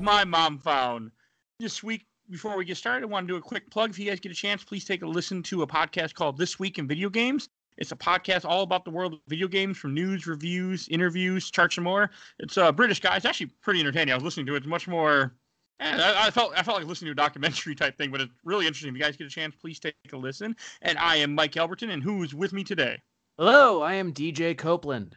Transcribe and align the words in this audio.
of 0.00 0.04
games 0.04 0.06
my 0.06 0.24
mom 0.24 0.58
found. 0.58 1.10
This 1.58 1.82
week, 1.82 2.06
before 2.30 2.56
we 2.56 2.64
get 2.64 2.76
started, 2.76 3.04
I 3.04 3.06
want 3.06 3.26
to 3.26 3.32
do 3.34 3.36
a 3.36 3.40
quick 3.40 3.70
plug. 3.70 3.90
If 3.90 3.98
you 3.98 4.08
guys 4.08 4.20
get 4.20 4.32
a 4.32 4.34
chance, 4.34 4.64
please 4.64 4.84
take 4.84 5.02
a 5.02 5.06
listen 5.06 5.42
to 5.44 5.62
a 5.62 5.66
podcast 5.66 6.14
called 6.14 6.38
This 6.38 6.58
Week 6.58 6.78
in 6.78 6.86
Video 6.86 7.10
Games. 7.10 7.48
It's 7.76 7.92
a 7.92 7.96
podcast 7.96 8.44
all 8.44 8.62
about 8.62 8.84
the 8.84 8.90
world 8.90 9.14
of 9.14 9.20
video 9.28 9.48
games, 9.48 9.78
from 9.78 9.94
news, 9.94 10.26
reviews, 10.26 10.88
interviews, 10.88 11.50
charts, 11.50 11.76
and 11.76 11.84
more. 11.84 12.10
It's 12.38 12.56
a 12.56 12.66
uh, 12.66 12.72
British 12.72 13.00
guy. 13.00 13.16
It's 13.16 13.24
actually 13.24 13.50
pretty 13.62 13.80
entertaining. 13.80 14.12
I 14.12 14.16
was 14.16 14.24
listening 14.24 14.46
to 14.46 14.54
it. 14.54 14.58
It's 14.58 14.66
much 14.66 14.86
more. 14.86 15.34
Eh, 15.80 15.96
I, 15.96 16.26
I, 16.26 16.30
felt 16.30 16.52
I 16.56 16.62
felt 16.62 16.78
like 16.78 16.86
listening 16.86 17.08
to 17.08 17.12
a 17.12 17.24
documentary 17.24 17.74
type 17.74 17.96
thing, 17.96 18.10
but 18.10 18.20
it's 18.20 18.32
really 18.44 18.66
interesting. 18.66 18.90
If 18.90 18.96
you 18.96 19.02
guys 19.02 19.16
get 19.16 19.26
a 19.26 19.30
chance, 19.30 19.54
please 19.54 19.80
take 19.80 19.94
a 20.12 20.16
listen. 20.16 20.54
And 20.82 20.98
I 20.98 21.16
am 21.16 21.34
Mike 21.34 21.52
Albertin, 21.52 21.90
and 21.90 22.02
who's 22.02 22.34
with 22.34 22.52
me 22.52 22.64
today? 22.64 23.00
Hello, 23.38 23.80
I 23.82 23.94
am 23.94 24.12
DJ 24.12 24.56
Copland. 24.56 25.16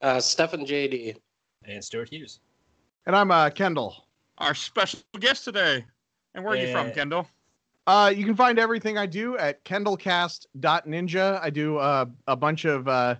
Uh, 0.00 0.20
Stefan 0.20 0.64
JD. 0.64 1.16
And 1.64 1.84
Stuart 1.84 2.10
Hughes. 2.10 2.38
And 3.06 3.16
I'm 3.16 3.30
uh, 3.32 3.50
Kendall. 3.50 4.07
Our 4.38 4.54
special 4.54 5.00
guest 5.18 5.44
today. 5.44 5.84
And 6.34 6.44
where 6.44 6.54
are 6.54 6.56
you 6.56 6.72
from, 6.72 6.92
Kendall? 6.92 7.26
Uh, 7.86 8.12
you 8.14 8.24
can 8.24 8.36
find 8.36 8.58
everything 8.58 8.98
I 8.98 9.06
do 9.06 9.36
at 9.38 9.64
kendallcast.ninja. 9.64 11.40
I 11.42 11.50
do 11.50 11.78
uh, 11.78 12.04
a 12.26 12.36
bunch 12.36 12.64
of 12.66 12.86
uh, 12.86 13.16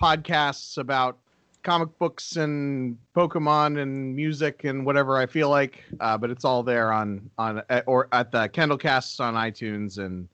podcasts 0.00 0.78
about 0.78 1.18
comic 1.62 1.98
books 1.98 2.36
and 2.36 2.98
Pokemon 3.16 3.80
and 3.80 4.14
music 4.14 4.64
and 4.64 4.84
whatever 4.84 5.16
I 5.16 5.26
feel 5.26 5.48
like. 5.48 5.82
Uh, 6.00 6.18
but 6.18 6.30
it's 6.30 6.44
all 6.44 6.62
there 6.62 6.92
on 6.92 7.30
on 7.38 7.62
or 7.86 8.08
at 8.12 8.30
the 8.30 8.48
Kendall 8.48 8.78
Casts 8.78 9.18
on 9.20 9.34
iTunes 9.34 9.98
and 9.98 10.28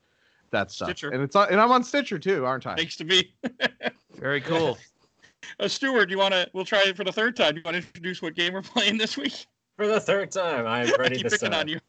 that 0.50 0.70
stuff. 0.70 0.88
Stitcher. 0.88 1.10
And 1.10 1.22
it's 1.22 1.36
on, 1.36 1.48
and 1.50 1.60
I'm 1.60 1.70
on 1.70 1.84
Stitcher 1.84 2.18
too, 2.18 2.44
aren't 2.44 2.66
I? 2.66 2.74
Thanks 2.74 2.96
to 2.96 3.04
me. 3.04 3.32
Very 4.16 4.41
cool. 4.41 4.76
Uh, 5.58 5.68
Stuart, 5.68 6.10
you 6.10 6.18
want 6.18 6.34
to? 6.34 6.50
We'll 6.52 6.64
try 6.64 6.82
it 6.84 6.96
for 6.96 7.04
the 7.04 7.12
third 7.12 7.36
time. 7.36 7.54
Do 7.54 7.60
You 7.60 7.64
want 7.64 7.76
to 7.76 7.86
introduce 7.86 8.20
what 8.20 8.34
game 8.34 8.52
we're 8.52 8.62
playing 8.62 8.98
this 8.98 9.16
week? 9.16 9.46
For 9.81 9.86
the 9.86 9.98
third 9.98 10.31
time, 10.31 10.67
I'm 10.67 10.92
ready 10.98 11.17
keep 11.17 11.25
to 11.25 11.31
picking 11.31 11.55
on 11.55 11.67
you. 11.67 11.81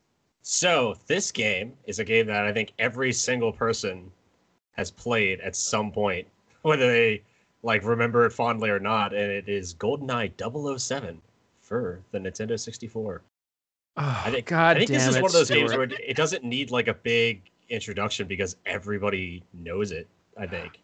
So 0.44 0.95
this 1.08 1.30
game 1.30 1.73
is 1.84 2.00
a 2.00 2.06
game 2.06 2.25
that 2.28 2.45
I 2.45 2.53
think 2.53 2.72
every 2.80 3.11
single 3.11 3.52
person 3.52 4.09
has 4.78 4.89
played 4.89 5.42
at 5.42 5.58
some 5.58 5.92
point, 5.92 6.25
whether 6.61 6.89
they 6.89 7.22
like 7.64 7.83
remember 7.83 8.25
it 8.25 8.31
fondly 8.31 8.70
or 8.70 8.80
not, 8.80 9.14
and 9.14 9.30
it 9.30 9.50
is 9.50 9.73
GoldenEye 9.73 10.80
007 10.80 11.22
for 11.59 12.00
the 12.11 12.20
Nintendo 12.20 12.58
64. 12.58 13.23
Oh, 13.98 14.22
I 14.26 14.31
think 14.31 14.45
God 14.45 14.78
I 14.78 14.80
think 14.80 14.92
this 14.92 15.05
is 15.05 15.16
one 15.16 15.26
of 15.26 15.33
those 15.33 15.48
Stuart. 15.48 15.59
games 15.59 15.73
where 15.76 15.83
it 15.83 16.16
doesn't 16.16 16.45
need 16.45 16.72
like 16.72 16.88
a 16.88 16.94
big 16.94 17.42
introduction 17.67 18.26
because 18.26 18.55
everybody 18.66 19.44
knows 19.53 19.92
it. 19.92 20.08
I 20.38 20.48
think 20.48 20.80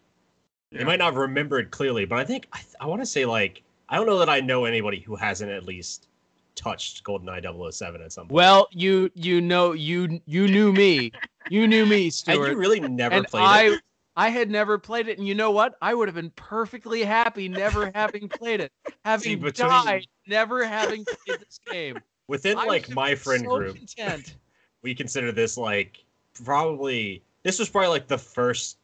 yeah. 0.70 0.80
they 0.80 0.84
might 0.84 0.98
not 0.98 1.14
remember 1.14 1.58
it 1.58 1.70
clearly, 1.70 2.04
but 2.04 2.18
I 2.18 2.24
think 2.24 2.48
I, 2.52 2.60
I 2.80 2.86
want 2.86 3.00
to 3.00 3.06
say 3.06 3.24
like 3.24 3.62
I 3.88 3.96
don't 3.96 4.06
know 4.06 4.18
that 4.18 4.28
I 4.28 4.40
know 4.40 4.66
anybody 4.66 5.00
who 5.00 5.16
hasn't 5.16 5.50
at 5.50 5.64
least 5.64 6.08
touched 6.58 7.04
GoldenEye 7.04 7.72
007 7.72 8.02
at 8.02 8.12
some 8.12 8.24
point. 8.24 8.32
Well, 8.32 8.68
you 8.72 9.10
you 9.14 9.40
know 9.40 9.72
you 9.72 10.20
you 10.26 10.48
knew 10.48 10.72
me. 10.72 11.12
You 11.48 11.66
knew 11.66 11.86
me, 11.86 12.10
Stuart. 12.10 12.44
And 12.44 12.52
you 12.52 12.58
really 12.58 12.80
never 12.80 13.14
and 13.14 13.26
played 13.26 13.44
I, 13.44 13.62
it. 13.74 13.80
I 14.16 14.30
had 14.30 14.50
never 14.50 14.78
played 14.78 15.06
it, 15.08 15.18
and 15.18 15.26
you 15.28 15.34
know 15.34 15.52
what? 15.52 15.76
I 15.80 15.94
would 15.94 16.08
have 16.08 16.16
been 16.16 16.30
perfectly 16.30 17.04
happy 17.04 17.48
never 17.48 17.92
having 17.94 18.28
played 18.28 18.60
it, 18.60 18.72
having 19.04 19.22
See, 19.22 19.34
between- 19.36 19.68
died, 19.68 20.06
never 20.26 20.64
having 20.66 21.04
played 21.04 21.40
this 21.40 21.60
game. 21.70 22.00
Within 22.26 22.58
I 22.58 22.64
like 22.64 22.90
my 22.90 23.14
friend 23.14 23.44
so 23.44 23.56
group, 23.56 23.76
content. 23.76 24.34
we 24.82 24.94
consider 24.94 25.32
this 25.32 25.56
like 25.56 26.04
probably 26.44 27.22
this 27.42 27.58
was 27.58 27.68
probably 27.68 27.88
like 27.88 28.08
the 28.08 28.18
first 28.18 28.78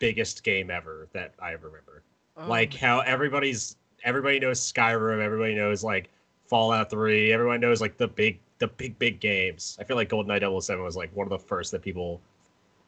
biggest 0.00 0.42
game 0.42 0.70
ever 0.70 1.08
that 1.12 1.34
I 1.38 1.50
remember. 1.50 2.02
Oh 2.36 2.48
like 2.48 2.74
how 2.74 3.00
everybody's 3.00 3.76
everybody 4.02 4.40
knows 4.40 4.60
Skyrim, 4.60 5.22
everybody 5.22 5.54
knows 5.54 5.84
like 5.84 6.10
Fallout 6.50 6.90
3, 6.90 7.32
everyone 7.32 7.60
knows 7.60 7.80
like 7.80 7.96
the 7.96 8.08
big 8.08 8.40
the 8.58 8.66
big 8.66 8.98
big 8.98 9.20
games. 9.20 9.76
I 9.80 9.84
feel 9.84 9.96
like 9.96 10.10
GoldenEye 10.10 10.62
007 10.62 10.84
was 10.84 10.96
like 10.96 11.14
one 11.16 11.24
of 11.24 11.30
the 11.30 11.38
first 11.38 11.70
that 11.70 11.80
people 11.80 12.20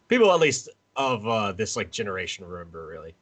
people 0.09 0.33
at 0.33 0.41
least 0.41 0.69
of 0.97 1.27
uh 1.27 1.53
this 1.53 1.77
like 1.77 1.93
generation 1.93 2.45
remember 2.45 2.87
really. 2.89 3.15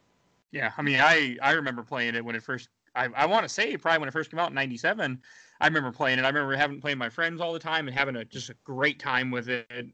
Yeah, 0.51 0.71
I 0.77 0.81
mean, 0.81 0.99
I 0.99 1.37
I 1.43 1.51
remember 1.51 1.83
playing 1.83 2.15
it 2.15 2.25
when 2.25 2.35
it 2.35 2.41
first. 2.43 2.69
I 2.95 3.07
I 3.15 3.25
want 3.27 3.43
to 3.43 3.49
say 3.49 3.77
probably 3.77 3.99
when 3.99 4.09
it 4.09 4.13
first 4.13 4.31
came 4.31 4.39
out 4.39 4.49
in 4.49 4.55
'97. 4.55 5.21
I 5.61 5.67
remember 5.67 5.91
playing 5.91 6.17
it. 6.17 6.23
I 6.25 6.27
remember 6.29 6.55
having 6.57 6.81
playing 6.81 6.97
my 6.97 7.07
friends 7.09 7.39
all 7.39 7.53
the 7.53 7.59
time 7.59 7.87
and 7.87 7.95
having 7.95 8.15
a 8.15 8.25
just 8.25 8.49
a 8.49 8.55
great 8.63 8.97
time 8.99 9.29
with 9.29 9.47
it. 9.47 9.85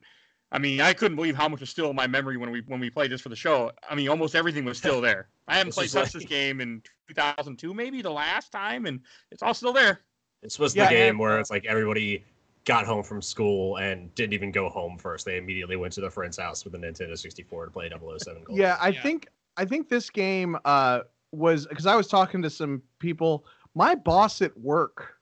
I 0.54 0.60
mean, 0.60 0.80
I 0.80 0.94
couldn't 0.94 1.18
believe 1.18 1.36
how 1.36 1.50
much 1.50 1.60
was 1.60 1.70
still 1.70 1.90
in 1.90 1.96
my 1.98 2.08
memory 2.08 2.38
when 2.38 2.52
we 2.52 2.62
when 2.68 2.80
we 2.80 2.90
played 2.90 3.12
this 3.12 3.20
for 3.20 3.28
the 3.30 3.36
show. 3.36 3.70
I 3.88 3.96
mean, 3.96 4.08
almost 4.08 4.34
everything 4.34 4.64
was 4.64 4.78
still 4.78 5.02
there. 5.02 5.28
I 5.50 5.58
haven't 5.58 5.76
This 5.76 5.76
played 5.76 5.90
touched 5.92 6.16
like- 6.16 6.24
this 6.24 6.30
game 6.30 6.62
in 6.62 6.82
2002, 7.10 7.74
maybe 7.74 8.02
the 8.02 8.10
last 8.10 8.52
time, 8.52 8.86
and 8.86 9.02
it's 9.30 9.44
all 9.44 9.54
still 9.54 9.74
there. 9.74 10.00
This 10.42 10.60
was 10.60 10.76
Yeah, 10.76 10.86
the 10.86 10.94
game 10.96 11.10
and, 11.12 11.20
where 11.20 11.40
it's 11.40 11.50
like 11.50 11.66
everybody 11.66 12.24
got 12.66 12.86
home 12.86 13.04
from 13.04 13.22
school 13.22 13.78
and 13.78 14.14
didn't 14.16 14.34
even 14.34 14.52
go 14.52 14.70
home 14.70 14.98
first. 14.98 15.26
They 15.26 15.38
immediately 15.38 15.76
went 15.76 15.94
to 15.94 16.02
their 16.02 16.12
friend's 16.12 16.38
house 16.38 16.64
with 16.66 16.76
a 16.76 16.78
Nintendo 16.78 17.18
64 17.18 17.66
to 17.66 17.72
play 17.72 17.90
007 17.90 18.44
Gold. 18.44 18.58
Yeah, 18.60 18.78
I 18.80 18.90
Yeah. 18.90 19.02
think 19.02 19.28
I 19.56 19.66
think 19.66 19.90
this 19.90 20.10
game 20.10 20.56
uh, 20.66 21.02
was 21.32 21.66
because 21.66 21.86
I 21.88 21.96
was 21.96 22.08
talking 22.08 22.42
to 22.44 22.50
some 22.50 22.82
people. 23.00 23.46
My 23.74 23.96
boss 23.96 24.42
at 24.42 24.56
work 24.58 25.14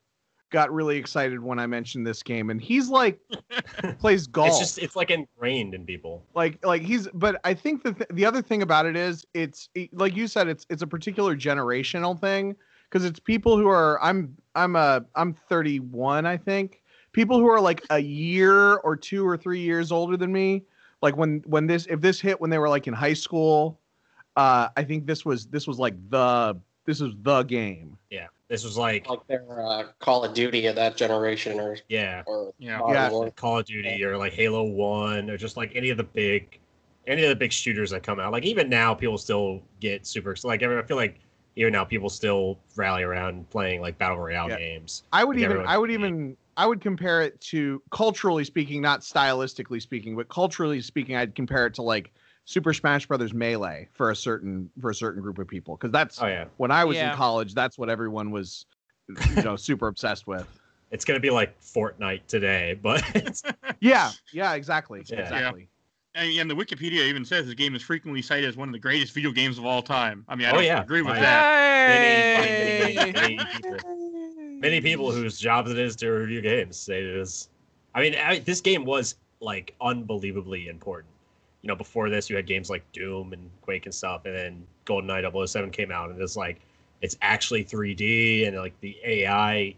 got 0.49 0.71
really 0.73 0.97
excited 0.97 1.41
when 1.41 1.57
I 1.59 1.67
mentioned 1.67 2.05
this 2.05 2.21
game, 2.21 2.49
and 2.49 2.61
he's 2.61 2.89
like 2.89 3.19
plays 3.99 4.27
golf. 4.27 4.49
It's 4.49 4.59
just 4.59 4.77
it's 4.79 4.95
like 4.95 5.09
ingrained 5.11 5.73
in 5.73 5.85
people. 5.85 6.23
like 6.33 6.63
like 6.65 6.81
he's 6.81 7.07
but 7.13 7.39
i 7.43 7.53
think 7.53 7.83
the 7.83 7.93
th- 7.93 8.09
the 8.13 8.25
other 8.25 8.41
thing 8.41 8.61
about 8.61 8.85
it 8.85 8.95
is 8.95 9.25
it's 9.33 9.69
it- 9.75 9.93
like 9.93 10.15
you 10.15 10.27
said 10.27 10.47
it's 10.47 10.65
it's 10.69 10.81
a 10.81 10.87
particular 10.87 11.35
generational 11.35 12.19
thing 12.19 12.55
because 12.95 13.03
it's 13.05 13.19
people 13.19 13.57
who 13.57 13.67
are 13.67 14.01
i'm 14.01 14.33
i'm 14.55 14.77
a 14.77 15.03
i'm 15.15 15.33
31 15.49 16.25
i 16.25 16.37
think 16.37 16.81
people 17.11 17.37
who 17.37 17.45
are 17.45 17.59
like 17.59 17.83
a 17.89 17.99
year 17.99 18.75
or 18.75 18.95
two 18.95 19.27
or 19.27 19.35
three 19.35 19.59
years 19.59 19.91
older 19.91 20.15
than 20.15 20.31
me 20.31 20.63
like 21.01 21.17
when 21.17 21.43
when 21.45 21.67
this 21.67 21.85
if 21.87 21.99
this 21.99 22.21
hit 22.21 22.39
when 22.39 22.49
they 22.49 22.57
were 22.57 22.69
like 22.69 22.87
in 22.87 22.93
high 22.93 23.13
school 23.13 23.81
uh 24.37 24.69
i 24.77 24.83
think 24.83 25.05
this 25.05 25.25
was 25.25 25.45
this 25.47 25.67
was 25.67 25.77
like 25.77 25.93
the 26.09 26.57
this 26.85 27.01
is 27.01 27.13
the 27.23 27.43
game 27.43 27.97
Yeah. 28.11 28.27
This 28.47 28.63
was 28.63 28.77
like 28.77 29.09
Like 29.09 29.25
their 29.25 29.43
uh, 29.59 29.85
Call 29.99 30.23
of 30.23 30.35
Duty 30.35 30.67
of 30.67 30.75
that 30.75 30.95
generation, 30.95 31.59
or 31.59 31.77
yeah, 31.89 32.21
or 32.27 32.53
Yeah. 32.59 32.77
Modern 32.77 33.23
Yeah. 33.23 33.29
Call 33.31 33.57
of 33.57 33.65
Duty 33.65 34.03
or 34.03 34.17
like 34.17 34.33
Halo 34.33 34.63
1 34.63 35.31
or 35.31 35.35
just 35.35 35.57
like 35.57 35.71
any 35.75 35.89
of 35.89 35.97
the 35.97 36.03
big 36.03 36.59
any 37.07 37.23
of 37.23 37.29
the 37.29 37.35
big 37.35 37.51
shooters 37.51 37.89
that 37.89 38.03
come 38.03 38.19
out. 38.19 38.31
Like 38.31 38.45
even 38.45 38.69
now 38.69 38.93
people 38.93 39.17
still 39.17 39.63
get 39.79 40.05
super 40.05 40.35
like 40.43 40.61
I 40.61 40.83
feel 40.83 40.95
like 40.95 41.19
even 41.55 41.71
now 41.73 41.85
people 41.85 42.09
still 42.09 42.59
rally 42.75 43.03
around 43.03 43.49
playing 43.49 43.81
like 43.81 43.97
battle 43.97 44.17
royale 44.17 44.49
Yeah. 44.49 44.57
games. 44.57 45.03
I 45.11 45.23
would 45.23 45.37
Like 45.37 45.43
even 45.45 45.65
I 45.65 45.77
would 45.77 45.91
even 45.91 46.37
I 46.57 46.65
would 46.65 46.81
compare 46.81 47.21
it 47.21 47.39
to 47.41 47.81
culturally 47.91 48.43
speaking, 48.43 48.81
not 48.81 49.01
stylistically 49.01 49.81
speaking, 49.81 50.15
but 50.15 50.29
culturally 50.29 50.81
speaking, 50.81 51.15
I'd 51.15 51.35
compare 51.35 51.65
it 51.65 51.73
to 51.75 51.81
like 51.81 52.11
Super 52.45 52.73
Smash 52.73 53.07
Brothers 53.07 53.33
Melee 53.33 53.89
for 53.93 54.11
a 54.11 54.15
certain 54.15 54.69
for 54.81 54.89
a 54.89 54.95
certain 54.95 55.21
group 55.21 55.39
of 55.39 55.47
people 55.47 55.75
because 55.77 55.91
that's 55.91 56.21
Oh 56.21 56.27
yeah. 56.27 56.45
when 56.57 56.71
I 56.71 56.83
was 56.85 56.97
Yeah. 56.97 57.11
in 57.11 57.17
college, 57.17 57.53
that's 57.53 57.77
what 57.77 57.89
everyone 57.89 58.31
was 58.31 58.65
you 59.07 59.43
know 59.43 59.55
super 59.55 59.87
obsessed 59.87 60.27
with. 60.27 60.47
It's 60.91 61.03
going 61.03 61.17
to 61.17 61.21
be 61.21 61.31
like 61.31 61.59
Fortnite 61.61 62.27
today, 62.27 62.77
but 62.81 63.03
Yeah, 63.81 64.11
yeah, 64.31 64.53
exactly. 64.53 65.03
Yeah. 65.09 65.19
Exactly. 65.19 65.67
And, 66.15 66.31
and 66.39 66.49
the 66.49 66.55
Wikipedia 66.55 67.05
even 67.07 67.25
says 67.25 67.45
the 67.45 67.53
game 67.53 67.75
is 67.75 67.81
frequently 67.81 68.21
cited 68.21 68.45
as 68.47 68.55
one 68.55 68.69
of 68.69 68.73
the 68.73 68.79
greatest 68.79 69.13
video 69.13 69.31
games 69.31 69.57
of 69.57 69.65
all 69.65 69.81
time. 69.81 70.23
I 70.29 70.35
mean, 70.35 70.47
I 70.47 70.51
Oh, 70.51 70.55
don't 70.55 70.63
yeah. 70.63 70.81
agree 70.81 71.01
with 71.01 71.15
that. 71.15 71.89
Many- 71.89 73.11
many- 73.11 73.11
many 73.11 73.45
people- 73.51 74.59
many 74.61 74.81
people 74.81 75.11
whose 75.11 75.37
jobs 75.37 75.69
it 75.71 75.77
is 75.77 75.95
to 75.97 76.09
review 76.09 76.41
games 76.41 76.77
say 76.77 76.99
it 76.99 77.05
is. 77.17 77.49
I 77.93 78.01
mean, 78.01 78.15
I, 78.15 78.39
this 78.39 78.61
game 78.61 78.85
was 78.85 79.15
like 79.41 79.75
unbelievably 79.81 80.69
important. 80.69 81.13
You 81.61 81.67
know, 81.67 81.75
before 81.75 82.09
this, 82.09 82.29
you 82.29 82.35
had 82.37 82.45
games 82.45 82.69
like 82.69 82.89
Doom 82.93 83.33
and 83.33 83.49
Quake 83.61 83.85
and 83.85 83.93
stuff, 83.93 84.25
and 84.25 84.35
then 84.35 84.67
GoldenEye 84.85 85.21
007 85.47 85.69
came 85.71 85.91
out, 85.91 86.09
and 86.11 86.21
it's 86.21 86.37
like 86.37 86.61
it's 87.01 87.17
actually 87.21 87.63
3D, 87.65 88.47
and 88.47 88.55
like 88.57 88.79
the 88.79 88.95
AI 89.03 89.75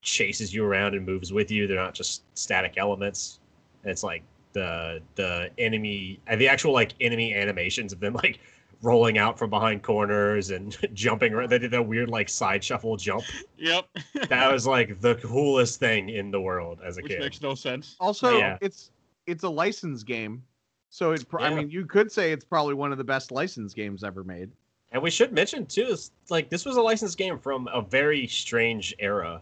chases 0.00 0.54
you 0.54 0.64
around 0.64 0.94
and 0.94 1.04
moves 1.04 1.32
with 1.32 1.50
you. 1.50 1.66
They're 1.66 1.76
not 1.76 1.94
just 1.94 2.22
static 2.38 2.74
elements. 2.78 3.40
And 3.82 3.90
it's 3.90 4.02
like 4.02 4.22
the 4.54 5.02
the 5.16 5.50
enemy, 5.58 6.18
and 6.26 6.40
the 6.40 6.48
actual 6.48 6.72
like 6.72 6.94
enemy 7.00 7.34
animations 7.34 7.92
of 7.92 8.00
them 8.00 8.14
like 8.24 8.40
rolling 8.82 9.16
out 9.18 9.38
from 9.38 9.48
behind 9.50 9.82
corners 9.82 10.50
and 10.50 10.76
jumping 10.94 11.32
around. 11.34 11.50
They 11.50 11.58
did 11.58 11.70
that 11.72 11.86
weird 11.86 12.08
like 12.08 12.28
side 12.28 12.64
shuffle 12.64 12.96
jump. 12.96 13.24
Yep. 13.58 13.86
That 14.28 14.50
was 14.52 14.66
like 14.66 15.00
the 15.00 15.14
coolest 15.22 15.78
thing 15.80 16.08
in 16.10 16.30
the 16.30 16.40
world 16.40 16.80
as 16.84 16.96
a 16.98 17.02
kid 17.02 17.04
Which 17.04 17.12
kid. 17.12 17.20
makes 17.20 17.42
no 17.42 17.54
sense. 17.54 17.96
Also, 18.00 18.38
Yeah. 18.38 18.56
it's 18.62 18.90
it's 19.26 19.42
a 19.44 19.48
license 19.48 20.02
game, 20.02 20.42
so 20.90 21.12
it. 21.12 21.28
Pr- 21.28 21.40
I 21.40 21.54
mean, 21.54 21.70
you 21.70 21.86
could 21.86 22.10
say 22.12 22.32
it's 22.32 22.44
probably 22.44 22.74
one 22.74 22.92
of 22.92 22.98
the 22.98 23.04
best 23.04 23.32
license 23.32 23.72
games 23.74 24.02
ever 24.04 24.22
made. 24.24 24.50
And 24.92 25.02
we 25.02 25.10
should 25.10 25.32
mention 25.32 25.66
too, 25.66 25.86
is 25.86 26.12
like 26.30 26.50
this 26.50 26.64
was 26.64 26.76
a 26.76 26.82
licensed 26.82 27.18
game 27.18 27.38
from 27.38 27.68
a 27.72 27.80
very 27.82 28.26
strange 28.28 28.94
era 28.98 29.40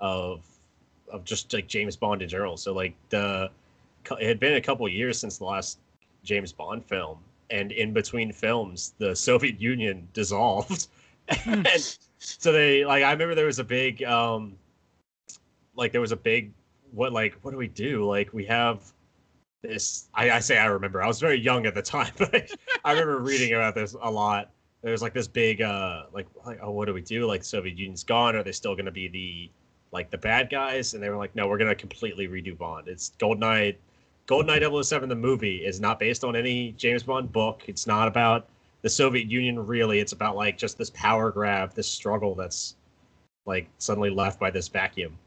of 0.00 0.42
of 1.08 1.24
just 1.24 1.52
like 1.52 1.66
James 1.68 1.96
Bond 1.96 2.22
in 2.22 2.28
general. 2.28 2.56
So 2.56 2.72
like 2.74 2.94
the 3.08 3.50
it 4.18 4.26
had 4.26 4.40
been 4.40 4.54
a 4.54 4.60
couple 4.60 4.88
years 4.88 5.18
since 5.18 5.38
the 5.38 5.44
last 5.44 5.78
James 6.22 6.52
Bond 6.52 6.84
film, 6.84 7.18
and 7.50 7.72
in 7.72 7.92
between 7.92 8.32
films, 8.32 8.94
the 8.98 9.14
Soviet 9.28 9.60
Union 9.60 10.08
dissolved. 10.12 10.88
and 11.46 11.66
so 12.18 12.52
they 12.52 12.84
like 12.84 13.04
I 13.04 13.12
remember 13.12 13.34
there 13.34 13.46
was 13.46 13.58
a 13.58 13.64
big 13.64 14.02
um 14.02 14.56
like 15.76 15.92
there 15.92 16.00
was 16.00 16.12
a 16.12 16.16
big 16.16 16.52
what 16.92 17.12
like 17.12 17.34
what 17.42 17.52
do 17.52 17.56
we 17.56 17.68
do? 17.68 18.04
Like 18.04 18.32
we 18.32 18.44
have 18.46 18.82
this. 19.62 20.08
I, 20.14 20.30
I 20.30 20.40
say 20.40 20.58
I 20.58 20.66
remember. 20.66 21.02
I 21.02 21.06
was 21.06 21.20
very 21.20 21.38
young 21.38 21.66
at 21.66 21.74
the 21.74 21.82
time, 21.82 22.12
but 22.18 22.50
I 22.84 22.92
remember 22.92 23.18
reading 23.18 23.54
about 23.54 23.74
this 23.74 23.94
a 24.00 24.10
lot. 24.10 24.50
There's 24.82 25.02
like 25.02 25.14
this 25.14 25.28
big 25.28 25.62
uh 25.62 26.04
like 26.12 26.26
like 26.44 26.58
oh 26.62 26.70
what 26.70 26.86
do 26.86 26.94
we 26.94 27.02
do? 27.02 27.26
Like 27.26 27.44
Soviet 27.44 27.76
Union's 27.76 28.04
gone. 28.04 28.36
Are 28.36 28.42
they 28.42 28.52
still 28.52 28.74
going 28.74 28.86
to 28.86 28.90
be 28.90 29.08
the 29.08 29.50
like 29.92 30.10
the 30.10 30.18
bad 30.18 30.50
guys? 30.50 30.94
And 30.94 31.02
they 31.02 31.10
were 31.10 31.16
like, 31.16 31.34
no, 31.34 31.48
we're 31.48 31.58
going 31.58 31.70
to 31.70 31.74
completely 31.74 32.28
redo 32.28 32.56
Bond. 32.56 32.88
It's 32.88 33.12
Goldeneye. 33.18 33.76
Goldeneye 34.30 34.84
007, 34.84 35.08
the 35.08 35.16
movie, 35.16 35.64
is 35.66 35.80
not 35.80 35.98
based 35.98 36.22
on 36.22 36.36
any 36.36 36.72
James 36.72 37.02
Bond 37.02 37.32
book. 37.32 37.64
It's 37.66 37.86
not 37.86 38.06
about 38.06 38.48
the 38.82 38.88
Soviet 38.88 39.28
Union 39.28 39.66
really. 39.66 39.98
It's 39.98 40.12
about 40.12 40.36
like 40.36 40.56
just 40.56 40.78
this 40.78 40.90
power 40.90 41.32
grab, 41.32 41.74
this 41.74 41.88
struggle 41.88 42.36
that's 42.36 42.76
like 43.44 43.68
suddenly 43.78 44.10
left 44.10 44.38
by 44.38 44.50
this 44.50 44.68
vacuum. 44.68 45.18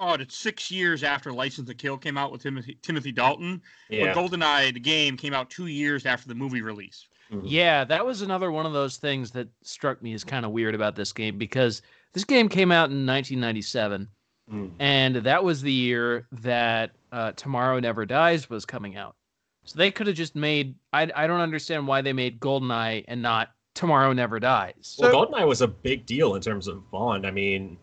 Oh, 0.00 0.14
it's 0.14 0.36
six 0.36 0.70
years 0.70 1.04
after 1.04 1.32
License 1.32 1.68
to 1.68 1.74
Kill 1.74 1.96
came 1.98 2.16
out 2.18 2.32
with 2.32 2.42
Timothy, 2.42 2.78
Timothy 2.82 3.12
Dalton. 3.12 3.60
Yeah. 3.88 4.12
But 4.12 4.30
GoldenEye, 4.30 4.74
the 4.74 4.80
game, 4.80 5.16
came 5.16 5.34
out 5.34 5.50
two 5.50 5.66
years 5.66 6.06
after 6.06 6.28
the 6.28 6.34
movie 6.34 6.62
release. 6.62 7.06
Mhm. 7.32 7.42
Yeah, 7.44 7.84
that 7.84 8.04
was 8.04 8.22
another 8.22 8.52
one 8.52 8.66
of 8.66 8.72
those 8.72 8.96
things 8.98 9.30
that 9.32 9.48
struck 9.62 10.02
me 10.02 10.12
as 10.14 10.24
kind 10.24 10.46
of 10.46 10.52
weird 10.52 10.74
about 10.74 10.96
this 10.96 11.12
game 11.12 11.38
because 11.38 11.82
this 12.12 12.24
game 12.24 12.48
came 12.48 12.70
out 12.70 12.90
in 12.90 13.04
1997, 13.04 14.08
Mm. 14.52 14.70
and 14.78 15.16
that 15.16 15.42
was 15.42 15.60
the 15.62 15.72
year 15.72 16.26
that 16.30 16.92
uh, 17.12 17.32
Tomorrow 17.32 17.80
Never 17.80 18.06
Dies 18.06 18.48
was 18.48 18.64
coming 18.64 18.96
out. 18.96 19.16
So 19.64 19.76
they 19.78 19.90
could 19.90 20.06
have 20.06 20.14
just 20.16 20.36
made. 20.36 20.76
I 20.92 21.10
I 21.16 21.26
don't 21.26 21.40
understand 21.40 21.88
why 21.88 22.00
they 22.02 22.12
made 22.12 22.38
Goldeneye 22.38 23.04
and 23.08 23.20
not 23.20 23.50
Tomorrow 23.74 24.12
Never 24.12 24.38
Dies. 24.38 24.96
Well, 25.00 25.10
So- 25.10 25.26
Goldeneye 25.26 25.46
was 25.48 25.62
a 25.62 25.66
big 25.68 26.06
deal 26.06 26.36
in 26.36 26.42
terms 26.42 26.68
of 26.68 26.88
Bond. 26.92 27.26
I 27.26 27.32
mean, 27.32 27.76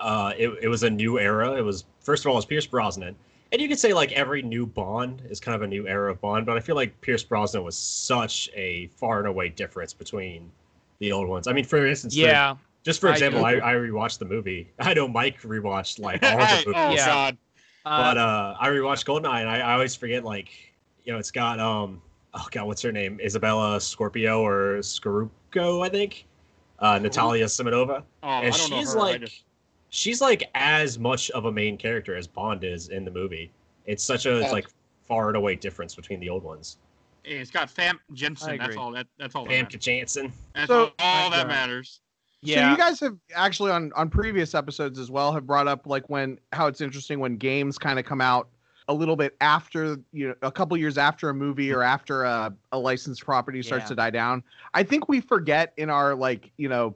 uh, 0.00 0.32
it, 0.36 0.50
it 0.62 0.68
was 0.68 0.82
a 0.82 0.90
new 0.90 1.18
era. 1.18 1.52
It 1.54 1.62
was 1.62 1.86
first 2.00 2.24
of 2.24 2.28
all, 2.28 2.34
it 2.34 2.36
was 2.36 2.44
Pierce 2.44 2.66
Brosnan, 2.66 3.16
and 3.52 3.62
you 3.62 3.68
could 3.68 3.78
say 3.78 3.94
like 3.94 4.12
every 4.12 4.42
new 4.42 4.66
Bond 4.66 5.22
is 5.30 5.40
kind 5.40 5.56
of 5.56 5.62
a 5.62 5.66
new 5.66 5.88
era 5.88 6.10
of 6.10 6.20
Bond. 6.20 6.44
But 6.44 6.58
I 6.58 6.60
feel 6.60 6.76
like 6.76 7.00
Pierce 7.00 7.22
Brosnan 7.24 7.64
was 7.64 7.78
such 7.78 8.50
a 8.54 8.88
far 8.88 9.20
and 9.20 9.26
away 9.28 9.48
difference 9.48 9.94
between 9.94 10.50
the 10.98 11.12
old 11.12 11.28
ones. 11.28 11.48
I 11.48 11.54
mean, 11.54 11.64
for 11.64 11.86
instance, 11.86 12.14
for- 12.14 12.20
yeah, 12.20 12.56
just 12.84 13.00
for 13.00 13.10
example, 13.10 13.44
I, 13.44 13.52
agree. 13.52 13.62
I 13.62 13.74
rewatched 13.74 14.18
the 14.18 14.24
movie. 14.26 14.70
I 14.78 14.94
know 14.94 15.08
Mike 15.08 15.40
rewatched 15.42 15.98
like 15.98 16.22
all 16.22 16.40
of 16.40 16.48
the 16.48 16.54
movies. 16.66 16.74
oh, 16.76 16.90
Yeah. 16.94 17.06
God. 17.06 17.38
but 17.84 18.16
uh, 18.18 18.20
uh, 18.20 18.56
I 18.60 18.68
rewatched 18.68 19.04
Goldeneye, 19.06 19.40
and 19.40 19.48
I, 19.50 19.58
I 19.60 19.72
always 19.72 19.96
forget 19.96 20.22
like 20.24 20.50
you 21.04 21.12
know 21.12 21.18
it's 21.18 21.30
got 21.30 21.58
um 21.60 22.00
oh 22.34 22.46
god 22.50 22.66
what's 22.66 22.82
her 22.82 22.92
name 22.92 23.18
Izabella 23.24 23.80
Scorpio 23.82 24.40
or 24.44 24.78
Scorupco 24.78 25.84
I 25.84 25.88
think 25.88 26.26
uh, 26.78 26.98
Natalia 26.98 27.44
Simonova 27.46 28.02
Oh, 28.22 28.28
I 28.28 28.44
and 28.44 28.54
don't 28.54 28.70
know 28.70 28.78
she's 28.78 28.92
her. 28.94 28.98
I 28.98 29.02
like 29.02 29.20
just- 29.20 29.44
she's 29.90 30.20
like 30.20 30.44
as 30.54 30.98
much 30.98 31.30
of 31.30 31.44
a 31.46 31.52
main 31.52 31.76
character 31.76 32.16
as 32.16 32.26
Bond 32.26 32.64
is 32.64 32.88
in 32.88 33.04
the 33.04 33.10
movie. 33.10 33.50
It's 33.86 34.02
such 34.02 34.26
a 34.26 34.40
Yeah. 34.40 34.50
like 34.50 34.66
far 35.06 35.28
and 35.28 35.36
away 35.36 35.54
difference 35.56 35.94
between 35.94 36.18
the 36.20 36.28
old 36.30 36.42
ones. 36.42 36.78
it's 37.22 37.50
got 37.50 37.70
Fam 37.70 38.00
Janssen. 38.14 38.56
That's 38.58 38.76
all 38.76 38.90
that. 38.92 39.06
That's 39.18 39.34
all. 39.34 39.44
That 39.44 39.50
Famke 39.52 39.62
matters. 39.64 39.84
Janssen. 39.84 40.32
That's 40.54 40.68
So- 40.68 40.92
all, 40.98 41.24
all 41.24 41.30
that 41.30 41.46
matters. 41.46 42.00
Yeah. 42.44 42.66
So 42.66 42.70
you 42.72 42.76
guys 42.76 43.00
have 43.00 43.16
actually 43.34 43.70
on 43.72 43.92
on 43.94 44.08
previous 44.10 44.54
episodes 44.54 44.98
as 44.98 45.10
well 45.10 45.32
have 45.32 45.46
brought 45.46 45.68
up 45.68 45.86
like 45.86 46.08
when 46.10 46.38
how 46.52 46.66
it's 46.66 46.80
interesting 46.80 47.18
when 47.20 47.36
games 47.36 47.78
kind 47.78 47.98
of 47.98 48.04
come 48.04 48.20
out 48.20 48.48
a 48.88 48.94
little 48.94 49.16
bit 49.16 49.34
after 49.40 49.96
you 50.12 50.28
know 50.28 50.34
a 50.42 50.52
couple 50.52 50.76
years 50.76 50.98
after 50.98 51.30
a 51.30 51.34
movie 51.34 51.72
or 51.72 51.82
after 51.82 52.24
a, 52.24 52.54
a 52.72 52.78
licensed 52.78 53.24
property 53.24 53.62
starts 53.62 53.84
Yeah. 53.84 53.88
to 53.88 53.94
die 53.94 54.10
down. 54.10 54.42
I 54.74 54.82
think 54.82 55.08
we 55.08 55.20
forget 55.20 55.72
in 55.76 55.88
our 55.90 56.14
like 56.14 56.52
you 56.58 56.68
know 56.68 56.94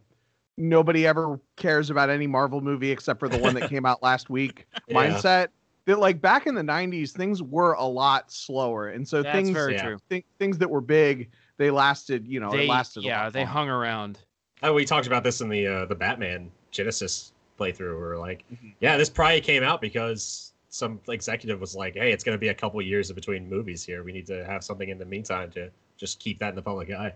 nobody 0.56 1.06
ever 1.06 1.41
cares 1.56 1.89
about 1.89 2.11
any 2.11 2.27
Marvel 2.27 2.61
movie 2.61 2.91
except 2.91 3.21
for 3.21 3.29
the 3.29 3.39
one 3.39 3.55
that 3.55 3.69
came 3.69 3.87
out 3.87 4.03
last 4.03 4.29
week 4.29 4.67
Yeah. 4.89 4.97
mindset 4.97 5.49
that 5.87 5.99
like 6.00 6.21
back 6.21 6.47
in 6.47 6.55
the 6.55 6.62
90s 6.62 7.12
things 7.12 7.43
were 7.43 7.73
a 7.75 7.85
lot 7.85 8.31
slower 8.33 8.89
and 8.89 9.06
so 9.09 9.23
That's 9.23 9.35
things 9.37 9.50
very 9.50 9.75
Yeah. 9.75 9.83
true. 9.85 9.99
thi- 10.11 10.25
things 10.39 10.59
that 10.59 10.69
were 10.69 10.81
big 10.81 11.31
they 11.59 11.71
lasted 11.71 12.27
you 12.27 12.41
know 12.41 12.50
They, 12.50 12.65
it 12.65 12.69
lasted 12.69 13.05
a 13.05 13.06
yeah, 13.06 13.23
lot 13.25 13.33
they 13.33 13.41
longer. 13.41 13.53
hung 13.53 13.69
around. 13.71 14.19
Oh, 14.62 14.72
we 14.75 14.84
talked 14.84 15.06
about 15.06 15.22
this 15.25 15.40
in 15.40 15.49
the 15.49 15.66
uh, 15.66 15.84
the 15.87 15.94
Batman 15.94 16.50
Genesis 16.70 17.32
playthrough. 17.58 17.96
We 17.99 18.02
are 18.06 18.19
like, 18.19 18.44
Mhm. 18.52 18.75
yeah, 18.81 18.96
this 18.96 19.08
probably 19.10 19.40
came 19.40 19.62
out 19.62 19.81
because 19.81 20.52
some 20.69 21.00
executive 21.08 21.60
was 21.60 21.75
like, 21.75 21.94
hey, 21.94 22.12
it's 22.12 22.22
going 22.22 22.34
to 22.34 22.40
be 22.40 22.49
a 22.49 22.55
couple 22.55 22.81
years 22.82 23.10
between 23.12 23.49
movies 23.49 23.84
here. 23.84 24.02
We 24.05 24.12
need 24.12 24.26
to 24.26 24.44
have 24.44 24.62
something 24.62 24.88
in 24.90 24.99
the 24.99 25.05
meantime 25.06 25.50
to 25.52 25.70
just 25.96 26.20
keep 26.20 26.38
that 26.40 26.50
in 26.50 26.55
the 26.56 26.62
public 26.62 26.90
eye. 26.90 27.14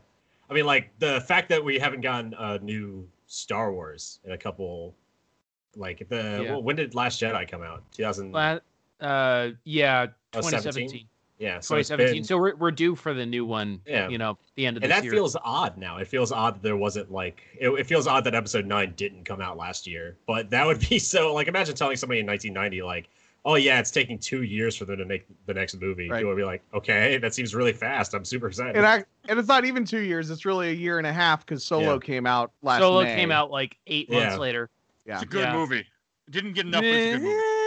I 0.51 0.55
mean, 0.55 0.65
like 0.67 0.91
the 0.99 1.21
fact 1.23 1.49
that 1.51 1.63
we 1.63 1.79
haven't 1.79 2.01
gotten 2.01 2.35
a 2.35 2.59
new 2.59 3.07
Star 3.27 3.73
Wars 3.73 4.21
in 4.25 4.33
a 4.33 4.39
couple, 4.39 4.95
like 5.77 6.07
the 6.09 6.43
Yeah. 6.45 6.57
when 6.57 6.77
did 6.77 6.95
Last 6.95 7.21
Jedi 7.21 7.49
come 7.49 7.63
out? 7.63 7.83
2000. 7.93 8.35
Uh, 8.35 9.51
yeah, 9.65 10.07
Oh, 10.35 10.41
2017. 10.41 11.09
17? 11.43 11.55
yeah, 11.55 11.61
so 11.61 11.75
2017. 11.77 12.15
been- 12.15 12.25
So 12.25 12.39
we're, 12.39 12.55
we're 12.57 12.71
due 12.71 12.95
for 12.95 13.13
the 13.15 13.27
new 13.27 13.45
one. 13.45 13.81
Yeah. 13.87 14.09
You 14.09 14.19
know, 14.19 14.39
the 14.57 14.67
end 14.67 14.77
of 14.77 14.83
and 14.83 14.91
this 14.93 14.99
that 14.99 15.05
year. 15.05 15.13
feels 15.13 15.37
odd 15.43 15.77
now. 15.77 15.99
It 15.99 16.09
feels 16.09 16.33
odd 16.33 16.55
that 16.57 16.63
there 16.63 16.77
wasn't 16.77 17.11
like 17.11 17.43
it, 17.59 17.69
it 17.71 17.87
feels 17.87 18.07
odd 18.07 18.25
that 18.25 18.35
episode 18.35 18.67
nine 18.67 18.95
didn't 18.97 19.25
come 19.25 19.41
out 19.41 19.57
last 19.57 19.87
year. 19.87 20.17
But 20.27 20.51
that 20.51 20.67
would 20.67 20.81
be 20.89 20.99
so 21.01 21.35
like 21.35 21.49
imagine 21.49 21.75
telling 21.75 21.97
somebody 21.97 22.21
in 22.21 22.27
1990 22.27 22.83
like, 22.83 23.09
oh 23.45 23.57
yeah, 23.57 23.81
it's 23.81 23.91
taking 23.91 24.19
two 24.19 24.43
years 24.45 24.77
for 24.77 24.85
them 24.85 24.99
to 24.99 25.05
make 25.05 25.27
the 25.47 25.55
next 25.55 25.75
movie. 25.81 26.09
Right. 26.09 26.19
They 26.21 26.25
would 26.25 26.37
be 26.37 26.45
like, 26.45 26.63
okay, 26.75 27.19
that 27.19 27.35
seems 27.35 27.55
really 27.55 27.73
fast. 27.73 28.15
I'm 28.15 28.25
super 28.25 28.47
excited. 28.47 28.77
and 28.77 28.87
I 28.87 29.05
and 29.29 29.39
it's 29.39 29.49
not 29.49 29.65
even 29.65 29.85
two 29.85 30.01
years. 30.01 30.31
It's 30.31 30.45
really 30.45 30.69
a 30.71 30.75
year 30.75 30.99
and 30.99 31.07
a 31.07 31.13
half 31.13 31.45
because 31.45 31.65
Solo 31.65 31.95
Yeah. 31.95 31.99
came 32.01 32.27
out 32.27 32.53
last. 32.63 32.81
Solo 32.81 33.03
May. 33.03 33.15
came 33.17 33.31
out 33.33 33.51
like 33.51 33.77
eight 33.89 34.09
months 34.11 34.35
Yeah. 34.35 34.37
later. 34.39 34.71
Yeah. 35.07 35.15
It's 35.15 35.25
a 35.25 35.27
good 35.27 35.41
Yeah. 35.49 35.55
movie. 35.55 35.79
It 35.81 36.31
didn't 36.31 36.53
get 36.53 36.67
enough, 36.67 36.83
but 36.83 36.87
it's 36.87 37.17
a 37.17 37.19
good 37.19 37.25
movie. 37.25 37.62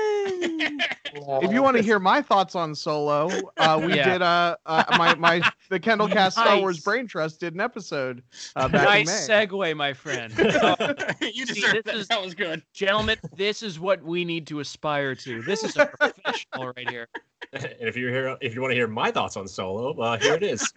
If 1.17 1.51
you 1.53 1.63
want 1.63 1.77
to 1.77 1.83
hear 1.83 1.97
my 1.99 2.21
thoughts 2.21 2.55
on 2.55 2.75
Solo, 2.75 3.29
uh, 3.57 3.81
we 3.83 3.95
Yeah. 3.95 4.11
did 4.13 4.21
uh, 4.21 4.57
uh 4.65 4.83
my 4.97 5.15
my 5.15 5.41
the 5.69 5.79
Kendall 5.79 6.07
Cast 6.17 6.37
Star 6.37 6.59
Wars 6.59 6.79
Brain 6.81 7.07
Trust 7.07 7.39
did 7.39 7.53
an 7.53 7.61
episode 7.61 8.21
uh, 8.55 8.67
back 8.67 8.81
in 8.81 9.05
nice 9.05 9.27
May. 9.29 9.45
segue, 9.47 9.77
my 9.77 9.93
friend. 9.93 10.33
you 11.21 11.45
See, 11.45 11.53
deserve 11.61 11.73
this 11.73 11.83
that. 11.85 11.95
is- 11.95 12.07
That 12.09 12.21
was 12.21 12.33
good. 12.35 12.61
Gentlemen, 12.73 13.17
this 13.35 13.63
is 13.63 13.79
what 13.79 14.03
we 14.03 14.25
need 14.25 14.45
to 14.47 14.59
aspire 14.59 15.15
to. 15.15 15.41
This 15.43 15.63
is 15.63 15.77
a 15.77 15.85
professional 15.99 16.73
right 16.75 16.89
here. 16.89 17.07
and 17.53 17.65
if 17.79 17.95
you 17.95 18.07
hear 18.09 18.35
if 18.41 18.53
you 18.53 18.61
want 18.61 18.71
to 18.71 18.75
hear 18.75 18.87
my 18.87 19.11
thoughts 19.11 19.37
on 19.37 19.47
Solo, 19.47 19.97
uh, 19.99 20.17
here 20.19 20.33
it 20.35 20.43
is. 20.43 20.71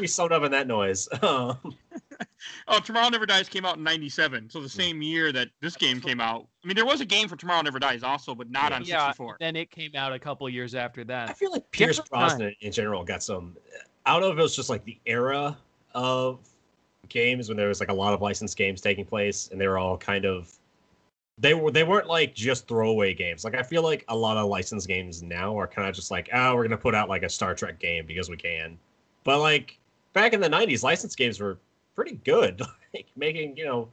we 0.00 0.06
summed 0.06 0.32
up 0.32 0.42
in 0.42 0.52
that 0.52 0.66
noise. 0.66 1.08
Um, 1.22 1.58
Oh, 2.68 2.80
Tomorrow 2.80 3.08
Never 3.08 3.26
Dies 3.26 3.48
came 3.48 3.64
out 3.64 3.78
in 3.78 3.82
'97, 3.82 4.50
so 4.50 4.60
the 4.60 4.68
same 4.68 5.00
year 5.02 5.32
that 5.32 5.48
this 5.60 5.76
game 5.76 6.00
came 6.00 6.20
out. 6.20 6.46
I 6.62 6.66
mean, 6.66 6.76
there 6.76 6.84
was 6.86 7.00
a 7.00 7.04
game 7.04 7.28
for 7.28 7.36
Tomorrow 7.36 7.62
Never 7.62 7.78
Dies 7.78 8.02
also, 8.02 8.34
but 8.34 8.50
not 8.50 8.72
on 8.72 8.84
Yeah, 8.84 9.06
64. 9.06 9.36
then 9.40 9.56
it 9.56 9.70
came 9.70 9.92
out 9.94 10.12
a 10.12 10.18
couple 10.18 10.48
years 10.48 10.74
after 10.74 11.02
that. 11.04 11.30
I 11.30 11.32
feel 11.32 11.50
like 11.50 11.68
Pierce 11.70 11.96
Different 11.96 12.10
time. 12.12 12.28
Brosnan 12.28 12.54
in 12.60 12.72
general 12.72 13.04
got 13.04 13.22
some. 13.22 13.56
I 14.06 14.12
don't 14.12 14.20
know 14.22 14.30
if 14.30 14.38
it 14.38 14.42
was 14.42 14.54
just 14.54 14.68
like 14.70 14.84
the 14.84 14.98
era 15.06 15.56
of 15.94 16.40
games 17.08 17.48
when 17.48 17.56
there 17.56 17.68
was 17.68 17.80
like 17.80 17.88
a 17.88 17.94
lot 17.94 18.12
of 18.14 18.20
licensed 18.20 18.56
games 18.56 18.80
taking 18.80 19.04
place, 19.04 19.48
and 19.50 19.60
they 19.60 19.68
were 19.68 19.78
all 19.78 19.96
kind 19.96 20.24
of. 20.24 20.52
They 21.40 21.54
were 21.54 21.70
they 21.70 21.84
weren't 21.84 22.08
like 22.08 22.34
just 22.34 22.66
throwaway 22.68 23.14
games. 23.14 23.44
Like 23.44 23.54
I 23.54 23.62
feel 23.62 23.82
like 23.82 24.04
a 24.08 24.16
lot 24.16 24.36
of 24.36 24.48
licensed 24.48 24.88
games 24.88 25.22
now 25.22 25.56
are 25.58 25.68
kind 25.68 25.88
of 25.88 25.94
just 25.94 26.10
like, 26.10 26.28
oh, 26.32 26.54
we're 26.54 26.64
gonna 26.64 26.76
put 26.76 26.94
out 26.94 27.08
like 27.08 27.22
a 27.22 27.28
Star 27.28 27.54
Trek 27.54 27.78
game 27.78 28.06
because 28.06 28.28
we 28.28 28.36
can. 28.36 28.76
But 29.24 29.38
like 29.40 29.78
back 30.12 30.32
in 30.32 30.40
the 30.40 30.48
'90s, 30.48 30.82
licensed 30.82 31.16
games 31.16 31.38
were 31.40 31.58
pretty 31.98 32.20
good. 32.24 32.62
like 32.94 33.06
making 33.16 33.56
you 33.56 33.64
know. 33.66 33.88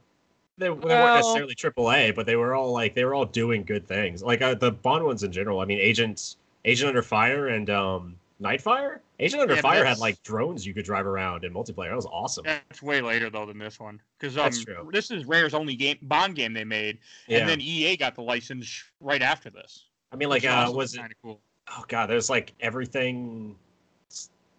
They, 0.58 0.68
they 0.68 0.70
Well- 0.70 1.04
weren't 1.04 1.16
necessarily 1.16 1.54
AAA, 1.54 2.14
but 2.14 2.24
they 2.24 2.36
were 2.36 2.54
all 2.54 2.72
like 2.72 2.94
they 2.94 3.04
were 3.04 3.14
all 3.14 3.26
doing 3.26 3.64
good 3.64 3.86
things. 3.86 4.22
Like 4.22 4.40
uh, 4.40 4.54
the 4.54 4.70
Bond 4.72 5.04
ones 5.04 5.22
in 5.24 5.32
general. 5.32 5.60
I 5.60 5.64
mean, 5.66 5.78
Agent 5.78 6.36
Agent 6.64 6.88
Under 6.88 7.02
Fire 7.02 7.48
and 7.48 7.68
um, 7.68 8.16
Nightfire. 8.40 9.00
Agent 9.20 9.42
Under 9.42 9.54
Yeah, 9.56 9.60
Fire 9.60 9.84
had 9.84 9.98
like 9.98 10.22
drones 10.22 10.64
you 10.66 10.72
could 10.72 10.84
drive 10.86 11.06
around 11.06 11.44
in 11.44 11.52
multiplayer. 11.52 11.88
That 11.90 11.96
was 11.96 12.06
awesome. 12.06 12.44
That's 12.44 12.80
way 12.82 13.02
later 13.02 13.28
though 13.28 13.44
than 13.44 13.58
this 13.58 13.78
one, 13.78 14.00
because 14.18 14.38
um, 14.38 14.88
this 14.92 15.10
is 15.10 15.26
Rare's 15.26 15.52
only 15.52 15.74
game 15.74 15.98
Bond 16.02 16.34
game 16.36 16.54
they 16.54 16.64
made, 16.64 16.98
Yeah. 17.28 17.38
and 17.40 17.48
then 17.48 17.60
EA 17.60 17.96
got 17.98 18.14
the 18.14 18.22
license 18.22 18.84
right 19.00 19.20
after 19.22 19.50
this. 19.50 19.84
I 20.12 20.16
mean, 20.16 20.28
like, 20.30 20.44
uh, 20.46 20.70
was 20.72 20.94
it? 20.94 20.98
kind 20.98 21.12
of 21.12 21.18
cool? 21.22 21.40
Oh 21.68 21.84
god, 21.88 22.06
there's 22.06 22.30
like 22.30 22.52
everything, 22.60 23.56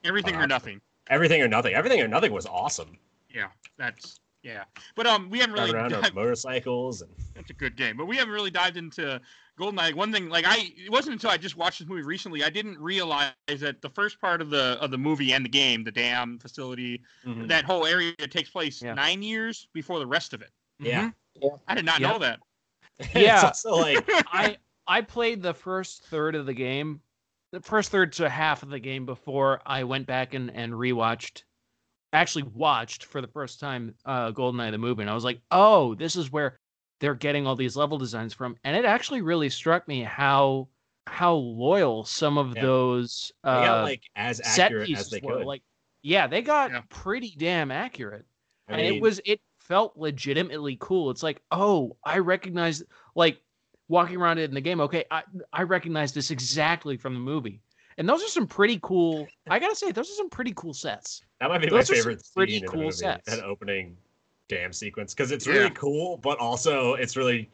Everything 0.04 0.36
Uh, 0.36 0.42
or 0.42 0.48
nothing. 0.48 0.80
everything 1.10 1.42
or 1.42 1.48
nothing. 1.48 1.74
Everything 1.74 2.02
or 2.02 2.08
nothing 2.08 2.32
was 2.32 2.46
awesome. 2.46 2.98
Yeah, 3.34 3.48
that's 3.78 4.20
yeah. 4.44 4.64
But 4.96 5.08
um, 5.08 5.30
we 5.30 5.40
haven't 5.40 5.56
really. 5.56 5.72
Driving 5.72 5.94
around 5.94 6.06
on 6.06 6.16
motorcycles 6.16 7.02
and 7.02 7.12
that's 7.36 7.50
a 7.50 7.54
good 7.54 7.76
game, 7.76 7.98
but 7.98 8.06
we 8.06 8.16
haven't 8.18 8.34
really 8.34 8.52
dived 8.52 8.78
into 8.78 9.20
GoldenEye. 9.60 9.94
One 9.94 10.12
thing, 10.14 10.30
like 10.30 10.46
I, 10.48 10.72
it 10.78 10.92
wasn't 10.92 11.14
until 11.14 11.30
I 11.32 11.38
just 11.38 11.58
watched 11.58 11.80
this 11.80 11.88
movie 11.88 12.04
recently, 12.04 12.44
I 12.44 12.50
didn't 12.50 12.80
realize 12.80 13.32
that 13.48 13.82
the 13.82 13.90
first 13.90 14.22
part 14.22 14.42
of 14.42 14.50
the 14.50 14.78
of 14.80 14.92
the 14.92 14.98
movie 14.98 15.34
and 15.34 15.44
the 15.44 15.50
game, 15.50 15.84
the 15.84 15.92
dam 15.92 16.40
facility, 16.40 17.02
Mhm. 17.26 17.48
that 17.50 17.66
whole 17.66 17.86
area 17.86 18.14
takes 18.16 18.50
place 18.50 18.82
Yeah. 18.82 18.94
nine 18.94 19.22
years 19.24 19.68
before 19.74 20.00
the 20.00 20.08
rest 20.08 20.34
of 20.34 20.42
it. 20.42 20.52
yeah. 20.80 21.12
I 21.68 21.76
did 21.76 21.86
not 21.86 22.00
Yeah. 22.00 22.12
know 22.12 22.20
that. 22.20 22.40
Yeah. 23.14 23.36
it's 23.36 23.44
also 23.66 23.72
like 23.76 24.04
I 24.34 24.58
I 24.88 25.02
played 25.02 25.42
the 25.42 25.54
first 25.54 26.04
third 26.06 26.34
of 26.36 26.46
the 26.46 26.54
game, 26.54 27.02
the 27.52 27.60
first 27.60 27.92
third 27.92 28.14
to 28.14 28.30
half 28.30 28.64
of 28.64 28.70
the 28.70 28.80
game 28.80 29.06
before 29.06 29.62
I 29.66 29.84
went 29.84 30.08
back 30.08 30.34
and 30.34 30.50
and 30.52 30.72
rewatched, 30.74 31.44
actually 32.14 32.44
watched 32.44 33.06
for 33.06 33.22
the 33.22 33.28
first 33.28 33.60
time 33.60 33.96
uh, 34.06 34.32
Goldeneye 34.32 34.72
the 34.72 34.78
movie, 34.78 35.02
and 35.02 35.10
I 35.10 35.14
was 35.14 35.24
like, 35.24 35.42
oh, 35.52 35.96
this 35.96 36.16
is 36.16 36.32
where 36.32 36.60
they're 37.00 37.16
getting 37.16 37.46
all 37.48 37.56
these 37.56 37.76
level 37.78 37.98
designs 37.98 38.34
from, 38.34 38.58
and 38.64 38.76
it 38.76 38.86
actually 38.86 39.22
really 39.22 39.50
struck 39.50 39.88
me 39.88 40.02
how 40.04 40.70
how 41.08 41.36
loyal 41.36 42.04
some 42.06 42.38
of 42.38 42.54
Yeah. 42.56 42.62
those 42.62 43.32
They 43.52 43.62
uh, 43.62 43.62
got 43.62 43.82
like 43.82 44.04
as 44.16 44.42
set 44.42 44.78
accurate 44.78 44.80
pieces 44.80 45.10
as 45.10 45.10
they 45.10 45.22
were. 45.22 45.40
could. 45.40 45.46
Like, 45.46 45.64
yeah, 46.02 46.28
they 46.28 46.42
got 46.42 46.74
Yeah. 46.74 46.82
pretty 46.90 47.36
damn 47.38 47.72
accurate 47.72 48.26
I 48.68 48.74
and 48.74 48.86
it 48.86 49.00
was 49.00 49.22
it 49.26 49.42
felt 49.60 49.98
legitimately 49.98 50.78
cool 50.80 51.10
it's 51.12 51.24
like 51.24 51.42
oh 51.52 51.98
i 52.06 52.18
recognize 52.20 52.82
like 53.16 53.42
walking 53.90 54.16
around 54.18 54.38
it 54.38 54.46
in 54.50 54.54
the 54.54 54.62
game 54.62 54.80
okay 54.80 55.04
i 55.12 55.24
i 55.52 55.64
recognize 55.64 56.14
this 56.14 56.32
exactly 56.32 56.96
from 56.98 57.14
the 57.14 57.20
movie 57.20 57.62
and 57.98 58.08
those 58.08 58.24
are 58.24 58.28
some 58.28 58.48
pretty 58.48 58.80
cool 58.82 59.28
i 59.50 59.60
gotta 59.60 59.76
say 59.76 59.92
those 59.92 60.10
are 60.10 60.14
some 60.16 60.30
pretty 60.30 60.54
cool 60.56 60.74
sets 60.74 61.22
that 61.40 61.50
might 61.50 61.60
be 61.60 61.68
my 61.70 61.78
those 61.78 61.90
are 61.92 61.96
favorite 61.96 62.24
pretty 62.36 62.54
scene 62.54 62.64
in 62.64 62.70
cool 62.70 62.80
the 62.80 62.86
movie. 62.86 62.98
sets. 62.98 63.30
That 63.30 63.44
opening 63.44 63.96
dam 64.48 64.72
sequence 64.74 65.14
because 65.14 65.32
it's 65.32 65.46
Yeah. 65.46 65.54
really 65.54 65.70
cool, 65.72 66.18
but 66.18 66.40
also 66.40 66.94
it's 66.94 67.16
really 67.18 67.50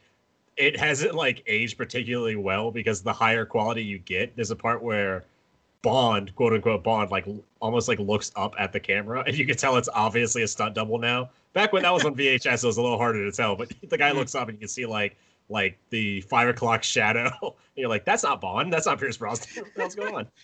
it 0.56 0.78
hasn't 0.78 1.14
like 1.14 1.42
aged 1.46 1.76
particularly 1.76 2.36
well 2.36 2.70
because 2.70 3.02
the 3.02 3.12
higher 3.12 3.44
quality 3.44 3.82
you 3.82 3.98
get, 3.98 4.34
there's 4.36 4.52
a 4.52 4.56
part 4.56 4.80
where 4.82 5.24
Bond, 5.82 6.34
quote 6.36 6.52
unquote 6.54 6.82
Bond, 6.84 7.10
like 7.10 7.26
almost 7.60 7.88
like 7.88 7.98
looks 7.98 8.30
up 8.36 8.54
at 8.58 8.72
the 8.72 8.80
camera, 8.80 9.22
and 9.26 9.36
you 9.36 9.44
can 9.46 9.56
tell 9.56 9.76
it's 9.76 9.88
obviously 9.92 10.42
a 10.44 10.48
stunt 10.48 10.74
double 10.74 10.98
now. 10.98 11.28
Back 11.52 11.72
when 11.72 11.82
that 11.82 11.92
was 11.92 12.04
on 12.04 12.14
VHS, 12.16 12.62
it 12.64 12.66
was 12.66 12.76
a 12.78 12.82
little 12.82 12.96
harder 12.96 13.24
to 13.28 13.36
tell, 13.36 13.54
but 13.56 13.70
the 13.88 13.98
guy 13.98 14.12
looks 14.12 14.34
up 14.34 14.48
and 14.48 14.56
you 14.56 14.60
can 14.60 14.68
see 14.68 14.86
like 14.86 15.16
like 15.48 15.78
the 15.90 16.20
five 16.22 16.48
o'clock 16.48 16.82
shadow. 16.82 17.30
and 17.42 17.52
you're 17.76 17.88
like, 17.88 18.04
that's 18.04 18.22
not 18.22 18.40
Bond, 18.40 18.72
that's 18.72 18.86
not 18.86 18.98
Pierce 18.98 19.16
Brosnan. 19.16 19.64
What 19.64 19.74
the 19.74 19.80
hell's 19.80 19.94
going 19.94 20.14
on? 20.14 20.28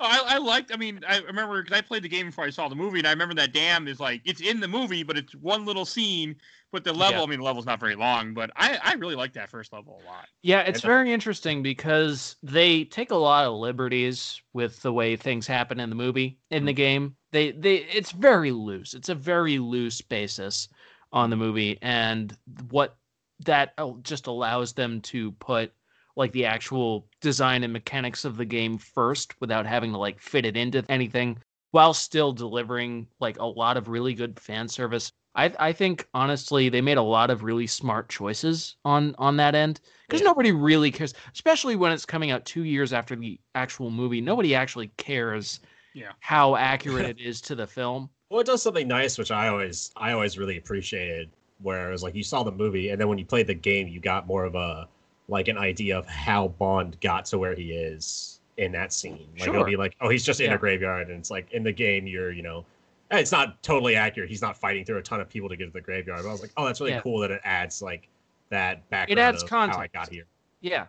Oh, 0.00 0.06
I, 0.06 0.34
I 0.34 0.38
liked. 0.38 0.72
I 0.72 0.76
mean, 0.76 1.00
I 1.08 1.18
remember 1.22 1.60
because 1.60 1.76
I 1.76 1.80
played 1.80 2.04
the 2.04 2.08
game 2.08 2.26
before 2.26 2.44
I 2.44 2.50
saw 2.50 2.68
the 2.68 2.76
movie, 2.76 2.98
and 2.98 3.08
I 3.08 3.10
remember 3.10 3.34
that 3.34 3.52
dam 3.52 3.88
is 3.88 3.98
like 3.98 4.20
it's 4.24 4.40
in 4.40 4.60
the 4.60 4.68
movie, 4.68 5.02
but 5.02 5.18
it's 5.18 5.34
one 5.34 5.64
little 5.64 5.84
scene. 5.84 6.36
But 6.70 6.84
the 6.84 6.92
level, 6.92 7.18
Yeah. 7.18 7.24
I 7.24 7.26
mean, 7.26 7.38
the 7.40 7.44
level's 7.44 7.66
not 7.66 7.80
very 7.80 7.96
long, 7.96 8.32
but 8.32 8.50
I 8.54 8.78
I 8.80 8.94
really 8.94 9.16
like 9.16 9.32
that 9.32 9.50
first 9.50 9.72
level 9.72 10.00
a 10.04 10.06
lot. 10.06 10.28
yeah 10.42 10.60
it's 10.60 10.82
very 10.82 11.12
interesting 11.12 11.64
because 11.64 12.36
they 12.44 12.84
take 12.84 13.10
a 13.10 13.16
lot 13.16 13.46
of 13.46 13.54
liberties 13.54 14.40
with 14.52 14.80
the 14.82 14.92
way 14.92 15.16
things 15.16 15.48
happen 15.48 15.80
in 15.80 15.88
the 15.88 15.96
movie 15.96 16.38
in 16.50 16.64
the 16.64 16.70
mm-hmm. 16.70 16.76
game 16.76 17.16
they 17.32 17.50
they 17.52 17.76
it's 17.76 18.12
very 18.12 18.52
loose 18.52 18.94
it's 18.94 19.08
a 19.08 19.14
very 19.14 19.58
loose 19.58 20.00
basis 20.00 20.68
on 21.12 21.30
the 21.30 21.36
movie 21.36 21.78
and 21.82 22.36
what 22.70 22.96
that 23.40 23.72
just 24.02 24.26
allows 24.26 24.72
them 24.72 25.00
to 25.02 25.32
put 25.32 25.72
like 26.16 26.32
the 26.32 26.44
actual 26.46 27.06
design 27.20 27.62
and 27.62 27.72
mechanics 27.72 28.24
of 28.24 28.36
the 28.36 28.44
game 28.44 28.78
first 28.78 29.40
without 29.40 29.66
having 29.66 29.92
to 29.92 29.98
like 29.98 30.20
fit 30.20 30.44
it 30.44 30.56
into 30.56 30.84
anything 30.88 31.38
while 31.70 31.94
still 31.94 32.32
delivering 32.32 33.06
like 33.20 33.38
a 33.38 33.44
lot 33.46 33.76
of 33.76 33.88
really 33.88 34.14
good 34.14 34.38
fan 34.40 34.66
service 34.66 35.12
i 35.34 35.52
i 35.58 35.72
think 35.72 36.08
honestly 36.14 36.68
they 36.68 36.80
made 36.80 36.96
a 36.98 37.02
lot 37.02 37.30
of 37.30 37.42
really 37.44 37.66
smart 37.66 38.08
choices 38.08 38.76
on 38.84 39.14
on 39.18 39.36
that 39.36 39.54
end 39.54 39.80
because 40.08 40.22
Yeah. 40.22 40.28
nobody 40.28 40.50
really 40.50 40.90
cares 40.90 41.14
especially 41.32 41.76
when 41.76 41.92
it's 41.92 42.06
coming 42.06 42.30
out 42.30 42.44
2 42.44 42.64
years 42.64 42.92
after 42.92 43.14
the 43.14 43.38
actual 43.54 43.90
movie 43.90 44.20
nobody 44.20 44.54
actually 44.54 44.88
cares 44.96 45.60
Yeah. 45.92 46.12
how 46.20 46.56
accurate 46.56 47.06
it 47.06 47.20
is 47.20 47.40
to 47.42 47.54
the 47.54 47.66
film 47.66 48.10
Well, 48.30 48.40
it 48.40 48.46
does 48.46 48.62
something 48.62 48.88
nice, 48.88 49.18
which 49.18 49.30
I 49.30 49.48
always 49.48 49.90
I 49.96 50.12
always 50.12 50.38
really 50.38 50.56
appreciated. 50.58 51.30
Where 51.60 51.88
it 51.88 51.92
was 51.92 52.02
like 52.02 52.14
you 52.14 52.22
saw 52.22 52.42
the 52.44 52.52
movie, 52.52 52.90
and 52.90 53.00
then 53.00 53.08
when 53.08 53.18
you 53.18 53.24
played 53.24 53.46
the 53.48 53.54
game, 53.54 53.88
you 53.88 54.00
got 54.00 54.26
more 54.26 54.44
of 54.44 54.54
a 54.54 54.88
like 55.28 55.48
an 55.48 55.58
idea 55.58 55.98
of 55.98 56.06
how 56.06 56.48
Bond 56.48 56.98
got 57.00 57.24
to 57.26 57.38
where 57.38 57.54
he 57.54 57.72
is 57.72 58.40
in 58.56 58.72
that 58.72 58.92
scene. 58.92 59.26
Like 59.34 59.44
Sure. 59.46 59.54
it'll 59.54 59.66
be 59.66 59.76
like, 59.76 59.94
oh, 60.00 60.08
he's 60.08 60.24
just 60.24 60.40
in 60.40 60.46
Yeah. 60.50 60.54
a 60.54 60.58
graveyard, 60.58 61.08
and 61.10 61.18
it's 61.18 61.30
like 61.30 61.50
in 61.52 61.62
the 61.64 61.72
game, 61.72 62.06
you're 62.06 62.30
you 62.32 62.42
know, 62.42 62.64
eh, 63.10 63.18
it's 63.18 63.32
not 63.32 63.62
totally 63.62 63.96
accurate. 63.96 64.28
He's 64.30 64.40
not 64.42 64.56
fighting 64.56 64.84
through 64.84 64.98
a 64.98 65.02
ton 65.02 65.20
of 65.20 65.28
people 65.28 65.48
to 65.48 65.56
get 65.56 65.66
to 65.66 65.70
the 65.72 65.80
graveyard. 65.80 66.22
But 66.22 66.28
I 66.28 66.32
was 66.32 66.40
like, 66.42 66.52
oh, 66.56 66.64
that's 66.64 66.80
really 66.80 66.92
Yeah. 66.92 67.00
cool 67.00 67.18
that 67.20 67.30
it 67.30 67.40
adds 67.44 67.82
like 67.82 68.08
that 68.50 68.88
background. 68.88 69.20
adds 69.20 69.42
of 69.42 69.48
how 69.50 69.78
I 69.78 69.88
got 69.88 70.08
here. 70.08 70.24
yeah 70.60 70.86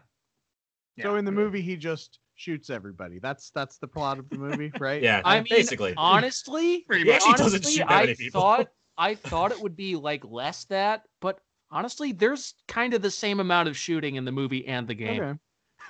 So 1.01 1.13
Yeah. 1.13 1.19
in 1.19 1.25
the 1.25 1.31
movie, 1.31 1.61
he 1.61 1.75
just 1.77 2.19
shoots 2.35 2.69
everybody. 2.69 3.19
That's 3.19 3.49
that's 3.49 3.77
the 3.79 3.87
plot 3.87 4.19
of 4.19 4.29
the 4.29 4.37
movie, 4.37 4.71
right? 4.79 5.01
Yeah, 5.01 5.21
I 5.25 5.37
mean, 5.37 5.45
basically. 5.49 5.93
honestly, 5.97 6.81
Pretty 6.87 7.03
He 7.03 7.09
doesn't 7.33 7.37
honestly, 7.39 7.71
shoot 7.73 7.87
that 7.89 8.09
I 8.09 8.13
people. 8.13 8.41
thought 8.41 8.67
I 8.99 9.15
thought 9.15 9.51
it 9.51 9.61
would 9.61 9.77
be 9.77 9.95
like 9.95 10.23
less 10.25 10.65
that, 10.65 11.03
but 11.21 11.39
honestly, 11.71 12.11
there's 12.11 12.53
kind 12.67 12.93
of 12.93 13.01
the 13.01 13.09
same 13.09 13.39
amount 13.39 13.69
of 13.69 13.77
shooting 13.77 14.15
in 14.15 14.25
the 14.25 14.31
movie 14.31 14.67
and 14.67 14.87
the 14.87 14.93
game. 14.93 15.21
Okay. 15.21 15.39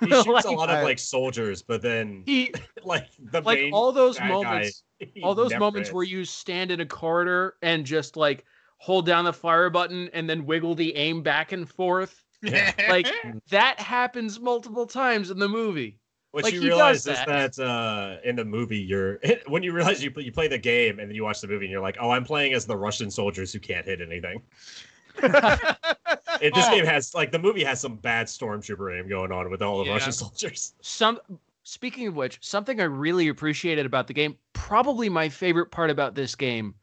he 0.00 0.10
shoots 0.10 0.26
like, 0.28 0.44
a 0.44 0.50
lot 0.50 0.70
of 0.70 0.82
like 0.82 0.98
soldiers, 0.98 1.60
but 1.60 1.82
then 1.82 2.22
He 2.24 2.54
like 2.84 3.08
the 3.18 3.42
like 3.42 3.58
main 3.58 3.72
all 3.74 3.92
those 3.92 4.16
bad 4.16 4.28
guy, 4.28 4.32
moments, 4.32 4.84
all 5.22 5.34
those 5.34 5.54
moments 5.56 5.88
hits. 5.88 5.94
where 5.94 6.04
you 6.04 6.24
stand 6.24 6.70
in 6.70 6.80
a 6.80 6.86
corridor 6.86 7.56
and 7.60 7.84
just 7.84 8.16
like 8.16 8.44
hold 8.78 9.04
down 9.04 9.24
the 9.24 9.32
fire 9.32 9.68
button 9.68 10.08
and 10.14 10.30
then 10.30 10.46
wiggle 10.46 10.74
the 10.74 10.96
aim 10.96 11.22
back 11.22 11.52
and 11.52 11.68
forth. 11.68 12.22
Yeah. 12.42 12.72
Like 12.88 13.06
that 13.50 13.78
happens 13.78 14.40
multiple 14.40 14.86
times 14.86 15.30
in 15.30 15.38
the 15.38 15.48
movie. 15.48 15.99
What 16.32 16.44
Like, 16.44 16.54
you 16.54 16.62
realize 16.62 17.06
is 17.08 17.18
that 17.26 17.58
uh, 17.58 18.18
in 18.22 18.36
the 18.36 18.44
movie, 18.44 18.78
you're 18.78 19.18
when 19.48 19.62
you 19.64 19.72
realize 19.72 20.02
you 20.02 20.10
play, 20.12 20.22
you 20.22 20.32
play 20.32 20.46
the 20.48 20.58
game 20.58 21.00
and 21.00 21.08
then 21.08 21.14
you 21.16 21.24
watch 21.24 21.40
the 21.40 21.48
movie 21.48 21.64
and 21.64 21.72
you're 21.72 21.80
like, 21.80 21.96
oh, 22.00 22.10
I'm 22.10 22.24
playing 22.24 22.52
as 22.54 22.66
the 22.66 22.76
Russian 22.76 23.10
soldiers 23.10 23.52
who 23.52 23.58
can't 23.58 23.84
hit 23.86 24.00
anything. 24.00 24.42
It, 26.40 26.54
this 26.54 26.64
Oh. 26.68 26.74
game 26.74 26.86
has 26.86 27.12
like 27.14 27.32
the 27.32 27.38
movie 27.38 27.62
has 27.64 27.80
some 27.80 27.96
bad 27.96 28.26
stormtrooper 28.26 28.98
aim 28.98 29.08
going 29.08 29.30
on 29.30 29.50
with 29.50 29.60
all 29.60 29.78
the 29.78 29.84
Yeah. 29.84 29.92
Russian 29.94 30.12
soldiers. 30.24 30.74
Some 30.80 31.18
speaking 31.64 32.06
of 32.06 32.16
which, 32.16 32.38
something 32.40 32.80
I 32.80 32.84
really 32.84 33.28
appreciated 33.28 33.84
about 33.84 34.06
the 34.06 34.14
game, 34.14 34.38
probably 34.54 35.08
my 35.10 35.28
favorite 35.28 35.70
part 35.70 35.90
about 35.90 36.14
this 36.14 36.34
game 36.34 36.74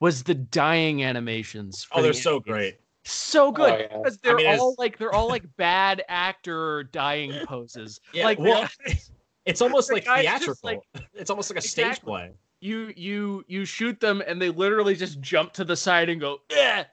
was 0.00 0.24
the 0.24 0.34
dying 0.34 1.04
animations. 1.04 1.86
Oh, 1.92 2.02
they're 2.02 2.12
the 2.12 2.18
so 2.18 2.40
great. 2.40 2.78
So 3.04 3.48
oh, 3.48 3.52
good 3.52 3.72
Oh, 3.72 3.76
yeah. 3.78 3.98
because 3.98 4.18
they're 4.18 4.34
mean, 4.36 4.46
it's- 4.46 4.60
all 4.60 4.74
like 4.78 4.98
they're 4.98 5.12
all 5.14 5.28
like 5.28 5.44
bad 5.56 6.02
actor 6.08 6.84
dying 6.84 7.32
poses. 7.46 8.00
Yeah, 8.14 8.24
like 8.24 8.38
well, 8.38 8.68
it's 9.44 9.60
almost 9.60 9.88
the 9.88 9.94
like 9.94 10.04
theatrical. 10.04 10.56
like- 10.62 10.80
it's 11.14 11.30
almost 11.30 11.50
like 11.50 11.58
a 11.58 11.66
stage 11.66 12.00
play. 12.00 12.30
you 12.60 12.92
you 12.96 13.44
you 13.46 13.64
shoot 13.64 14.00
them 14.00 14.22
and 14.26 14.40
they 14.40 14.48
literally 14.50 14.94
just 14.94 15.20
jump 15.20 15.52
to 15.54 15.64
the 15.64 15.76
side 15.76 16.08
and 16.08 16.20
go 16.20 16.38
yeah. 16.50 16.84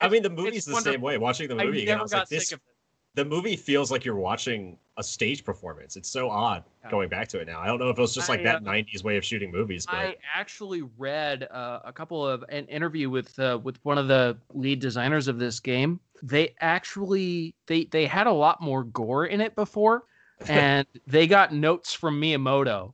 I 0.00 0.08
mean, 0.08 0.22
the 0.24 0.30
movie's 0.30 0.64
the 0.64 0.72
wonderful. 0.72 0.94
same 0.94 1.00
way. 1.00 1.18
Watching 1.18 1.48
the 1.48 1.54
I 1.56 1.64
movie, 1.64 1.82
again, 1.82 1.98
I 1.98 2.02
was 2.02 2.12
like, 2.12 2.28
this 2.28 2.48
sick 2.48 2.58
of 2.58 2.62
it. 2.66 2.74
The 3.18 3.24
movie 3.24 3.56
feels 3.56 3.90
like 3.90 4.04
you're 4.04 4.14
watching 4.14 4.78
a 4.96 5.02
stage 5.02 5.44
performance. 5.44 5.96
It's 5.96 6.08
so 6.08 6.30
odd 6.30 6.62
Yeah. 6.84 6.90
going 6.90 7.08
back 7.08 7.26
to 7.28 7.40
it 7.40 7.48
now. 7.48 7.58
I 7.58 7.66
don't 7.66 7.80
know 7.80 7.90
if 7.90 7.98
it 7.98 8.00
was 8.00 8.14
just 8.14 8.28
like 8.28 8.40
I, 8.40 8.44
that 8.44 8.56
uh, 8.58 8.60
90s 8.60 9.02
way 9.02 9.16
of 9.16 9.24
shooting 9.24 9.50
movies, 9.50 9.86
but 9.86 9.96
I 9.96 10.16
actually 10.32 10.82
read 10.96 11.42
uh, 11.50 11.80
a 11.84 11.92
couple 11.92 12.24
of 12.24 12.44
an 12.48 12.66
interview 12.66 13.10
with 13.10 13.36
uh, 13.40 13.58
with 13.60 13.80
one 13.82 13.98
of 13.98 14.06
the 14.06 14.38
lead 14.54 14.78
designers 14.78 15.26
of 15.26 15.40
this 15.40 15.58
game. 15.58 15.98
They 16.22 16.54
actually 16.60 17.56
they 17.66 17.86
they 17.86 18.06
had 18.06 18.28
a 18.28 18.32
lot 18.32 18.60
more 18.60 18.84
gore 18.84 19.26
in 19.26 19.40
it 19.40 19.56
before, 19.56 20.04
and 20.48 20.86
they 21.08 21.26
got 21.26 21.52
notes 21.52 21.92
from 21.92 22.20
Miyamoto 22.20 22.92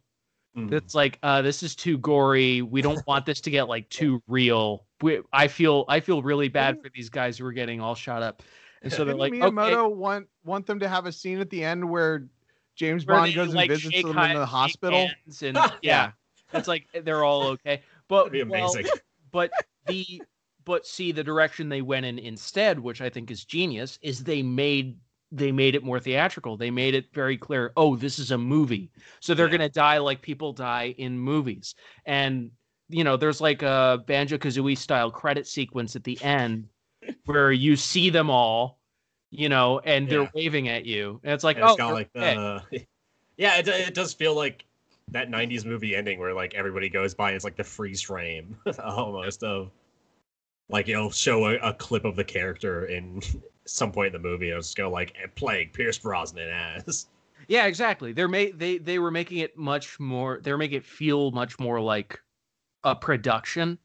Mm. 0.57 0.71
that's 0.71 0.95
like 0.95 1.19
uh, 1.23 1.43
this 1.43 1.63
is 1.65 1.75
too 1.75 1.99
gory. 1.99 2.63
We 2.63 2.81
don't 2.81 3.05
want 3.07 3.27
this 3.27 3.41
to 3.43 3.51
get 3.51 3.69
like 3.69 3.89
too 3.89 4.23
real. 4.29 4.87
We, 5.03 5.21
I 5.33 5.49
feel 5.49 5.85
I 5.89 6.01
feel 6.01 6.23
really 6.23 6.49
bad 6.49 6.81
for 6.81 6.89
these 6.95 7.11
guys 7.11 7.39
who 7.39 7.47
are 7.47 7.53
getting 7.53 7.81
all 7.81 7.97
shot 7.97 8.23
up, 8.23 8.43
and 8.85 8.93
so 8.93 8.99
they're 9.05 9.15
Didn't 9.15 9.19
like 9.19 9.33
Miyamoto 9.33 9.87
okay. 9.87 9.95
want 9.95 10.27
want 10.45 10.67
them 10.67 10.79
to 10.81 10.89
have 10.89 11.07
a 11.07 11.13
scene 11.13 11.41
at 11.41 11.51
the 11.51 11.65
end 11.65 11.89
where 11.89 12.27
James 12.77 13.05
where 13.07 13.17
Bond 13.17 13.31
they, 13.31 13.35
goes 13.35 13.49
and 13.49 13.57
like, 13.57 13.71
visits 13.71 13.95
shake 13.95 14.07
them 14.07 14.19
in 14.19 14.35
the 14.37 14.47
hospital? 14.47 15.09
and 15.43 15.59
yeah, 15.83 16.13
it's 16.53 16.69
like 16.69 16.87
they're 17.03 17.25
all 17.25 17.49
okay. 17.49 17.83
But 18.09 18.31
that'd 18.31 18.33
be 18.33 18.43
well, 18.45 18.73
but 19.33 19.51
the 19.87 20.23
but 20.65 20.87
see 20.87 21.13
the 21.13 21.25
direction 21.25 21.69
they 21.69 21.83
went 21.83 22.07
in 22.07 22.19
instead 22.19 22.79
which 22.81 23.03
i 23.03 23.09
think 23.11 23.31
is 23.31 23.45
genius 23.45 23.99
is 24.01 24.25
they 24.25 24.43
made 24.43 24.97
they 25.31 25.53
made 25.53 25.75
it 25.75 25.83
more 25.85 26.01
theatrical 26.01 26.57
they 26.57 26.71
made 26.71 26.95
it 26.95 27.07
very 27.13 27.37
clear 27.37 27.73
oh 27.77 27.97
this 27.97 28.19
is 28.19 28.31
a 28.31 28.39
movie 28.39 28.91
so 29.21 29.35
they're 29.35 29.47
Yeah. 29.47 29.59
going 29.59 29.69
to 29.69 29.69
die 29.69 29.99
like 29.99 30.23
people 30.23 30.53
die 30.55 30.95
in 30.97 31.19
movies 31.19 31.75
and 32.07 32.51
you 32.89 33.05
know 33.05 33.17
there's 33.19 33.41
like 33.43 33.63
a 33.63 34.03
banjo 34.07 34.39
kazooie 34.39 34.79
style 34.79 35.11
credit 35.11 35.47
sequence 35.47 35.97
at 35.97 36.05
the 36.05 36.21
end 36.23 36.67
where 37.27 37.53
you 37.53 37.77
see 37.77 38.11
them 38.11 38.31
all 38.31 38.81
you 39.31 39.49
know 39.49 39.81
and 39.81 40.09
they're 40.09 40.25
Yeah. 40.25 40.31
waving 40.35 40.69
at 40.69 40.85
you 40.85 41.21
and 41.25 41.33
it's 41.33 41.45
like 41.45 41.57
And 41.57 41.65
it's 41.65 41.79
oh 41.79 41.85
like 41.89 42.13
okay. 42.17 42.41
the 42.41 42.63
yeah 43.37 43.59
it, 43.59 43.69
it 43.69 43.95
does 43.95 44.15
feel 44.15 44.35
like 44.35 44.65
that 45.09 45.29
90s 45.31 45.65
movie 45.65 45.95
ending 45.95 46.19
where 46.19 46.35
like 46.35 46.55
everybody 46.55 46.89
goes 46.89 47.15
by 47.15 47.33
it's 47.33 47.45
like 47.45 47.57
the 47.57 47.65
freeze 47.65 48.03
frame 48.03 48.57
almost 48.85 49.43
of 49.43 49.71
like 50.69 50.89
it'll 50.89 51.11
show 51.11 51.47
a, 51.47 51.57
a 51.59 51.75
clip 51.75 52.05
of 52.05 52.17
the 52.17 52.25
character 52.25 52.87
in 52.87 53.21
some 53.67 53.93
point 53.93 54.15
in 54.15 54.23
the 54.23 54.29
movie 54.29 54.51
it's 54.51 54.69
just 54.69 54.77
go 54.77 54.91
like 54.91 55.15
playing 55.37 55.71
pierce 55.71 55.99
brosnan 55.99 56.49
as 56.49 57.07
Yeah, 57.49 57.67
exactly. 57.67 58.13
They're 58.13 58.29
they 58.29 58.79
they 58.79 58.99
were 58.99 59.11
making 59.11 59.39
it 59.39 59.57
much 59.57 59.99
more. 60.01 60.41
they're 60.43 60.59
making 60.59 60.79
it 60.79 60.85
feel 60.85 61.31
much 61.31 61.59
more 61.59 61.81
like 61.81 62.21
a 62.85 62.97
production, 62.97 63.79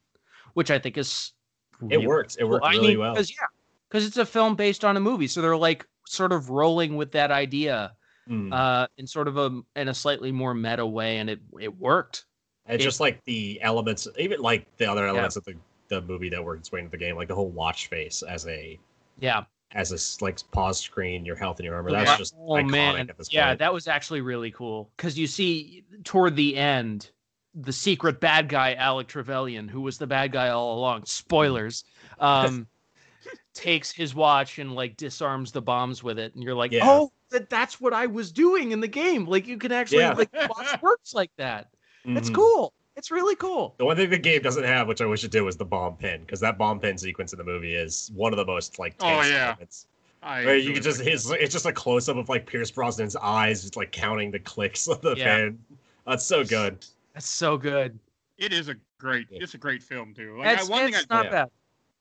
which 0.54 0.70
I 0.70 0.78
think 0.78 0.98
is 0.98 1.32
it 1.82 1.96
really 1.96 2.06
worked 2.06 2.36
it 2.36 2.40
cool. 2.40 2.50
worked 2.50 2.64
I 2.66 2.70
really 2.72 2.88
mean, 2.88 2.98
well 2.98 3.14
Because 3.14 3.30
yeah, 3.30 3.46
because 3.88 4.06
it's 4.06 4.16
a 4.18 4.26
film 4.26 4.54
based 4.56 4.84
on 4.84 4.96
a 4.96 5.00
movie, 5.00 5.26
so 5.26 5.40
they're 5.42 5.56
like 5.56 5.86
sort 6.06 6.32
of 6.32 6.50
rolling 6.50 6.96
with 6.96 7.12
that 7.12 7.30
idea 7.30 7.92
Mm. 8.28 8.52
uh, 8.52 8.86
in 8.96 9.06
sort 9.08 9.26
of 9.26 9.38
a 9.38 9.60
in 9.74 9.88
a 9.88 9.94
slightly 9.94 10.30
more 10.30 10.54
meta 10.54 10.86
way, 10.86 11.18
and 11.18 11.28
it 11.28 11.40
it 11.58 11.76
worked. 11.76 12.26
and 12.66 12.80
it- 12.80 12.84
just 12.84 13.00
like 13.00 13.24
the 13.24 13.60
elements 13.62 14.06
even 14.18 14.40
like 14.40 14.66
the 14.76 14.86
other 14.88 15.06
elements 15.06 15.34
of 15.36 15.44
the, 15.44 15.54
the 15.88 16.00
movie 16.02 16.28
that 16.28 16.44
were 16.44 16.54
explained 16.54 16.84
in 16.84 16.90
the 16.92 16.96
game 16.96 17.16
like 17.16 17.26
the 17.26 17.34
whole 17.34 17.48
watch 17.50 17.88
face 17.88 18.22
as 18.22 18.46
a 18.46 18.78
Yeah, 19.18 19.44
as 19.72 19.90
a 19.90 20.24
like 20.24 20.38
pause 20.52 20.78
screen, 20.78 21.24
your 21.24 21.34
health 21.34 21.58
and 21.58 21.64
your 21.64 21.74
armor. 21.74 21.90
Yeah. 21.90 22.04
That's 22.04 22.18
just 22.18 22.34
oh 22.38 22.50
iconic 22.52 22.70
man, 22.70 23.10
at 23.10 23.18
this 23.18 23.32
yeah, 23.32 23.48
point. 23.48 23.58
that 23.60 23.72
was 23.72 23.88
actually 23.88 24.20
really 24.20 24.52
cool 24.52 24.92
because 24.96 25.18
you 25.18 25.26
see 25.26 25.82
toward 26.04 26.36
the 26.36 26.56
end 26.56 27.10
the 27.54 27.72
secret 27.72 28.20
bad 28.20 28.48
guy 28.48 28.74
Alec 28.74 29.08
Trevelyan, 29.08 29.68
who 29.68 29.80
was 29.80 29.98
the 29.98 30.06
bad 30.06 30.32
guy 30.32 30.48
all 30.50 30.78
along. 30.78 31.04
Spoilers. 31.06 31.84
Um, 32.18 32.66
takes 33.54 33.90
his 33.90 34.14
watch 34.14 34.58
and 34.58 34.74
like 34.74 34.96
disarms 34.96 35.52
the 35.52 35.60
bombs 35.62 36.02
with 36.02 36.18
it, 36.18 36.34
and 36.34 36.42
you're 36.42 36.54
like, 36.54 36.72
Yeah. 36.72 36.82
oh, 36.84 37.10
that 37.30 37.50
that's 37.50 37.80
what 37.80 37.92
I 37.92 38.06
was 38.06 38.32
doing 38.32 38.72
in 38.72 38.80
the 38.80 38.88
game. 38.88 39.26
Like 39.26 39.46
you 39.46 39.58
can 39.58 39.72
actually 39.72 39.98
Yeah. 39.98 40.12
like 40.14 40.32
watch 40.32 40.80
works 40.82 41.14
like 41.14 41.30
that. 41.36 41.68
It's 42.04 42.30
Mhm. 42.30 42.34
cool. 42.34 42.72
It's 42.96 43.10
really 43.10 43.36
cool. 43.36 43.74
The 43.78 43.84
one 43.84 43.96
thing 43.96 44.10
the 44.10 44.18
game 44.18 44.42
doesn't 44.42 44.64
have, 44.64 44.88
which 44.88 45.00
I 45.00 45.06
wish 45.06 45.24
it 45.24 45.30
did, 45.30 45.42
was 45.42 45.56
the 45.56 45.64
bomb 45.64 45.96
pin, 45.96 46.20
because 46.20 46.40
that 46.40 46.58
bomb 46.58 46.80
pin 46.80 46.98
sequence 46.98 47.32
in 47.32 47.38
the 47.38 47.44
movie 47.44 47.74
is 47.74 48.10
one 48.14 48.32
of 48.32 48.36
the 48.36 48.44
most 48.44 48.78
like 48.78 48.94
Oh, 49.00 49.06
tense 49.06 49.28
yeah. 49.28 49.50
moments. 49.52 49.86
I 50.22 50.44
Where 50.44 50.54
you 50.56 50.60
enjoyed 50.70 50.74
can 50.74 50.82
just 50.82 50.98
that. 50.98 51.12
it's, 51.12 51.30
it's 51.30 51.52
just 51.52 51.66
a 51.66 51.72
close 51.72 52.08
up 52.08 52.16
of 52.16 52.28
like 52.28 52.46
Pierce 52.46 52.70
Brosnan's 52.70 53.16
eyes, 53.16 53.62
just 53.62 53.76
like 53.76 53.90
counting 53.92 54.30
the 54.30 54.38
clicks 54.40 54.86
of 54.88 55.00
the 55.00 55.14
Yeah. 55.16 55.36
pin. 55.36 55.58
That's 56.06 56.24
so 56.26 56.44
good. 56.44 56.84
That's 57.14 57.28
so 57.28 57.56
good. 57.56 57.98
It 58.38 58.52
is 58.52 58.68
a 58.68 58.76
great. 58.98 59.26
It's 59.30 59.54
a 59.54 59.58
great 59.58 59.82
film 59.82 60.14
too. 60.14 60.38
Like, 60.38 60.58
It's, 60.58 60.68
I, 60.68 60.72
one 60.72 60.84
thing 60.86 60.94
I, 60.94 61.14
not 61.14 61.24
yeah. 61.26 61.30
bad. 61.30 61.50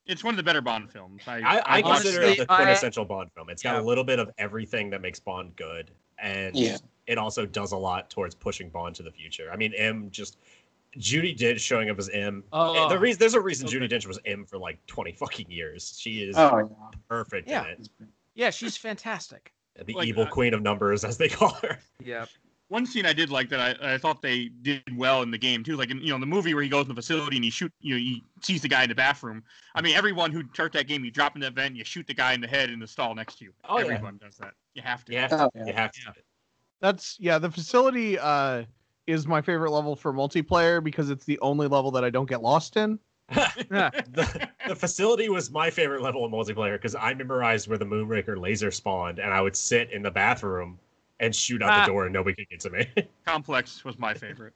it's 0.06 0.24
one 0.24 0.34
of 0.34 0.38
the 0.38 0.44
better 0.44 0.62
Bond 0.62 0.90
films. 0.92 1.24
I 1.28 1.40
I, 1.42 1.62
I 1.80 1.82
watched 1.82 2.04
consider 2.04 2.24
honestly, 2.26 2.44
it 2.44 2.48
the 2.48 2.54
I- 2.54 2.56
quintessential 2.58 3.06
Bond 3.06 3.32
film. 3.34 3.50
It's 3.50 3.62
got 3.64 3.76
Yeah. 3.76 3.82
a 3.82 3.84
little 3.84 4.04
bit 4.04 4.20
of 4.20 4.30
everything 4.38 4.90
that 4.92 5.02
makes 5.02 5.20
Bond 5.20 5.56
good, 5.56 5.92
and 6.18 6.56
Yeah. 6.56 6.78
it 7.08 7.18
also 7.18 7.46
does 7.46 7.72
a 7.74 7.78
lot 7.78 8.10
towards 8.10 8.36
pushing 8.36 8.70
Bond 8.70 8.96
to 8.96 9.04
the 9.04 9.12
future. 9.12 9.50
I 9.52 9.56
mean, 9.58 9.74
M 9.76 10.10
just 10.12 10.38
Judi 10.98 11.38
Dench 11.38 11.60
showing 11.60 11.90
up 11.90 12.00
as 12.00 12.10
M. 12.10 12.44
Oh, 12.54 12.90
the 12.90 12.98
reason 12.98 13.20
there's 13.20 13.34
a 13.36 13.42
reason 13.42 13.68
so 13.68 13.76
Judi 13.76 13.82
good. 13.90 13.92
Dench 13.92 14.08
was 14.08 14.20
M 14.26 14.46
for 14.46 14.58
like 14.58 14.84
20 14.88 15.12
fucking 15.14 15.52
years. 15.52 15.98
She 16.00 16.24
is 16.24 16.38
Oh, 16.38 16.70
perfect 17.08 17.48
Yeah. 17.48 17.66
in 17.66 17.70
it. 17.72 17.90
yeah, 18.36 18.50
she's 18.50 18.76
fantastic. 18.78 19.54
The 19.86 19.94
Like, 19.94 20.08
evil 20.08 20.24
uh, 20.24 20.30
queen 20.30 20.54
of 20.54 20.62
numbers, 20.62 21.04
as 21.06 21.18
they 21.18 21.30
call 21.30 21.54
her. 21.62 21.78
Yeah. 22.04 22.26
One 22.70 22.86
scene 22.86 23.06
I 23.06 23.14
did 23.14 23.30
like 23.30 23.50
that 23.50 23.60
I, 23.60 23.94
I 23.94 23.98
thought 23.98 24.22
they 24.22 24.46
did 24.62 24.84
well 24.96 25.24
in 25.24 25.32
the 25.32 25.38
game 25.38 25.64
too. 25.64 25.76
Like 25.76 25.90
in 25.90 26.00
you 26.00 26.14
know 26.14 26.20
the 26.20 26.26
movie 26.26 26.54
where 26.54 26.64
he 26.64 26.70
goes 26.70 26.84
in 26.84 26.90
the 26.90 26.96
facility 26.96 27.36
and 27.36 27.44
he 27.44 27.50
shoot 27.50 27.74
you 27.82 27.96
know 27.96 28.00
he 28.00 28.24
sees 28.42 28.62
the 28.62 28.68
guy 28.68 28.84
in 28.84 28.90
the 28.90 28.96
bathroom. 28.96 29.44
I 29.76 29.82
mean 29.82 29.96
everyone 29.96 30.32
who 30.32 30.44
starts 30.54 30.74
that 30.76 30.88
game, 30.88 31.04
you 31.04 31.12
drop 31.12 31.36
in 31.36 31.42
that 31.42 31.54
vent, 31.54 31.70
and 31.70 31.78
you 31.78 31.84
shoot 31.84 32.08
the 32.08 32.14
guy 32.14 32.34
in 32.34 32.42
the 32.42 32.48
head 32.48 32.70
in 32.70 32.80
the 32.80 32.88
stall 32.88 33.14
next 33.16 33.40
to 33.40 33.46
you. 33.46 33.54
Oh, 33.68 33.80
yeah. 33.80 33.86
Everyone 33.86 34.20
does 34.22 34.38
that. 34.38 34.54
You 34.76 34.84
have 34.84 35.04
to. 35.06 35.14
You 35.14 35.20
have 35.20 35.30
to. 35.32 35.46
Oh, 35.46 35.50
yeah. 35.56 35.66
You 35.66 35.74
have 35.74 35.92
to. 35.92 36.00
Yeah. 36.06 36.12
That's 36.80 37.18
yeah. 37.20 37.40
The 37.40 37.50
facility 37.50 38.18
uh, 38.20 38.64
is 39.08 39.28
my 39.28 39.42
favorite 39.42 39.72
level 39.72 39.96
for 39.96 40.14
multiplayer 40.14 40.84
because 40.84 41.10
it's 41.10 41.26
the 41.26 41.40
only 41.40 41.68
level 41.68 41.92
that 41.92 42.06
I 42.06 42.10
don't 42.10 42.30
get 42.30 42.42
lost 42.42 42.78
in. 42.78 43.00
the, 43.30 44.50
the 44.68 44.76
facility 44.76 45.30
was 45.30 45.52
my 45.52 45.70
favorite 45.70 46.02
level 46.02 46.26
in 46.26 46.32
multiplayer 46.32 46.74
because 46.74 46.96
I 46.96 47.14
memorized 47.14 47.68
where 47.68 47.78
the 47.78 47.86
Moonraker 47.86 48.40
laser 48.40 48.72
spawned, 48.72 49.20
and 49.20 49.32
I 49.32 49.42
would 49.42 49.56
sit 49.56 49.92
in 49.92 50.02
the 50.02 50.10
bathroom 50.10 50.80
and 51.20 51.36
shoot 51.36 51.62
out 51.62 51.70
Ah. 51.70 51.82
the 51.86 51.92
door, 51.92 52.06
and 52.06 52.14
nobody 52.14 52.36
could 52.36 52.50
get 52.50 52.60
to 52.62 52.70
me. 52.70 52.88
Complex 53.26 53.84
was 53.84 53.98
my 54.00 54.14
favorite. 54.14 54.54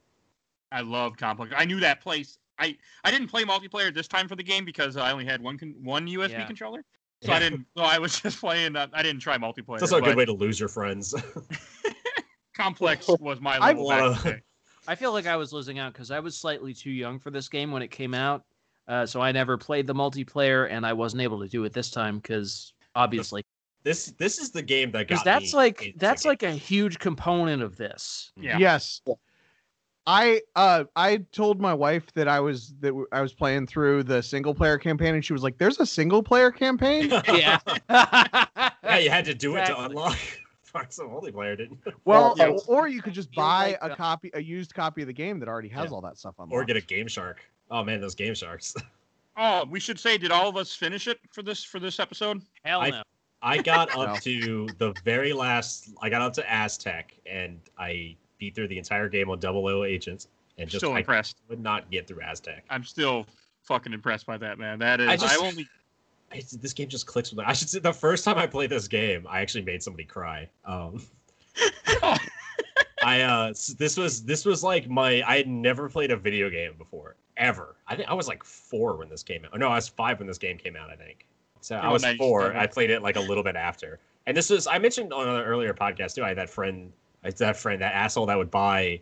I 0.71 0.81
love 0.81 1.17
Complex. 1.17 1.53
I 1.55 1.65
knew 1.65 1.79
that 1.81 2.01
place. 2.01 2.37
I 2.59 2.77
I 3.03 3.11
didn't 3.11 3.27
play 3.27 3.43
multiplayer 3.43 3.93
this 3.93 4.07
time 4.07 4.27
for 4.27 4.35
the 4.35 4.43
game 4.43 4.65
because 4.65 4.95
I 4.97 5.11
only 5.11 5.25
had 5.25 5.41
one 5.41 5.57
con- 5.57 5.75
one 5.81 6.07
USB 6.07 6.31
Yeah. 6.31 6.45
controller. 6.45 6.83
So 7.21 7.31
I 7.31 7.39
didn't. 7.39 7.65
So 7.77 7.83
I 7.83 7.97
was 7.99 8.19
just 8.21 8.39
playing. 8.39 8.75
Uh, 8.75 8.87
I 8.93 9.01
didn't 9.03 9.21
try 9.21 9.37
multiplayer. 9.37 9.75
It's 9.75 9.83
also 9.83 9.97
a 9.97 10.01
good 10.01 10.17
way 10.17 10.25
to 10.25 10.33
lose 10.33 10.59
your 10.59 10.69
friends. 10.69 11.13
Complex 12.55 13.07
was 13.19 13.41
my 13.41 13.57
I've- 13.59 13.79
level 13.79 14.13
back 14.13 14.25
in. 14.25 14.41
I 14.87 14.95
feel 14.95 15.13
like 15.13 15.25
I 15.27 15.37
was 15.37 15.53
losing 15.53 15.79
out 15.79 15.93
because 15.93 16.11
I 16.11 16.19
was 16.19 16.37
slightly 16.37 16.73
too 16.73 16.91
young 16.91 17.17
for 17.17 17.31
this 17.31 17.47
game 17.47 17.71
when 17.71 17.81
it 17.81 17.89
came 17.89 18.13
out. 18.13 18.43
Uh, 18.85 19.05
so 19.05 19.21
I 19.21 19.31
never 19.31 19.57
played 19.57 19.87
the 19.87 19.95
multiplayer, 19.95 20.69
and 20.69 20.85
I 20.85 20.91
wasn't 20.91 21.21
able 21.21 21.39
to 21.41 21.47
do 21.47 21.63
it 21.63 21.71
this 21.71 21.89
time 21.89 22.17
because 22.19 22.73
obviously, 22.93 23.42
this 23.83 24.07
this 24.17 24.39
is 24.39 24.51
the 24.51 24.61
game 24.61 24.91
that 24.91 25.07
because 25.07 25.19
got 25.19 25.25
that's 25.25 25.53
me 25.53 25.57
like 25.57 25.93
that's 25.97 26.23
games. 26.23 26.25
like 26.25 26.43
a 26.43 26.51
huge 26.51 26.99
component 26.99 27.61
of 27.61 27.75
this. 27.77 28.31
Yeah. 28.37 28.57
Yes. 28.57 29.01
I 30.05 30.41
uh 30.55 30.83
I 30.97 31.17
told 31.31 31.61
my 31.61 31.73
wife 31.73 32.11
that 32.13 32.27
I 32.27 32.39
was 32.39 32.73
that 32.81 32.93
I 33.13 33.21
was 33.21 33.33
playing 33.33 33.67
through 33.67 34.03
the 34.03 34.21
single 34.21 34.53
player 34.53 34.77
campaign 34.77 35.15
and 35.15 35.23
she 35.23 35.31
was 35.31 35.43
like, 35.43 35.57
"There's 35.57 35.79
a 35.79 35.85
single 35.85 36.21
player 36.21 36.51
campaign." 36.51 37.09
Yeah. 37.27 37.59
yeah, 37.89 38.97
you 38.97 39.09
had 39.09 39.25
to 39.25 39.33
do 39.33 39.55
it 39.55 39.65
to 39.67 39.79
unlock 39.81 40.17
parts 40.73 40.99
of 40.99 41.07
multiplayer, 41.07 41.55
didn't 41.57 41.79
you? 41.85 41.93
Well, 42.03 42.35
Yeah. 42.37 42.57
or 42.67 42.87
you 42.89 43.01
could 43.01 43.13
just 43.13 43.31
buy 43.33 43.77
a 43.81 43.95
copy, 43.95 44.29
a 44.33 44.41
used 44.41 44.73
copy 44.73 45.01
of 45.01 45.07
the 45.07 45.13
game 45.13 45.39
that 45.39 45.47
already 45.47 45.69
has 45.69 45.85
Yeah. 45.89 45.95
all 45.95 46.01
that 46.01 46.17
stuff 46.17 46.35
on. 46.37 46.49
Or 46.51 46.65
get 46.65 46.75
a 46.75 46.81
Game 46.81 47.07
Shark. 47.07 47.41
Oh 47.71 47.83
man, 47.83 48.01
those 48.01 48.15
Game 48.15 48.33
Sharks. 48.33 48.75
Oh, 49.35 49.65
we 49.67 49.79
should 49.79 49.99
say, 49.99 50.19
did 50.19 50.31
all 50.31 50.47
of 50.47 50.57
us 50.57 50.75
finish 50.75 51.07
it 51.07 51.19
for 51.31 51.41
this 51.41 51.63
for 51.63 51.79
this 51.79 51.99
episode? 51.99 52.43
Hell 52.63 52.81
no. 52.81 52.87
I 52.87 53.03
got 53.61 53.89
No. 53.95 54.01
up 54.03 54.21
to 54.21 54.67
the 54.77 54.93
very 55.03 55.33
last. 55.33 55.89
I 56.01 56.09
got 56.09 56.21
up 56.21 56.33
to 56.33 56.51
Aztec, 56.51 57.13
and 57.25 57.59
I 57.77 58.15
beat 58.37 58.55
through 58.55 58.69
the 58.69 58.77
entire 58.77 59.09
game 59.09 59.29
on 59.29 59.39
double 59.39 59.67
O 59.67 59.83
agents, 59.83 60.27
and 60.57 60.69
just 60.69 60.79
Still 60.81 60.93
I 60.93 60.99
impressed. 60.99 61.41
would 61.49 61.59
not 61.59 61.89
get 61.91 62.07
through 62.07 62.21
Aztec. 62.21 62.63
I'm 62.69 62.83
still 62.83 63.25
fucking 63.63 63.93
impressed 63.93 64.25
by 64.25 64.37
that, 64.37 64.57
man. 64.59 64.79
That 64.79 64.99
is. 65.01 65.21
I 65.23 65.33
I, 65.33 65.37
only. 65.37 65.67
It's, 66.31 66.51
this 66.51 66.73
game 66.73 66.87
just 66.89 67.05
clicks 67.05 67.29
with 67.31 67.39
me. 67.39 67.45
I 67.45 67.53
should 67.53 67.69
say 67.69 67.79
the 67.79 67.93
first 67.93 68.25
time 68.25 68.37
I 68.37 68.47
played 68.47 68.69
this 68.71 68.87
game, 68.87 69.27
I 69.29 69.41
actually 69.41 69.63
made 69.63 69.83
somebody 69.83 70.05
cry. 70.05 70.49
Um, 70.65 71.05
I 73.03 73.21
uh, 73.21 73.53
this 73.77 73.97
was 73.97 74.23
this 74.23 74.45
was 74.45 74.63
like 74.63 74.89
my 74.89 75.21
I 75.27 75.37
had 75.37 75.47
never 75.47 75.89
played 75.89 76.11
a 76.11 76.17
video 76.17 76.49
game 76.49 76.73
before 76.77 77.15
ever. 77.37 77.75
I 77.87 77.95
think 77.95 78.09
I 78.09 78.13
was 78.13 78.27
like 78.27 78.43
four 78.43 78.95
when 78.97 79.09
this 79.09 79.23
came 79.23 79.43
out. 79.45 79.51
Oh, 79.53 79.57
no, 79.57 79.67
I 79.67 79.75
was 79.75 79.87
five 79.87 80.19
when 80.19 80.27
this 80.27 80.37
game 80.37 80.57
came 80.57 80.75
out. 80.75 80.89
I 80.89 80.95
think. 80.95 81.27
So 81.63 81.77
I 81.77 81.89
was 81.89 82.03
nice. 82.03 82.17
four. 82.17 82.47
Okay. 82.47 82.59
I 82.59 82.67
played 82.67 82.89
it 82.89 83.01
like 83.01 83.15
a 83.15 83.21
little 83.21 83.43
bit 83.43 83.55
after. 83.55 83.99
And 84.25 84.35
this 84.35 84.49
was 84.49 84.67
I 84.67 84.79
mentioned 84.79 85.13
on 85.13 85.27
an 85.27 85.41
earlier 85.41 85.73
podcast 85.73 86.15
too. 86.15 86.23
I 86.23 86.29
had 86.29 86.37
that 86.37 86.49
friend, 86.49 86.91
that 87.23 87.57
friend, 87.57 87.81
that 87.81 87.93
asshole 87.93 88.25
that 88.25 88.37
would 88.37 88.51
buy 88.51 88.99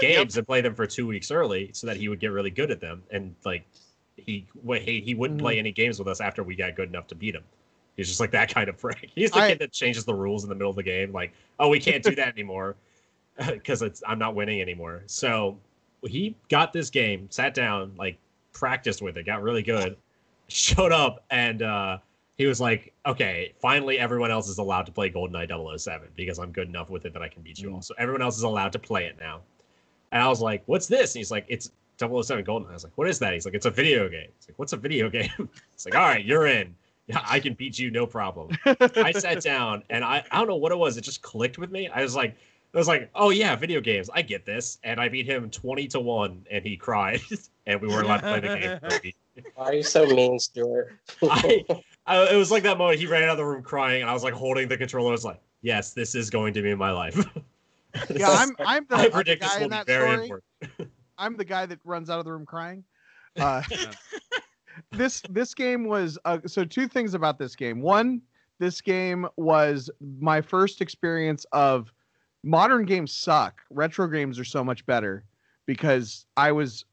games 0.00 0.36
and 0.36 0.46
play 0.46 0.60
them 0.60 0.74
for 0.74 0.86
two 0.86 1.06
weeks 1.06 1.30
early 1.30 1.70
so 1.72 1.86
that 1.86 1.96
he 1.96 2.08
would 2.08 2.20
get 2.20 2.28
really 2.28 2.50
good 2.50 2.70
at 2.70 2.80
them. 2.80 3.02
And 3.10 3.34
like 3.44 3.66
he 4.16 4.46
he, 4.80 5.00
he 5.00 5.14
wouldn't 5.14 5.40
play 5.40 5.54
mm-hmm. 5.54 5.60
any 5.60 5.72
games 5.72 5.98
with 5.98 6.08
us 6.08 6.20
after 6.20 6.42
we 6.42 6.54
got 6.54 6.76
good 6.76 6.88
enough 6.88 7.06
to 7.08 7.14
beat 7.14 7.34
him. 7.34 7.44
He's 7.96 8.08
just 8.08 8.20
like 8.20 8.32
that 8.32 8.52
kind 8.52 8.68
of 8.68 8.76
prick. 8.76 9.10
He's 9.14 9.30
the 9.30 9.38
I- 9.38 9.48
kid 9.50 9.58
that 9.60 9.72
changes 9.72 10.04
the 10.04 10.14
rules 10.14 10.42
in 10.42 10.48
the 10.48 10.54
middle 10.54 10.70
of 10.70 10.76
the 10.76 10.82
game. 10.82 11.12
Like, 11.12 11.32
oh, 11.58 11.68
we 11.68 11.80
can't 11.80 12.02
do 12.02 12.14
that 12.16 12.28
anymore 12.28 12.76
because 13.46 13.82
it's 13.82 14.02
I'm 14.06 14.18
not 14.18 14.34
winning 14.34 14.60
anymore. 14.60 15.02
So 15.06 15.58
he 16.06 16.36
got 16.48 16.72
this 16.72 16.90
game, 16.90 17.28
sat 17.30 17.54
down, 17.54 17.94
like 17.96 18.18
practiced 18.52 19.00
with 19.00 19.16
it, 19.16 19.24
got 19.24 19.42
really 19.42 19.62
good, 19.62 19.96
showed 20.48 20.92
up, 20.92 21.24
and 21.30 21.62
uh, 21.62 21.98
he 22.36 22.46
was 22.46 22.60
like, 22.60 22.92
"Okay, 23.06 23.52
finally, 23.60 23.98
everyone 23.98 24.30
else 24.30 24.48
is 24.48 24.58
allowed 24.58 24.86
to 24.86 24.92
play 24.92 25.10
GoldenEye 25.10 25.78
007 25.78 26.08
because 26.16 26.38
I'm 26.38 26.52
good 26.52 26.68
enough 26.68 26.90
with 26.90 27.04
it 27.04 27.12
that 27.12 27.22
I 27.22 27.28
can 27.28 27.42
beat 27.42 27.58
you 27.58 27.72
all. 27.72 27.82
So 27.82 27.94
everyone 27.98 28.22
else 28.22 28.36
is 28.36 28.42
allowed 28.42 28.72
to 28.72 28.78
play 28.78 29.06
it 29.06 29.16
now." 29.18 29.40
And 30.12 30.22
I 30.22 30.28
was 30.28 30.40
like, 30.40 30.62
"What's 30.66 30.86
this?" 30.86 31.14
And 31.14 31.20
he's 31.20 31.30
like, 31.30 31.46
"It's 31.48 31.70
007 31.98 32.44
GoldenEye." 32.44 32.70
I 32.70 32.72
was 32.72 32.84
like, 32.84 32.96
"What 32.96 33.08
is 33.08 33.18
that?" 33.20 33.32
He's 33.32 33.44
like, 33.44 33.54
"It's 33.54 33.66
a 33.66 33.70
video 33.70 34.08
game." 34.08 34.28
It's 34.36 34.48
like, 34.48 34.58
"What's 34.58 34.72
a 34.72 34.76
video 34.76 35.10
game?" 35.18 35.48
it's 35.72 35.84
like, 35.86 35.94
"All 35.94 36.02
right, 36.02 36.24
you're 36.24 36.46
in." 36.46 36.74
Yeah, 37.06 37.20
I 37.26 37.38
can 37.38 37.52
beat 37.52 37.78
you, 37.78 37.90
no 37.90 38.06
problem. 38.06 38.56
I 38.64 39.12
sat 39.12 39.40
down 39.42 39.82
and 39.90 40.02
I, 40.02 40.24
I 40.30 40.38
don't 40.38 40.48
know 40.48 40.56
what 40.56 40.72
it 40.72 40.78
was. 40.78 40.96
It 40.96 41.02
just 41.02 41.20
clicked 41.20 41.58
with 41.58 41.70
me. 41.70 41.86
I 41.88 42.02
was 42.02 42.16
like, 42.16 42.34
I 42.74 42.78
was 42.78 42.88
like, 42.88 43.08
oh 43.14 43.30
yeah, 43.30 43.54
video 43.54 43.80
games. 43.80 44.10
I 44.12 44.22
get 44.22 44.44
this. 44.44 44.78
And 44.82 45.00
I 45.00 45.08
beat 45.08 45.26
him 45.26 45.48
20 45.48 45.86
to 45.88 46.00
1 46.00 46.46
and 46.50 46.64
he 46.64 46.76
cried 46.76 47.20
and 47.66 47.80
we 47.80 47.88
weren't 47.88 48.06
allowed 48.06 48.20
to 48.20 48.22
play 48.22 48.40
the 48.40 48.58
game. 48.58 48.78
for 48.80 48.96
a 48.96 49.00
week. 49.02 49.16
Why 49.54 49.64
are 49.66 49.74
you 49.74 49.82
so 49.82 50.06
mean, 50.06 50.38
Stuart? 50.38 50.92
I, 51.22 51.64
I, 52.06 52.32
it 52.32 52.36
was 52.36 52.50
like 52.50 52.64
that 52.64 52.78
moment 52.78 52.98
he 52.98 53.06
ran 53.06 53.24
out 53.24 53.30
of 53.30 53.36
the 53.38 53.44
room 53.44 53.62
crying 53.62 54.02
and 54.02 54.10
I 54.10 54.12
was 54.12 54.24
like 54.24 54.34
holding 54.34 54.68
the 54.68 54.76
controller. 54.76 55.10
I 55.10 55.12
was 55.12 55.24
like, 55.24 55.40
yes, 55.62 55.92
this 55.92 56.14
is 56.14 56.30
going 56.30 56.52
to 56.54 56.62
be 56.62 56.74
my 56.74 56.90
life. 56.90 57.24
Yeah, 58.10 58.28
I'm 58.28 58.56
I'm 58.58 58.86
the, 58.88 58.96
I 58.96 58.98
I'm 58.98 59.04
the 59.04 59.10
predict 59.10 59.42
this 59.42 59.52
guy 59.52 59.58
will 59.58 59.64
in 59.66 59.70
be 59.70 59.76
that 59.76 59.86
very 59.86 60.26
story. 60.26 60.40
important. 60.60 60.90
I'm 61.16 61.36
the 61.36 61.44
guy 61.44 61.64
that 61.66 61.78
runs 61.84 62.10
out 62.10 62.18
of 62.18 62.24
the 62.24 62.32
room 62.32 62.44
crying. 62.44 62.82
Uh, 63.36 63.62
this 64.90 65.22
this 65.30 65.54
game 65.54 65.84
was 65.84 66.18
uh, 66.24 66.38
so 66.44 66.64
two 66.64 66.88
things 66.88 67.14
about 67.14 67.38
this 67.38 67.54
game. 67.54 67.80
One, 67.80 68.20
this 68.58 68.80
game 68.80 69.28
was 69.36 69.90
my 70.20 70.40
first 70.40 70.80
experience 70.80 71.46
of 71.52 71.92
modern 72.44 72.84
games 72.84 73.12
suck. 73.12 73.60
Retro 73.70 74.06
games 74.06 74.38
are 74.38 74.44
so 74.44 74.62
much 74.62 74.84
better 74.86 75.24
because 75.66 76.26
I 76.36 76.52
was 76.52 76.84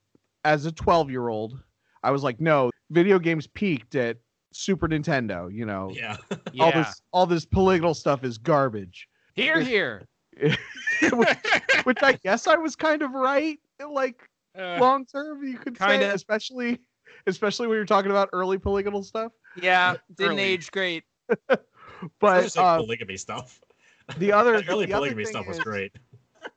as 0.45 0.65
a 0.65 0.71
12 0.71 1.11
year 1.11 1.27
old, 1.27 1.61
I 2.03 2.11
was 2.11 2.23
like, 2.23 2.39
no, 2.41 2.71
video 2.89 3.19
games 3.19 3.45
peaked 3.47 3.95
at 3.95 4.17
Super 4.53 4.87
Nintendo. 4.87 5.53
You 5.53 5.65
know, 5.65 5.91
Yeah. 5.95 6.17
Yeah. 6.53 6.63
all 6.63 6.71
this 6.71 7.01
all 7.11 7.25
this 7.25 7.45
polygonal 7.45 7.93
stuff 7.93 8.23
is 8.23 8.37
garbage. 8.37 9.07
here, 9.35 9.61
here. 9.61 10.03
Which 11.83 11.97
I 12.03 12.13
guess 12.23 12.47
I 12.47 12.55
was 12.55 12.75
kind 12.75 13.01
of 13.01 13.11
right. 13.11 13.59
Like 13.87 14.21
Uh, 14.57 14.77
long 14.79 15.05
term, 15.05 15.43
you 15.43 15.57
could 15.57 15.77
say, 15.77 15.87
Kinda. 15.99 16.13
especially 16.13 16.79
especially 17.27 17.67
when 17.67 17.75
you're 17.75 17.85
talking 17.85 18.11
about 18.11 18.29
early 18.33 18.57
polygonal 18.57 19.03
stuff. 19.03 19.31
Yeah, 19.61 19.95
didn't 20.15 20.33
Early. 20.33 20.41
age 20.43 20.71
great. 20.71 21.03
But 22.19 22.41
just 22.41 22.57
like 22.57 22.65
uh, 22.65 22.77
polygamy 22.77 23.15
stuff. 23.17 23.61
The 24.17 24.31
other 24.31 24.53
That 24.61 24.69
early 24.69 24.85
the 24.85 24.93
polygamy 24.93 25.23
thing 25.23 25.31
stuff 25.33 25.47
was 25.47 25.57
is- 25.57 25.63
great. 25.63 25.91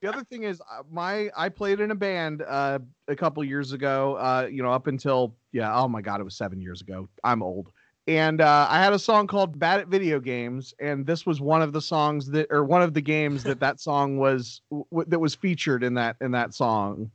The 0.00 0.08
other 0.08 0.24
thing 0.24 0.44
is 0.44 0.60
uh, 0.60 0.82
my 0.90 1.30
I 1.36 1.48
played 1.48 1.80
in 1.80 1.90
a 1.90 1.94
band 1.94 2.42
uh, 2.42 2.78
a 3.08 3.16
couple 3.16 3.44
years 3.44 3.72
ago. 3.72 4.16
Uh, 4.16 4.48
you 4.50 4.62
know, 4.62 4.72
up 4.72 4.86
until 4.86 5.34
yeah, 5.52 5.74
oh 5.74 5.88
my 5.88 6.00
god, 6.00 6.20
it 6.20 6.24
was 6.24 6.36
seven 6.36 6.60
years 6.60 6.80
ago. 6.80 7.08
I'm 7.22 7.42
old, 7.42 7.70
and 8.06 8.40
uh, 8.40 8.66
I 8.68 8.82
had 8.82 8.92
a 8.92 8.98
song 8.98 9.26
called 9.26 9.58
"Bad 9.58 9.80
at 9.80 9.88
Video 9.88 10.20
Games," 10.20 10.74
and 10.78 11.06
this 11.06 11.26
was 11.26 11.40
one 11.40 11.62
of 11.62 11.72
the 11.72 11.80
songs 11.80 12.26
that, 12.30 12.46
or 12.50 12.64
one 12.64 12.82
of 12.82 12.94
the 12.94 13.00
games 13.00 13.42
that 13.44 13.60
that 13.60 13.80
song 13.80 14.18
was 14.18 14.62
w- 14.70 15.08
that 15.08 15.18
was 15.18 15.34
featured 15.34 15.82
in 15.82 15.94
that 15.94 16.16
in 16.20 16.30
that 16.32 16.54
song. 16.54 17.10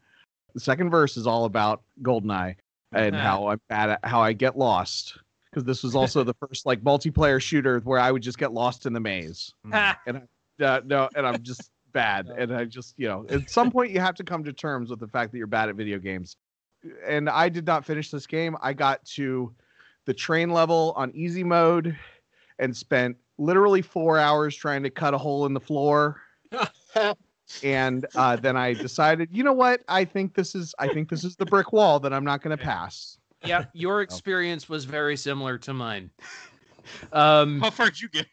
The 0.53 0.59
second 0.59 0.89
verse 0.89 1.17
is 1.17 1.27
all 1.27 1.45
about 1.45 1.83
Goldeneye 2.01 2.55
and 2.91 3.15
how 3.15 3.47
I'm 3.47 3.61
bad 3.69 3.89
at 3.91 3.99
how 4.03 4.21
I 4.21 4.33
get 4.33 4.57
lost 4.57 5.17
because 5.49 5.63
this 5.63 5.83
was 5.83 5.95
also 5.95 6.23
the 6.23 6.33
first 6.33 6.65
like 6.65 6.81
multiplayer 6.81 7.41
shooter 7.41 7.79
where 7.79 7.99
I 7.99 8.11
would 8.11 8.21
just 8.21 8.37
get 8.37 8.53
lost 8.53 8.85
in 8.85 8.93
the 8.93 8.99
maze. 8.99 9.53
Ha! 9.71 9.99
Uh, 10.61 10.81
no, 10.85 11.09
and 11.15 11.25
I'm 11.25 11.41
just 11.41 11.71
bad, 11.91 12.27
and 12.27 12.53
I 12.53 12.65
just 12.65 12.93
you 12.97 13.07
know 13.07 13.25
at 13.29 13.49
some 13.49 13.71
point 13.71 13.91
you 13.91 13.99
have 13.99 14.15
to 14.15 14.23
come 14.23 14.43
to 14.43 14.53
terms 14.53 14.89
with 14.89 14.99
the 14.99 15.07
fact 15.07 15.31
that 15.31 15.37
you're 15.37 15.47
bad 15.47 15.69
at 15.69 15.75
video 15.75 15.99
games. 15.99 16.35
And 17.05 17.29
I 17.29 17.49
did 17.49 17.67
not 17.67 17.83
finish 17.83 18.09
this 18.09 18.25
game. 18.25 18.55
I 18.61 18.71
got 18.71 19.03
to 19.05 19.53
the 20.05 20.13
train 20.13 20.49
level 20.51 20.93
on 20.95 21.11
easy 21.13 21.43
mode 21.43 21.97
and 22.57 22.75
spent 22.75 23.17
literally 23.37 23.81
four 23.81 24.17
hours 24.17 24.55
trying 24.55 24.83
to 24.83 24.89
cut 24.89 25.13
a 25.13 25.17
hole 25.17 25.45
in 25.45 25.53
the 25.53 25.59
floor. 25.59 26.21
and 27.63 28.05
uh, 28.15 28.35
then 28.37 28.55
I 28.55 28.73
decided, 28.73 29.29
you 29.31 29.43
know 29.43 29.53
what? 29.53 29.81
I 29.87 30.05
think 30.05 30.35
this 30.35 30.55
is 30.55 30.73
I 30.79 30.87
think 30.87 31.09
this 31.09 31.23
is 31.23 31.35
the 31.35 31.45
brick 31.45 31.73
wall 31.73 31.99
that 31.99 32.13
I'm 32.13 32.23
not 32.23 32.41
going 32.41 32.57
to 32.57 32.63
pass. 32.63 33.18
Yeah, 33.43 33.65
your 33.73 34.01
experience 34.01 34.67
was 34.69 34.85
very 34.85 35.17
similar 35.17 35.57
to 35.59 35.73
mine. 35.73 36.11
Um, 37.11 37.59
How 37.61 37.69
far 37.69 37.87
did 37.87 38.01
you 38.01 38.09
get? 38.09 38.27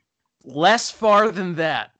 less 0.45 0.91
far 0.91 1.31
than 1.31 1.55
that. 1.57 1.91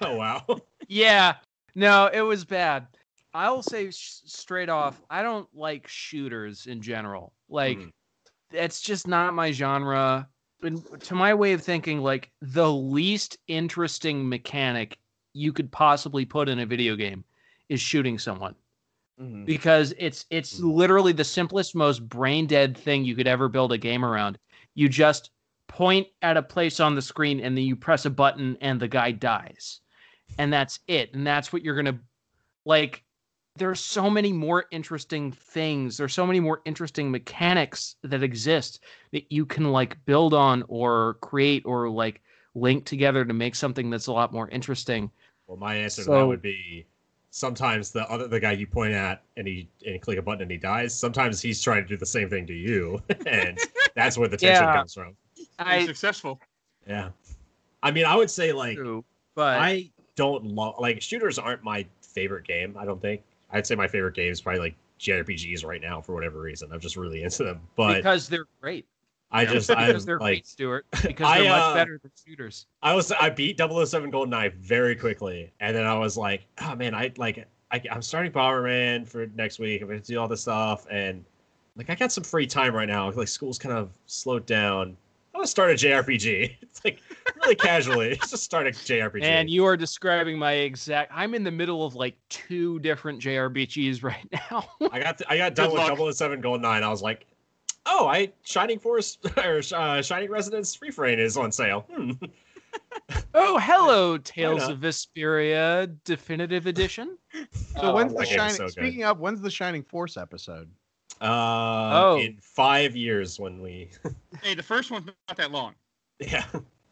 Oh 0.00 0.16
wow. 0.16 0.44
yeah, 0.88 1.36
no, 1.74 2.10
it 2.12 2.22
was 2.22 2.44
bad. 2.44 2.86
I 3.34 3.50
will 3.50 3.62
say 3.62 3.90
sh- 3.90 4.20
straight 4.26 4.68
off, 4.68 5.00
I 5.08 5.22
don't 5.22 5.48
like 5.54 5.86
shooters 5.88 6.66
in 6.66 6.82
general. 6.82 7.32
Like, 7.48 7.78
Mhm. 7.78 7.92
it's 8.52 8.80
just 8.82 9.06
not 9.06 9.32
my 9.34 9.52
genre. 9.52 10.28
And 10.62 10.84
to 11.04 11.14
my 11.14 11.32
way 11.34 11.54
of 11.54 11.62
thinking, 11.62 12.00
like 12.00 12.30
the 12.42 12.70
least 12.70 13.38
interesting 13.48 14.28
mechanic 14.28 14.98
you 15.32 15.52
could 15.52 15.72
possibly 15.72 16.24
put 16.26 16.48
in 16.48 16.58
a 16.58 16.66
video 16.66 16.94
game 16.94 17.24
is 17.68 17.80
shooting 17.80 18.18
someone 18.18 18.54
because 19.44 19.94
it's 19.98 20.26
it's 20.30 20.58
Mhm. 20.58 20.62
literally 20.62 21.12
the 21.12 21.24
simplest 21.24 21.74
most 21.74 22.08
brain 22.08 22.46
dead 22.46 22.76
thing 22.76 23.04
you 23.04 23.14
could 23.16 23.26
ever 23.28 23.48
build 23.48 23.72
a 23.72 23.78
game 23.78 24.04
around. 24.04 24.38
You 24.74 24.88
just 24.88 25.30
point 25.68 26.08
at 26.22 26.36
a 26.36 26.42
place 26.42 26.80
on 26.80 26.94
the 26.94 27.02
screen 27.02 27.40
and 27.40 27.56
then 27.56 27.64
you 27.64 27.76
press 27.76 28.04
a 28.04 28.10
button 28.10 28.56
and 28.60 28.80
the 28.80 28.88
guy 28.88 29.12
dies. 29.12 29.80
And 30.38 30.52
that's 30.52 30.80
it. 30.88 31.14
And 31.14 31.26
that's 31.26 31.52
what 31.52 31.62
you're 31.62 31.76
gonna 31.76 32.00
like 32.64 33.04
there's 33.56 33.80
so 33.80 34.08
many 34.08 34.32
more 34.32 34.64
interesting 34.72 35.30
things. 35.30 35.98
There's 35.98 36.14
so 36.14 36.26
many 36.26 36.40
more 36.40 36.62
interesting 36.64 37.10
mechanics 37.10 37.96
that 38.02 38.22
exist 38.22 38.82
that 39.12 39.30
you 39.30 39.44
can 39.44 39.72
like 39.72 40.02
build 40.06 40.32
on 40.32 40.64
or 40.68 41.14
create 41.20 41.62
or 41.66 41.90
like 41.90 42.22
link 42.54 42.86
together 42.86 43.24
to 43.26 43.34
make 43.34 43.54
something 43.54 43.90
that's 43.90 44.06
a 44.06 44.12
lot 44.12 44.32
more 44.32 44.48
interesting. 44.48 45.10
Well, 45.46 45.56
my 45.56 45.76
answer 45.76 46.04
to 46.04 46.10
that 46.10 46.26
would 46.26 46.42
be 46.42 46.86
sometimes 47.32 47.90
the 47.90 48.08
other 48.10 48.28
the 48.28 48.38
guy 48.38 48.52
you 48.52 48.66
point 48.66 48.92
at 48.92 49.22
and 49.36 49.48
he 49.48 49.68
and 49.84 49.94
you 49.94 50.00
click 50.00 50.18
a 50.18 50.22
button 50.22 50.42
and 50.42 50.50
he 50.50 50.58
dies. 50.58 50.96
Sometimes 50.96 51.40
he's 51.40 51.60
trying 51.60 51.82
to 51.82 51.88
do 51.88 51.96
the 51.96 52.06
same 52.06 52.28
thing 52.28 52.46
to 52.46 52.52
you, 52.52 53.02
and 53.26 53.58
that's 53.96 54.16
where 54.16 54.28
the 54.28 54.36
tension 54.36 54.64
Yeah. 54.64 54.76
comes 54.76 54.94
from. 54.94 55.16
You're 55.36 55.46
i 55.58 55.84
successful. 55.86 56.38
Yeah. 56.86 57.10
I 57.82 57.90
mean, 57.90 58.04
I 58.04 58.14
would 58.14 58.30
say 58.30 58.52
like 58.52 58.76
True, 58.76 59.04
but 59.34 59.58
I 59.58 59.90
don't 60.14 60.44
love 60.44 60.76
like 60.78 61.02
shooters 61.02 61.38
aren't 61.38 61.64
my 61.64 61.84
favorite 62.02 62.46
game. 62.46 62.76
I 62.78 62.84
don't 62.84 63.00
think. 63.00 63.22
I'd 63.50 63.66
say 63.66 63.74
my 63.74 63.88
favorite 63.88 64.14
game 64.14 64.30
is 64.30 64.40
probably 64.40 64.60
like 64.60 64.76
JRPGs 65.00 65.64
right 65.64 65.80
now 65.80 66.00
for 66.00 66.14
whatever 66.14 66.40
reason. 66.40 66.70
I'm 66.72 66.80
just 66.80 66.96
really 66.96 67.22
into 67.22 67.44
them. 67.44 67.60
But 67.76 67.96
because 67.96 68.28
they're 68.28 68.46
great 68.60 68.86
I 69.32 69.46
just 69.46 69.70
I 69.70 69.86
because 69.86 70.04
they're 70.04 70.18
like 70.18 70.34
great, 70.34 70.46
Stuart. 70.46 70.86
Because 71.02 71.26
I, 71.26 71.40
they're 71.40 71.52
uh, 71.52 71.58
much 71.58 71.74
better 71.74 71.98
than 72.02 72.10
shooters. 72.24 72.66
I 72.82 72.94
was 72.94 73.10
I 73.12 73.30
beat 73.30 73.58
007 73.58 74.12
Goldeneye 74.12 74.54
very 74.54 74.94
quickly, 74.94 75.50
and 75.60 75.74
then 75.74 75.84
I 75.84 75.94
was 75.94 76.16
like, 76.16 76.42
oh 76.60 76.76
man, 76.76 76.94
I 76.94 77.12
like 77.16 77.46
I, 77.70 77.82
I'm 77.90 78.02
starting 78.02 78.30
Bomberman 78.30 79.08
for 79.08 79.26
next 79.34 79.58
week. 79.58 79.80
I'm 79.80 79.88
gonna 79.88 80.00
do 80.00 80.20
all 80.20 80.28
this 80.28 80.42
stuff, 80.42 80.86
and 80.90 81.24
like 81.76 81.88
I 81.88 81.94
got 81.94 82.12
some 82.12 82.24
free 82.24 82.46
time 82.46 82.74
right 82.74 82.88
now. 82.88 83.10
Like 83.10 83.28
school's 83.28 83.58
kind 83.58 83.74
of 83.74 83.90
slowed 84.06 84.44
down. 84.44 84.96
I'm 85.34 85.38
gonna 85.38 85.46
start 85.46 85.70
a 85.70 85.74
JRPG. 85.74 86.56
It's 86.72 86.82
like 86.86 87.00
really 87.36 87.54
casually, 87.54 88.16
just 88.30 88.42
start 88.42 88.66
a 88.66 88.70
JRPG. 88.70 89.22
And 89.22 89.50
you 89.50 89.66
are 89.66 89.76
describing 89.76 90.38
my 90.38 90.52
exact. 90.52 91.12
I'm 91.14 91.34
in 91.34 91.44
the 91.44 91.50
middle 91.50 91.84
of 91.84 91.94
like 91.94 92.16
two 92.30 92.78
different 92.78 93.20
JRPGs 93.20 94.02
right 94.02 94.26
now. 94.50 94.64
I 94.90 94.98
got 94.98 95.20
I 95.28 95.36
got 95.36 95.54
done 95.54 95.70
Good 95.70 95.98
with 95.98 96.16
007 96.16 96.40
Goldeneye. 96.40 96.82
I 96.82 96.88
was 96.88 97.02
like, 97.02 97.26
oh, 97.86 98.06
I 98.08 98.32
Shining 98.42 98.78
Force 98.78 99.18
or 99.36 99.60
uh, 99.74 100.02
Shining 100.02 100.30
Residence 100.30 100.74
Free 100.74 100.90
Frame 100.90 101.18
is 101.18 101.36
on 101.36 101.52
sale. 101.52 101.86
Hmm. 101.92 102.12
oh, 103.34 103.58
hello, 103.58 104.18
Tales 104.18 104.66
of 104.68 104.78
Vesperia 104.78 105.94
Definitive 106.04 106.66
Edition. 106.66 107.18
So 107.74 107.80
Oh, 107.84 107.94
when's 107.94 108.12
the 108.12 108.18
that 108.18 108.24
game 108.28 108.34
is 108.34 108.36
shining? 108.36 108.54
so 108.56 108.68
speaking 108.68 109.04
of, 109.04 109.18
when's 109.18 109.40
the 109.40 109.50
Shining 109.50 109.82
Force 109.82 110.18
episode? 110.18 110.68
Uh, 111.22 111.90
Oh. 112.04 112.18
in 112.20 112.36
five 112.42 112.94
years 112.94 113.40
when 113.40 113.60
we, 113.62 113.88
Hey, 114.42 114.54
the 114.54 114.62
first 114.62 114.90
one's 114.90 115.06
not 115.28 115.36
that 115.38 115.50
long, 115.50 115.74
yeah, 116.18 116.44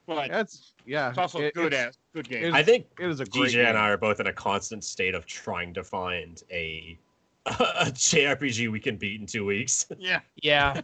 but 0.07 0.31
That's 0.31 0.73
yeah. 0.87 1.11
it's 1.11 1.19
also 1.19 1.41
it- 1.41 1.53
good 1.55 1.75
it's- 1.75 1.89
as 1.89 1.99
good 2.15 2.29
game. 2.31 2.45
it- 2.47 2.55
I 2.55 2.63
think 2.63 2.87
it 2.99 3.07
was 3.07 3.21
a 3.21 3.27
great. 3.27 3.53
DJ 3.53 3.67
and. 3.69 3.77
I 3.77 3.91
are 3.91 3.99
both 3.99 4.21
in 4.21 4.27
a 4.29 4.33
constant 4.33 4.85
state 4.85 5.15
of 5.15 5.27
trying 5.27 5.75
to 5.75 5.85
find 5.85 6.43
a 6.51 6.99
a 7.47 7.87
JRPG 7.87 8.71
we 8.71 8.81
can 8.81 8.97
beat 8.97 9.21
in 9.21 9.27
two 9.27 9.45
weeks. 9.47 9.87
yeah. 9.99 10.21
Yeah, 10.43 10.81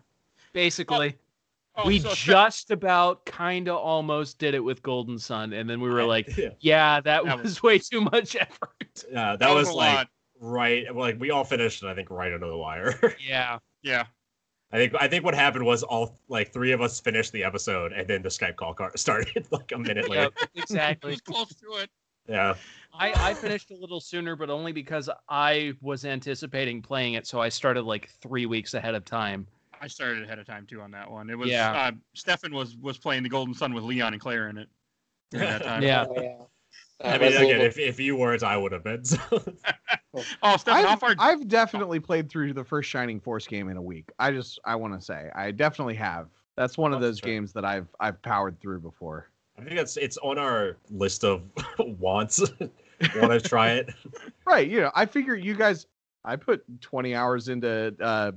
basically. 0.53 1.17
Oh, 1.77 1.87
we 1.87 1.99
so 1.99 2.15
just 2.15 2.71
about 2.71 3.27
kind 3.27 3.69
of 3.69 3.77
almost 3.77 4.39
did 4.39 4.55
it 4.55 4.61
with 4.61 4.83
Golden 4.83 5.19
Sun, 5.19 5.53
and 5.53 5.69
then 5.69 5.81
we 5.81 5.91
were 5.91 6.05
like, 6.05 6.35
yeah, 6.37 6.49
yeah, 6.61 7.01
that, 7.03 7.25
That 7.25 7.37
was, 7.37 7.45
was- 7.45 7.63
way 7.63 7.79
too 7.79 8.01
much 8.01 8.35
effort. 8.35 9.05
Yeah, 9.13 9.37
that, 9.37 9.55
was 9.55 9.69
a 9.69 9.73
like 9.75 9.95
lot. 9.97 10.09
right. 10.41 10.95
Like 10.95 11.21
we 11.21 11.31
all 11.31 11.45
finished, 11.45 11.83
and 11.83 11.91
I 11.91 11.95
think, 11.95 12.09
right 12.11 12.33
under 12.33 12.47
the 12.49 12.57
wire. 12.57 13.15
Yeah. 13.21 13.59
Yeah. 13.83 14.05
I 14.73 14.79
think 14.79 14.95
I 14.99 15.07
think 15.07 15.23
what 15.25 15.35
happened 15.35 15.65
was 15.65 15.83
all 15.85 16.19
like 16.29 16.53
three 16.53 16.73
of 16.73 16.81
us 16.81 16.99
finished 16.99 17.33
the 17.33 17.45
episode, 17.45 17.93
and 17.93 18.09
then 18.09 18.23
the 18.23 18.31
Skype 18.31 18.57
call 18.57 18.73
car- 18.75 18.91
started 18.97 19.47
like 19.51 19.71
a 19.73 19.79
minute 19.79 20.09
later. 20.09 20.23
Yep, 20.23 20.33
It 20.55 20.63
exactly. 20.63 21.11
was 21.13 21.21
close 21.21 21.55
to 21.57 21.73
it. 21.83 21.91
Yeah, 22.29 22.55
I, 22.93 23.31
I 23.31 23.35
finished 23.35 23.71
a 23.71 23.77
little 23.77 24.01
sooner, 24.01 24.37
but 24.37 24.51
only 24.51 24.73
because 24.73 25.09
I 25.29 25.75
was 25.81 26.05
anticipating 26.05 26.83
playing 26.83 27.15
it, 27.15 27.27
so 27.27 27.41
I 27.41 27.49
started 27.49 27.83
like 27.83 28.09
three 28.21 28.47
weeks 28.47 28.75
ahead 28.75 28.95
of 28.95 29.05
time. 29.05 29.47
I 29.81 29.87
started 29.89 30.25
ahead 30.25 30.39
of 30.39 30.47
time 30.47 30.67
too 30.67 30.81
on 30.81 30.91
that 30.93 31.11
one. 31.11 31.29
It 31.31 31.37
was 31.39 31.51
Yeah. 31.51 31.73
uh, 31.73 31.93
Stefan 32.15 32.53
was 32.55 32.77
was 32.77 32.99
playing 32.99 33.23
the 33.23 33.29
Golden 33.29 33.55
Sun 33.55 33.75
with 33.75 33.85
Leon 33.85 34.15
and 34.15 34.21
Claire 34.23 34.49
in 34.49 34.59
it. 34.59 34.69
during 35.31 35.49
that 35.49 35.63
time. 35.63 35.83
Yeah. 35.83 36.07
Oh, 36.09 36.21
yeah. 36.23 36.37
Uh, 37.05 37.09
I 37.09 37.19
mean, 37.19 37.29
again, 37.29 37.45
Evil- 37.51 37.63
if, 37.63 37.79
if 37.79 38.01
you 38.01 38.17
weren't, 38.17 38.43
I 38.43 38.57
would 38.57 38.73
have 38.73 38.85
been. 38.85 39.05
So. 39.05 39.19
Oh, 40.43 40.57
Stefan, 40.57 40.87
I've, 40.87 40.99
far? 40.99 41.15
I've 41.19 41.47
definitely 41.47 42.01
played 42.01 42.31
through 42.31 42.55
the 42.55 42.65
first 42.65 42.89
Shining 42.89 43.21
Force 43.21 43.47
game 43.47 43.69
in 43.69 43.77
a 43.77 43.83
week. 43.83 44.11
I 44.19 44.31
just 44.31 44.59
I 44.65 44.75
want 44.75 44.99
to 44.99 45.05
say 45.05 45.29
I 45.35 45.51
definitely 45.51 45.97
have. 45.97 46.29
That's 46.57 46.79
one 46.79 46.95
of 46.95 47.03
those 47.03 47.21
fair. 47.21 47.33
games 47.33 47.53
that 47.53 47.67
I've 47.67 47.89
I've 48.01 48.23
powered 48.23 48.59
through 48.59 48.81
before. 48.81 49.29
I 49.59 49.63
think 49.63 49.77
that's 49.77 49.97
it's 49.97 50.17
on 50.19 50.39
our 50.39 50.77
list 50.91 51.25
of 51.25 51.43
wants. 51.79 52.41
Want 53.17 53.31
to 53.33 53.41
try 53.41 53.73
it? 53.73 53.91
Right, 54.47 54.69
you 54.69 54.81
know, 54.81 54.91
I 54.95 55.05
figure 55.07 55.35
you 55.35 55.55
guys 55.55 55.87
I 56.25 56.37
put 56.37 56.63
20 56.81 57.15
hours 57.15 57.49
into 57.49 57.95
uh 58.01 58.33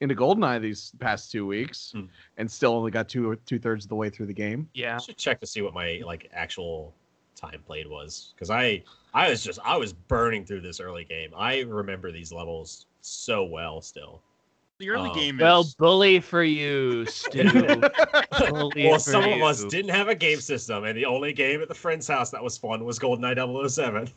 into 0.00 0.14
Goldeneye 0.14 0.60
these 0.60 0.92
past 1.00 1.32
2 1.32 1.46
weeks 1.46 1.92
Hmm. 1.94 2.04
and 2.36 2.50
still 2.50 2.72
only 2.72 2.90
got 2.90 3.08
two 3.08 3.36
two 3.46 3.58
thirds 3.58 3.84
of 3.84 3.88
the 3.88 3.94
way 3.96 4.10
through 4.10 4.26
the 4.26 4.34
game. 4.34 4.68
Yeah. 4.74 4.96
I 4.96 4.98
should 4.98 5.16
check 5.16 5.40
to 5.40 5.46
see 5.46 5.62
what 5.62 5.72
my 5.74 6.02
like 6.04 6.28
actual 6.32 6.94
time 7.34 7.62
played 7.66 7.88
was 7.88 8.32
because 8.34 8.50
I 8.50 8.82
I 9.14 9.30
was 9.30 9.42
just 9.42 9.58
I 9.64 9.76
was 9.76 9.92
burning 9.92 10.44
through 10.44 10.60
this 10.60 10.78
early 10.78 11.04
game. 11.04 11.30
I 11.36 11.60
remember 11.60 12.12
these 12.12 12.32
levels 12.32 12.86
so 13.00 13.44
well 13.44 13.80
still. 13.80 14.20
The 14.78 14.90
early 14.90 15.10
oh. 15.10 15.14
game 15.14 15.38
Well, 15.38 15.66
bully 15.78 16.20
for 16.20 16.42
you, 16.42 17.06
Stu. 17.06 17.44
bully 18.50 18.84
Well, 18.86 18.94
for 18.94 18.98
some 18.98 19.24
of 19.24 19.42
us 19.42 19.64
didn't 19.64 19.90
have 19.90 20.08
a 20.08 20.14
game 20.14 20.40
system, 20.40 20.84
and 20.84 20.96
the 20.96 21.06
only 21.06 21.32
game 21.32 21.62
at 21.62 21.68
the 21.68 21.74
friend's 21.74 22.06
house 22.06 22.30
that 22.30 22.42
was 22.42 22.58
fun 22.58 22.84
was 22.84 22.98
GoldenEye 22.98 23.70
007. 23.70 24.08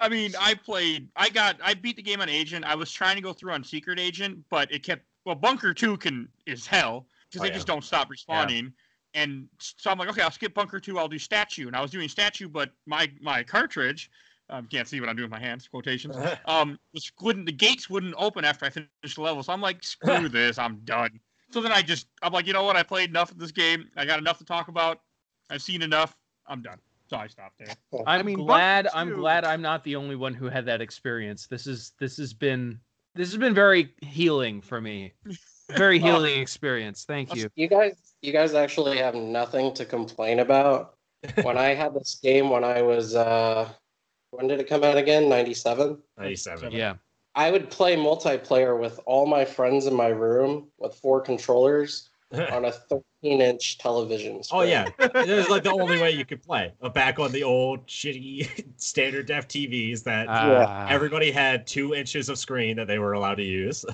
I 0.00 0.08
mean, 0.08 0.32
I 0.40 0.54
played. 0.54 1.08
I 1.14 1.28
got. 1.28 1.56
I 1.62 1.74
beat 1.74 1.96
the 1.96 2.02
game 2.02 2.20
on 2.20 2.28
Agent. 2.28 2.64
I 2.64 2.74
was 2.74 2.90
trying 2.90 3.16
to 3.16 3.22
go 3.22 3.32
through 3.32 3.52
on 3.52 3.62
Secret 3.62 4.00
Agent, 4.00 4.38
but 4.50 4.72
it 4.72 4.82
kept. 4.82 5.02
Well, 5.26 5.34
Bunker 5.34 5.74
Two 5.74 5.98
can 5.98 6.28
is 6.46 6.66
hell 6.66 7.06
because 7.28 7.42
Oh, 7.42 7.44
they 7.44 7.50
yeah. 7.50 7.54
just 7.54 7.66
don't 7.66 7.84
stop 7.84 8.08
respawning. 8.10 8.72
And 9.12 9.48
so 9.58 9.90
I'm 9.90 9.98
like, 9.98 10.08
okay, 10.08 10.22
I'll 10.22 10.30
skip 10.30 10.54
Bunker 10.54 10.80
Two. 10.80 10.98
I'll 10.98 11.08
do 11.08 11.18
Statue, 11.18 11.66
and 11.66 11.76
I 11.76 11.82
was 11.82 11.90
doing 11.90 12.08
Statue, 12.08 12.48
but 12.48 12.70
my 12.86 13.10
my 13.20 13.42
cartridge. 13.42 14.10
Um, 14.50 14.66
can't 14.66 14.88
see 14.88 15.00
what 15.00 15.08
I'm 15.08 15.16
doing 15.16 15.30
with 15.30 15.40
my 15.40 15.44
hands. 15.44 15.68
Quotations. 15.68 16.16
Um, 16.46 16.78
was 16.92 17.10
wouldn't 17.20 17.46
the 17.46 17.52
gates 17.52 17.88
wouldn't 17.88 18.14
open 18.18 18.44
after 18.44 18.66
I 18.66 18.70
finished 18.70 19.16
the 19.16 19.22
level. 19.22 19.42
So 19.42 19.52
I'm 19.52 19.60
like, 19.60 19.82
screw 19.82 20.28
this. 20.28 20.58
I'm 20.58 20.80
done. 20.84 21.20
So 21.50 21.60
then 21.60 21.72
I 21.72 21.82
just 21.82 22.08
I'm 22.22 22.32
like, 22.32 22.46
you 22.46 22.52
know 22.52 22.64
what? 22.64 22.76
I 22.76 22.82
played 22.82 23.10
enough 23.10 23.30
of 23.30 23.38
this 23.38 23.52
game. 23.52 23.88
I 23.96 24.04
got 24.04 24.18
enough 24.18 24.38
to 24.38 24.44
talk 24.44 24.68
about. 24.68 25.00
I've 25.50 25.62
seen 25.62 25.82
enough. 25.82 26.16
I'm 26.46 26.62
done. 26.62 26.78
So 27.08 27.16
I 27.16 27.26
stopped 27.26 27.58
there. 27.58 27.74
I'm 28.06 28.24
mean, 28.24 28.36
Bunker 28.36 28.46
glad. 28.46 28.88
I'm 28.94 29.16
glad 29.16 29.44
I'm 29.44 29.62
not 29.62 29.82
the 29.84 29.96
only 29.96 30.16
one 30.16 30.34
who 30.34 30.46
had 30.46 30.64
that 30.66 30.80
experience. 30.80 31.46
This 31.46 31.66
is 31.66 31.92
this 31.98 32.16
has 32.18 32.32
been 32.32 32.78
this 33.14 33.28
has 33.30 33.38
been 33.38 33.54
very 33.54 33.92
healing 34.02 34.60
for 34.60 34.80
me. 34.80 35.12
very 35.70 35.98
healing 36.06 36.40
experience. 36.40 37.04
Thank 37.04 37.34
you. 37.34 37.48
You 37.56 37.68
guys, 37.68 38.14
you 38.22 38.32
guys 38.32 38.54
actually 38.54 38.98
have 38.98 39.14
nothing 39.14 39.74
to 39.74 39.84
complain 39.84 40.40
about. 40.40 40.94
when 41.42 41.58
I 41.58 41.74
had 41.74 41.94
this 41.94 42.18
game 42.22 42.48
when 42.48 42.64
I 42.64 42.80
was, 42.80 43.14
uh, 43.14 43.68
when 44.30 44.46
did 44.48 44.60
it 44.60 44.68
come 44.68 44.84
out 44.84 44.96
again? 44.96 45.28
97? 45.28 45.98
97. 46.18 46.72
Yeah. 46.72 46.94
I 47.34 47.50
would 47.50 47.70
play 47.70 47.96
multiplayer 47.96 48.78
with 48.78 48.98
all 49.06 49.26
my 49.26 49.44
friends 49.44 49.86
in 49.86 49.94
my 49.94 50.08
room 50.08 50.66
with 50.78 50.94
four 50.96 51.20
controllers 51.20 52.10
on 52.52 52.64
a 52.64 52.72
13 52.72 53.02
inch 53.40 53.78
television. 53.78 54.40
oh 54.52 54.62
yeah, 54.62 54.86
it 54.98 55.28
was 55.36 55.48
like 55.48 55.62
the 55.64 55.72
only 55.72 56.00
way 56.00 56.10
you 56.12 56.24
could 56.30 56.42
play. 56.42 56.72
Uh, 56.80 56.88
Back 56.88 57.18
on 57.18 57.32
the 57.32 57.42
old 57.42 57.86
shitty 57.86 58.64
standard 58.80 59.26
def 59.26 59.48
TVs 59.48 60.02
that 60.04 60.26
Ah. 60.28 60.86
everybody 60.88 61.30
had 61.32 61.66
two 61.66 61.94
inches 61.94 62.28
of 62.28 62.38
screen 62.38 62.76
that 62.76 62.86
they 62.86 62.98
were 62.98 63.12
allowed 63.14 63.36
to 63.36 63.42
use. 63.44 63.84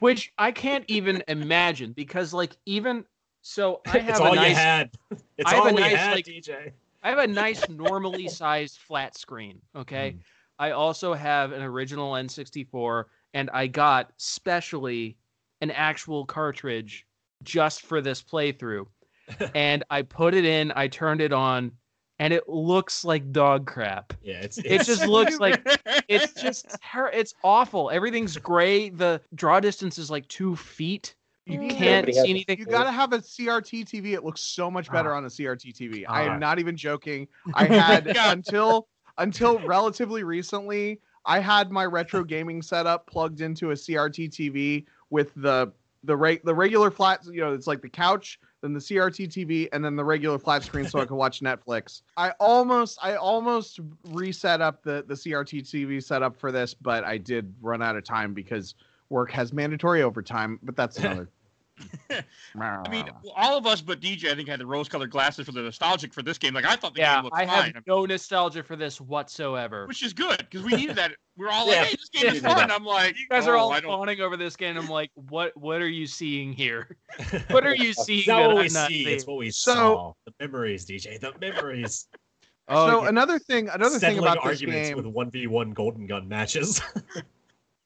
which 0.00 0.32
I 0.38 0.50
can't 0.52 0.84
even 0.88 1.22
imagine 1.28 1.92
because 1.92 2.32
like 2.32 2.56
even 2.66 3.04
so 3.42 3.80
I 3.86 3.98
have 3.98 4.08
it's 4.08 4.18
a 4.20 4.24
all 4.24 4.34
nice 4.34 4.50
you 4.50 4.54
had. 4.56 4.90
It's 5.36 5.50
I 5.52 5.54
have 5.54 5.64
all 5.64 5.70
a 5.70 5.74
we 5.74 5.80
nice, 5.80 5.94
had, 5.96 6.14
like- 6.14 6.26
DJ. 6.26 6.72
I 7.04 7.10
have 7.10 7.18
a 7.18 7.26
nice 7.26 7.68
normally 7.68 8.28
sized 8.28 8.78
flat 8.78 9.16
screen, 9.16 9.60
okay? 9.76 10.16
Mm. 10.16 10.20
I 10.58 10.70
also 10.70 11.14
have 11.14 11.52
an 11.52 11.62
original 11.62 12.12
N64 12.12 13.04
and 13.34 13.50
I 13.52 13.66
got 13.66 14.12
specially 14.16 15.16
an 15.60 15.70
actual 15.70 16.24
cartridge 16.24 17.06
just 17.42 17.82
for 17.82 18.00
this 18.00 18.22
playthrough. 18.22 18.86
and 19.54 19.84
I 19.90 20.02
put 20.02 20.34
it 20.34 20.44
in, 20.44 20.72
I 20.74 20.88
turned 20.88 21.20
it 21.20 21.32
on, 21.32 21.72
and 22.18 22.32
it 22.32 22.48
looks 22.48 23.04
like 23.04 23.32
dog 23.32 23.66
crap. 23.66 24.12
Yeah, 24.22 24.40
it's, 24.40 24.58
It 24.58 24.84
just 24.84 25.06
looks 25.06 25.38
like 25.40 25.66
it's 26.08 26.32
just 26.34 26.66
ter- 26.92 27.08
it's 27.08 27.34
awful. 27.42 27.90
Everything's 27.90 28.36
gray. 28.36 28.90
The 28.90 29.20
draw 29.34 29.60
distance 29.60 29.98
is 29.98 30.10
like 30.10 30.28
two 30.28 30.54
feet. 30.56 31.16
You 31.46 31.58
Mm. 31.60 31.70
can't 31.76 32.14
see 32.14 32.30
anything. 32.30 32.58
You 32.58 32.64
gotta 32.64 32.90
have 32.90 33.12
a 33.12 33.18
CRT 33.18 33.84
TV. 33.84 34.14
It 34.14 34.24
looks 34.24 34.40
so 34.40 34.70
much 34.70 34.90
better 34.90 35.12
Ah. 35.12 35.18
on 35.18 35.24
a 35.24 35.30
CRT 35.30 35.72
TV. 35.72 36.04
I 36.08 36.26
Ah. 36.28 36.32
am 36.34 36.40
not 36.40 36.58
even 36.58 36.76
joking. 36.76 37.28
I 37.54 37.66
had 37.66 38.06
until 38.16 38.88
until 39.18 39.58
relatively 39.60 40.24
recently, 40.24 41.00
I 41.26 41.38
had 41.38 41.70
my 41.70 41.84
retro 41.86 42.24
gaming 42.24 42.62
setup 42.62 43.06
plugged 43.06 43.40
into 43.42 43.70
a 43.70 43.74
CRT 43.76 44.28
TV 44.28 44.86
with 45.10 45.32
the 45.36 45.72
the 46.02 46.16
reg- 46.16 46.42
the 46.44 46.54
regular 46.54 46.90
flat. 46.90 47.24
You 47.26 47.40
know, 47.42 47.52
it's 47.52 47.66
like 47.66 47.80
the 47.82 47.88
couch, 47.88 48.38
then 48.60 48.72
the 48.74 48.80
CRT 48.80 49.26
TV, 49.28 49.68
and 49.72 49.84
then 49.84 49.96
the 49.96 50.04
regular 50.04 50.38
flat 50.38 50.62
screen, 50.62 50.86
so 50.86 50.98
I 51.00 51.04
could 51.06 51.14
watch 51.16 51.40
Netflix. 51.40 52.02
I 52.16 52.30
almost 52.40 52.98
I 53.02 53.16
almost 53.16 53.80
reset 54.10 54.60
up 54.62 54.82
the 54.82 55.04
the 55.06 55.14
CRT 55.14 55.60
TV 55.62 56.02
setup 56.02 56.36
for 56.36 56.50
this, 56.52 56.72
but 56.74 57.04
I 57.04 57.18
did 57.18 57.54
run 57.62 57.82
out 57.82 57.96
of 57.96 58.04
time 58.04 58.32
because 58.34 58.74
work 59.10 59.30
has 59.32 59.52
mandatory 59.52 60.02
overtime. 60.02 60.58
But 60.62 60.76
that's 60.76 60.98
another. 61.00 61.28
I 62.60 62.88
mean, 62.88 63.08
all 63.34 63.56
of 63.58 63.66
us 63.66 63.80
but 63.80 64.00
DJ, 64.00 64.30
I 64.30 64.36
think, 64.36 64.48
had 64.48 64.60
the 64.60 64.66
rose-colored 64.66 65.10
glasses 65.10 65.44
for 65.46 65.50
the 65.50 65.60
nostalgic 65.62 66.14
for 66.14 66.22
this 66.22 66.38
game. 66.38 66.54
Like 66.54 66.64
I 66.64 66.76
thought 66.76 66.94
the 66.94 67.00
Yeah, 67.00 67.16
game 67.16 67.24
looked 67.24 67.36
I 67.36 67.46
fine, 67.46 67.74
have 67.74 67.82
no 67.84 68.06
nostalgia 68.06 68.62
for 68.62 68.76
this 68.76 69.00
whatsoever. 69.00 69.84
which 69.88 70.04
is 70.04 70.12
good 70.12 70.38
because 70.38 70.62
we 70.62 70.72
needed 70.76 70.96
that. 70.96 71.12
We 71.36 71.46
are 71.46 71.50
all 71.50 71.66
like, 71.66 71.78
"Hey, 71.78 71.96
this 71.96 72.08
game 72.10 72.32
is 72.32 72.40
fun." 72.42 72.70
I'm 72.70 72.84
like, 72.84 73.18
You 73.18 73.26
guys 73.28 73.48
are 73.48 73.56
"Oh, 73.56 73.62
all 73.72 73.80
fawning 73.80 74.20
over 74.20 74.36
this 74.36 74.54
game. 74.54 74.76
I'm 74.76 74.86
like, 74.88 75.10
what? 75.16 75.50
What 75.56 75.82
are 75.82 75.88
you 75.88 76.06
seeing 76.06 76.52
here? 76.52 76.96
What 77.50 77.66
are 77.66 77.74
you 77.74 77.92
seeing? 77.92 78.20
It's 78.20 78.28
not 78.28 78.38
that 78.38 78.46
what 78.46 78.56
I'm 78.58 78.62
we 78.62 78.68
not 78.68 78.88
see. 78.88 79.02
seeing? 79.02 79.16
It's 79.16 79.26
what 79.26 79.36
we 79.38 79.50
So- 79.50 79.72
saw. 79.74 80.12
The 80.26 80.32
memories, 80.46 80.86
DJ. 80.86 81.18
The 81.18 81.32
memories. 81.40 82.06
Oh, 82.68 82.88
so 82.88 83.02
yeah. 83.02 83.08
another 83.08 83.40
thing, 83.40 83.68
another 83.68 83.98
thing 83.98 84.00
Settling 84.14 84.18
about 84.20 84.44
this 84.44 84.60
arguments 84.62 84.88
game. 84.90 84.96
with 84.96 85.06
one 85.06 85.28
v 85.32 85.48
one 85.48 85.72
golden 85.72 86.06
gun 86.06 86.28
matches. 86.28 86.80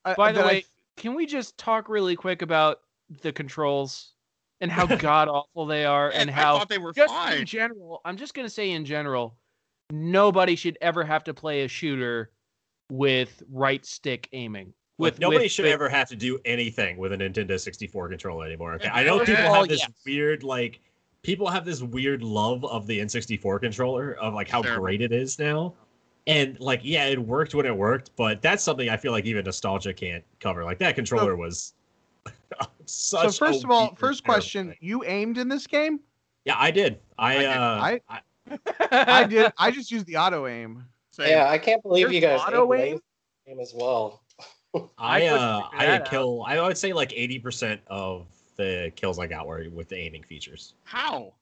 By 0.05 0.31
the 0.33 0.43
I 0.45 0.47
way, 0.47 0.65
can 0.99 1.15
we 1.15 1.25
just 1.27 1.57
talk 1.57 1.89
really 1.89 2.17
quick 2.17 2.43
about 2.43 2.81
the 3.23 3.33
controls 3.33 4.13
and 4.61 4.71
how 4.71 4.85
god 4.97 5.29
awful 5.29 5.65
they 5.67 5.85
are, 5.85 6.11
and 6.11 6.29
I 6.29 6.33
how 6.33 6.59
thought 6.59 6.69
they 6.69 6.79
were 6.79 6.93
just 6.93 7.13
fine. 7.15 7.39
in 7.39 7.47
general, 7.47 8.01
I'm 8.05 8.17
just 8.17 8.35
gonna 8.35 8.51
say 8.51 8.73
in 8.73 8.85
general, 8.85 9.37
nobody 9.91 10.57
should 10.57 10.77
ever 10.81 11.05
have 11.05 11.25
to 11.25 11.35
play 11.35 11.63
a 11.63 11.69
shooter 11.69 12.33
with 12.91 13.43
right 13.51 13.85
stick 13.87 14.29
aiming. 14.33 14.73
with 14.99 15.21
nobody 15.21 15.45
with- 15.45 15.53
should 15.53 15.65
with- 15.65 15.75
ever 15.75 15.89
have 15.89 16.09
to 16.09 16.17
do 16.17 16.39
anything 16.45 16.97
with 16.99 17.13
a 17.13 17.17
Nintendo 17.17 17.59
64 17.59 18.09
controller 18.09 18.45
anymore. 18.45 18.75
Okay, 18.75 18.89
I 18.89 19.05
know 19.05 19.21
people 19.21 19.55
have 19.55 19.69
this 19.69 19.81
yes. 19.81 19.93
weird 20.05 20.43
like 20.43 20.81
people 21.23 21.49
have 21.49 21.65
this 21.65 21.83
weird 21.83 22.23
love 22.23 22.65
of 22.65 22.87
the 22.87 22.99
N64 22.99 23.61
controller 23.61 24.15
of 24.15 24.35
like 24.35 24.49
how 24.49 24.63
Terrible. 24.63 24.83
great 24.85 25.03
it 25.03 25.13
is 25.13 25.39
now. 25.39 25.75
And 26.29 26.61
like 26.61 26.81
yeah, 26.85 27.07
it 27.07 27.19
worked 27.19 27.55
when 27.55 27.65
it 27.67 27.75
worked, 27.77 28.11
but 28.15 28.43
that's 28.43 28.63
something 28.63 28.89
I 28.91 28.97
feel 28.99 29.13
like 29.13 29.25
even 29.25 29.45
nostalgia 29.47 29.93
can't 29.95 30.23
cover. 30.41 30.63
Like 30.63 30.79
that 30.79 30.95
controller 30.95 31.35
was 31.37 31.73
so 32.85 33.31
first 33.31 33.65
a 33.65 33.67
of 33.67 33.71
all, 33.71 33.95
first 33.95 34.25
terrible 34.25 34.35
question: 34.35 34.69
thing. 34.69 34.77
You 34.81 35.05
aimed 35.05 35.39
in 35.39 35.49
this 35.49 35.67
game? 35.67 36.01
Yeah, 36.45 36.57
I 36.59 36.71
did. 36.71 36.99
I 37.19 37.33
I 37.35 37.39
did. 37.39 37.47
uh 37.47 37.61
I- 37.81 38.01
I, 38.09 38.21
I 39.23 39.25
did. 39.25 39.53
I 39.59 39.71
just 39.71 39.91
used 39.91 40.05
the 40.07 40.17
auto 40.19 40.47
aim. 40.47 40.85
Same. 41.13 41.31
Yeah, 41.31 41.49
I 41.49 41.59
can't 41.59 41.83
believe 41.83 42.05
There's 42.07 42.15
you 42.15 42.21
guys 42.21 42.41
auto 42.41 42.73
aimed 42.75 42.85
aim? 42.85 43.01
game 43.47 43.61
as 43.61 43.73
well. 43.75 44.23
I 44.99 45.25
I 45.25 45.27
uh 45.29 45.63
I 45.73 45.87
that 45.87 45.93
had 46.03 46.11
kill 46.11 46.45
I 46.47 46.61
would 46.61 46.77
say 46.77 46.93
like 46.93 47.11
80% 47.11 47.79
of 47.89 48.27
the 48.57 48.93
kills 48.97 49.19
I 49.19 49.27
got 49.27 49.47
were 49.47 49.65
with 49.73 49.89
the 49.89 49.97
aiming 49.97 50.25
features. 50.25 50.75
How? 50.85 51.33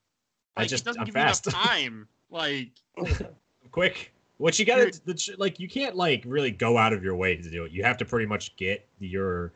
I 0.57 0.61
Like, 0.63 0.69
just- 0.71 0.85
it 0.85 0.87
doesn't 0.87 1.01
I'm 1.01 1.07
give 1.07 1.15
fast. 1.15 1.47
you 1.47 1.51
enough 1.53 1.65
time. 1.65 2.09
Like, 2.31 2.71
quick. 3.73 4.13
What 4.39 4.59
you 4.59 4.65
gotta 4.67 4.93
like 5.39 5.59
you 5.59 5.69
can't 5.69 5.97
like 5.97 6.23
really 6.27 6.51
go 6.51 6.77
out 6.77 6.93
of 6.93 7.03
your 7.03 7.17
way 7.17 7.37
to 7.37 7.51
do 7.51 7.65
it. 7.65 7.73
You 7.73 7.83
have 7.85 7.97
to 7.99 8.05
pretty 8.05 8.27
much 8.27 8.55
get 8.57 8.87
your 8.99 9.53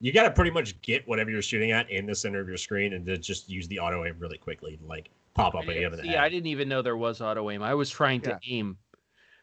you 0.00 0.12
gotta 0.12 0.30
pretty 0.30 0.50
much 0.50 0.80
get 0.82 1.06
whatever 1.08 1.30
you're 1.30 1.42
shooting 1.42 1.72
at 1.72 1.90
in 1.90 2.06
the 2.06 2.14
center 2.14 2.40
of 2.40 2.48
your 2.48 2.56
screen 2.56 2.94
and 2.94 3.04
then 3.04 3.20
just 3.20 3.48
use 3.48 3.66
the 3.68 3.78
auto 3.78 4.04
aim 4.04 4.16
really 4.18 4.38
quickly 4.38 4.76
to 4.76 4.86
like 4.86 5.10
pop 5.34 5.54
up 5.54 5.62
I 5.62 5.64
and 5.64 5.72
hit 5.72 5.82
him 5.82 5.90
didn't, 5.90 6.06
the 6.06 6.12
see, 6.12 6.16
I 6.16 6.28
didn't 6.28 6.46
even 6.46 6.68
know 6.68 6.80
there 6.80 6.96
was 6.96 7.20
auto 7.20 7.50
aim. 7.50 7.62
I 7.62 7.74
was 7.74 7.90
trying 7.90 8.20
to 8.22 8.30
Yeah. 8.42 8.56
aim. 8.56 8.78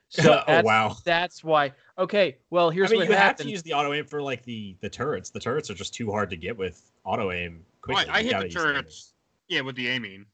So 0.09 0.35
oh 0.35 0.43
that's, 0.47 0.65
wow. 0.65 0.95
that's 1.03 1.43
why. 1.43 1.73
Okay, 1.99 2.37
well 2.49 2.69
I 2.69 2.73
here's 2.73 2.91
mean 2.91 2.99
what 2.99 3.09
you 3.09 3.15
have 3.15 3.35
to 3.35 3.49
use 3.49 3.61
the 3.61 3.73
auto 3.73 3.91
aim 3.91 4.05
for 4.05 4.21
like 4.21 4.41
the 4.43 4.77
the 4.79 4.89
turrets. 4.89 5.31
The 5.31 5.39
turrets 5.41 5.69
are 5.69 5.73
just 5.73 5.93
too 5.93 6.09
hard 6.09 6.29
to 6.29 6.37
get 6.37 6.57
with 6.57 6.81
auto 7.03 7.33
aim 7.33 7.65
quickly. 7.81 8.05
I, 8.07 8.19
I 8.19 8.23
hit 8.23 8.31
gotta 8.31 8.47
the 8.47 8.53
turrets. 8.53 9.15
Yeah, 9.49 9.59
with 9.61 9.75
the 9.75 9.89
aiming. 9.89 10.25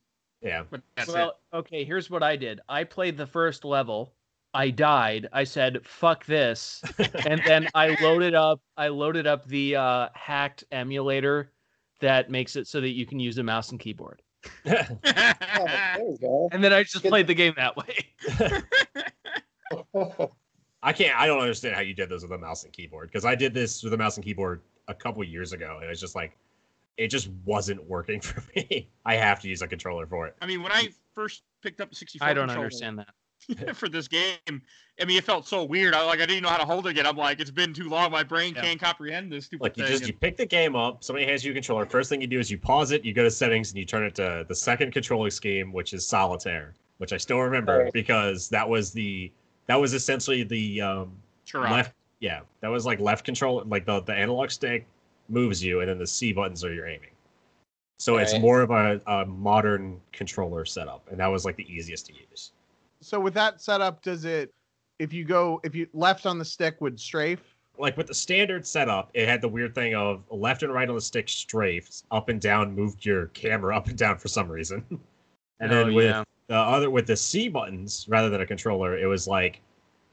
Yeah. 0.43 0.63
But 0.69 0.81
that's 0.95 1.11
well, 1.11 1.39
it. 1.53 1.55
okay, 1.57 1.83
here's 1.85 2.11
what 2.11 2.21
I 2.21 2.35
did. 2.35 2.59
I 2.69 2.83
played 2.83 3.17
the 3.17 3.25
first 3.25 3.65
level. 3.65 4.13
I 4.53 4.69
died. 4.69 5.27
I 5.33 5.43
said, 5.43 5.85
"Fuck 5.85 6.25
this," 6.25 6.83
and 7.27 7.41
then 7.45 7.67
I 7.73 7.95
loaded 8.01 8.35
up. 8.35 8.61
I 8.77 8.89
loaded 8.89 9.25
up 9.27 9.45
the 9.45 9.75
uh, 9.75 10.09
hacked 10.13 10.63
emulator 10.71 11.51
that 11.99 12.29
makes 12.29 12.55
it 12.55 12.67
so 12.67 12.81
that 12.81 12.89
you 12.89 13.05
can 13.05 13.19
use 13.19 13.37
a 13.37 13.43
mouse 13.43 13.71
and 13.71 13.79
keyboard. 13.79 14.21
Oh, 14.45 14.71
there 15.05 15.97
you 15.99 16.17
go. 16.19 16.49
And 16.51 16.63
then 16.63 16.73
I 16.73 16.83
just 16.83 17.03
played 17.05 17.27
the 17.27 17.33
game 17.33 17.53
that 17.57 17.75
way. 17.77 17.97
I 20.83 20.91
can't. 20.91 21.17
I 21.17 21.27
don't 21.27 21.39
understand 21.39 21.75
how 21.75 21.81
you 21.81 21.93
did 21.93 22.09
this 22.09 22.23
with 22.23 22.31
a 22.31 22.37
mouse 22.37 22.63
and 22.65 22.73
keyboard 22.73 23.09
because 23.09 23.25
I 23.25 23.35
did 23.35 23.53
this 23.53 23.83
with 23.83 23.93
a 23.93 23.97
mouse 23.97 24.17
and 24.17 24.25
keyboard 24.25 24.61
a 24.87 24.93
couple 24.93 25.23
years 25.23 25.53
ago, 25.53 25.79
and 25.81 25.89
it's 25.89 26.01
just 26.01 26.15
like 26.15 26.37
it 26.97 27.07
just 27.07 27.29
wasn't 27.45 27.83
working 27.85 28.21
for 28.21 28.43
me. 28.55 28.89
I 29.05 29.15
have 29.15 29.39
to 29.41 29.47
use 29.49 29.61
a 29.61 29.67
controller 29.67 30.05
for 30.05 30.27
it. 30.27 30.35
I 30.41 30.45
mean, 30.45 30.61
when 30.61 30.71
I 30.71 30.89
first 31.15 31.43
picked 31.61 31.81
up 31.81 31.89
the 31.89 31.95
64 31.95 32.27
I 32.27 32.33
don't 32.33 32.49
understand 32.49 32.99
that. 32.99 33.13
for 33.73 33.89
this 33.89 34.07
game, 34.07 34.61
I 35.01 35.05
mean, 35.05 35.17
it 35.17 35.23
felt 35.23 35.47
so 35.47 35.63
weird. 35.63 35.93
I 35.93 36.05
like 36.05 36.19
I 36.21 36.25
didn't 36.25 36.43
know 36.43 36.49
how 36.49 36.57
to 36.57 36.65
hold 36.65 36.85
it 36.87 36.91
again. 36.91 37.05
I'm 37.05 37.17
like, 37.17 37.39
it's 37.39 37.51
been 37.51 37.73
too 37.73 37.89
long. 37.89 38.11
My 38.11 38.23
brain 38.23 38.53
Yeah. 38.55 38.61
can't 38.61 38.79
comprehend 38.79 39.31
this 39.31 39.45
stupid 39.45 39.63
Like 39.63 39.77
you 39.77 39.83
thing. 39.83 39.91
just 39.91 40.07
you 40.07 40.13
pick 40.13 40.37
the 40.37 40.45
game 40.45 40.75
up, 40.75 41.03
somebody 41.03 41.25
hands 41.25 41.43
you 41.43 41.51
a 41.51 41.53
controller. 41.53 41.85
First 41.85 42.09
thing 42.09 42.21
you 42.21 42.27
do 42.27 42.39
is 42.39 42.49
you 42.51 42.57
pause 42.57 42.91
it, 42.91 43.03
you 43.03 43.13
go 43.13 43.23
to 43.23 43.31
settings, 43.31 43.71
and 43.71 43.79
you 43.79 43.85
turn 43.85 44.03
it 44.03 44.15
to 44.15 44.45
the 44.47 44.55
second 44.55 44.91
controlling 44.93 45.31
scheme, 45.31 45.71
which 45.73 45.93
is 45.93 46.05
solitaire, 46.07 46.73
which 46.97 47.11
I 47.13 47.17
still 47.17 47.39
remember 47.39 47.85
Right. 47.85 47.93
because 47.93 48.49
that 48.49 48.67
was 48.67 48.91
the 48.91 49.31
that 49.67 49.79
was 49.79 49.93
essentially 49.93 50.43
the 50.43 50.81
um, 50.81 51.11
Turok. 51.47 51.71
left. 51.71 51.95
Yeah, 52.19 52.41
that 52.61 52.69
was 52.69 52.85
like 52.85 52.99
left 52.99 53.25
control, 53.25 53.63
like 53.65 53.85
the 53.85 54.01
the 54.01 54.13
analog 54.13 54.51
stick 54.51 54.85
moves 55.29 55.63
you, 55.63 55.79
and 55.81 55.89
then 55.89 55.97
the 55.97 56.07
C 56.07 56.31
buttons 56.33 56.63
are 56.63 56.73
your 56.73 56.87
aiming. 56.87 57.09
So 57.99 58.17
it's 58.17 58.37
more 58.37 58.61
of 58.61 58.71
a, 58.71 58.99
a 59.07 59.25
modern 59.25 60.01
controller 60.11 60.65
setup, 60.65 61.07
and 61.09 61.17
that 61.19 61.27
was 61.27 61.45
like 61.45 61.55
the 61.55 61.65
easiest 61.73 62.05
to 62.07 62.13
use. 62.13 62.51
So 63.03 63.19
with 63.19 63.33
that 63.35 63.61
setup, 63.61 64.01
does 64.01 64.25
it? 64.25 64.53
If 64.99 65.11
you 65.11 65.25
go, 65.25 65.59
if 65.63 65.75
you 65.75 65.87
left 65.93 66.25
on 66.25 66.37
the 66.37 66.45
stick 66.45 66.79
would 66.81 66.99
strafe. 66.99 67.41
Like 67.77 67.97
with 67.97 68.07
the 68.07 68.13
standard 68.13 68.65
setup, 68.67 69.09
it 69.13 69.27
had 69.27 69.41
the 69.41 69.47
weird 69.47 69.73
thing 69.73 69.95
of 69.95 70.23
left 70.29 70.61
and 70.61 70.71
right 70.71 70.87
on 70.87 70.93
the 70.95 71.01
stick 71.01 71.27
strafes, 71.27 72.03
up 72.11 72.29
and 72.29 72.39
down 72.39 72.75
moved 72.75 73.03
your 73.03 73.27
camera 73.27 73.75
up 73.75 73.87
and 73.87 73.97
down 73.97 74.17
for 74.19 74.27
some 74.27 74.47
reason. 74.47 74.85
and 75.59 75.71
Oh, 75.71 75.85
then 75.85 75.93
with 75.93 76.05
yeah. 76.05 76.23
the 76.47 76.55
other 76.55 76.89
with 76.91 77.07
the 77.07 77.15
C 77.17 77.49
buttons 77.49 78.05
rather 78.07 78.29
than 78.29 78.41
a 78.41 78.45
controller, 78.45 78.97
it 78.97 79.07
was 79.07 79.27
like 79.27 79.61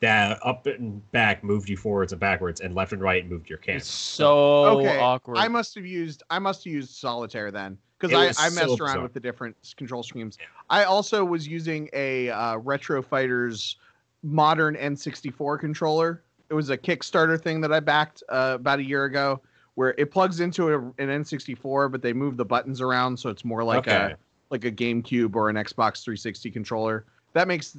that 0.00 0.38
up 0.42 0.66
and 0.66 1.09
back 1.12 1.44
moved 1.44 1.68
you 1.68 1.76
forwards 1.76 2.12
and 2.12 2.20
backwards, 2.20 2.62
and 2.62 2.74
left 2.74 2.94
and 2.94 3.03
right 3.03 3.29
moved 3.29 3.50
your 3.50 3.59
camera. 3.59 3.79
It's 3.79 3.88
so 3.88 4.79
Okay, 4.79 4.98
awkward. 4.98 5.37
I 5.37 5.46
must 5.48 5.74
have 5.74 5.85
used. 5.85 6.22
I 6.31 6.38
must 6.38 6.64
have 6.64 6.72
used 6.72 6.94
solitaire 6.94 7.50
then 7.50 7.76
because 8.00 8.12
It 8.14 8.18
I, 8.18 8.26
was 8.28 8.38
I 8.38 8.48
so 8.48 8.54
messed 8.54 8.80
around 8.80 8.94
bizarre. 8.94 9.02
with 9.02 9.12
the 9.12 9.20
different 9.20 9.56
control 9.76 10.02
schemes. 10.02 10.38
Yeah. 10.40 10.46
I 10.70 10.84
also 10.84 11.24
was 11.24 11.46
using 11.46 11.88
a 11.92 12.30
uh, 12.30 12.56
Retro 12.56 13.02
Fighters 13.02 13.76
modern 14.22 14.74
N64 14.76 15.60
controller. 15.60 16.22
It 16.48 16.54
was 16.54 16.70
a 16.70 16.78
Kickstarter 16.78 17.40
thing 17.40 17.60
that 17.60 17.72
I 17.72 17.80
backed 17.80 18.22
uh, 18.28 18.56
about 18.58 18.78
a 18.80 18.84
year 18.84 19.04
ago, 19.04 19.40
where 19.74 19.94
it 19.98 20.10
plugs 20.10 20.40
into 20.40 20.68
a, 20.68 20.78
an 20.78 21.08
N64, 21.22 21.92
but 21.92 22.02
they 22.02 22.12
move 22.12 22.36
the 22.36 22.44
buttons 22.44 22.80
around 22.80 23.18
so 23.18 23.30
it's 23.30 23.44
more 23.44 23.62
like 23.62 23.86
okay. 23.86 24.12
a 24.12 24.16
like 24.50 24.64
a 24.64 24.72
GameCube 24.72 25.36
or 25.36 25.48
an 25.48 25.56
Xbox 25.56 26.02
360 26.02 26.50
controller. 26.50 27.04
That 27.34 27.46
makes 27.46 27.78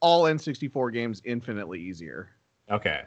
all 0.00 0.24
N64 0.24 0.92
games 0.92 1.20
infinitely 1.24 1.80
easier. 1.80 2.30
Okay. 2.70 3.02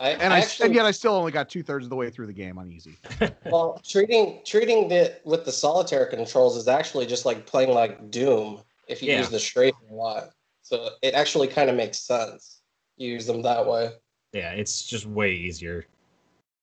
I, 0.00 0.10
And 0.10 0.32
I 0.32 0.36
I, 0.36 0.40
actually, 0.40 0.66
and 0.66 0.74
yet 0.74 0.86
I 0.86 0.90
still 0.92 1.14
only 1.14 1.32
got 1.32 1.48
two 1.48 1.62
thirds 1.62 1.86
of 1.86 1.90
the 1.90 1.96
way 1.96 2.10
through 2.10 2.26
the 2.26 2.32
game 2.32 2.58
on 2.58 2.70
easy. 2.70 2.96
well, 3.46 3.80
treating 3.84 4.40
treating 4.44 4.90
it 4.90 5.20
with 5.24 5.44
the 5.44 5.52
solitaire 5.52 6.06
controls 6.06 6.56
is 6.56 6.68
actually 6.68 7.06
just 7.06 7.26
like 7.26 7.46
playing 7.46 7.70
like 7.70 8.10
Doom 8.10 8.62
if 8.86 9.02
you 9.02 9.10
Yeah. 9.10 9.18
use 9.18 9.30
the 9.30 9.40
strafe 9.40 9.74
a 9.90 9.94
lot. 9.94 10.30
So 10.62 10.90
it 11.02 11.14
actually 11.14 11.48
kind 11.48 11.68
of 11.68 11.76
makes 11.76 11.98
sense. 11.98 12.60
You 12.96 13.12
use 13.12 13.26
them 13.26 13.42
that 13.42 13.66
way. 13.66 13.90
Yeah, 14.32 14.52
it's 14.52 14.84
just 14.84 15.06
way 15.06 15.32
easier. 15.32 15.86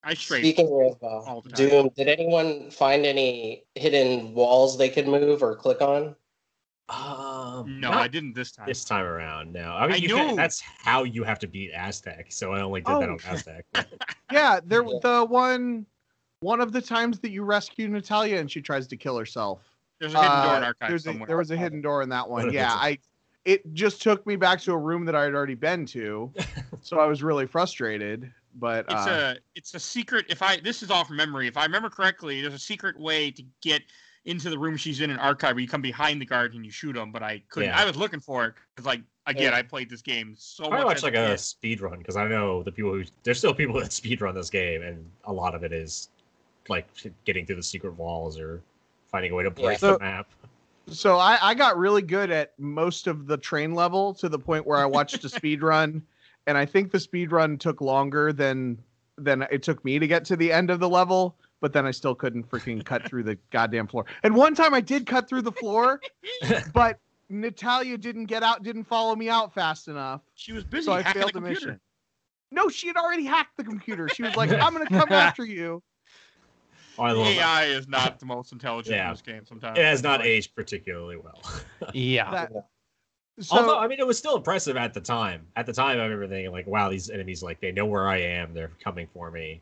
I 0.04 0.14
straight. 0.14 0.42
Speaking 0.42 0.68
of 0.68 1.04
uh, 1.04 1.28
all 1.28 1.42
the 1.42 1.50
time. 1.50 1.70
Doom, 1.70 1.90
did 1.96 2.08
anyone 2.08 2.70
find 2.70 3.06
any 3.06 3.66
hidden 3.74 4.34
walls 4.34 4.78
they 4.78 4.90
could 4.90 5.08
move 5.08 5.42
or 5.42 5.56
click 5.56 5.82
on? 5.82 6.16
Um, 6.88 7.80
No, 7.80 7.90
not 7.92 7.98
I 7.98 8.08
didn't 8.08 8.34
this 8.34 8.52
time. 8.52 8.68
this 8.68 8.86
time 8.86 9.06
around. 9.06 9.52
No, 9.52 9.72
I 9.72 9.88
mean 9.88 9.94
I 9.94 9.98
you 9.98 10.10
can, 10.10 10.36
that's 10.36 10.60
how 10.62 11.04
you 11.04 11.24
have 11.24 11.40
to 11.40 11.48
beat 11.48 11.72
Aztec. 11.72 12.32
So 12.32 12.54
I 12.54 12.62
only 12.62 12.82
did 12.82 12.88
that 13.00 13.10
Oh. 13.10 13.14
on 13.14 13.20
Aztec. 13.26 13.66
Yeah, 14.32 14.60
there 14.64 14.84
Yeah. 14.84 15.00
the 15.02 15.26
one 15.26 15.86
one 16.42 16.62
of 16.62 16.72
the 16.72 16.82
times 16.82 17.20
that 17.20 17.32
you 17.32 17.44
rescue 17.44 17.88
Natalia 17.88 18.38
and 18.38 18.52
she 18.52 18.62
tries 18.62 18.88
to 18.88 18.98
kill 18.98 19.18
herself. 19.18 19.62
There's 20.00 20.14
a 20.14 20.20
hidden 20.20 20.42
door 20.44 20.58
in 20.58 20.64
Uh, 20.64 20.66
archive 20.68 20.90
there's 20.90 21.08
a, 21.08 21.14
there 21.26 21.38
was 21.38 21.52
a 21.52 21.58
hidden 21.58 21.82
door 21.82 22.02
in 22.02 22.10
that 22.10 22.30
one. 22.30 22.50
Yeah, 22.54 22.72
I. 22.74 23.00
it 23.46 23.74
just 23.74 24.02
took 24.02 24.26
me 24.28 24.36
back 24.36 24.60
to 24.62 24.74
a 24.74 24.78
room 24.78 25.06
that 25.06 25.16
I 25.16 25.24
had 25.24 25.34
already 25.34 25.56
been 25.56 25.86
to, 25.88 26.34
so 26.82 27.00
I 27.00 27.06
was 27.06 27.24
really 27.24 27.46
frustrated. 27.48 28.32
But 28.56 28.86
It's 28.90 29.08
uh, 29.08 29.36
a 29.38 29.40
it's 29.56 29.74
a 29.74 29.80
secret. 29.80 30.26
If 30.30 30.42
I 30.42 30.58
this 30.58 30.82
is 30.84 30.90
all 30.92 31.04
from 31.06 31.18
memory. 31.18 31.48
If 31.48 31.58
I 31.58 31.64
remember 31.66 31.90
correctly, 31.90 32.42
there's 32.42 32.54
a 32.54 32.60
secret 32.60 33.00
way 33.00 33.32
to 33.32 33.44
get 33.62 33.82
into 34.26 34.50
the 34.50 34.58
room 34.58 34.76
she's 34.76 35.02
in 35.02 35.10
an 35.12 35.18
archive 35.20 35.54
where 35.56 35.62
you 35.62 35.68
come 35.68 35.82
behind 35.82 36.20
the 36.20 36.26
guard 36.26 36.54
and 36.56 36.66
you 36.66 36.72
shoot 36.72 36.94
them. 36.94 37.12
But 37.12 37.24
I 37.24 37.42
couldn't. 37.50 37.70
Yeah. 37.70 37.80
I 37.80 37.86
was 37.86 37.96
looking 37.96 38.20
for 38.20 38.46
it 38.46 38.54
because 38.76 38.86
like 38.86 39.02
again, 39.28 39.52
Yeah. 39.52 39.58
I 39.58 39.62
played 39.62 39.90
this 39.90 40.02
game 40.02 40.36
so 40.38 40.64
Probably 40.64 40.80
much. 40.80 40.88
much 40.88 40.98
as 40.98 41.04
like 41.04 41.16
a 41.16 41.26
a 41.26 41.30
kid. 41.32 41.40
speed 41.40 41.82
run 41.82 42.00
because 42.00 42.16
I 42.18 42.28
know 42.28 42.64
the 42.64 42.72
people 42.72 42.92
who 42.94 43.04
there's 43.24 43.38
still 43.38 43.54
people 43.54 43.80
that 43.80 43.94
speed 43.94 44.22
run 44.22 44.36
this 44.36 44.50
game, 44.50 44.82
and 44.82 45.06
a 45.26 45.34
lot 45.34 45.54
of 45.56 45.64
it 45.64 45.72
is 45.74 46.10
like 46.70 46.88
getting 47.26 47.46
through 47.46 47.58
the 47.58 47.64
secret 47.64 47.94
walls 47.98 48.40
or 48.40 48.62
finding 49.12 49.32
a 49.32 49.36
way 49.36 49.44
to 49.44 49.52
break 49.52 49.74
Yeah. 49.74 49.78
So- 49.78 49.94
the 49.94 50.00
map. 50.00 50.28
so 50.88 51.18
I, 51.18 51.38
I 51.42 51.54
got 51.54 51.78
really 51.78 52.02
good 52.02 52.32
at 52.32 52.54
most 52.60 53.08
of 53.08 53.28
the 53.28 53.38
train 53.38 53.74
level 53.76 54.14
to 54.16 54.28
the 54.30 54.40
point 54.40 54.66
where 54.66 54.78
I 54.80 54.86
watched 54.86 55.24
a 55.24 55.30
speed 55.30 55.62
run, 55.72 56.02
and 56.48 56.58
I 56.58 56.66
think 56.66 56.92
the 56.92 57.00
speed 57.00 57.32
run 57.32 57.58
took 57.60 57.82
longer 57.82 58.34
than 58.34 58.80
than 59.18 59.44
it 59.52 59.62
took 59.64 59.86
me 59.86 59.98
to 60.00 60.08
get 60.08 60.26
to 60.26 60.36
the 60.36 60.52
end 60.52 60.70
of 60.72 60.80
the 60.80 60.90
level. 60.90 61.36
But 61.66 61.74
then 61.74 61.88
I 61.88 61.90
still 61.90 62.14
couldn't 62.14 62.48
freaking 62.48 62.86
cut 62.86 63.10
through 63.10 63.24
the 63.24 63.40
goddamn 63.50 63.88
floor. 63.88 64.06
And 64.22 64.36
one 64.36 64.54
time 64.54 64.76
I 64.76 64.82
did 64.82 65.08
cut 65.08 65.28
through 65.28 65.42
the 65.42 65.52
floor, 65.52 66.00
but 66.74 67.00
Natalia 67.28 67.98
didn't 67.98 68.26
get 68.26 68.44
out, 68.44 68.62
didn't 68.62 68.84
follow 68.84 69.16
me 69.16 69.30
out 69.30 69.52
fast 69.52 69.88
enough. 69.88 70.22
She 70.36 70.54
was 70.54 70.64
busy 70.64 70.86
So 70.86 70.92
I 70.92 71.02
failed 71.02 71.34
the 71.34 71.40
the 71.40 71.50
mission. 71.50 71.80
No, 72.52 72.70
she 72.70 72.86
had 72.86 72.98
already 72.98 73.26
hacked 73.26 73.58
the 73.58 73.64
computer. 73.64 74.08
She 74.08 74.22
was 74.22 74.36
like, 74.36 74.52
"I'm 74.52 74.74
gonna 74.74 74.86
come 74.86 75.12
after 75.12 75.44
you." 75.44 75.82
Oh, 77.00 77.04
I 77.04 77.14
love. 77.14 77.26
AI 77.30 77.64
is 77.64 77.88
not 77.88 78.20
the 78.20 78.28
most 78.28 78.52
intelligent 78.52 78.96
Yeah. 78.96 79.08
in 79.08 79.14
this 79.14 79.24
game. 79.24 79.44
Sometimes 79.44 79.80
It 79.80 79.86
has 79.86 80.04
not 80.04 80.20
Like, 80.20 80.30
aged 80.30 80.54
particularly 80.54 81.18
well. 81.18 81.42
Yeah. 81.96 82.30
That, 82.30 82.52
so 83.40 83.58
Although 83.58 83.80
I 83.80 83.88
mean, 83.88 84.00
it 84.00 84.06
was 84.06 84.20
still 84.20 84.36
impressive 84.38 84.78
at 84.78 84.94
the 84.94 85.02
time. 85.02 85.48
At 85.56 85.66
the 85.66 85.74
time, 85.74 85.98
I 86.00 86.04
remember 86.04 86.28
thinking 86.28 86.52
like, 86.52 86.68
"Wow, 86.68 86.92
these 86.92 87.10
enemies 87.10 87.42
like 87.42 87.60
they 87.60 87.72
know 87.72 87.88
where 87.88 88.08
I 88.08 88.18
am. 88.18 88.54
They're 88.54 88.72
coming 88.80 89.08
for 89.12 89.32
me. 89.32 89.62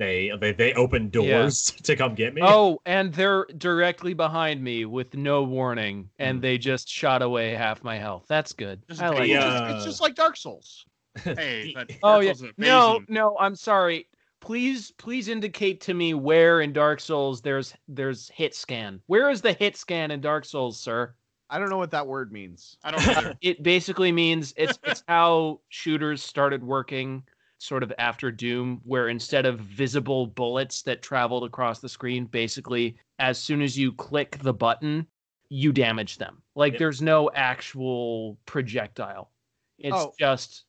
They 0.00 0.32
they 0.40 0.52
they 0.52 0.72
open 0.72 1.10
doors 1.10 1.70
to 1.82 1.94
come 1.94 2.14
get 2.14 2.32
me." 2.32 2.40
Oh, 2.42 2.80
and 2.86 3.12
they're 3.12 3.44
directly 3.58 4.14
behind 4.14 4.64
me 4.64 4.86
with 4.86 5.14
no 5.14 5.42
warning, 5.42 6.08
and 6.18 6.38
Mm. 6.38 6.42
they 6.42 6.56
just 6.56 6.88
shot 6.88 7.20
away 7.20 7.50
half 7.50 7.84
my 7.84 7.98
health. 7.98 8.24
That's 8.26 8.54
good. 8.54 8.80
This 8.88 8.96
is 8.96 9.02
I 9.02 9.08
like 9.08 9.16
pretty, 9.18 9.32
it. 9.34 9.36
it's, 9.36 9.44
uh, 9.44 9.60
just, 9.60 9.76
it's 9.76 9.84
just 9.84 10.00
like 10.00 10.14
Dark 10.14 10.38
Souls. 10.38 10.86
Hey, 11.24 11.72
but 11.74 11.90
Oh 12.02 12.22
Dark 12.22 12.24
yeah. 12.24 12.30
Is 12.30 12.44
No, 12.56 13.00
no, 13.08 13.36
I'm 13.38 13.54
sorry. 13.54 14.08
Please, 14.40 14.90
please 14.92 15.28
indicate 15.28 15.82
to 15.82 15.92
me 15.92 16.14
where 16.14 16.62
in 16.62 16.72
Dark 16.72 17.00
Souls 17.00 17.42
there's 17.42 17.74
there's 17.86 18.30
hit 18.30 18.54
scan. 18.54 19.02
Where 19.06 19.28
is 19.28 19.42
the 19.42 19.52
hit 19.52 19.76
scan 19.76 20.10
in 20.10 20.22
Dark 20.22 20.46
Souls, 20.46 20.80
sir? 20.80 21.14
I 21.50 21.58
don't 21.58 21.68
know 21.68 21.76
what 21.76 21.90
that 21.90 22.06
word 22.06 22.32
means. 22.32 22.78
I 22.82 22.90
don't. 22.92 23.36
It 23.42 23.62
basically 23.62 24.12
means 24.12 24.54
it's 24.56 24.78
it's 24.82 25.04
how 25.06 25.60
shooters 25.68 26.22
started 26.22 26.64
working 26.64 27.22
sort 27.60 27.82
of 27.82 27.92
after 27.98 28.32
Doom, 28.32 28.80
where 28.84 29.08
instead 29.10 29.44
of 29.44 29.60
visible 29.60 30.26
bullets 30.26 30.80
that 30.82 31.02
traveled 31.02 31.44
across 31.44 31.78
the 31.78 31.88
screen, 31.88 32.24
basically 32.24 32.96
as 33.18 33.38
soon 33.38 33.60
as 33.60 33.76
you 33.78 33.92
click 33.92 34.38
the 34.38 34.52
button, 34.52 35.06
you 35.50 35.70
damage 35.70 36.16
them. 36.16 36.42
Like 36.56 36.72
Yep. 36.74 36.78
there's 36.78 37.02
no 37.02 37.30
actual 37.34 38.38
projectile. 38.46 39.30
It's 39.78 39.94
Oh. 39.94 40.14
just 40.18 40.64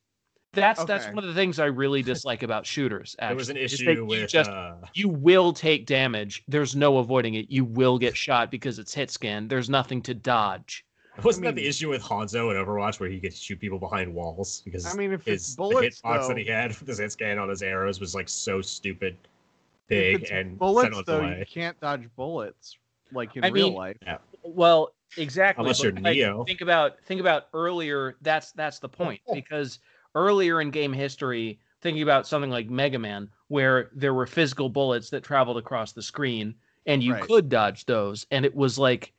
that's 0.54 0.84
that's 0.84 1.06
one 1.08 1.20
of 1.20 1.24
the 1.24 1.34
things 1.34 1.60
I 1.60 1.66
really 1.68 2.02
dislike 2.14 2.44
about 2.44 2.66
shooters. 2.66 3.16
there 3.20 3.34
was 3.36 3.48
an 3.50 3.56
actually, 3.56 3.64
is 3.66 3.80
that 3.80 3.92
issue 3.92 4.14
you 4.14 4.28
just 4.28 4.50
uh, 4.52 4.76
you 4.94 5.08
will 5.08 5.54
take 5.54 5.86
damage. 5.86 6.44
There's 6.50 6.76
no 6.76 6.98
avoiding 6.98 7.36
it. 7.36 7.50
You 7.50 7.64
will 7.64 7.98
get 7.98 8.18
shot 8.18 8.52
because 8.52 8.80
it's 8.80 8.94
hit 8.94 9.10
scan. 9.12 9.48
There's 9.48 9.70
nothing 9.70 10.02
to 10.02 10.14
dodge. 10.14 10.84
wasn't 11.24 11.44
that 11.46 11.56
mean- 11.56 11.64
the 11.64 11.68
issue 11.70 11.90
with 11.90 12.02
Hanzo 12.02 12.52
in 12.52 12.58
Overwatch 12.64 13.00
where 13.00 13.10
he 13.10 13.20
could 13.20 13.34
shoot 13.34 13.60
people 13.60 13.80
behind 13.80 14.14
walls 14.14 14.62
because 14.66 14.86
I 14.86 14.94
mean, 14.98 15.12
if 15.12 15.28
it's 15.28 15.48
his 15.48 15.56
bullets, 15.56 16.02
the 16.02 16.08
hitbox 16.08 16.22
though, 16.22 16.28
that 16.30 16.38
he 16.38 16.46
had 16.46 16.70
with 16.70 16.88
his 16.88 17.00
hit 17.00 17.12
scan 17.12 17.38
on 17.40 17.50
his 17.50 17.62
arrows 17.62 18.00
was 18.00 18.16
like 18.16 18.30
so 18.30 18.62
stupid, 18.62 19.16
if 19.16 19.88
big 19.88 20.22
it's 20.24 20.32
and 20.32 20.58
bullets 20.58 20.96
sent 20.96 21.06
though, 21.06 21.20
away. 21.20 21.40
you 21.40 21.46
can't 21.46 21.80
dodge 21.82 22.08
bullets 22.16 22.78
like 23.12 23.36
in 23.36 23.44
I 23.44 23.50
real 23.50 23.68
mean- 23.68 23.76
life. 23.76 23.98
Well, 24.44 24.94
exactly. 25.18 25.62
Unless 25.64 25.84
you're 25.84 25.92
Neo. 25.92 26.44
Think 26.46 26.62
about 26.62 27.00
think 27.06 27.20
about 27.22 27.48
earlier. 27.54 28.16
That's 28.22 28.52
that's 28.54 28.80
the 28.80 28.90
point 28.90 29.22
oh. 29.28 29.36
because 29.36 29.80
earlier 30.16 30.62
in 30.62 30.72
game 30.72 30.94
history, 30.94 31.60
thinking 31.82 32.04
about 32.04 32.26
something 32.26 32.50
like 32.50 32.70
Mega 32.70 32.98
Man, 32.98 33.30
where 33.50 33.90
there 33.94 34.14
were 34.14 34.26
physical 34.26 34.70
bullets 34.70 35.10
that 35.12 35.24
traveled 35.24 35.58
across 35.58 35.92
the 35.92 36.02
screen, 36.02 36.56
and 36.86 37.04
you 37.04 37.14
Right. 37.14 37.24
could 37.24 37.50
dodge 37.50 37.86
those, 37.86 38.26
and 38.32 38.46
it 38.46 38.56
was 38.56 38.80
like 38.80 39.14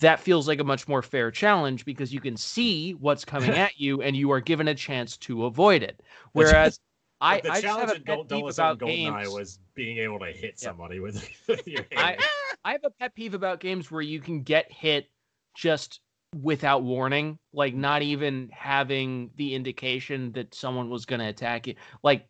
that 0.00 0.20
feels 0.20 0.48
like 0.48 0.60
a 0.60 0.64
much 0.64 0.88
more 0.88 1.02
fair 1.02 1.30
challenge 1.30 1.84
because 1.84 2.12
you 2.12 2.20
can 2.20 2.36
see 2.36 2.92
what's 2.94 3.24
coming 3.24 3.50
at 3.56 3.78
you, 3.78 4.02
and 4.02 4.16
you 4.16 4.30
are 4.32 4.40
given 4.40 4.68
a 4.68 4.74
chance 4.74 5.16
to 5.18 5.44
avoid 5.46 5.82
it. 5.82 6.02
Whereas 6.32 6.80
I, 7.20 7.40
the 7.40 7.52
I 7.52 7.60
challenge 7.60 7.90
have 7.90 8.00
a 8.00 8.04
pet 8.04 8.28
peeve 8.28 8.48
about 8.48 8.78
games. 8.78 9.28
was 9.30 9.58
being 9.74 9.98
able 9.98 10.18
to 10.20 10.26
hit 10.26 10.56
Yeah. 10.60 10.68
somebody 10.68 11.00
with 11.00 11.28
your 11.66 11.86
I, 11.96 12.02
hand. 12.12 12.24
I 12.64 12.72
have 12.72 12.84
a 12.84 12.90
pet 12.90 13.14
peeve 13.14 13.34
about 13.34 13.60
games 13.60 13.90
where 13.90 14.02
you 14.02 14.20
can 14.20 14.42
get 14.42 14.70
hit 14.70 15.08
just 15.54 16.00
without 16.42 16.82
warning, 16.82 17.38
like 17.52 17.74
not 17.74 18.02
even 18.02 18.50
having 18.52 19.30
the 19.36 19.54
indication 19.54 20.32
that 20.32 20.54
someone 20.54 20.90
was 20.90 21.06
going 21.06 21.20
to 21.20 21.28
attack 21.28 21.66
you. 21.68 21.76
Like 22.02 22.28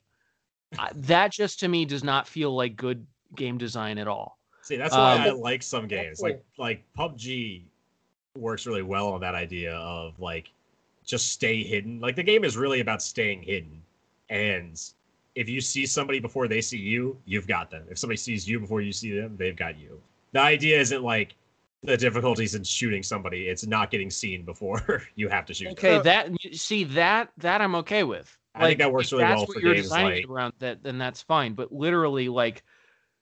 I- 0.78 0.93
that 0.95 1.32
just 1.32 1.61
to 1.61 1.68
me 1.68 1.84
does 1.86 2.05
not 2.05 2.28
feel 2.28 2.55
like 2.55 2.76
good 2.76 3.07
game 3.34 3.59
design 3.59 3.99
at 3.99 4.09
all. 4.09 4.38
See, 4.64 4.76
that's 4.76 4.94
why 4.94 5.14
Um, 5.14 5.20
I 5.20 5.30
like 5.30 5.62
some 5.62 5.86
games. 5.86 6.20
Like 6.20 6.42
like 6.58 6.82
PUBG 6.98 7.62
works 8.36 8.66
really 8.66 8.82
well 8.82 9.08
on 9.12 9.20
that 9.20 9.34
idea 9.34 9.74
of 9.76 10.18
like 10.18 10.50
just 11.04 11.32
stay 11.32 11.62
hidden. 11.62 12.00
Like 12.00 12.16
the 12.16 12.22
game 12.22 12.44
is 12.44 12.56
really 12.56 12.80
about 12.80 13.02
staying 13.02 13.42
hidden. 13.42 13.82
And 14.30 14.80
if 15.34 15.48
you 15.48 15.60
see 15.60 15.84
somebody 15.84 16.18
before 16.18 16.48
they 16.48 16.60
see 16.60 16.78
you, 16.78 17.16
you've 17.26 17.46
got 17.46 17.70
them. 17.70 17.84
If 17.90 17.98
somebody 17.98 18.16
sees 18.16 18.48
you 18.48 18.58
before 18.58 18.80
you 18.80 18.92
see 18.92 19.16
them, 19.18 19.36
they've 19.36 19.56
got 19.56 19.78
you. 19.78 20.00
The 20.32 20.40
idea 20.40 20.80
isn't 20.80 21.02
like 21.02 21.34
the 21.82 21.96
difficulties 21.98 22.54
in 22.54 22.64
shooting 22.64 23.02
somebody. 23.02 23.48
It's 23.48 23.66
not 23.66 23.90
getting 23.90 24.10
seen 24.10 24.44
before 24.44 25.02
you 25.14 25.28
have 25.28 25.44
to 25.46 25.54
shoot. 25.54 25.68
Okay, 25.72 25.96
So- 25.98 26.02
that 26.02 26.30
see 26.52 26.84
that 26.84 27.30
that 27.38 27.60
I'm 27.60 27.74
okay 27.76 28.02
with. 28.02 28.36
I 28.56 28.68
think 28.68 28.78
that 28.78 28.92
works 28.92 29.10
really 29.12 29.24
that's 29.24 29.38
well 29.38 29.46
what 29.46 29.54
for 29.56 29.60
you're 29.60 29.74
games 29.74 29.86
designing 29.86 30.22
like- 30.22 30.28
around 30.30 30.52
that, 30.60 30.82
then 30.82 30.96
that's 30.96 31.20
fine. 31.22 31.54
But 31.54 31.72
literally, 31.72 32.28
like 32.28 32.62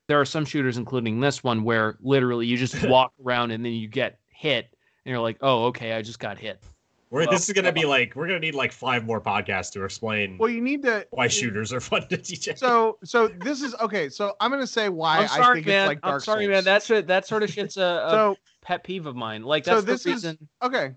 there 0.07 0.19
are 0.19 0.25
some 0.25 0.45
shooters, 0.45 0.77
including 0.77 1.19
this 1.19 1.43
one, 1.43 1.63
where 1.63 1.97
literally 2.01 2.45
you 2.47 2.57
just 2.57 2.83
walk 2.87 3.13
around 3.25 3.51
and 3.51 3.63
then 3.65 3.73
you 3.73 3.87
get 3.87 4.19
hit, 4.27 4.65
and 5.05 5.11
you're 5.11 5.19
like, 5.21 5.37
oh, 5.41 5.65
okay, 5.65 5.93
I 5.93 6.01
just 6.01 6.19
got 6.19 6.37
hit. 6.37 6.61
We're, 7.09 7.21
Well- 7.21 7.31
this 7.31 7.47
is 7.47 7.53
gonna 7.53 7.71
be 7.71 7.85
like 7.85 8.15
we're 8.15 8.25
gonna 8.25 8.39
need 8.39 8.55
like 8.55 8.71
five 8.71 9.05
more 9.05 9.21
podcasts 9.21 9.71
to 9.73 9.83
explain 9.83 10.35
Well, 10.39 10.49
you 10.49 10.61
need 10.61 10.81
to 10.81 11.05
why 11.11 11.27
shooters 11.27 11.71
are 11.71 11.79
fun 11.79 12.07
to 12.07 12.17
teach. 12.17 12.49
So, 12.57 12.97
so 13.03 13.27
this 13.27 13.61
is 13.61 13.75
okay. 13.75 14.09
So 14.09 14.33
I'm 14.39 14.49
gonna 14.49 14.65
say 14.65 14.89
why 14.89 15.19
I'm 15.31 15.41
I 15.41 15.53
think 15.53 15.67
man. 15.67 15.83
it's 15.83 15.87
like 15.89 16.01
Dark 16.01 16.13
I'm 16.15 16.19
sorry, 16.21 16.45
Souls. 16.45 16.51
man. 16.55 16.63
That's 16.63 16.89
a, 16.89 17.01
that 17.03 17.27
sort 17.27 17.43
of 17.43 17.49
shit's 17.53 17.77
a, 17.77 18.03
a 18.07 18.09
so 18.09 18.35
pet 18.61 18.83
peeve 18.83 19.05
of 19.05 19.15
mine. 19.15 19.43
Like 19.43 19.63
So 19.65 19.75
that's 19.81 19.85
this 19.85 20.03
the 20.03 20.09
is- 20.09 20.15
reason. 20.25 20.47
okay. 20.63 20.95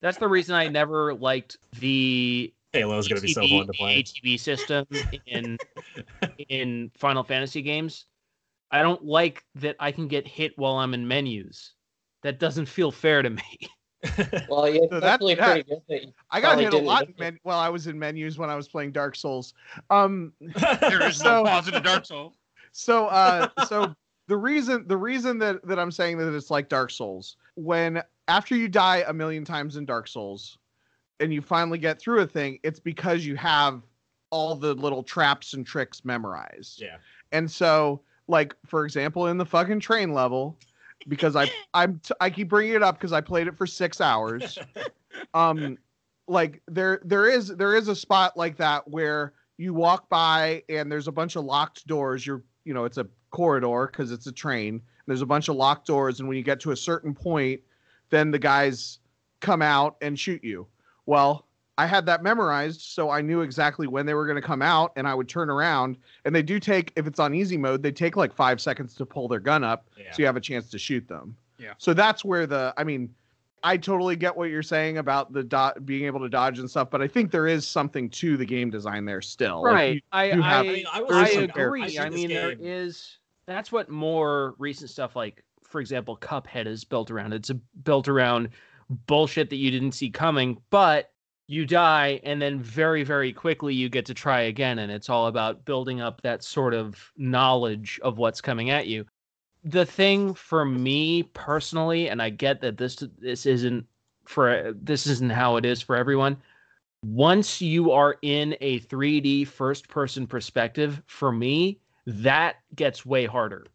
That's 0.00 0.16
the 0.16 0.28
reason 0.28 0.54
I 0.54 0.66
never 0.68 1.12
liked 1.12 1.58
the 1.78 2.54
Halo's 2.72 3.06
gonna 3.06 3.20
be 3.20 3.34
so 3.34 3.46
fun 3.46 3.66
to 3.66 3.72
play. 3.74 4.02
ATB 4.02 4.40
system 4.40 4.86
in 5.26 5.58
in 6.48 6.90
Final 6.96 7.22
Fantasy 7.22 7.60
games. 7.60 8.06
I 8.70 8.82
don't 8.82 9.04
like 9.04 9.44
that 9.56 9.76
I 9.80 9.92
can 9.92 10.08
get 10.08 10.26
hit 10.26 10.52
while 10.56 10.76
I'm 10.76 10.94
in 10.94 11.06
menus. 11.08 11.72
That 12.22 12.38
doesn't 12.38 12.66
feel 12.66 12.90
fair 12.92 13.22
to 13.22 13.30
me. 13.30 13.42
Well, 14.48 14.66
yeah, 14.66 14.80
it's 14.82 14.90
So 14.92 15.00
that- 15.00 15.14
actually 15.14 15.34
that- 15.34 15.44
pretty 15.44 15.62
good 15.68 15.82
that 15.88 16.12
I 16.30 16.40
got 16.40 16.58
hit 16.58 16.72
a 16.72 16.78
lot 16.78 17.06
men- 17.18 17.38
while 17.42 17.58
I 17.58 17.68
was 17.68 17.86
in 17.86 17.98
menus 17.98 18.38
when 18.38 18.48
I 18.48 18.54
was 18.56 18.66
playing 18.66 18.92
Dark 18.92 19.14
Souls. 19.14 19.52
Um, 19.90 20.32
There 20.80 21.06
is 21.06 21.16
So- 21.18 21.42
no 21.42 21.44
positive 21.44 21.82
Dark 21.82 22.06
Souls. 22.06 22.32
so 22.72 23.06
uh 23.08 23.48
so 23.68 23.94
the 24.28 24.36
reason 24.38 24.86
the 24.86 24.96
reason 24.96 25.38
that 25.40 25.62
that 25.66 25.78
I'm 25.78 25.90
saying 25.90 26.16
that 26.18 26.34
it's 26.34 26.50
like 26.50 26.68
Dark 26.70 26.90
Souls 26.90 27.36
when 27.56 28.00
after 28.28 28.54
you 28.56 28.68
die 28.68 29.04
a 29.06 29.12
million 29.12 29.44
times 29.44 29.76
in 29.76 29.84
Dark 29.84 30.08
Souls 30.08 30.56
and 31.18 31.34
you 31.34 31.42
finally 31.42 31.76
get 31.78 32.00
through 32.00 32.20
a 32.20 32.26
thing, 32.26 32.58
it's 32.62 32.80
because 32.80 33.26
you 33.26 33.36
have 33.36 33.82
all 34.30 34.54
the 34.54 34.72
little 34.74 35.02
traps 35.02 35.52
and 35.52 35.66
tricks 35.66 36.04
memorized. 36.06 36.80
Yeah. 36.80 36.96
And 37.32 37.50
so, 37.50 38.00
like 38.30 38.54
for 38.66 38.84
example, 38.84 39.26
in 39.26 39.36
the 39.36 39.44
fucking 39.44 39.80
train 39.80 40.14
level, 40.14 40.56
because 41.08 41.36
I 41.36 41.50
I'm 41.74 41.98
t- 41.98 42.14
I 42.20 42.30
keep 42.30 42.48
bringing 42.48 42.74
it 42.74 42.82
up 42.82 42.96
because 42.96 43.12
I 43.12 43.20
played 43.20 43.46
it 43.46 43.56
for 43.56 43.66
six 43.66 44.00
hours. 44.00 44.58
um, 45.34 45.76
like 46.28 46.62
there 46.68 47.00
there 47.04 47.28
is 47.28 47.48
there 47.48 47.74
is 47.74 47.88
a 47.88 47.96
spot 47.96 48.36
like 48.36 48.56
that 48.56 48.88
where 48.88 49.34
you 49.58 49.74
walk 49.74 50.08
by 50.08 50.62
and 50.68 50.90
there's 50.90 51.08
a 51.08 51.12
bunch 51.12 51.36
of 51.36 51.44
locked 51.44 51.86
doors. 51.86 52.26
You're 52.26 52.42
you 52.64 52.72
know 52.72 52.84
it's 52.84 52.98
a 52.98 53.06
corridor 53.30 53.88
because 53.90 54.12
it's 54.12 54.26
a 54.26 54.32
train. 54.32 54.80
There's 55.06 55.22
a 55.22 55.26
bunch 55.26 55.48
of 55.48 55.56
locked 55.56 55.86
doors, 55.86 56.20
and 56.20 56.28
when 56.28 56.38
you 56.38 56.44
get 56.44 56.60
to 56.60 56.70
a 56.70 56.76
certain 56.76 57.14
point, 57.14 57.60
then 58.10 58.30
the 58.30 58.38
guys 58.38 59.00
come 59.40 59.60
out 59.60 59.96
and 60.00 60.18
shoot 60.18 60.44
you. 60.44 60.68
Well, 61.06 61.46
I 61.80 61.86
had 61.86 62.04
that 62.06 62.22
memorized, 62.22 62.82
so 62.82 63.08
I 63.08 63.22
knew 63.22 63.40
exactly 63.40 63.86
when 63.86 64.04
they 64.04 64.12
were 64.12 64.26
going 64.26 64.36
to 64.36 64.46
come 64.46 64.60
out, 64.60 64.92
and 64.96 65.08
I 65.08 65.14
would 65.14 65.28
turn 65.28 65.48
around. 65.48 65.96
And 66.26 66.34
they 66.34 66.42
do 66.42 66.60
take, 66.60 66.92
if 66.94 67.06
it's 67.06 67.18
on 67.18 67.34
easy 67.34 67.56
mode, 67.56 67.82
they 67.82 67.90
take 67.92 68.16
like 68.16 68.34
five 68.34 68.60
seconds 68.60 68.94
to 68.96 69.06
pull 69.06 69.28
their 69.28 69.40
gun 69.40 69.64
up, 69.64 69.88
Yeah. 69.98 70.12
so 70.12 70.16
you 70.20 70.26
have 70.26 70.36
a 70.36 70.40
chance 70.42 70.68
to 70.70 70.78
shoot 70.78 71.08
them. 71.08 71.34
Yeah. 71.58 71.72
So 71.78 71.94
that's 71.94 72.22
where 72.24 72.46
the, 72.46 72.74
I 72.76 72.84
mean, 72.84 73.14
I 73.62 73.76
totally 73.78 74.14
get 74.16 74.36
what 74.36 74.50
you're 74.50 74.62
saying 74.62 74.98
about 74.98 75.32
the 75.32 75.42
dot 75.42 75.84
being 75.86 76.04
able 76.04 76.20
to 76.20 76.28
dodge 76.28 76.58
and 76.58 76.68
stuff, 76.70 76.90
but 76.90 77.00
I 77.00 77.08
think 77.08 77.30
there 77.30 77.46
is 77.46 77.66
something 77.66 78.10
to 78.10 78.36
the 78.36 78.44
game 78.46 78.68
design 78.70 79.04
there 79.06 79.22
still. 79.22 79.62
Like, 79.62 79.72
right 79.72 79.94
you- 79.94 80.00
i 80.12 80.24
you 80.32 80.42
have- 80.42 80.66
I, 80.66 80.68
I 80.68 80.72
mean, 80.72 80.86
I 80.92 81.00
will 81.02 81.14
I 81.14 81.22
is 81.24 81.28
say, 81.30 81.34
some 81.36 81.48
fair- 81.50 81.66
agree 81.68 81.98
I 81.98 82.04
i 82.06 82.10
mean 82.10 82.28
there 82.28 82.54
game- 82.54 82.66
is 82.66 83.18
that's 83.46 83.72
what 83.72 83.88
more 83.88 84.54
recent 84.58 84.90
stuff 84.90 85.16
like 85.16 85.42
for 85.62 85.80
example 85.80 86.16
cuphead 86.16 86.66
is 86.66 86.84
built 86.84 87.10
around 87.10 87.32
it's 87.32 87.50
a, 87.50 87.54
built 87.84 88.06
around 88.08 88.48
bullshit 89.06 89.50
that 89.50 89.56
you 89.56 89.70
didn't 89.70 89.92
see 89.92 90.10
coming 90.10 90.58
but 90.70 91.10
you 91.50 91.66
die 91.66 92.20
and 92.22 92.40
then 92.40 92.62
very 92.62 93.02
very 93.02 93.32
quickly 93.32 93.74
you 93.74 93.88
get 93.88 94.06
to 94.06 94.14
try 94.14 94.42
again 94.42 94.78
and 94.78 94.92
it's 94.92 95.08
all 95.10 95.26
about 95.26 95.64
building 95.64 96.00
up 96.00 96.22
that 96.22 96.44
sort 96.44 96.74
of 96.74 97.12
knowledge 97.16 97.98
of 98.02 98.18
what's 98.18 98.40
coming 98.40 98.70
at 98.70 98.86
you 98.86 99.04
the 99.64 99.84
thing 99.84 100.32
for 100.34 100.64
me 100.64 101.22
personally 101.34 102.08
and 102.08 102.22
i 102.22 102.30
get 102.30 102.60
that 102.60 102.76
this 102.76 103.02
this 103.18 103.46
isn't 103.46 103.86
for 104.26 104.72
this 104.82 105.06
isn't 105.06 105.32
how 105.32 105.56
it 105.56 105.64
is 105.64 105.82
for 105.82 105.96
everyone 105.96 106.36
once 107.04 107.62
you 107.62 107.92
are 107.92 108.18
in 108.22 108.56
a 108.60 108.80
3D 108.80 109.46
first 109.46 109.88
person 109.88 110.26
perspective, 110.26 111.02
for 111.06 111.32
me, 111.32 111.80
that 112.06 112.56
gets 112.74 113.06
way 113.06 113.24
harder. 113.24 113.66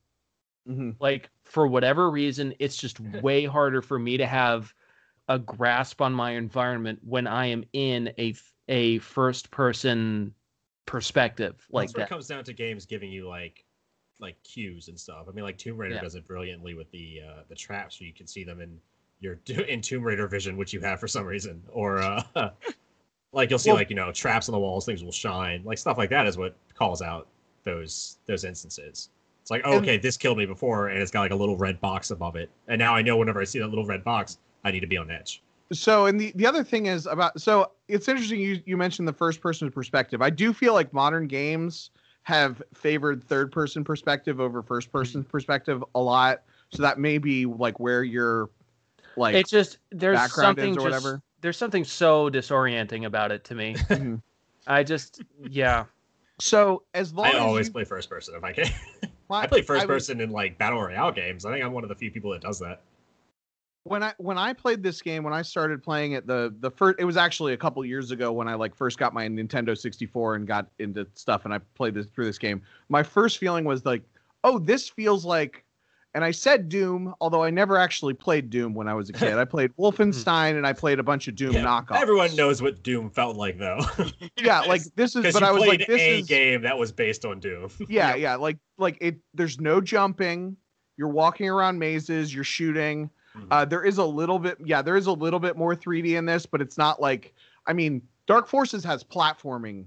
Mhm. 0.70 0.96
Like, 1.00 1.32
for 1.44 1.66
whatever 1.68 2.12
reason, 2.12 2.54
it's 2.60 2.78
just 2.78 3.00
way 3.24 3.46
harder 3.46 3.82
for 3.82 3.98
me 3.98 4.18
to 4.18 4.28
have 4.28 4.75
a 5.28 5.40
grasp 5.40 6.02
on 6.02 6.14
my 6.14 6.32
environment 6.32 7.00
when 7.04 7.28
I 7.28 7.48
am 7.48 7.64
in 7.74 8.12
a 8.18 8.34
a 8.68 8.98
first 9.00 9.52
person 9.52 10.34
perspective 10.86 11.66
like 11.72 11.88
That's 11.88 11.96
where 11.96 12.02
it 12.04 12.10
that. 12.10 12.10
comes 12.14 12.28
down 12.28 12.44
to 12.44 12.54
games 12.54 12.86
giving 12.86 13.12
you 13.12 13.28
like 13.28 13.66
like 14.20 14.42
cues 14.44 14.88
and 14.88 14.98
stuff. 15.00 15.26
I 15.28 15.32
mean, 15.32 15.44
like 15.44 15.58
Tomb 15.58 15.78
Raider 15.78 15.96
Yeah. 15.96 16.02
does 16.02 16.16
it 16.16 16.26
brilliantly 16.26 16.74
with 16.74 16.90
the 16.92 17.22
uh, 17.28 17.42
the 17.50 17.56
traps, 17.56 18.00
so 18.00 18.06
you 18.06 18.14
can 18.14 18.28
see 18.28 18.44
them 18.44 18.62
in 18.62 18.80
your 19.20 19.40
in 19.68 19.82
Tomb 19.82 20.04
Raider 20.04 20.28
vision, 20.28 20.58
which 20.58 20.74
you 20.74 20.80
have 20.82 21.00
for 21.00 21.08
some 21.08 21.26
reason, 21.26 21.62
or 21.70 22.00
uh, 22.02 22.24
like 23.34 23.50
you'll 23.50 23.60
see 23.60 23.70
Well- 23.70 23.78
like 23.78 23.90
you 23.90 23.96
know 23.96 24.12
traps 24.12 24.48
on 24.48 24.54
the 24.54 24.60
walls, 24.60 24.86
things 24.86 25.04
will 25.04 25.12
shine, 25.12 25.64
like 25.64 25.78
stuff 25.78 25.98
like 25.98 26.10
that 26.12 26.28
is 26.28 26.38
what 26.38 26.56
calls 26.76 27.02
out 27.02 27.28
those 27.64 28.20
those 28.26 28.44
instances. 28.46 29.10
It's 29.42 29.52
like, 29.52 29.62
oh, 29.66 29.78
okay, 29.78 29.98
this 29.98 30.18
killed 30.18 30.38
me 30.40 30.46
before, 30.48 30.88
and 30.88 31.00
it's 31.00 31.12
got 31.12 31.22
like 31.22 31.32
a 31.32 31.36
little 31.36 31.56
red 31.58 31.80
box 31.82 32.10
above 32.12 32.36
it, 32.36 32.50
and 32.68 32.80
now 32.80 32.96
I 32.96 33.02
know 33.02 33.18
whenever 33.18 33.42
I 33.42 33.44
see 33.44 33.60
that 33.60 33.68
little 33.68 33.86
red 33.86 34.04
box, 34.04 34.38
I 34.66 34.72
need 34.72 34.82
to 34.82 34.88
be 34.88 34.98
on 34.98 35.10
edge. 35.10 35.42
so 35.72 36.08
and 36.08 36.20
the, 36.20 36.34
the 36.36 36.46
other 36.46 36.64
thing 36.64 36.88
is 36.88 37.06
about 37.06 37.40
so 37.40 37.72
it's 37.88 38.08
interesting 38.10 38.40
you, 38.42 38.62
you 38.66 38.76
mentioned 38.76 39.08
the 39.08 39.14
first 39.14 39.40
person 39.42 39.72
perspective 39.72 40.22
i 40.22 40.30
do 40.30 40.52
feel 40.54 40.74
like 40.74 40.92
modern 40.94 41.28
games 41.28 41.92
have 42.24 42.62
favored 42.74 43.24
third 43.24 43.52
person 43.52 43.84
perspective 43.84 44.40
over 44.42 44.62
first 44.62 44.92
person 44.92 45.24
perspective 45.24 45.84
a 45.96 46.00
lot 46.00 46.42
so 46.72 46.82
that 46.84 47.00
may 47.00 47.18
be 47.18 47.46
like 47.46 47.80
where 47.80 48.04
you're 48.04 48.50
like 49.18 49.34
It's 49.36 49.50
just 49.50 49.78
there's 49.92 50.20
something 50.34 50.72
or 50.72 50.76
just, 50.76 50.84
whatever. 50.84 51.22
there's 51.42 51.58
something 51.58 51.84
so 51.84 52.30
disorienting 52.30 53.06
about 53.06 53.32
it 53.32 53.44
to 53.46 53.56
me. 53.56 53.76
Mhm. 53.90 54.22
I 54.68 54.84
just 54.84 55.22
yeah. 55.48 55.86
so 56.40 56.84
as 56.96 57.14
long 57.14 57.28
I 57.28 57.30
as 57.30 57.36
always 57.42 57.68
you, 57.68 57.74
play 57.74 57.84
first 57.86 58.10
person 58.10 58.34
if 58.36 58.44
I 58.44 58.52
can. 58.52 58.66
well, 59.30 59.40
I 59.40 59.48
play 59.48 59.62
first 59.62 59.84
I 59.84 59.86
would- 59.86 59.94
person 59.94 60.20
in 60.22 60.32
like 60.32 60.58
battle 60.58 60.82
royale 60.82 61.12
games. 61.12 61.46
I 61.46 61.52
think 61.54 61.64
I'm 61.64 61.72
one 61.72 61.84
of 61.84 61.90
the 61.90 61.96
few 61.96 62.12
people 62.12 62.32
that 62.32 62.42
does 62.42 62.60
that. 62.60 62.82
When 63.86 64.02
I 64.02 64.14
when 64.18 64.38
I 64.38 64.52
played 64.52 64.82
this 64.82 65.00
game, 65.02 65.24
when 65.24 65.34
I 65.34 65.44
started 65.44 65.84
playing 65.84 66.14
it, 66.14 66.26
the 66.26 66.54
the 66.60 66.72
first 66.72 67.00
it 67.00 67.06
was 67.06 67.18
actually 67.18 67.54
a 67.54 67.58
couple 67.58 67.86
years 67.86 68.10
ago 68.10 68.32
when 68.32 68.48
I 68.48 68.56
like 68.56 68.76
first 68.76 68.98
got 68.98 69.14
my 69.14 69.28
Nintendo 69.28 69.78
64 69.78 70.36
and 70.36 70.48
got 70.48 70.68
into 70.80 71.08
stuff 71.14 71.46
and 71.46 71.54
I 71.54 71.60
played 71.76 71.94
this 71.94 72.08
through 72.08 72.26
this 72.26 72.40
game. 72.40 72.64
My 72.90 73.04
first 73.04 73.38
feeling 73.38 73.64
was 73.64 73.86
like, 73.86 74.02
oh, 74.44 74.58
this 74.58 74.90
feels 74.90 75.24
like 75.24 75.64
and 76.16 76.24
I 76.24 76.32
said 76.32 76.68
Doom, 76.68 77.14
although 77.22 77.44
I 77.44 77.52
never 77.52 77.78
actually 77.78 78.16
played 78.16 78.50
Doom 78.50 78.74
when 78.74 78.88
I 78.88 78.96
was 78.96 79.10
a 79.10 79.14
kid. 79.22 79.38
I 79.38 79.46
played 79.46 79.72
Wolfenstein 79.78 80.58
and 80.58 80.66
I 80.66 80.74
played 80.74 80.98
a 80.98 81.04
bunch 81.04 81.28
of 81.28 81.36
Doom 81.36 81.52
Yeah, 81.52 81.64
knockoffs. 81.64 82.02
Everyone 82.02 82.36
knows 82.36 82.64
what 82.64 82.82
Doom 82.82 83.12
felt 83.12 83.38
like 83.38 83.60
though. 83.60 83.82
Yeah, 84.38 84.62
like 84.62 84.82
this 84.96 85.16
is 85.16 85.32
but 85.32 85.44
I 85.44 85.52
was 85.52 85.64
like 85.64 85.86
this 85.86 86.02
a 86.02 86.20
is 86.20 86.26
game 86.26 86.64
that 86.64 86.76
was 86.76 86.92
based 86.92 87.24
on 87.24 87.40
Doom. 87.40 87.70
yeah, 87.88 88.16
yeah, 88.16 88.36
like 88.36 88.58
like 88.80 88.98
it 89.00 89.20
there's 89.36 89.62
no 89.62 89.80
jumping. 89.80 90.58
You're 90.98 91.10
walking 91.10 91.48
around 91.48 91.78
mazes, 91.78 92.34
you're 92.34 92.44
shooting. 92.44 93.12
Mhm. 93.36 93.48
Uh, 93.52 93.66
there 93.66 93.84
is 93.84 93.98
a 93.98 94.06
little 94.06 94.40
bit, 94.40 94.58
yeah, 94.64 94.82
there 94.82 94.96
is 94.96 95.08
a 95.08 95.12
little 95.12 95.40
bit 95.40 95.58
more 95.58 95.76
3D 95.76 96.16
in 96.18 96.26
this, 96.26 96.46
but 96.46 96.62
it's 96.62 96.78
not 96.78 97.02
like, 97.02 97.34
I 97.68 97.74
mean, 97.74 98.02
Dark 98.28 98.48
Forces 98.48 98.84
has 98.84 99.04
platforming 99.04 99.86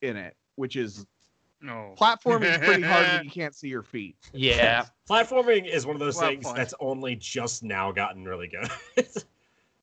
in 0.00 0.16
it, 0.16 0.36
which 0.56 0.76
is 0.76 1.06
No. 1.60 1.94
platforming 1.98 2.44
is 2.50 2.58
pretty 2.58 2.82
hard 2.82 3.06
when 3.06 3.24
you 3.24 3.30
can't 3.30 3.54
see 3.54 3.68
your 3.68 3.82
feet. 3.82 4.16
Yeah. 4.32 4.86
Platforming 5.08 5.66
is 5.68 5.86
one 5.86 5.94
of 5.96 6.00
those 6.00 6.16
Well, 6.16 6.30
things 6.30 6.44
fine. 6.44 6.56
that's 6.56 6.74
only 6.80 7.14
just 7.16 7.62
now 7.62 7.92
gotten 7.92 8.24
really 8.24 8.48
good. 8.48 8.68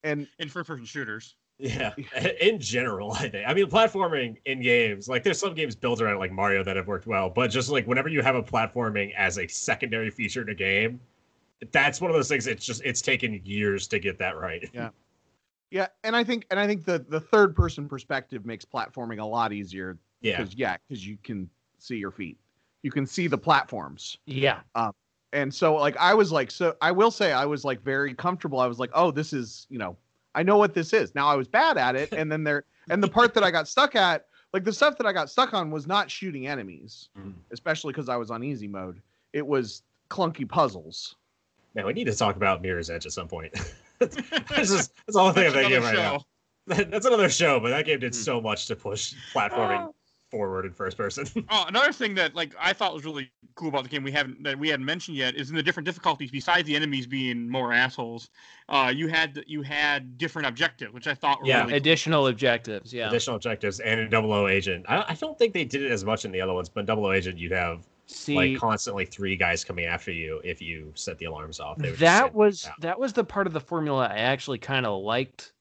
And 0.02 0.30
In 0.40 0.48
first 0.48 0.70
person 0.70 0.86
shooters. 0.86 1.36
yeah, 1.58 1.94
in 2.40 2.58
general, 2.58 3.12
I 3.12 3.28
think. 3.28 3.46
I 3.46 3.54
mean, 3.54 3.66
platforming 3.68 4.38
in 4.46 4.62
games, 4.62 5.10
like 5.10 5.24
there's 5.24 5.38
some 5.38 5.54
games 5.54 5.76
built 5.76 6.00
around 6.00 6.16
it, 6.16 6.20
like 6.20 6.32
Mario 6.32 6.64
that 6.64 6.78
have 6.78 6.88
worked 6.88 7.06
well, 7.06 7.30
but 7.30 7.52
just 7.52 7.70
like 7.70 7.86
whenever 7.86 8.08
you 8.08 8.22
have 8.22 8.36
a 8.36 8.42
platforming 8.42 9.14
as 9.16 9.38
a 9.40 9.46
secondary 9.48 10.10
feature 10.10 10.42
in 10.42 10.48
a 10.48 10.56
game, 10.56 11.02
that's 11.72 11.99
one 12.01 12.10
of 12.12 12.16
those 12.16 12.28
things. 12.30 12.47
It's 12.47 12.66
just 12.66 12.82
it's 12.84 13.01
taken 13.01 13.39
years 13.43 13.88
to 13.89 13.99
get 13.99 14.18
that 14.20 14.38
right. 14.38 14.70
yeah, 14.74 14.89
Yeah, 15.72 15.88
and 16.03 16.16
I 16.16 16.24
think, 16.24 16.45
and 16.51 16.60
I 16.60 16.66
think 16.68 16.86
the 16.86 16.99
the 16.99 17.20
third 17.20 17.55
person 17.55 17.88
perspective 17.88 18.45
makes 18.45 18.66
platforming 18.66 19.20
a 19.20 19.26
lot 19.26 19.51
easier 19.53 19.97
Yeah, 20.22 20.38
because 20.38 20.55
yeah, 20.55 20.78
because 20.88 21.05
you 21.05 21.18
can 21.24 21.49
see 21.78 21.97
your 21.97 22.12
feet, 22.12 22.38
you 22.84 22.91
can 22.91 23.05
see 23.05 23.28
the 23.28 23.38
platforms. 23.38 24.18
Yeah. 24.26 24.60
Um, 24.76 24.93
and 25.32 25.53
so 25.53 25.76
like 25.76 25.95
i 25.97 26.12
was 26.12 26.32
like 26.32 26.49
so 26.49 26.76
i 26.82 26.91
will 26.91 27.12
say 27.12 27.32
i 27.34 27.45
was 27.45 27.64
like 27.64 27.80
very 27.84 28.16
comfortable 28.16 28.60
i 28.60 28.66
was 28.66 28.80
like 28.80 28.89
oh 28.95 29.12
this 29.12 29.32
is 29.32 29.68
you 29.70 29.78
know 29.78 29.95
i 30.34 30.41
know 30.41 30.57
what 30.57 30.74
this 30.74 30.91
is 30.91 31.14
now 31.14 31.28
i 31.28 31.36
was 31.36 31.47
bad 31.47 31.78
at 31.78 31.95
it 31.95 32.12
and 32.14 32.32
then 32.32 32.43
there 32.43 32.64
and 32.89 33.03
the 33.03 33.07
part 33.07 33.36
that 33.36 33.43
i 33.43 33.51
got 33.51 33.68
stuck 33.68 33.95
at 33.95 34.26
like 34.53 34.64
the 34.64 34.74
stuff 34.74 34.97
that 34.97 35.05
i 35.05 35.14
got 35.14 35.30
stuck 35.30 35.53
on 35.53 35.70
was 35.70 35.86
not 35.86 36.10
shooting 36.10 36.47
enemies 36.47 37.10
Mhm. 37.16 37.36
especially 37.51 37.93
because 37.93 38.10
i 38.10 38.16
was 38.16 38.32
on 38.32 38.43
easy 38.43 38.68
mode 38.68 39.03
it 39.32 39.45
was 39.45 39.84
clunky 40.10 40.49
puzzles 40.49 41.16
man, 41.76 41.86
we 41.86 41.93
need 41.93 42.05
to 42.05 42.15
talk 42.15 42.36
about 42.36 42.61
Mirror's 42.61 42.89
Edge 42.89 43.05
at 43.05 43.11
some 43.11 43.28
point. 43.28 43.53
that's 43.99 44.15
just 44.72 44.93
that's 45.05 45.15
all 45.15 45.28
I 45.28 45.34
think 45.34 45.47
of 45.47 45.53
that 45.53 45.61
That's 45.63 45.70
game 45.70 45.84
another 45.84 45.97
right 45.97 46.13
now. 46.13 46.26
That's 46.91 47.05
another 47.07 47.30
show, 47.30 47.59
but 47.59 47.70
that 47.70 47.86
game 47.86 47.99
did 47.99 48.13
Hmm. 48.13 48.22
so 48.22 48.39
much 48.39 48.67
to 48.67 48.76
push 48.76 49.13
platforming 49.34 49.91
forward 50.30 50.65
in 50.65 50.72
first 50.72 50.95
person. 50.95 51.26
Oh, 51.49 51.65
another 51.67 51.91
thing 51.91 52.13
that 52.15 52.36
like 52.36 52.53
I 52.59 52.74
thought 52.74 52.93
was 52.93 53.03
really 53.03 53.32
cool 53.55 53.70
about 53.70 53.84
the 53.84 53.89
game 53.89 54.03
we 54.03 54.11
haven't 54.11 54.43
that 54.43 54.57
we 54.59 54.70
hadn't 54.70 54.86
mentioned 54.86 55.17
yet 55.17 55.36
is 55.36 55.49
in 55.49 55.55
the 55.55 55.63
different 55.63 55.86
difficulties. 55.86 56.30
Besides 56.30 56.67
the 56.67 56.76
enemies 56.76 57.07
being 57.07 57.49
more 57.49 57.74
assholes, 57.74 58.30
uh, 58.70 58.93
you 58.95 59.07
had 59.07 59.43
you 59.47 59.63
had 59.63 60.17
different 60.20 60.47
objectives, 60.47 60.93
which 60.93 61.07
I 61.07 61.15
thought 61.15 61.41
were 61.41 61.47
Yeah. 61.47 61.57
really 61.61 61.72
cool. 61.72 61.78
Additional 61.78 62.28
objectives. 62.28 62.93
Yeah. 62.93 63.09
Additional 63.09 63.36
objectives 63.36 63.80
and 63.80 63.99
a 63.99 64.07
Double 64.07 64.32
O 64.32 64.47
Agent. 64.47 64.86
I, 64.88 65.03
I 65.09 65.15
don't 65.15 65.38
think 65.39 65.53
they 65.55 65.65
did 65.65 65.82
it 65.82 65.91
as 65.91 66.05
much 66.05 66.24
in 66.24 66.32
the 66.32 66.39
other 66.39 66.53
ones, 66.53 66.70
but 66.70 66.82
in 66.82 66.86
Double 66.86 67.07
O 67.07 67.11
Agent, 67.11 67.39
you'd 67.39 67.51
have 67.51 67.88
See, 68.10 68.36
like 68.36 68.57
constantly 68.57 69.05
three 69.05 69.36
guys 69.36 69.64
coming 69.64 69.86
after 69.86 70.12
you 70.12 70.41
if 70.43 70.62
you 70.62 70.91
set 70.95 71.20
the 71.20 71.26
alarms 71.26 71.60
off. 71.60 71.78
That 71.78 72.34
was 72.34 72.66
out. 72.68 72.82
that 72.82 72.99
was 72.99 73.14
the 73.14 73.24
part 73.24 73.45
of 73.45 73.53
the 73.53 73.60
formula 73.60 74.07
I 74.12 74.18
actually 74.18 74.57
kind 74.57 74.86
of 74.88 75.03
liked. 75.03 75.53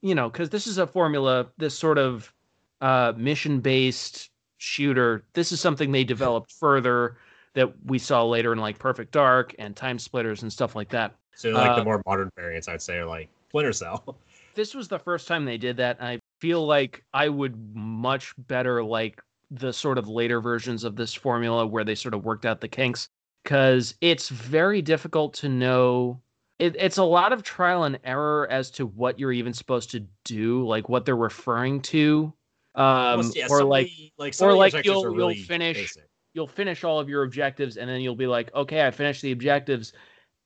You 0.00 0.14
know, 0.14 0.30
because 0.30 0.48
this 0.48 0.66
is 0.66 0.78
a 0.78 0.86
formula, 0.86 1.48
this 1.58 1.76
sort 1.76 1.98
of 1.98 2.32
uh, 2.80 3.12
mission-based 3.16 4.30
shooter. 4.58 5.24
This 5.34 5.52
is 5.52 5.60
something 5.60 5.90
they 5.90 6.04
developed 6.04 6.52
further 6.52 7.16
that 7.54 7.72
we 7.84 7.98
saw 7.98 8.24
later 8.24 8.52
in 8.52 8.58
like 8.60 8.78
Perfect 8.78 9.10
Dark 9.10 9.54
and 9.58 9.74
Time 9.74 9.98
Splitters 9.98 10.42
and 10.42 10.52
stuff 10.52 10.76
like 10.76 10.88
that. 10.90 11.14
so 11.34 11.50
like 11.50 11.74
the 11.74 11.82
uh, 11.82 11.84
more 11.84 12.02
modern 12.06 12.30
variants, 12.36 12.68
I'd 12.68 12.80
say, 12.80 12.98
are 12.98 13.06
like 13.06 13.28
Splinter 13.48 13.72
Cell. 13.72 14.16
This 14.56 14.74
was 14.74 14.88
the 14.88 14.98
first 14.98 15.28
time 15.28 15.44
they 15.44 15.56
did 15.56 15.76
that. 15.76 16.02
I 16.02 16.18
feel 16.40 16.66
like 16.66 17.04
I 17.14 17.28
would 17.28 17.56
much 17.74 18.34
better 18.36 18.82
like 18.82 19.22
the 19.50 19.72
sort 19.72 19.98
of 19.98 20.08
later 20.08 20.40
versions 20.40 20.84
of 20.84 20.96
this 20.96 21.12
formula 21.14 21.66
where 21.66 21.84
they 21.84 21.94
sort 21.94 22.14
of 22.14 22.24
worked 22.24 22.46
out 22.46 22.60
the 22.60 22.68
kinks 22.68 23.08
because 23.44 23.94
it's 24.00 24.28
very 24.28 24.80
difficult 24.82 25.34
to 25.34 25.48
know. 25.48 26.20
It, 26.58 26.76
it's 26.78 26.98
a 26.98 27.04
lot 27.04 27.32
of 27.32 27.42
trial 27.42 27.84
and 27.84 27.98
error 28.04 28.46
as 28.50 28.70
to 28.72 28.86
what 28.86 29.18
you're 29.18 29.32
even 29.32 29.52
supposed 29.54 29.90
to 29.92 30.06
do, 30.24 30.66
like 30.66 30.88
what 30.88 31.04
they're 31.06 31.16
referring 31.16 31.80
to, 31.82 32.32
um, 32.74 33.32
yeah, 33.34 33.46
or 33.50 33.64
like 33.64 33.86
the- 33.86 34.12
like 34.18 34.34
or 34.40 34.54
like 34.54 34.84
you'll- 34.84 35.04
are 35.06 35.14
you'll 35.14 35.34
finish- 35.46 35.76
basic. 35.78 36.04
you'll 36.34 36.46
finish 36.46 36.84
all 36.84 37.00
of 37.00 37.08
your 37.08 37.22
objectives 37.24 37.76
and 37.78 37.88
then 37.88 38.00
you'll 38.02 38.14
be 38.14 38.26
like, 38.26 38.54
okay, 38.54 38.86
I 38.86 38.90
finished 38.90 39.22
the 39.22 39.32
objectives 39.32 39.92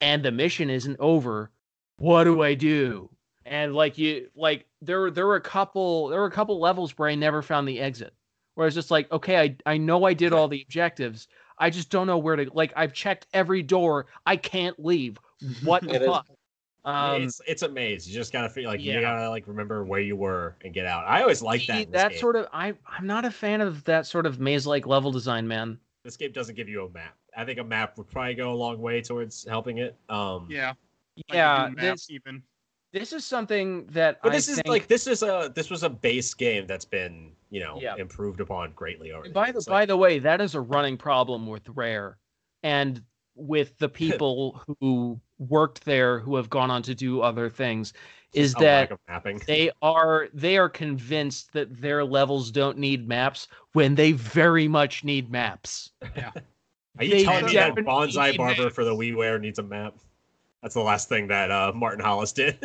and 0.00 0.24
the 0.24 0.30
mission 0.32 0.70
isn't 0.70 0.96
over. 1.00 1.50
What 1.98 2.24
do 2.24 2.42
I 2.42 2.55
do? 2.55 3.11
And 3.44 3.74
like 3.74 3.98
you 3.98 4.28
like 4.34 4.66
there 4.80 5.11
there 5.11 5.26
were 5.26 5.36
a 5.36 5.40
couple 5.40 6.09
there 6.09 6.20
were 6.20 6.26
a 6.26 6.30
couple 6.30 6.59
levels 6.59 6.96
where 6.96 7.09
I 7.11 7.14
never 7.14 7.42
found 7.42 7.68
the 7.68 7.80
exit. 7.80 8.14
Where 8.55 8.64
I 8.64 8.66
was 8.68 8.74
just 8.74 8.90
like, 8.90 9.11
okay, 9.12 9.38
I 9.38 9.57
I 9.66 9.76
know 9.78 10.05
I 10.05 10.14
did 10.14 10.32
all 10.32 10.48
the 10.48 10.62
objectives. 10.62 11.28
I 11.59 11.70
just 11.70 11.90
don't 11.90 12.07
know 12.07 12.18
where 12.18 12.36
to 12.36 12.48
like 12.52 12.72
I've 12.76 12.92
checked 12.92 13.26
every 13.32 13.62
door. 13.62 14.07
I 14.26 14.36
can't 14.36 14.78
leave. 14.84 15.18
What 15.62 15.82
the 15.82 15.90
It 15.94 16.02
is- 16.02 16.09
fuck? 16.09 16.26
Um, 16.86 17.22
it's 17.22 17.40
it's 17.46 17.62
a 17.62 17.68
maze. 17.68 18.07
You 18.07 18.12
just 18.14 18.30
gotta 18.30 18.50
feel 18.50 18.68
like 18.68 18.84
yeah. 18.84 18.96
you 18.96 19.00
gotta 19.00 19.30
like 19.30 19.48
remember 19.48 19.84
where 19.84 20.00
you 20.00 20.16
were 20.16 20.55
and 20.62 20.74
get 20.74 20.84
out. 20.84 21.07
I 21.07 21.22
always 21.22 21.40
like 21.40 21.66
that. 21.66 21.76
see, 21.76 21.82
in 21.84 21.90
this 21.90 22.02
that 22.02 22.11
game. 22.11 22.20
sort 22.20 22.36
of 22.36 22.46
I 22.52 22.74
I'm 22.86 23.07
not 23.07 23.24
a 23.24 23.30
fan 23.30 23.62
of 23.62 23.82
that 23.84 24.07
sort 24.07 24.26
of 24.26 24.38
maze 24.38 24.66
like 24.66 24.86
level 24.86 25.11
design, 25.11 25.48
man. 25.48 25.78
This 26.05 26.18
game 26.18 26.32
doesn't 26.32 26.55
give 26.57 26.68
you 26.68 26.84
a 26.84 26.90
map. 26.90 27.16
I 27.34 27.46
think 27.46 27.59
a 27.59 27.64
map 27.64 27.96
would 27.96 28.11
probably 28.11 28.34
go 28.34 28.52
a 28.52 28.55
long 28.55 28.80
way 28.82 29.00
towards 29.00 29.46
helping 29.48 29.78
it. 29.78 29.96
Um, 30.11 30.46
Yeah. 30.50 30.74
like 31.16 31.24
Yeah, 31.32 31.66
Doom 31.68 31.76
this 31.76 32.11
even. 32.11 32.42
this 32.92 33.14
is 33.14 33.24
something 33.24 33.86
that 33.86 34.20
but 34.22 34.32
I 34.32 34.34
this 34.34 34.48
is 34.48 34.57
think- 34.57 34.68
like 34.68 34.86
this 34.86 35.07
is 35.07 35.22
a 35.22 35.50
this 35.55 35.70
was 35.70 35.84
a 35.84 35.88
base 35.88 36.34
game 36.34 36.66
that's 36.66 36.84
been 36.84 37.32
you 37.55 37.61
know 37.61 37.78
Yeah. 37.80 37.94
improved 37.96 38.40
upon 38.40 38.72
greatly 38.72 39.12
over. 39.12 39.28
By 39.28 39.52
the 39.52 39.59
years. 39.59 39.66
by 39.66 39.80
Like, 39.80 39.88
the 39.88 39.96
way, 39.96 40.18
that 40.18 40.40
is 40.40 40.57
a 40.57 40.61
running 40.61 40.96
problem 40.96 41.46
with 41.46 41.68
Rare, 41.68 42.18
and 42.64 43.00
with 43.36 43.78
the 43.78 43.88
people 44.02 44.61
who 44.80 45.20
worked 45.38 45.84
there 45.84 46.18
who 46.18 46.34
have 46.34 46.50
gone 46.50 46.70
on 46.70 46.82
to 46.82 46.94
do 46.96 47.20
other 47.20 47.48
things, 47.48 47.92
is 48.32 48.55
that 48.55 48.90
they 49.46 49.70
are 49.82 50.28
they 50.34 50.59
are 50.59 50.68
convinced 50.68 51.52
that 51.52 51.80
their 51.80 52.05
levels 52.05 52.50
don't 52.50 52.76
need 52.76 53.07
maps 53.07 53.46
when 53.72 53.94
they 53.94 54.11
very 54.11 54.66
much 54.66 55.05
need 55.05 55.30
maps. 55.30 55.92
Are 56.02 57.05
you 57.05 57.11
they 57.11 57.24
telling 57.24 57.46
me 57.46 57.52
that 57.52 57.68
definitely 57.76 57.92
Bonsai 57.92 58.36
Barber 58.36 58.64
maps. 58.64 58.74
for 58.74 58.84
the 58.84 58.94
WiiWare 58.94 59.40
needs 59.40 59.61
a 59.61 59.62
map? 59.62 59.94
That's 60.61 60.74
the 60.74 60.80
last 60.82 61.09
thing 61.09 61.28
that 61.28 61.52
uh, 61.52 61.72
Martin 61.72 62.05
Hollis 62.05 62.32
did. 62.42 62.59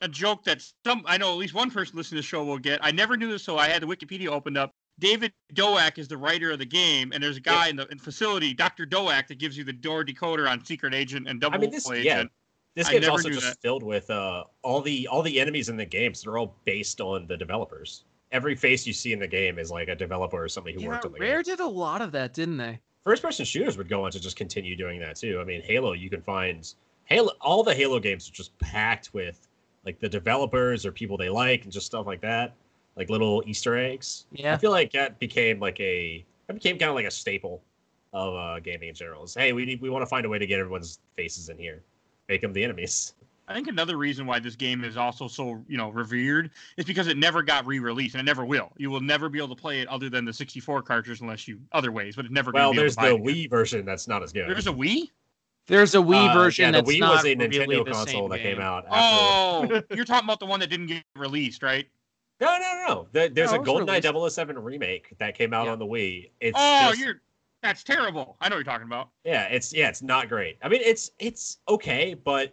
A 0.00 0.08
joke 0.08 0.44
that 0.44 0.62
some 0.84 1.02
I 1.06 1.18
know 1.18 1.32
at 1.32 1.38
least 1.38 1.54
one 1.54 1.70
person 1.70 1.96
listening 1.96 2.18
to 2.18 2.22
the 2.22 2.26
show 2.28 2.44
will 2.44 2.58
get. 2.58 2.80
I 2.82 2.90
never 2.90 3.16
knew 3.16 3.30
this, 3.30 3.42
so 3.42 3.58
I 3.58 3.68
had 3.68 3.82
the 3.82 3.86
Wikipedia 3.86 4.28
opened 4.28 4.56
up. 4.58 4.72
David 4.98 5.32
Doak 5.54 5.98
is 5.98 6.08
the 6.08 6.16
writer 6.16 6.50
of 6.50 6.58
the 6.58 6.66
game, 6.66 7.12
and 7.12 7.22
there's 7.22 7.36
a 7.36 7.40
guy 7.40 7.68
in 7.68 7.76
the 7.76 7.86
in 7.88 7.98
facility, 7.98 8.52
Dr. 8.52 8.84
Doak, 8.84 9.28
that 9.28 9.38
gives 9.38 9.56
you 9.56 9.62
the 9.64 9.72
door 9.72 10.04
decoder 10.04 10.50
on 10.50 10.64
Secret 10.64 10.92
Agent 10.94 11.28
and 11.28 11.40
Double 11.40 11.56
I 11.56 11.58
mean, 11.58 11.70
this 11.70 11.88
Agent. 11.90 12.04
yeah, 12.04 12.24
this 12.74 12.88
game's 12.88 13.08
also 13.08 13.28
just 13.28 13.42
that. 13.42 13.58
filled 13.60 13.82
with 13.82 14.10
uh, 14.10 14.44
all 14.62 14.80
the 14.80 15.06
all 15.08 15.22
the 15.22 15.40
enemies 15.40 15.68
in 15.68 15.76
the 15.76 15.84
games. 15.84 16.22
They're 16.22 16.36
all 16.38 16.54
based 16.64 17.00
on 17.00 17.26
the 17.26 17.36
developers. 17.36 18.04
Every 18.30 18.54
face 18.54 18.86
you 18.86 18.92
see 18.92 19.12
in 19.12 19.20
the 19.20 19.26
game 19.26 19.58
is 19.58 19.70
like 19.70 19.88
a 19.88 19.94
developer 19.94 20.42
or 20.44 20.48
somebody 20.48 20.74
who 20.74 20.82
Yeah, 20.82 20.88
worked 20.88 21.06
on 21.06 21.12
the 21.12 21.18
Rare 21.18 21.42
game. 21.42 21.56
did 21.56 21.60
a 21.60 21.66
lot 21.66 22.02
of 22.02 22.12
that, 22.12 22.34
didn't 22.34 22.58
they? 22.58 22.78
First 23.04 23.22
person 23.22 23.44
shooters 23.46 23.78
would 23.78 23.88
go 23.88 24.04
on 24.04 24.10
to 24.10 24.20
just 24.20 24.36
continue 24.36 24.76
doing 24.76 25.00
that 25.00 25.16
too. 25.16 25.38
I 25.40 25.44
mean, 25.44 25.62
Halo, 25.62 25.92
you 25.94 26.10
can 26.10 26.20
find 26.20 26.70
Halo. 27.06 27.32
All 27.40 27.62
the 27.62 27.74
Halo 27.74 27.98
games 28.00 28.28
are 28.28 28.32
just 28.32 28.56
packed 28.58 29.14
with 29.14 29.47
like 29.88 29.98
the 29.98 30.08
developers 30.08 30.84
or 30.84 30.92
people 30.92 31.16
they 31.16 31.30
like 31.30 31.64
and 31.64 31.72
just 31.72 31.86
stuff 31.86 32.06
like 32.06 32.20
that, 32.20 32.52
like 32.94 33.08
little 33.08 33.42
Easter 33.46 33.78
eggs. 33.78 34.26
Yeah, 34.32 34.52
I 34.52 34.58
feel 34.58 34.70
like 34.70 34.92
that 34.92 35.18
became 35.18 35.58
like 35.60 35.80
a 35.80 36.26
that 36.46 36.52
became 36.52 36.78
kind 36.78 36.90
of 36.90 36.94
like 36.94 37.06
a 37.06 37.10
staple 37.10 37.62
of 38.12 38.34
uh, 38.34 38.60
gaming 38.60 38.90
in 38.90 38.94
general. 38.94 39.24
Is 39.24 39.32
hey, 39.32 39.54
we 39.54 39.64
need 39.64 39.80
we 39.80 39.88
want 39.88 40.02
to 40.02 40.06
find 40.06 40.26
a 40.26 40.28
way 40.28 40.38
to 40.38 40.46
get 40.46 40.60
everyone's 40.60 40.98
faces 41.16 41.48
in 41.48 41.56
here, 41.56 41.82
make 42.28 42.42
them 42.42 42.52
the 42.52 42.62
enemies. 42.62 43.14
I 43.48 43.54
think 43.54 43.68
another 43.68 43.96
reason 43.96 44.26
why 44.26 44.40
this 44.40 44.56
game 44.56 44.84
is 44.84 44.98
also 44.98 45.26
so 45.26 45.64
you 45.66 45.78
know 45.78 45.88
revered 45.88 46.50
is 46.76 46.84
because 46.84 47.06
it 47.06 47.16
never 47.16 47.42
got 47.42 47.64
re-released 47.64 48.14
and 48.14 48.20
it 48.20 48.30
never 48.30 48.44
will. 48.44 48.72
You 48.76 48.90
will 48.90 49.00
never 49.00 49.30
be 49.30 49.38
able 49.38 49.56
to 49.56 49.60
play 49.60 49.80
it 49.80 49.88
other 49.88 50.10
than 50.10 50.26
the 50.26 50.34
64 50.34 50.82
cartridge 50.82 51.22
unless 51.22 51.48
you 51.48 51.58
other 51.72 51.92
ways, 51.92 52.14
but 52.14 52.26
it 52.26 52.30
never. 52.30 52.50
Well, 52.50 52.72
gonna 52.72 52.72
be 52.72 52.78
there's 52.80 52.98
able 52.98 53.04
the 53.04 53.16
to 53.16 53.22
buy 53.22 53.30
it 53.30 53.32
again. 53.32 53.46
Wii 53.46 53.48
version 53.50 53.86
that's 53.86 54.06
not 54.06 54.22
as 54.22 54.34
good. 54.34 54.50
There's 54.50 54.66
a 54.66 54.72
Wii. 54.72 55.08
There's 55.68 55.94
a 55.94 55.98
Wii 55.98 56.30
Uh, 56.30 56.34
version 56.34 56.64
yeah, 56.64 56.70
the 56.72 56.78
that's 56.78 56.90
Wii 56.90 57.00
not 57.00 57.12
was 57.16 57.24
a 57.24 57.34
really 57.36 57.48
Nintendo 57.48 57.84
the 57.84 57.90
console 57.92 58.06
same 58.06 58.28
that 58.30 58.40
came 58.40 58.60
out 58.60 58.84
after. 58.90 59.76
Oh, 59.78 59.82
you're 59.94 60.04
talking 60.04 60.26
about 60.26 60.40
the 60.40 60.46
one 60.46 60.58
that 60.60 60.68
didn't 60.70 60.86
get 60.88 61.04
released, 61.14 61.62
right? 61.62 61.86
No, 62.40 62.56
no, 62.58 62.84
no. 62.86 63.08
There- 63.12 63.28
There's 63.28 63.50
No, 63.52 63.58
a 63.58 63.60
it 63.62 63.66
was 63.66 63.82
GoldenEye 63.86 64.12
released. 64.12 64.34
007 64.36 64.58
remake 64.58 65.14
that 65.18 65.36
came 65.36 65.52
out 65.54 65.66
Yeah. 65.66 65.72
on 65.72 65.78
the 65.78 65.86
Wii. 65.86 66.30
It's 66.40 66.56
oh, 66.58 66.88
just, 66.90 67.00
you're. 67.00 67.20
That's 67.62 67.82
terrible. 67.82 68.36
I 68.40 68.48
know 68.48 68.54
what 68.56 68.58
you're 68.64 68.72
talking 68.72 68.86
about. 68.86 69.08
yeah, 69.24 69.44
it's 69.46 69.72
yeah, 69.74 69.88
it's 69.88 70.02
not 70.02 70.28
great. 70.28 70.58
I 70.62 70.68
mean, 70.68 70.80
it's 70.82 71.10
it's 71.18 71.58
okay, 71.68 72.14
but 72.14 72.44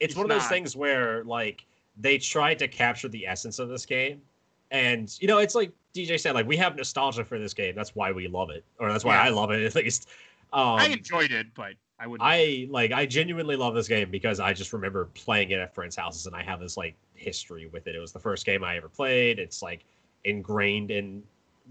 it's, 0.00 0.10
It's 0.12 0.16
one 0.16 0.24
of 0.24 0.30
those 0.30 0.42
not. 0.42 0.50
things 0.50 0.76
where 0.76 1.24
like 1.24 1.66
they 1.98 2.16
tried 2.16 2.58
to 2.60 2.68
capture 2.68 3.08
the 3.08 3.26
essence 3.26 3.58
of 3.58 3.68
this 3.68 3.84
game, 3.84 4.22
and 4.70 5.14
you 5.20 5.26
know, 5.28 5.38
it's 5.38 5.56
like 5.56 5.72
DJ 5.94 6.18
said, 6.18 6.34
like 6.34 6.46
we 6.46 6.56
have 6.58 6.76
nostalgia 6.76 7.24
for 7.24 7.38
this 7.40 7.52
game. 7.52 7.74
That's 7.74 7.94
why 7.96 8.12
we 8.12 8.28
love 8.28 8.50
it, 8.50 8.64
or 8.78 8.90
that's 8.92 9.04
why 9.04 9.14
Yeah. 9.16 9.22
I 9.24 9.28
love 9.30 9.50
it 9.50 9.62
at 9.66 9.74
least. 9.74 10.08
Um, 10.52 10.78
I 10.78 10.86
enjoyed 10.86 11.32
it, 11.32 11.48
but 11.54 11.72
I 12.02 12.06
wouldn't. 12.08 12.28
I 12.28 12.66
like 12.68 12.90
I 12.90 13.06
genuinely 13.06 13.54
love 13.54 13.74
this 13.74 13.86
game 13.86 14.10
because 14.10 14.40
I 14.40 14.52
just 14.52 14.72
remember 14.72 15.04
playing 15.14 15.52
it 15.52 15.60
at 15.60 15.72
friends' 15.72 15.94
houses 15.94 16.26
and 16.26 16.34
I 16.34 16.42
have 16.42 16.58
this 16.58 16.76
like 16.76 16.96
history 17.14 17.68
with 17.68 17.86
it. 17.86 17.94
It 17.94 18.00
was 18.00 18.10
the 18.10 18.18
first 18.18 18.44
game 18.44 18.64
I 18.64 18.76
ever 18.76 18.88
played. 18.88 19.38
It's 19.38 19.62
like 19.62 19.84
ingrained 20.24 20.90
in 20.90 21.22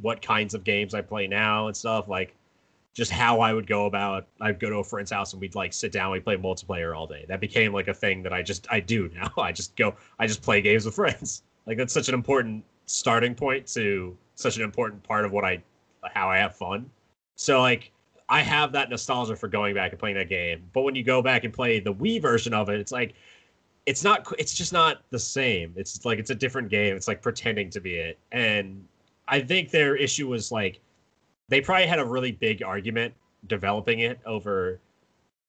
what 0.02 0.22
kinds 0.22 0.54
of 0.54 0.64
games 0.64 0.94
I 0.94 1.02
play 1.02 1.28
now 1.28 1.68
and 1.68 1.76
stuff. 1.76 2.08
Like 2.08 2.34
just 2.94 3.12
how 3.12 3.42
I 3.42 3.52
would 3.52 3.68
go 3.68 3.88
about 3.88 4.26
I'd 4.40 4.58
go 4.58 4.70
to 4.70 4.78
a 4.78 4.84
friend's 4.86 5.12
house 5.12 5.34
and 5.34 5.42
we'd 5.42 5.54
like 5.54 5.74
sit 5.74 5.92
down, 5.92 6.12
we'd 6.12 6.24
play 6.24 6.38
multiplayer 6.38 6.96
all 6.96 7.08
day. 7.08 7.26
That 7.28 7.42
became 7.42 7.74
like 7.74 7.90
a 7.90 7.94
thing 7.94 8.24
that 8.24 8.32
I 8.32 8.42
just 8.42 8.66
I 8.72 8.80
do 8.80 9.10
now. 9.14 9.34
I 9.38 9.52
just 9.52 9.76
go 9.76 9.96
I 10.18 10.28
just 10.28 10.42
play 10.42 10.62
games 10.62 10.86
with 10.86 10.96
friends. 10.96 11.44
Like 11.68 11.78
that's 11.78 11.94
such 11.94 12.10
an 12.10 12.16
important 12.16 12.66
starting 12.88 13.36
point 13.36 13.68
to 13.68 14.18
such 14.34 14.58
an 14.58 14.64
important 14.64 15.04
part 15.04 15.26
of 15.26 15.32
what 15.32 15.46
I 15.46 15.62
how 16.12 16.28
I 16.28 16.40
have 16.40 16.56
fun. 16.56 16.90
So 17.36 17.62
like 17.62 17.92
I 18.32 18.42
have 18.42 18.72
that 18.72 18.90
nostalgia 18.90 19.36
for 19.36 19.50
going 19.50 19.76
back 19.76 19.92
and 19.92 20.00
playing 20.00 20.16
that 20.16 20.30
game. 20.30 20.64
But 20.72 20.84
when 20.84 20.96
you 20.96 21.04
go 21.04 21.22
back 21.22 21.44
and 21.44 21.54
play 21.54 21.82
the 21.82 21.94
Wii 21.94 22.22
version 22.22 22.54
of 22.54 22.70
it, 22.70 22.80
it's 22.80 22.92
like 22.92 23.14
it's 23.86 24.04
not 24.06 24.26
it's 24.40 24.54
just 24.54 24.72
not 24.72 25.02
the 25.10 25.20
same. 25.20 25.74
It's 25.76 26.06
like 26.06 26.18
it's 26.18 26.30
a 26.30 26.36
different 26.36 26.70
game. 26.70 26.96
It's 26.96 27.10
like 27.10 27.22
pretending 27.22 27.70
to 27.72 27.82
be 27.82 27.96
it. 27.96 28.18
And 28.32 28.88
I 29.28 29.42
think 29.42 29.70
their 29.70 29.98
issue 29.98 30.30
was 30.30 30.50
like 30.52 30.80
they 31.50 31.60
probably 31.60 31.88
had 31.88 32.00
a 32.00 32.06
really 32.06 32.32
big 32.32 32.64
argument 32.64 33.14
developing 33.48 34.00
it 34.00 34.20
over 34.26 34.80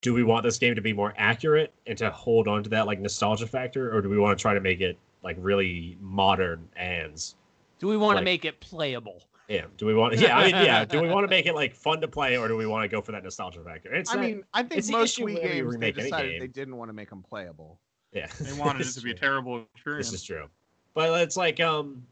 do 0.01 0.13
we 0.13 0.25
want 0.25 0.43
this 0.43 0.59
game 0.59 0.75
to 0.75 0.81
be 0.81 0.93
more 0.93 1.15
accurate 1.17 1.73
and 1.87 1.97
to 1.99 2.11
hold 2.11 2.49
on 2.49 2.65
to 2.65 2.71
that 2.71 2.87
like 2.87 2.99
nostalgia 2.99 3.47
factor 3.47 3.95
or 3.95 4.01
do 4.03 4.09
we 4.09 4.19
want 4.19 4.37
to 4.37 4.43
try 4.43 4.53
to 4.55 4.61
make 4.61 4.81
it 4.81 4.99
like 5.23 5.37
really 5.39 5.97
modern 6.01 6.67
and 6.75 7.35
Do 7.79 7.87
we 7.87 7.97
want 7.97 8.17
Like- 8.17 8.23
to 8.23 8.25
make 8.25 8.45
it 8.45 8.59
playable? 8.61 9.23
Yeah 9.53 9.67
do 9.77 9.87
we 9.87 9.95
want 9.95 10.17
yeah 10.19 10.37
i 10.39 10.45
mean 10.45 10.55
yeah 10.65 10.85
do 10.85 11.01
we 11.01 11.09
want 11.09 11.25
to 11.25 11.29
make 11.37 11.47
it 11.47 11.55
like 11.55 11.75
fun 11.75 12.01
to 12.01 12.09
play 12.09 12.37
or 12.37 12.49
do 12.49 12.57
we 12.57 12.67
want 12.67 12.83
to 12.83 12.89
go 12.89 13.01
for 13.03 13.13
that 13.13 13.23
nostalgia 13.23 13.63
factor 13.63 13.93
it's 13.95 14.11
I 14.11 14.15
not- 14.15 14.25
mean, 14.25 14.45
I 14.55 14.63
think 14.63 14.89
most 14.91 15.19
issue 15.19 15.27
Wii 15.27 15.43
games 15.43 15.77
they 15.77 15.93
decided 15.93 16.31
game. 16.33 16.41
they 16.41 16.47
didn't 16.49 16.77
want 16.77 16.89
to 16.89 16.93
make 16.95 17.11
them 17.11 17.23
playable. 17.23 17.79
yeah 18.13 18.29
they 18.41 18.53
wanted 18.59 18.81
it 18.81 18.85
This 18.85 18.95
to 18.95 18.99
is 19.01 19.05
be 19.05 19.11
a 19.11 19.15
terrible 19.15 19.65
experience. 19.75 20.11
This 20.11 20.21
is 20.21 20.27
true. 20.27 20.47
But 20.95 21.21
it's 21.23 21.37
like 21.37 21.61
um 21.61 22.03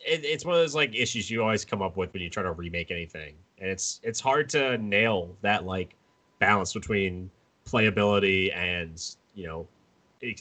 it, 0.00 0.24
it's 0.24 0.44
one 0.44 0.54
of 0.54 0.60
those 0.60 0.74
like 0.74 0.94
issues 0.94 1.30
you 1.30 1.42
always 1.42 1.64
come 1.64 1.82
up 1.82 1.96
with 1.96 2.12
when 2.12 2.22
you 2.22 2.30
try 2.30 2.42
to 2.42 2.52
remake 2.52 2.90
anything. 2.90 3.34
And 3.58 3.70
it's 3.70 4.00
it's 4.02 4.20
hard 4.20 4.48
to 4.50 4.76
nail 4.78 5.36
that 5.42 5.64
like 5.64 5.94
balance 6.38 6.72
between 6.74 7.30
playability 7.66 8.54
and, 8.54 9.02
you 9.34 9.46
know, 9.46 9.66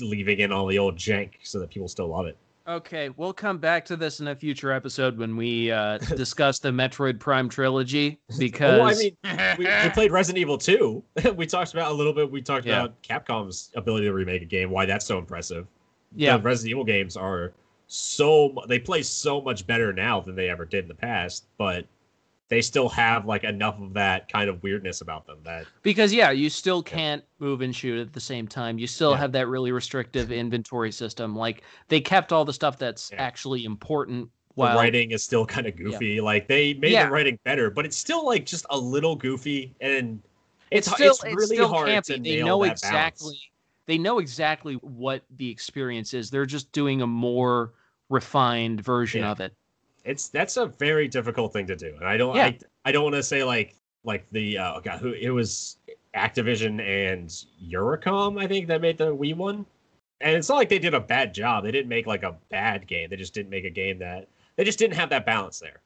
leaving 0.02 0.40
in 0.40 0.52
all 0.52 0.68
the 0.68 0.78
old 0.78 0.96
jank 0.98 1.32
so 1.44 1.60
that 1.60 1.70
people 1.70 1.88
still 1.88 2.08
love 2.08 2.26
it. 2.28 2.38
Okay, 2.68 3.10
we'll 3.10 3.34
come 3.34 3.60
back 3.60 3.86
to 3.86 3.96
this 3.96 4.20
in 4.20 4.28
a 4.30 4.36
future 4.36 4.72
episode 4.72 5.20
when 5.20 5.38
we 5.38 5.70
uh, 5.72 5.98
discuss 6.16 6.58
the 6.58 6.70
Metroid 6.70 7.20
Prime 7.20 7.48
trilogy 7.48 8.20
because 8.40 8.80
Well, 9.26 9.38
I 9.38 9.38
mean, 9.48 9.58
we, 9.60 9.66
we 9.84 9.90
played 9.92 10.12
Resident 10.12 10.42
Evil 10.42 10.58
2. 10.58 11.04
we 11.36 11.46
talked 11.46 11.74
about 11.74 11.92
a 11.92 11.94
little 11.94 12.14
bit. 12.14 12.30
We 12.32 12.42
talked 12.42 12.66
Yeah. 12.66 12.86
about 12.86 13.02
Capcom's 13.04 13.70
ability 13.76 14.06
to 14.08 14.14
remake 14.14 14.42
a 14.42 14.46
game, 14.46 14.72
why 14.72 14.88
that's 14.88 15.06
so 15.06 15.20
impressive. 15.20 15.68
yeah, 16.16 16.38
the 16.38 16.44
Resident 16.44 16.72
Evil 16.72 16.84
games 16.86 17.16
are 17.16 17.54
so 17.88 18.56
they 18.68 18.80
play 18.80 19.04
so 19.04 19.40
much 19.42 19.68
better 19.68 19.94
now 19.94 20.20
than 20.20 20.34
they 20.36 20.50
ever 20.50 20.66
did 20.66 20.86
in 20.86 20.88
the 20.88 20.96
past, 20.96 21.46
but 21.60 21.86
they 22.48 22.62
still 22.62 22.90
have 22.90 23.26
like 23.26 23.44
enough 23.44 23.80
of 23.80 23.94
that 23.94 24.32
kind 24.32 24.50
of 24.50 24.62
weirdness 24.62 25.02
about 25.02 25.26
them 25.26 25.40
that 25.44 25.66
because 25.82 26.14
yeah, 26.14 26.32
you 26.32 26.50
still 26.50 26.84
can't 26.84 27.24
move 27.40 27.62
and 27.62 27.76
shoot 27.76 28.00
at 28.00 28.14
the 28.14 28.20
same 28.20 28.48
time. 28.48 28.78
You 28.78 28.88
still 28.88 29.12
Yeah. 29.12 29.18
have 29.18 29.32
that 29.32 29.48
really 29.48 29.72
restrictive 29.72 30.32
inventory 30.32 30.92
system. 30.92 31.36
Like 31.36 31.64
they 31.88 32.00
kept 32.00 32.32
all 32.32 32.46
the 32.46 32.54
stuff 32.54 32.78
that's 32.78 33.10
Yeah. 33.12 33.22
actually 33.22 33.66
important. 33.66 34.30
the 34.58 34.64
writing 34.64 35.12
is 35.12 35.22
still 35.22 35.46
kind 35.46 35.68
of 35.68 35.76
goofy. 35.76 36.22
Like 36.22 36.48
they 36.48 36.76
made 36.76 36.94
Yeah. 36.94 37.08
the 37.08 37.12
writing 37.12 37.38
better, 37.44 37.70
but 37.70 37.86
it's 37.86 37.98
still 37.98 38.26
like 38.26 38.46
just 38.46 38.66
a 38.70 38.78
little 38.78 39.14
goofy 39.16 39.76
and 39.82 40.22
it's 40.72 40.88
it's 40.88 40.96
still 40.96 41.12
it's 41.12 41.24
really 41.26 41.56
still 41.58 41.68
hard 41.68 41.90
campy. 41.90 42.04
to 42.06 42.14
They 42.14 42.36
nail 42.38 42.46
know 42.46 42.64
that 42.64 42.72
exactly. 42.72 43.26
balance. 43.26 43.50
They 43.88 43.98
know 43.98 44.20
exactly 44.20 44.76
what 44.76 45.24
the 45.36 45.50
experience 45.50 46.14
is. 46.14 46.30
They're 46.30 46.46
just 46.46 46.72
doing 46.72 47.02
a 47.02 47.08
more 47.08 47.74
refined 48.10 48.82
version 48.82 49.22
Yeah. 49.22 49.32
of 49.32 49.40
it. 49.42 49.54
It's 50.06 50.30
that's 50.30 50.58
a 50.58 50.68
very 50.68 51.08
difficult 51.08 51.52
thing 51.52 51.68
to 51.68 51.76
do, 51.76 51.96
and 51.96 52.08
I 52.08 52.16
don't 52.16 52.36
Yeah. 52.36 52.46
I, 52.46 52.60
I 52.86 52.92
don't 52.92 53.04
want 53.04 53.16
to 53.16 53.24
say 53.24 53.44
like 53.44 53.76
like 54.04 54.26
the 54.32 54.58
uh, 54.58 54.76
oh 54.76 54.82
god 54.82 55.00
who 55.00 55.12
it 55.12 55.32
was 55.32 55.78
Activision 56.16 56.80
and 56.80 57.28
Eurocom 57.62 58.42
I 58.42 58.48
think 58.48 58.68
that 58.68 58.80
made 58.82 58.98
the 58.98 59.16
Wii 59.16 59.36
one, 59.36 59.66
and 60.22 60.36
it's 60.36 60.48
not 60.48 60.56
like 60.56 60.70
they 60.70 60.80
did 60.80 60.94
a 60.94 61.00
bad 61.00 61.34
job. 61.34 61.64
They 61.64 61.72
didn't 61.72 61.90
make 61.90 62.06
like 62.06 62.24
a 62.24 62.36
bad 62.50 62.88
game. 62.88 63.10
They 63.10 63.18
just 63.18 63.34
didn't 63.34 63.50
make 63.50 63.66
a 63.66 63.70
game 63.70 64.00
that 64.00 64.30
they 64.56 64.64
just 64.64 64.80
didn't 64.80 64.96
have 64.96 65.10
that 65.10 65.26
balance 65.26 65.60
there. 65.60 65.82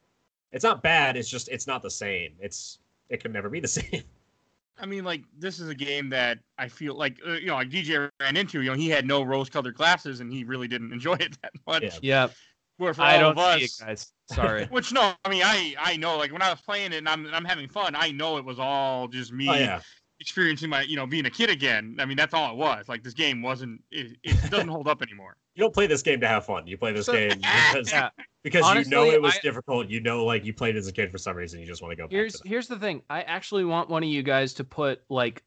It's 0.51 0.63
not 0.63 0.83
bad. 0.83 1.15
It's 1.15 1.29
just 1.29 1.47
it's 1.47 1.65
not 1.65 1.81
the 1.81 1.91
same. 1.91 2.33
It's 2.39 2.79
it 3.09 3.21
could 3.21 3.33
never 3.33 3.49
be 3.49 3.59
the 3.59 3.67
same. 3.79 4.03
I 4.81 4.85
mean, 4.85 5.03
like 5.03 5.23
this 5.37 5.59
is 5.59 5.69
a 5.69 5.75
game 5.75 6.09
that 6.09 6.39
I 6.57 6.67
feel 6.67 6.95
like 6.95 7.17
uh, 7.27 7.33
you 7.33 7.47
know, 7.47 7.55
like 7.55 7.69
DJ 7.69 8.09
ran 8.19 8.37
into. 8.37 8.61
You 8.61 8.71
know, 8.71 8.75
he 8.75 8.89
had 8.89 9.05
no 9.05 9.23
rose-colored 9.23 9.75
glasses, 9.75 10.21
and 10.21 10.31
he 10.31 10.43
really 10.43 10.67
didn't 10.67 10.91
enjoy 10.93 11.15
it 11.15 11.37
that 11.41 11.51
much. 11.67 11.83
Yeah. 11.83 11.99
Yeah, 12.01 12.27
Where 12.27 12.29
for 12.29 12.48
I 12.97 13.15
all 13.21 13.33
don't 13.33 13.37
of 13.39 13.59
see 13.59 13.65
it, 13.65 13.71
guys. 13.79 14.11
Sorry. 14.31 14.65
which 14.69 14.91
no, 14.93 15.13
I 15.25 15.29
mean, 15.29 15.43
I 15.43 15.75
I 15.79 15.97
know, 15.97 16.17
like 16.17 16.31
when 16.31 16.41
I 16.41 16.49
was 16.49 16.61
playing 16.61 16.93
it 16.93 16.97
and 16.97 17.09
I'm 17.09 17.27
I'm 17.33 17.45
having 17.45 17.67
fun, 17.67 17.95
I 17.95 18.11
know 18.11 18.37
it 18.37 18.45
was 18.45 18.59
all 18.59 19.07
just 19.07 19.31
me 19.33 19.49
Oh 19.49 19.53
yeah, 19.53 19.81
experiencing 20.19 20.69
my, 20.69 20.81
you 20.83 20.95
know, 20.95 21.05
being 21.07 21.25
a 21.25 21.29
kid 21.29 21.49
again. 21.49 21.95
I 21.99 22.05
mean, 22.05 22.17
that's 22.17 22.33
all 22.33 22.51
it 22.51 22.57
was. 22.57 22.87
Like 22.89 23.03
this 23.03 23.13
game 23.13 23.41
wasn't, 23.41 23.81
it, 23.91 24.17
it 24.23 24.35
doesn't 24.51 24.67
hold 24.67 24.87
up 24.87 25.01
anymore. 25.01 25.35
you 25.55 25.61
don't 25.63 25.73
play 25.73 25.87
this 25.87 26.01
game 26.01 26.19
to 26.21 26.27
have 26.27 26.45
fun. 26.45 26.67
You 26.67 26.77
play 26.77 26.91
this 26.91 27.05
So- 27.07 27.13
game 27.13 27.29
because 27.73 27.91
Yeah. 27.91 28.09
because 28.43 28.85
you 28.85 28.89
know 28.91 29.05
it 29.05 29.21
was 29.21 29.35
I- 29.35 29.39
difficult. 29.41 29.87
You 29.89 30.01
know, 30.01 30.25
like 30.25 30.45
you 30.45 30.53
played 30.53 30.75
as 30.75 30.87
a 30.87 30.93
kid 30.93 31.11
for 31.11 31.17
some 31.17 31.35
reason. 31.35 31.59
You 31.59 31.65
just 31.65 31.81
want 31.81 31.91
to 31.91 31.95
go 31.95 32.03
back 32.03 32.11
Here's 32.11 32.33
to 32.33 32.37
that. 32.43 32.47
here's 32.49 32.67
the 32.67 32.77
thing. 32.79 33.01
I 33.09 33.21
actually 33.23 33.65
want 33.65 33.89
one 33.89 34.03
of 34.03 34.09
you 34.09 34.23
guys 34.23 34.53
to 34.55 34.63
put 34.63 35.01
like 35.09 35.43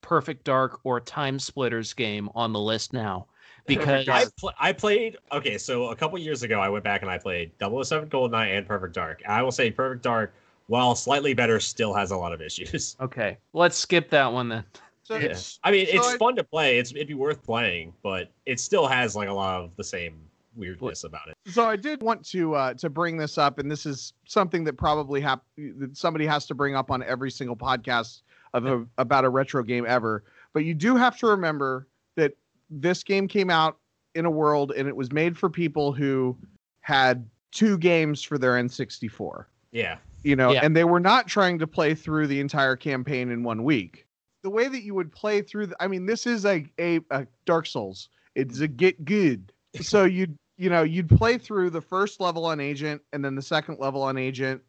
Perfect 0.00 0.44
Dark 0.44 0.80
or 0.84 1.00
Time 1.00 1.38
Splitters 1.38 1.92
game 1.94 2.28
on 2.34 2.52
the 2.52 2.60
list 2.60 2.92
now 2.92 3.26
because 3.68 4.08
I, 4.08 4.24
pl- 4.38 4.52
I 4.58 4.72
played 4.72 5.16
okay 5.30 5.58
so 5.58 5.88
a 5.90 5.96
couple 5.96 6.18
years 6.18 6.42
ago 6.42 6.60
i 6.60 6.68
went 6.68 6.82
back 6.84 7.02
and 7.02 7.10
i 7.10 7.18
played 7.18 7.52
007 7.60 8.08
goldeneye 8.08 8.56
and 8.56 8.66
perfect 8.66 8.94
dark 8.94 9.22
i 9.28 9.42
will 9.42 9.52
say 9.52 9.70
perfect 9.70 10.02
dark 10.02 10.32
while 10.66 10.94
slightly 10.94 11.34
better 11.34 11.60
still 11.60 11.94
has 11.94 12.10
a 12.10 12.16
lot 12.16 12.32
of 12.32 12.40
issues 12.42 12.96
okay, 13.00 13.38
let's 13.52 13.76
skip 13.76 14.10
that 14.10 14.30
one 14.32 14.48
then. 14.48 14.64
So 15.04 15.16
Yeah. 15.16 15.36
i 15.64 15.70
mean 15.70 15.86
So 15.86 15.92
it's 15.96 16.08
I- 16.08 16.16
fun 16.18 16.34
to 16.36 16.44
play 16.44 16.78
it's 16.78 16.90
it'd 16.92 17.06
be 17.08 17.14
worth 17.14 17.42
playing 17.44 17.92
but 18.02 18.30
it 18.46 18.58
still 18.60 18.86
has 18.86 19.14
like 19.14 19.28
a 19.28 19.32
lot 19.32 19.60
of 19.62 19.70
the 19.76 19.84
same 19.84 20.18
weirdness 20.56 21.04
about 21.04 21.28
it 21.28 21.36
so 21.52 21.64
I 21.64 21.76
did 21.76 22.02
want 22.02 22.24
to 22.30 22.54
uh, 22.54 22.74
to 22.74 22.90
bring 22.90 23.16
this 23.16 23.38
up, 23.38 23.58
and 23.58 23.70
this 23.70 23.86
is 23.86 24.12
something 24.26 24.64
that 24.64 24.74
probably 24.76 25.20
hap- 25.20 25.44
that 25.56 25.96
somebody 25.96 26.26
has 26.26 26.46
to 26.46 26.54
bring 26.54 26.74
up 26.74 26.90
on 26.90 27.02
every 27.04 27.30
single 27.30 27.56
podcast 27.56 28.22
of 28.52 28.66
a, 28.66 28.84
about 28.98 29.24
a 29.24 29.28
retro 29.30 29.62
game 29.62 29.86
ever. 29.88 30.24
But 30.52 30.64
you 30.64 30.74
do 30.74 30.94
have 30.96 31.16
to 31.20 31.26
remember 31.28 31.86
that 32.16 32.36
this 32.70 33.02
game 33.02 33.28
came 33.28 33.50
out 33.50 33.78
in 34.14 34.24
a 34.24 34.30
world, 34.30 34.72
and 34.76 34.88
it 34.88 34.96
was 34.96 35.12
made 35.12 35.36
for 35.38 35.48
people 35.48 35.92
who 35.92 36.36
had 36.80 37.28
two 37.52 37.78
games 37.78 38.22
for 38.22 38.38
their 38.38 38.52
N64. 38.52 39.44
yeah 39.72 39.98
you 40.24 40.34
know, 40.34 40.50
Yeah. 40.52 40.60
and 40.64 40.76
they 40.76 40.84
were 40.84 40.98
not 41.00 41.28
trying 41.28 41.58
to 41.60 41.66
play 41.66 41.94
through 41.94 42.26
the 42.26 42.40
entire 42.40 42.74
campaign 42.74 43.30
in 43.30 43.44
one 43.44 43.62
week. 43.62 44.04
The 44.42 44.50
way 44.50 44.66
that 44.66 44.82
you 44.82 44.92
would 44.94 45.12
play 45.12 45.42
through, 45.42 45.66
the, 45.68 45.76
I 45.80 45.86
mean, 45.86 46.06
this 46.06 46.26
is 46.26 46.44
a, 46.44 46.66
a, 46.80 46.98
a 47.10 47.26
Dark 47.46 47.66
Souls. 47.66 48.08
It's 48.34 48.58
a 48.60 48.68
get 48.68 49.04
good. 49.04 49.52
So 49.80 50.04
you'd, 50.04 50.34
you 50.56 50.70
know, 50.70 50.82
you'd 50.82 51.08
play 51.08 51.38
through 51.38 51.70
the 51.70 51.80
first 51.80 52.18
level 52.20 52.44
on 52.46 52.58
Agent, 52.58 53.00
and 53.12 53.24
then 53.24 53.36
the 53.36 53.42
second 53.42 53.78
level 53.78 54.02
on 54.02 54.16
Agent, 54.18 54.60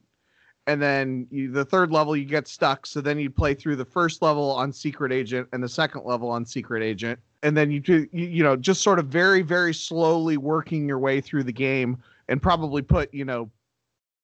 and 0.68 0.80
then 0.80 1.26
you, 1.32 1.52
the 1.52 1.66
third 1.66 1.92
level 1.92 2.16
you 2.16 2.26
get 2.26 2.48
stuck. 2.48 2.86
So 2.86 3.02
then 3.02 3.18
you'd 3.18 3.36
play 3.36 3.56
through 3.56 3.78
the 3.78 3.86
first 3.86 4.22
level 4.22 4.52
on 4.52 4.72
Secret 4.72 5.12
Agent 5.12 5.48
and 5.52 5.64
the 5.64 5.70
second 5.70 6.04
level 6.06 6.30
on 6.30 6.46
Secret 6.46 6.84
Agent, 6.84 7.20
and 7.44 7.56
then 7.56 7.72
you 7.72 7.80
do, 7.80 8.08
you, 8.12 8.26
you 8.28 8.44
know, 8.44 8.56
just 8.56 8.82
sort 8.82 9.00
of 9.00 9.08
very, 9.08 9.42
very 9.42 9.74
slowly 9.74 10.38
working 10.38 10.88
your 10.88 11.00
way 11.00 11.22
through 11.22 11.44
the 11.44 11.54
game, 11.54 11.98
and 12.28 12.42
probably 12.42 12.82
put, 12.82 13.14
you 13.14 13.26
know, 13.26 13.50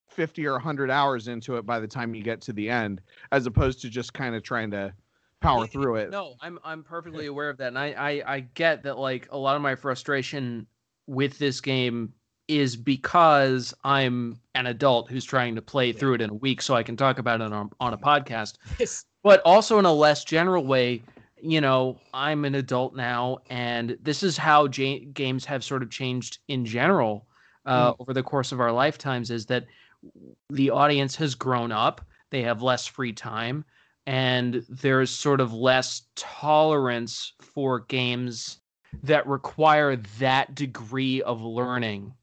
50 0.09 0.45
or 0.45 0.53
100 0.53 0.89
hours 0.89 1.28
into 1.28 1.57
it 1.57 1.66
by 1.66 1.80
the 1.80 1.88
time 1.88 2.16
you 2.16 2.24
get 2.24 2.39
to 2.41 2.53
the 2.53 2.70
end 2.70 3.01
as 3.32 3.45
opposed 3.47 3.82
to 3.82 3.89
just 3.89 4.13
kind 4.13 4.34
of 4.36 4.43
trying 4.43 4.72
to 4.72 4.93
power 5.41 5.68
through 5.68 5.95
it. 5.97 6.09
No, 6.09 6.36
I'm 6.41 6.57
I'm 6.63 6.84
perfectly 6.84 7.26
aware 7.28 7.49
of 7.49 7.57
that, 7.57 7.68
and 7.68 7.80
I, 7.80 7.88
I 7.91 8.36
I 8.36 8.39
get 8.53 8.84
that 8.84 8.97
like 8.97 9.28
a 9.32 9.38
lot 9.38 9.55
of 9.55 9.61
my 9.61 9.76
frustration 9.76 10.66
with 11.07 11.38
this 11.38 11.59
game 11.61 12.13
is 12.47 12.76
because 12.76 13.74
I'm 13.84 14.39
an 14.53 14.68
adult 14.68 15.09
who's 15.09 15.26
trying 15.26 15.55
to 15.55 15.61
play 15.61 15.91
through 15.91 16.13
it 16.16 16.22
in 16.22 16.30
a 16.30 16.34
week, 16.36 16.61
so 16.61 16.76
I 16.76 16.84
can 16.84 16.95
talk 16.95 17.20
about 17.20 17.41
it 17.41 17.51
on 17.51 17.70
on 17.80 17.93
a 17.93 17.97
podcast. 17.97 18.57
It's- 18.80 19.05
but 19.24 19.41
also 19.43 19.80
in 19.80 19.86
a 19.86 19.91
less 19.91 20.24
general 20.24 20.63
way 20.68 21.01
you 21.42 21.60
know 21.62 22.00
i'm 22.14 22.46
an 22.46 22.56
adult 22.56 22.96
now 22.96 23.38
and 23.50 23.98
this 24.02 24.24
is 24.24 24.38
how 24.38 24.68
ja- 24.74 25.06
games 25.14 25.46
have 25.46 25.64
sort 25.64 25.84
of 25.84 25.90
changed 25.90 26.40
in 26.48 26.66
general 26.66 27.28
uh, 27.66 27.94
over 28.00 28.14
the 28.14 28.22
course 28.22 28.52
of 28.52 28.60
our 28.60 28.72
lifetimes 28.72 29.32
is 29.32 29.48
that 29.48 29.66
the 30.52 30.70
audience 30.70 31.16
has 31.16 31.36
grown 31.36 31.72
up 31.72 32.06
they 32.30 32.42
have 32.42 32.62
less 32.62 32.86
free 32.86 33.12
time 33.12 33.66
and 34.08 34.64
there's 34.70 35.10
sort 35.10 35.42
of 35.42 35.54
less 35.54 36.04
tolerance 36.16 37.34
for 37.40 37.80
games 37.82 38.60
that 39.04 39.26
require 39.28 39.96
that 40.20 40.54
degree 40.56 41.22
of 41.24 41.42
learning 41.42 42.14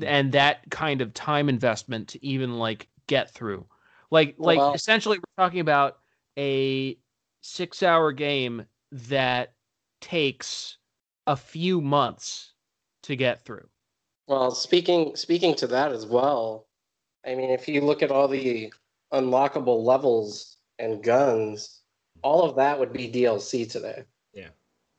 and 0.00 0.32
that 0.32 0.60
kind 0.70 1.00
of 1.00 1.12
time 1.14 1.48
investment 1.48 2.08
to 2.08 2.24
even 2.24 2.58
like 2.58 2.88
get 3.06 3.30
through. 3.30 3.66
Like 4.10 4.36
like 4.38 4.58
Well- 4.58 4.74
essentially 4.74 5.18
we're 5.18 5.44
talking 5.44 5.60
about 5.60 5.98
a 6.38 6.96
six 7.42 7.82
hour 7.82 8.12
game 8.12 8.64
that 8.90 9.52
takes 10.00 10.78
a 11.26 11.36
few 11.36 11.80
months 11.80 12.54
to 13.02 13.14
get 13.16 13.44
through. 13.44 13.68
Well, 14.28 14.50
speaking 14.52 15.14
speaking 15.16 15.54
to 15.56 15.66
that 15.68 15.92
as 15.92 16.06
well, 16.06 16.66
I 17.26 17.34
mean, 17.34 17.50
if 17.50 17.68
you 17.68 17.80
look 17.82 18.02
at 18.02 18.10
all 18.10 18.28
the 18.28 18.72
unlockable 19.12 19.82
levels 19.84 20.56
and 20.78 21.02
guns, 21.02 21.80
all 22.22 22.42
of 22.48 22.56
that 22.56 22.78
would 22.78 22.92
be 22.92 23.10
DLC 23.10 23.70
today. 23.70 24.04
Yeah, 24.32 24.48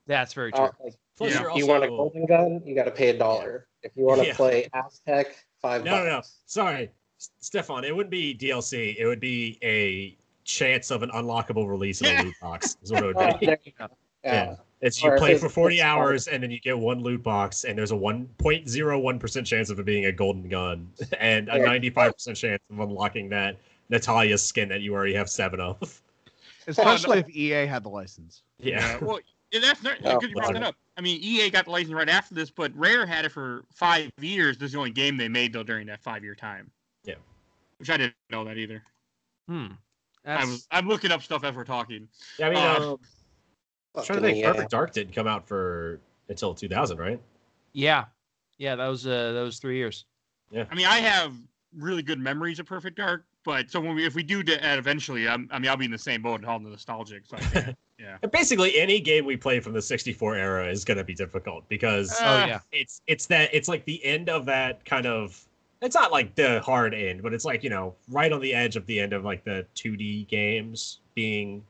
that's 0.06 0.34
very 0.34 0.52
true. 0.52 0.66
Uh, 0.66 0.72
like, 0.84 0.94
plus 1.18 1.32
Yeah. 1.34 1.42
you're 1.42 1.50
if 1.52 1.58
you 1.58 1.68
want 1.68 1.84
a 1.84 1.88
also- 1.88 1.98
golden 2.14 2.26
gun, 2.26 2.62
you 2.66 2.76
got 2.76 2.84
to 2.86 2.92
pay 2.92 3.10
a 3.10 3.18
dollar. 3.18 3.68
If 3.82 3.92
you 3.96 4.06
want 4.06 4.22
to 4.22 4.28
Yeah. 4.28 4.36
play 4.36 4.70
Aztec, 4.74 5.36
five 5.62 5.84
No, 5.84 6.04
no, 6.04 6.10
no. 6.10 6.22
Sorry, 6.46 6.92
Stefan. 7.18 7.84
It 7.86 7.96
wouldn't 7.96 8.12
be 8.12 8.34
DLC. 8.34 8.96
It 8.98 9.06
would 9.06 9.20
be 9.20 9.58
a 9.64 10.18
chance 10.44 10.92
of 10.92 11.04
an 11.04 11.10
unlockable 11.12 11.68
release 11.68 12.02
in 12.02 12.08
a 12.20 12.24
loot 12.24 12.36
box. 12.42 12.78
Is 12.82 12.92
what 12.92 13.04
it 13.04 13.16
Oh, 13.16 13.26
would 13.28 13.40
be. 13.40 13.46
there. 13.48 13.60
Yeah. 13.80 13.88
Yeah. 14.24 14.56
It's 14.82 15.02
you 15.02 15.10
Or 15.12 15.18
play 15.18 15.30
it's- 15.30 15.42
for 15.42 15.50
40 15.50 15.76
it's 15.76 15.84
hours 15.84 16.28
and 16.28 16.44
then 16.44 16.52
you 16.52 16.60
get 16.60 16.78
one 16.78 17.02
loot 17.02 17.24
box 17.24 17.64
and 17.64 17.78
there's 17.78 17.92
a 17.92 17.96
1.01% 17.96 19.46
chance 19.46 19.70
of 19.70 19.80
it 19.80 19.86
being 19.86 20.06
a 20.06 20.12
golden 20.12 20.50
gun 20.50 20.90
and 21.20 21.50
a 21.50 21.58
Yeah. 21.58 21.66
95% 21.66 22.36
chance 22.36 22.62
of 22.70 22.80
unlocking 22.80 23.30
that 23.30 23.58
Natalia 23.90 24.38
skin 24.38 24.70
that 24.70 24.82
you 24.82 24.94
already 24.94 25.14
have 25.14 25.30
seven 25.30 25.60
of. 25.60 26.02
especially 26.68 27.20
if 27.20 27.30
ea 27.36 27.66
had 27.66 27.84
the 27.84 27.90
license 27.90 28.44
Yeah. 28.60 28.98
Well, 29.02 29.20
yeah, 29.52 29.60
that's 29.60 29.84
not 29.84 29.98
Oh, 30.04 30.20
good 30.20 30.30
you 30.32 30.36
brought 30.36 30.54
that 30.54 30.64
up. 30.64 30.76
I 30.98 31.02
mean, 31.02 31.20
EA 31.22 31.50
got 31.50 31.66
the 31.66 31.72
license 31.72 31.94
right 31.94 32.10
after 32.10 32.34
this, 32.36 32.50
but 32.50 32.76
Rare 32.76 33.06
had 33.06 33.26
it 33.26 33.30
for 33.32 33.64
five 33.74 34.12
years. 34.20 34.58
This 34.58 34.68
is 34.68 34.72
the 34.74 34.78
only 34.80 34.92
game 34.92 35.16
they 35.18 35.28
made 35.28 35.54
though 35.54 35.64
during 35.64 35.86
that 35.88 36.02
five-year 36.02 36.36
time. 36.36 36.72
Yeah. 37.04 37.16
Which 37.78 37.90
I 37.90 37.98
didn't 37.98 38.16
know 38.32 38.44
that 38.46 38.58
either. 38.58 38.82
Hmm. 39.48 39.68
I 40.26 40.36
That's, 40.36 40.48
was 40.48 40.68
I'm 40.72 40.88
looking 40.88 41.12
up 41.12 41.22
stuff 41.22 41.44
as 41.44 41.56
we're 41.56 41.64
talking. 41.66 42.08
Yeah, 42.40 42.48
I 42.48 42.50
mean, 42.50 42.60
Uh, 42.60 42.92
um, 42.94 43.00
I'm 43.96 44.04
trying 44.04 44.22
to 44.22 44.26
think. 44.28 44.38
EA. 44.38 44.44
Perfect 44.44 44.72
Dark 44.72 44.94
didn't 44.94 45.14
come 45.14 45.28
out 45.28 45.48
for 45.48 46.00
until 46.30 46.54
2000, 46.54 46.98
right? 46.98 47.20
yeah. 47.74 48.06
Yeah, 48.60 48.76
that 48.76 48.88
was 48.88 49.06
uh 49.06 49.32
that 49.34 49.42
was 49.42 49.60
three 49.60 49.78
years. 49.78 50.06
Yeah, 50.52 50.66
I 50.72 50.76
mean, 50.76 50.86
I 50.86 51.00
have 51.00 51.34
really 51.76 52.04
good 52.04 52.20
memories 52.20 52.60
of 52.60 52.68
Perfect 52.68 52.96
Dark, 52.98 53.26
but 53.44 53.70
so 53.70 53.82
when 53.82 53.96
we 53.96 54.06
if 54.06 54.14
we 54.16 54.22
do 54.24 54.44
that 54.44 54.78
eventually, 54.78 55.28
I'm, 55.28 55.50
I 55.52 55.58
mean, 55.60 55.70
I'll 55.70 55.76
be 55.76 55.86
in 55.86 55.92
the 55.92 55.98
same 55.98 56.22
boat 56.22 56.36
and 56.40 56.46
all 56.46 56.60
the 56.60 56.70
nostalgic. 56.70 57.24
So 57.26 57.38
I 57.38 57.76
yeah. 58.00 58.18
And 58.22 58.32
basically, 58.32 58.80
any 58.80 59.00
game 59.00 59.26
we 59.26 59.36
play 59.36 59.60
from 59.60 59.74
the 59.74 59.82
64 59.82 60.36
era 60.36 60.68
is 60.70 60.86
going 60.86 60.98
to 61.00 61.04
be 61.04 61.16
difficult 61.16 61.68
because 61.68 62.12
Uh, 62.22 62.44
Oh 62.44 62.46
yeah. 62.46 62.60
it's 62.72 63.02
it's 63.08 63.26
that 63.26 63.50
it's 63.54 63.68
like 63.68 63.84
the 63.86 64.04
end 64.06 64.30
of 64.30 64.46
that 64.46 64.86
kind 64.86 65.08
of 65.08 65.44
it's 65.84 65.96
not 65.96 66.12
like 66.12 66.34
the 66.36 66.60
hard 66.62 66.94
end 66.94 67.22
but 67.22 67.34
it's 67.34 67.46
like 67.46 67.64
you 67.64 67.70
know 67.70 67.94
right 68.10 68.32
on 68.32 68.40
the 68.42 68.54
edge 68.54 68.76
of 68.76 68.86
the 68.86 69.00
end 69.00 69.14
of 69.14 69.24
like 69.24 69.44
the 69.44 69.66
2d 69.76 70.28
games 70.28 71.00
being 71.16 71.64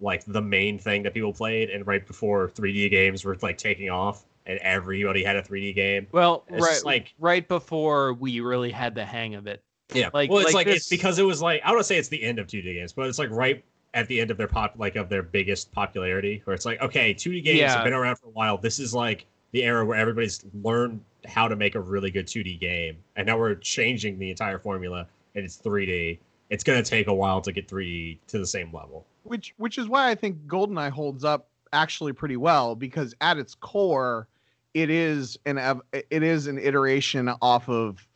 like 0.00 0.24
the 0.26 0.40
main 0.42 0.78
thing 0.78 1.02
that 1.02 1.14
people 1.14 1.32
played 1.32 1.70
and 1.70 1.86
right 1.86 2.06
before 2.06 2.48
3d 2.48 2.90
games 2.90 3.24
were 3.24 3.36
like 3.42 3.56
taking 3.58 3.90
off 3.90 4.24
and 4.46 4.58
everybody 4.58 5.22
had 5.24 5.36
a 5.36 5.42
3d 5.42 5.74
game 5.74 6.06
Well, 6.12 6.44
It's 6.48 6.62
right 6.62 6.84
like- 6.84 7.14
right 7.18 7.46
before 7.46 8.12
we 8.14 8.40
really 8.40 8.70
had 8.70 8.94
the 8.94 9.04
hang 9.04 9.34
of 9.34 9.46
it. 9.46 9.62
yeah 9.92 10.10
Like- 10.12 10.30
well 10.30 10.40
it's 10.40 10.52
like 10.54 10.66
like, 10.66 10.76
it's 10.76 10.88
because 10.88 11.18
it 11.18 11.22
was 11.24 11.40
like 11.42 11.60
i 11.62 11.68
don't 11.68 11.76
want 11.76 11.84
to 11.84 11.88
say 11.88 11.98
it's 11.98 12.08
the 12.08 12.22
end 12.22 12.38
of 12.38 12.46
2d 12.46 12.64
games 12.74 12.92
but 12.92 13.06
it's 13.06 13.18
like 13.18 13.30
right 13.30 13.64
at 13.94 14.08
the 14.08 14.20
end 14.20 14.30
of 14.32 14.36
their 14.36 14.48
pop 14.48 14.74
like 14.76 14.96
of 14.96 15.08
their 15.08 15.22
biggest 15.22 15.70
popularity 15.70 16.40
where 16.44 16.54
it's 16.54 16.64
like 16.66 16.80
okay 16.82 17.14
2d 17.14 17.44
games 17.44 17.60
Yeah. 17.60 17.74
have 17.74 17.84
been 17.84 17.92
around 17.92 18.16
for 18.16 18.26
a 18.26 18.30
while 18.30 18.58
this 18.58 18.78
is 18.80 18.92
like 18.94 19.26
the 19.52 19.62
era 19.62 19.84
where 19.84 19.96
everybody's 19.96 20.44
learned 20.62 21.00
how 21.26 21.48
to 21.48 21.56
make 21.56 21.74
a 21.74 21.80
really 21.80 22.10
good 22.10 22.26
2d 22.26 22.60
game 22.60 22.96
and 23.16 23.26
now 23.26 23.38
we're 23.38 23.54
changing 23.54 24.18
the 24.18 24.30
entire 24.30 24.58
formula 24.58 25.06
and 25.34 25.44
it's 25.44 25.56
3d 25.58 26.18
it's 26.50 26.62
going 26.64 26.82
to 26.82 26.88
take 26.88 27.06
a 27.06 27.14
while 27.14 27.40
to 27.40 27.52
get 27.52 27.66
3d 27.68 28.18
to 28.28 28.38
the 28.38 28.46
same 28.46 28.72
level 28.72 29.04
which 29.22 29.54
which 29.56 29.78
is 29.78 29.88
why 29.88 30.10
i 30.10 30.14
think 30.14 30.36
goldeneye 30.46 30.90
holds 30.90 31.24
up 31.24 31.48
actually 31.72 32.12
pretty 32.12 32.36
well 32.36 32.74
because 32.74 33.14
at 33.20 33.38
its 33.38 33.54
core 33.54 34.28
it 34.74 34.90
is 34.90 35.38
an 35.46 35.58
it 35.92 36.22
is 36.22 36.46
an 36.46 36.58
iteration 36.58 37.28
off 37.40 37.68
of 37.68 38.06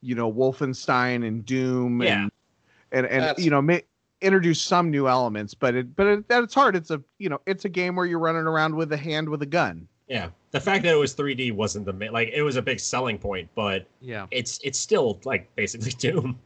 you 0.00 0.14
know 0.16 0.32
Wolfenstein 0.32 1.26
and 1.26 1.44
Doom 1.46 2.02
Yeah. 2.02 2.22
and 2.22 2.30
and 2.90 3.06
and 3.06 3.22
That's- 3.22 3.44
you 3.44 3.50
know 3.50 3.62
ma- 3.62 3.78
introduce 4.20 4.60
some 4.60 4.90
new 4.90 5.06
elements. 5.08 5.54
But 5.54 5.76
it 5.76 5.94
but 5.94 6.06
it, 6.08 6.24
at 6.30 6.42
its 6.42 6.54
heart, 6.54 6.74
it's 6.74 6.90
a 6.90 7.00
you 7.18 7.28
know 7.28 7.40
it's 7.46 7.64
a 7.64 7.68
game 7.68 7.94
where 7.94 8.04
you're 8.04 8.18
running 8.18 8.42
around 8.42 8.74
with 8.74 8.92
a 8.92 8.96
hand 8.96 9.28
with 9.28 9.42
a 9.42 9.46
gun. 9.46 9.86
Yeah, 10.12 10.28
the 10.50 10.60
fact 10.60 10.84
that 10.84 10.92
it 10.92 10.98
was 10.98 11.14
3D 11.14 11.52
wasn't 11.52 11.86
the 11.86 11.92
ma- 11.94 12.10
like 12.12 12.28
it 12.34 12.42
was 12.42 12.56
a 12.56 12.62
big 12.62 12.78
selling 12.78 13.16
point, 13.16 13.48
but 13.54 13.86
Yeah. 14.02 14.26
it's 14.30 14.60
it's 14.62 14.78
still 14.78 15.18
like 15.24 15.48
basically 15.56 15.90
Doom. 15.98 16.38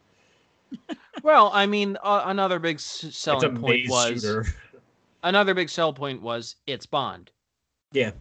Well, 1.24 1.50
I 1.52 1.66
mean, 1.66 1.98
uh, 2.00 2.22
another 2.26 2.60
big 2.60 2.76
s- 2.76 3.02
It's 3.02 3.16
a 3.16 3.20
selling 3.20 3.56
point 3.56 3.80
maze 3.82 3.90
was 3.90 4.22
shooter. 4.22 4.46
another 5.24 5.52
big 5.52 5.68
sell 5.68 5.92
point 5.92 6.22
was 6.22 6.54
it's 6.68 6.86
Bond, 6.86 7.32
Yeah, 7.90 8.12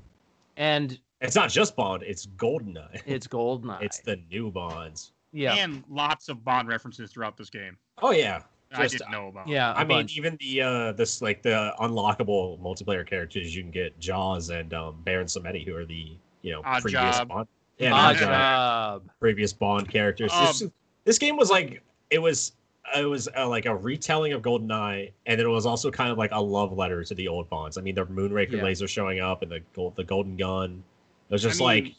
and 0.58 1.00
it's 1.22 1.36
not 1.36 1.52
just 1.52 1.76
Bond; 1.76 2.02
it's 2.02 2.26
Goldeneye. 2.26 3.04
it's 3.06 3.28
Goldeneye. 3.28 3.84
It's 3.84 4.00
the 4.00 4.16
new 4.32 4.50
Bonds. 4.50 5.12
yeah, 5.32 5.54
And 5.54 5.84
lots 5.88 6.28
of 6.28 6.44
Bond 6.44 6.68
references 6.68 7.12
throughout 7.12 7.38
this 7.38 7.52
game. 7.52 7.78
Oh 8.02 8.10
yeah, 8.12 8.42
I 8.78 8.88
didn't 8.88 9.12
know 9.12 9.28
about. 9.30 9.48
yeah. 9.48 9.74
I 9.74 9.80
mean, 9.84 10.00
bunch. 10.00 10.18
even 10.18 10.38
the 10.40 10.62
uh 10.62 10.92
this 10.94 11.22
like 11.22 11.42
the 11.42 11.74
unlockable 11.80 12.60
multiplayer 12.60 13.06
characters 13.08 13.56
you 13.56 13.62
can 13.64 13.72
get 13.72 14.00
Jaws 14.00 14.50
and 14.50 14.74
um 14.74 15.02
Baron 15.04 15.28
Samedi, 15.28 15.66
who 15.66 15.76
are 15.76 15.86
the 15.86 16.18
you 16.42 16.52
know 16.52 16.62
Odd 16.66 16.82
previous 16.84 17.18
Job. 17.18 17.28
Bond. 17.30 17.48
Yeah, 17.78 17.94
Odd 17.94 18.16
Job. 18.18 19.10
previous 19.20 19.52
Bond 19.54 19.90
characters. 19.90 20.32
this, 20.32 20.62
Um, 20.62 20.72
this 21.04 21.18
game 21.20 21.38
was 21.38 21.50
like 21.50 21.82
it 22.10 22.20
was 22.20 22.54
it 22.96 23.06
was 23.06 23.28
uh, 23.36 23.48
like 23.50 23.66
a 23.66 23.76
retelling 23.76 24.34
of 24.34 24.44
GoldenEye, 24.44 25.12
and 25.26 25.42
it 25.42 25.48
was 25.48 25.66
also 25.66 25.90
kind 25.90 26.12
of 26.12 26.18
like 26.20 26.30
a 26.32 26.40
love 26.42 26.72
letter 26.72 27.04
to 27.04 27.16
the 27.16 27.28
old 27.28 27.50
Bonds. 27.50 27.78
I 27.80 27.82
mean, 27.82 27.96
the 27.96 28.06
Moonraker 28.06 28.54
Yeah. 28.54 28.64
laser 28.64 28.88
showing 28.88 29.20
up 29.20 29.42
and 29.42 29.52
the 29.52 29.60
gold, 29.74 29.96
the 29.96 30.04
Golden 30.04 30.38
Gun. 30.38 30.84
It 31.30 31.34
was 31.34 31.42
just 31.42 31.60
I 31.60 31.76
mean, 31.76 31.84
like 31.86 31.94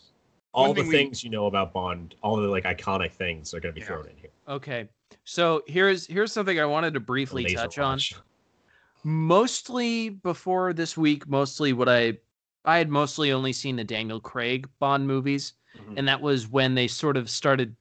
all 0.54 0.72
the 0.72 0.82
thing 0.82 0.88
we- 0.88 0.96
things 0.96 1.24
you 1.24 1.30
know 1.30 1.46
about 1.46 1.72
Bond, 1.72 2.14
all 2.22 2.36
the 2.36 2.46
like 2.46 2.62
iconic 2.64 3.10
things 3.12 3.52
are 3.52 3.58
going 3.60 3.74
to 3.74 3.78
be 3.78 3.80
Yeah. 3.80 3.88
thrown 3.88 4.06
in 4.08 4.16
here. 4.16 4.30
Okay, 4.48 4.88
so 5.24 5.62
here's 5.66 6.06
here's 6.06 6.32
something 6.32 6.58
I 6.60 6.66
wanted 6.66 6.94
to 6.94 7.00
briefly 7.00 7.44
Laser 7.44 7.56
touch 7.56 7.78
on. 7.78 7.98
Mostly 9.04 10.08
before 10.10 10.72
this 10.72 10.96
week, 10.96 11.26
mostly 11.28 11.72
what 11.72 11.88
I 11.88 12.18
I 12.64 12.78
had 12.78 12.90
mostly 12.90 13.32
only 13.32 13.52
seen 13.52 13.76
the 13.76 13.84
Daniel 13.84 14.20
Craig 14.20 14.68
Bond 14.78 15.06
movies, 15.06 15.54
Mhm. 15.76 15.98
and 15.98 16.08
that 16.08 16.20
was 16.20 16.48
when 16.48 16.74
they 16.74 16.88
sort 16.88 17.16
of 17.16 17.30
started 17.30 17.76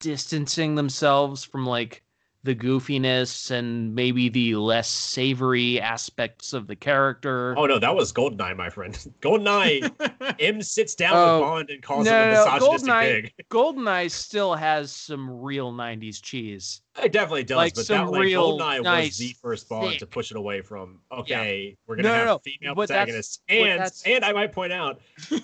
distancing 0.00 0.74
themselves 0.74 1.44
from 1.44 1.66
like 1.66 2.04
the 2.44 2.54
goofiness 2.54 3.50
and 3.50 3.94
maybe 3.94 4.28
the 4.28 4.54
less 4.54 4.88
savory 4.88 5.80
aspects 5.80 6.52
of 6.52 6.66
the 6.68 6.76
character. 6.76 7.54
Oh 7.58 7.66
no, 7.66 7.78
that 7.78 7.94
was 7.94 8.12
GoldenEye, 8.12 8.56
my 8.56 8.70
friend. 8.70 8.94
GoldenEye, 9.20 10.36
M 10.40 10.62
sits 10.62 10.94
down 10.94 11.12
Oh, 11.16 11.40
with 11.40 11.48
Bond 11.48 11.70
and 11.70 11.82
calls 11.82 12.06
no, 12.06 12.12
him 12.12 12.30
a 12.30 12.32
no, 12.34 12.44
misogynistic 12.54 12.88
GoldenEye- 12.88 13.22
pig. 13.22 13.32
Goldeneye 13.50 14.10
still 14.10 14.54
has 14.54 14.92
some 14.92 15.40
real 15.40 15.72
'90s 15.72 16.22
cheese. 16.22 16.80
It 17.02 17.12
definitely 17.12 17.44
does, 17.44 17.56
Like 17.56 17.74
but 17.74 17.86
some 17.86 18.06
that 18.06 18.12
like 18.12 18.20
real 18.22 18.58
GoldenEye 18.58 18.84
was 19.06 19.18
the 19.18 19.34
first 19.42 19.68
Bond 19.68 19.98
to 19.98 20.06
push 20.06 20.30
it 20.30 20.36
away 20.36 20.62
from 20.62 21.00
okay, 21.12 21.76
we're 21.86 21.96
gonna 21.96 22.08
No, 22.08 22.14
no, 22.14 22.18
have 22.18 22.26
no, 22.28 22.38
female 22.38 22.74
but 22.74 22.88
protagonists, 22.88 23.40
and 23.48 23.90
and 24.06 24.24
I 24.24 24.32
might 24.32 24.52
point 24.52 24.72
out, 24.72 25.00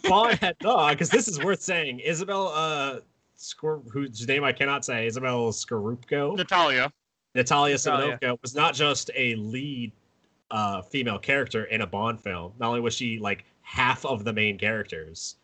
Bond 0.08 0.38
had 0.38 0.56
because 0.58 1.10
this 1.10 1.26
is 1.28 1.42
worth 1.42 1.60
saying. 1.62 1.98
Isabel, 2.00 2.48
uh, 2.54 3.00
Skor, 3.38 3.82
whose 3.90 4.26
name 4.26 4.44
I 4.44 4.52
cannot 4.52 4.84
say, 4.84 5.06
Isabel 5.06 5.50
Scorupco, 5.50 6.36
Natalia. 6.36 6.90
Natalia 7.34 7.74
Natalia. 7.74 8.18
Simonovka 8.20 8.38
was 8.42 8.54
not 8.54 8.74
just 8.74 9.10
a 9.14 9.34
lead 9.36 9.92
uh, 10.50 10.82
female 10.82 11.18
character 11.18 11.64
in 11.64 11.80
a 11.80 11.86
Bond 11.86 12.20
film. 12.20 12.52
Not 12.58 12.68
only 12.68 12.80
was 12.80 12.94
she 12.94 13.18
like 13.18 13.44
half 13.62 14.04
of 14.04 14.24
the 14.24 14.32
main 14.32 14.58
characters, 14.58 15.36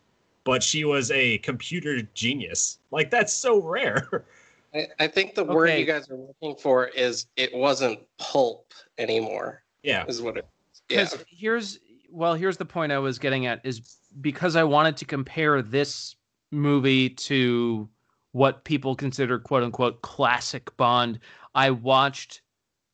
but 0.44 0.62
she 0.62 0.84
was 0.84 1.10
a 1.10 1.38
computer 1.38 2.02
genius. 2.14 2.78
Like 2.90 3.10
that's 3.10 3.32
so 3.32 3.60
rare. 3.60 4.24
I, 4.74 4.86
I 5.00 5.06
think 5.08 5.34
the 5.34 5.44
word 5.44 5.70
you 5.70 5.84
guys 5.84 6.08
are 6.10 6.16
looking 6.16 6.54
for 6.54 6.86
is 6.88 7.26
it 7.36 7.52
wasn't 7.52 7.98
pulp 8.18 8.72
anymore. 8.98 9.62
yeah. 9.82 10.04
Is 10.06 10.22
what 10.22 10.36
it. 10.36 10.46
Yeah. 10.88 11.08
Here's 11.28 11.80
well, 12.12 12.34
here's 12.34 12.56
the 12.56 12.64
point 12.64 12.92
I 12.92 12.98
was 12.98 13.18
getting 13.18 13.46
at 13.46 13.60
is 13.64 13.98
because 14.20 14.56
I 14.56 14.64
wanted 14.64 14.96
to 14.98 15.04
compare 15.04 15.62
this 15.62 16.16
movie 16.50 17.10
to 17.10 17.88
what 18.32 18.64
people 18.64 18.94
consider 18.94 19.38
quote 19.38 19.62
unquote 19.62 20.02
classic 20.02 20.74
Bond. 20.76 21.18
I 21.54 21.70
watched 21.70 22.42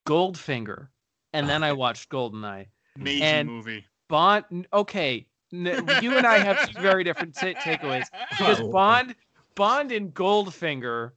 Goldfinger 0.07 0.89
and 1.33 1.49
then 1.49 1.63
I 1.63 1.73
watched 1.85 2.09
Goldeneye. 2.11 2.67
Amazing 2.97 3.23
And- 3.23 3.49
movie. 3.49 3.85
Bond 4.09 4.67
okay, 4.73 5.27
you 5.51 6.17
and 6.17 6.27
I 6.27 6.39
have 6.39 6.71
two 6.71 6.81
very 6.81 7.03
different 7.03 7.35
ta- 7.35 7.55
takeaways 7.61 8.07
because 8.31 8.61
Oh. 8.61 8.71
Bond 8.71 9.15
Bond 9.57 9.91
in 9.91 10.13
Goldfinger 10.13 11.11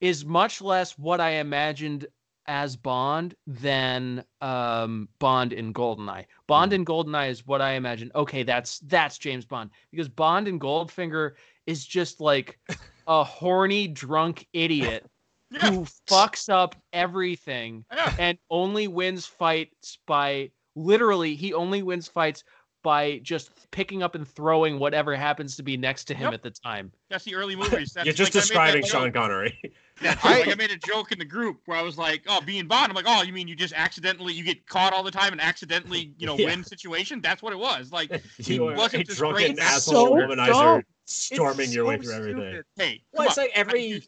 is 0.00 0.24
much 0.24 0.60
less 0.60 0.98
what 0.98 1.20
I 1.20 1.30
imagined 1.34 2.06
as 2.46 2.76
Bond 2.76 3.34
than 3.46 4.24
um, 4.40 5.08
Bond 5.18 5.52
in 5.52 5.72
Goldeneye. 5.72 6.26
Bond 6.46 6.72
in 6.72 6.84
Goldeneye 6.84 7.30
is 7.30 7.46
what 7.46 7.60
I 7.60 7.72
imagine. 7.72 8.10
Okay, 8.14 8.42
that's 8.42 8.78
that's 8.80 9.18
James 9.18 9.44
Bond 9.44 9.70
because 9.90 10.08
Bond 10.08 10.48
in 10.48 10.58
Goldfinger 10.58 11.32
is 11.66 11.84
just 11.86 12.20
like 12.20 12.58
a 13.06 13.22
horny 13.24 13.88
drunk 13.88 14.46
idiot 14.52 15.06
Yeah. 15.52 15.70
who 15.70 15.86
fucks 16.08 16.48
up 16.48 16.74
everything 16.94 17.84
Yeah. 17.92 18.14
and 18.18 18.38
only 18.50 18.88
wins 18.88 19.26
fights 19.26 19.98
by 20.06 20.50
literally 20.74 21.34
he 21.34 21.52
only 21.52 21.82
wins 21.82 22.08
fights 22.08 22.42
by 22.82 23.18
just 23.22 23.70
picking 23.70 24.02
up 24.02 24.14
and 24.14 24.26
throwing 24.26 24.78
whatever 24.78 25.14
happens 25.16 25.56
to 25.56 25.62
be 25.62 25.76
next 25.76 26.04
to 26.04 26.14
him 26.14 26.24
Yep. 26.26 26.34
at 26.34 26.42
the 26.42 26.50
time. 26.50 26.90
That's 27.08 27.24
the 27.24 27.34
early 27.34 27.54
movies. 27.62 27.92
That's 27.92 28.06
You're 28.06 28.14
just 28.14 28.34
like 28.34 28.58
I 28.58 28.74
made 28.74 28.74
that 28.74 28.80
describing 28.82 28.84
Sean 28.84 29.12
Connery. 29.12 29.58
that 30.02 30.14
joke. 30.22 30.24
Like 30.24 30.48
I 30.48 30.54
made 30.56 30.70
a 30.70 30.76
joke 30.78 31.12
in 31.12 31.18
the 31.18 31.24
group 31.24 31.60
where 31.66 31.78
I 31.78 31.82
was 31.82 31.96
like, 31.98 32.22
"Oh, 32.28 32.40
being 32.40 32.66
Bond." 32.66 32.90
I'm 32.90 32.94
like, 32.96 33.04
"Oh, 33.06 33.22
you 33.22 33.32
mean 33.32 33.46
you 33.48 33.54
just 33.54 33.72
accidentally 33.74 34.32
you 34.34 34.42
get 34.44 34.66
caught 34.66 34.92
all 34.92 35.02
the 35.02 35.10
time 35.10 35.32
and 35.32 35.40
accidentally 35.40 36.12
you 36.18 36.26
know 36.26 36.36
Yeah. 36.38 36.46
win 36.46 36.64
situation?" 36.64 37.20
That's 37.20 37.42
what 37.42 37.52
it 37.52 37.58
was. 37.58 37.92
Like, 37.92 38.22
He 38.38 38.58
wasn't 38.58 39.04
a 39.04 39.06
this 39.06 39.16
drunken 39.18 39.54
great- 39.54 39.58
asshole 39.60 40.06
So 40.08 40.12
womanizer 40.14 40.46
dumb. 40.48 40.82
storming 41.04 41.64
It's 41.66 41.74
your 41.74 41.84
way 41.86 41.96
so 42.00 42.02
through 42.02 42.14
everything. 42.30 42.62
hey, 42.76 43.02
Well, 43.12 43.28
it's 43.28 43.38
on. 43.38 43.44
like 43.44 43.52
every 43.54 44.02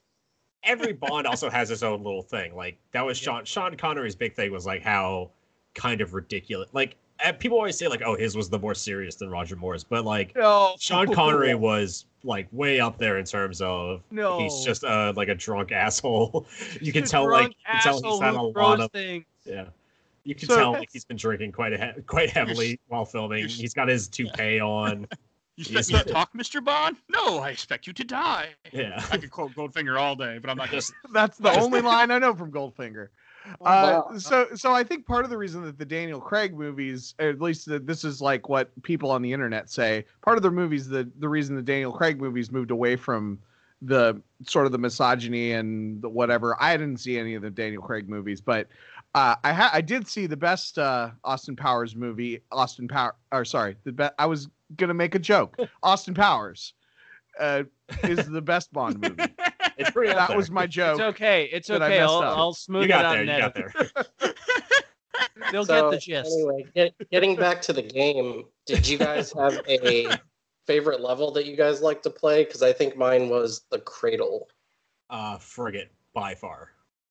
every 0.65 0.93
Bond 0.95 1.27
also 1.27 1.51
has 1.51 1.71
its 1.71 1.83
own 1.83 2.03
little 2.03 2.23
thing. 2.23 2.57
Like 2.57 2.79
that 2.93 3.05
was 3.05 3.19
Sean 3.19 3.45
Sean 3.45 3.77
Connery's 3.77 4.15
big 4.17 4.35
thing 4.35 4.51
was 4.51 4.67
like 4.67 4.83
how 4.83 5.31
kind 5.75 6.01
of 6.01 6.15
ridiculous. 6.15 6.71
Like 6.73 6.97
people 7.33 7.57
always 7.59 7.77
say 7.79 7.89
like, 7.89 8.03
oh, 8.05 8.17
his 8.17 8.37
was 8.37 8.49
the 8.51 8.59
more 8.59 8.75
serious 8.75 9.15
than 9.17 9.31
Roger 9.31 9.57
Moore's, 9.57 9.85
but 9.85 10.05
like 10.05 10.35
No. 10.37 10.75
Sean 10.79 11.13
Connery 11.13 11.55
was 11.71 12.07
like 12.23 12.49
way 12.53 12.81
up 12.81 12.99
there 12.99 13.19
in 13.19 13.25
terms 13.25 13.61
of 13.61 14.03
No. 14.11 14.39
he's 14.41 14.65
just 14.65 14.85
uh 14.85 15.13
like 15.17 15.29
a 15.29 15.35
drunk 15.35 15.73
asshole. 15.73 16.47
You 16.81 16.93
can 16.93 17.05
tell 17.05 17.31
like 17.31 17.49
you 17.49 17.55
can 17.71 17.81
tell 17.83 18.01
he's 18.03 18.21
had 18.21 18.35
a 18.35 18.41
lot 18.43 18.81
of 18.81 18.91
things. 18.93 19.25
yeah. 19.45 19.67
You 20.25 20.35
can 20.35 20.49
So- 20.49 20.57
tell 20.57 20.73
like 20.73 20.89
he's 20.93 21.05
been 21.05 21.17
drinking 21.19 21.53
quite 21.53 21.73
a 21.75 21.93
he- 21.97 22.03
quite 22.03 22.31
heavily 22.39 22.81
while 22.89 23.05
filming. 23.05 23.47
He's 23.49 23.75
got 23.75 23.89
his 23.89 24.09
toupee 24.09 24.61
on. 24.61 25.07
You 25.57 25.79
expect 25.79 26.07
me 26.07 26.13
to 26.13 26.13
talk, 26.19 26.33
Mr. 26.33 26.65
Bond? 26.65 26.97
No, 27.09 27.39
I 27.39 27.51
expect 27.51 27.87
you 27.87 27.93
to 27.93 28.03
die. 28.03 28.49
Yeah. 28.73 29.01
I 29.13 29.19
could 29.19 29.31
quote 29.31 29.53
Goldfinger 29.53 29.97
all 29.97 30.17
day, 30.17 30.39
but 30.41 30.51
I'm 30.51 30.57
not 30.57 30.71
just. 30.71 30.93
That's 31.13 31.39
the 31.39 31.57
only 31.61 31.81
line 31.81 32.11
I 32.11 32.19
know 32.19 32.35
from 32.35 32.51
Goldfinger. 32.51 33.09
Uh, 33.61 34.03
Wow. 34.11 34.19
so, 34.19 34.49
so 34.55 34.73
I 34.73 34.83
think 34.85 35.07
part 35.07 35.25
of 35.25 35.31
the 35.31 35.37
reason 35.37 35.63
that 35.65 35.79
the 35.79 35.85
Daniel 35.85 36.21
Craig 36.21 36.55
movies, 36.57 37.15
at 37.19 37.41
least 37.41 37.67
that 37.67 37.87
this 37.87 38.05
is 38.05 38.21
like 38.23 38.49
what 38.49 38.71
people 38.83 39.11
on 39.11 39.21
the 39.23 39.33
internet 39.33 39.71
say, 39.71 40.07
part 40.23 40.37
of 40.37 40.43
the 40.43 40.51
movies, 40.51 40.89
the 40.89 41.11
the 41.19 41.29
reason 41.29 41.55
the 41.57 41.63
Daniel 41.63 41.93
Craig 41.93 42.21
movies 42.21 42.51
moved 42.51 42.71
away 42.71 42.97
from 42.97 43.39
the 43.83 44.19
sort 44.47 44.65
of 44.65 44.73
the 44.73 44.79
misogyny 44.79 45.53
and 45.53 46.01
the 46.01 46.09
whatever. 46.09 46.57
I 46.59 46.77
didn't 46.77 47.01
see 47.01 47.19
any 47.19 47.35
of 47.35 47.43
the 47.43 47.51
Daniel 47.51 47.83
Craig 47.83 48.09
movies, 48.09 48.41
but 48.41 48.67
uh, 49.15 49.35
I 49.45 49.53
ha- 49.53 49.71
I 49.75 49.83
did 49.83 50.09
see 50.09 50.27
the 50.27 50.37
best 50.39 50.79
uh, 50.79 51.11
Austin 51.23 51.55
Powers 51.55 51.95
movie. 51.95 52.41
Austin 52.51 52.89
Power, 52.89 53.15
or 53.31 53.45
sorry, 53.45 53.77
the 53.85 53.93
be- 53.93 54.09
I 54.19 54.25
was 54.27 54.49
gonna 54.77 54.95
make 54.95 55.15
a 55.15 55.19
joke. 55.19 55.57
Austin 55.83 56.15
Powers 56.15 56.73
uh, 57.39 57.65
is 58.05 58.27
the 58.27 58.41
best 58.41 58.73
Bond 58.73 59.01
movie. 59.01 59.31
it's 59.79 59.91
pretty 59.91 60.13
That 60.13 60.29
there. 60.29 60.37
was 60.37 60.51
my 60.51 60.67
joke. 60.67 60.99
It's 60.99 61.01
okay. 61.17 61.45
It's 61.53 61.71
okay. 61.71 62.01
I'll. 62.01 62.23
I'll 62.23 62.55
smooth 62.55 62.83
you 62.83 62.87
it 62.87 62.89
got 62.89 63.05
out 63.05 63.13
there. 63.15 63.25
You 63.25 63.41
got 63.41 63.55
there. 63.55 64.35
They'll 65.53 65.65
So, 65.65 65.91
get 65.91 65.97
the 65.97 65.99
gist. 66.05 66.33
Anyway, 66.33 66.67
get, 66.75 66.95
getting 67.11 67.37
back 67.37 67.63
to 67.63 67.73
the 67.73 67.83
game, 67.83 68.45
did 68.67 68.87
you 68.87 68.99
guys 68.99 69.33
have 69.33 69.61
a 69.69 70.09
favorite 70.67 71.01
level 71.01 71.31
that 71.33 71.47
you 71.47 71.57
guys 71.57 71.81
like 71.83 72.03
to 72.03 72.11
play? 72.11 72.45
Because 72.45 72.63
I 72.63 72.73
think 72.73 72.97
mine 72.97 73.29
was 73.29 73.63
the 73.71 73.79
Cradle. 73.81 74.49
uh, 75.11 75.39
frigate 75.39 75.91
by 76.15 76.35
far. 76.35 76.71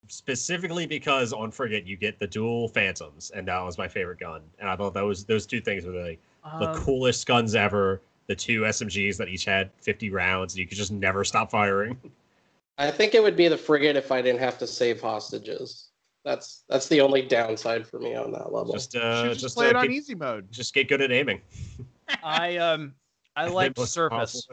Specifically 0.09 0.86
because 0.86 1.32
on 1.32 1.49
frigate 1.49 1.86
you 1.86 1.95
get 1.95 2.20
the 2.20 2.28
dual 2.28 2.68
phantoms, 2.68 3.32
and 3.34 3.47
that 3.47 3.61
was 3.61 3.78
my 3.78 3.88
favorite 3.88 4.20
gun. 4.20 4.41
And 4.59 4.70
I 4.70 4.76
thought 4.76 4.93
those 4.93 5.24
those 5.24 5.45
two 5.45 5.61
things 5.61 5.86
were 5.86 5.93
like 5.93 6.20
the 6.59 6.70
Um, 6.72 6.76
coolest 6.84 7.26
guns 7.26 7.55
ever. 7.55 8.01
The 8.28 8.36
two 8.36 8.61
SMGs 8.61 9.18
that 9.18 9.28
each 9.30 9.45
had 9.45 9.70
50 9.82 10.09
rounds, 10.09 10.53
and 10.53 10.59
you 10.59 10.68
could 10.68 10.78
just 10.78 10.91
never 10.91 11.24
stop 11.24 11.51
firing. 11.51 11.97
I 12.78 12.89
think 12.91 13.13
it 13.13 13.21
would 13.21 13.36
be 13.36 13.47
the 13.47 13.57
frigate 13.57 13.95
if 13.95 14.11
I 14.11 14.21
didn't 14.21 14.39
have 14.39 14.57
to 14.59 14.67
save 14.67 14.99
hostages. 15.01 15.89
That's 16.26 16.63
that's 16.69 16.88
the 16.88 17.01
only 17.01 17.21
downside 17.21 17.86
for 17.86 17.99
me 17.99 18.15
on 18.15 18.32
that 18.32 18.53
level. 18.53 18.74
Just 18.74 18.93
You 18.93 19.01
uh, 19.01 19.30
should 19.30 19.39
just 19.39 19.55
play 19.55 19.67
uh, 19.67 19.71
it 19.71 19.76
on 19.76 19.84
get, 19.88 19.91
easy 19.91 20.15
mode. 20.15 20.51
just 20.51 20.74
get 20.74 20.88
good 20.88 21.01
at 21.01 21.11
aiming. 21.11 21.41
I 22.24 22.57
um 22.57 22.93
I 23.36 23.47
liked 23.47 23.78
Most 23.78 23.91
Surface. 23.93 24.47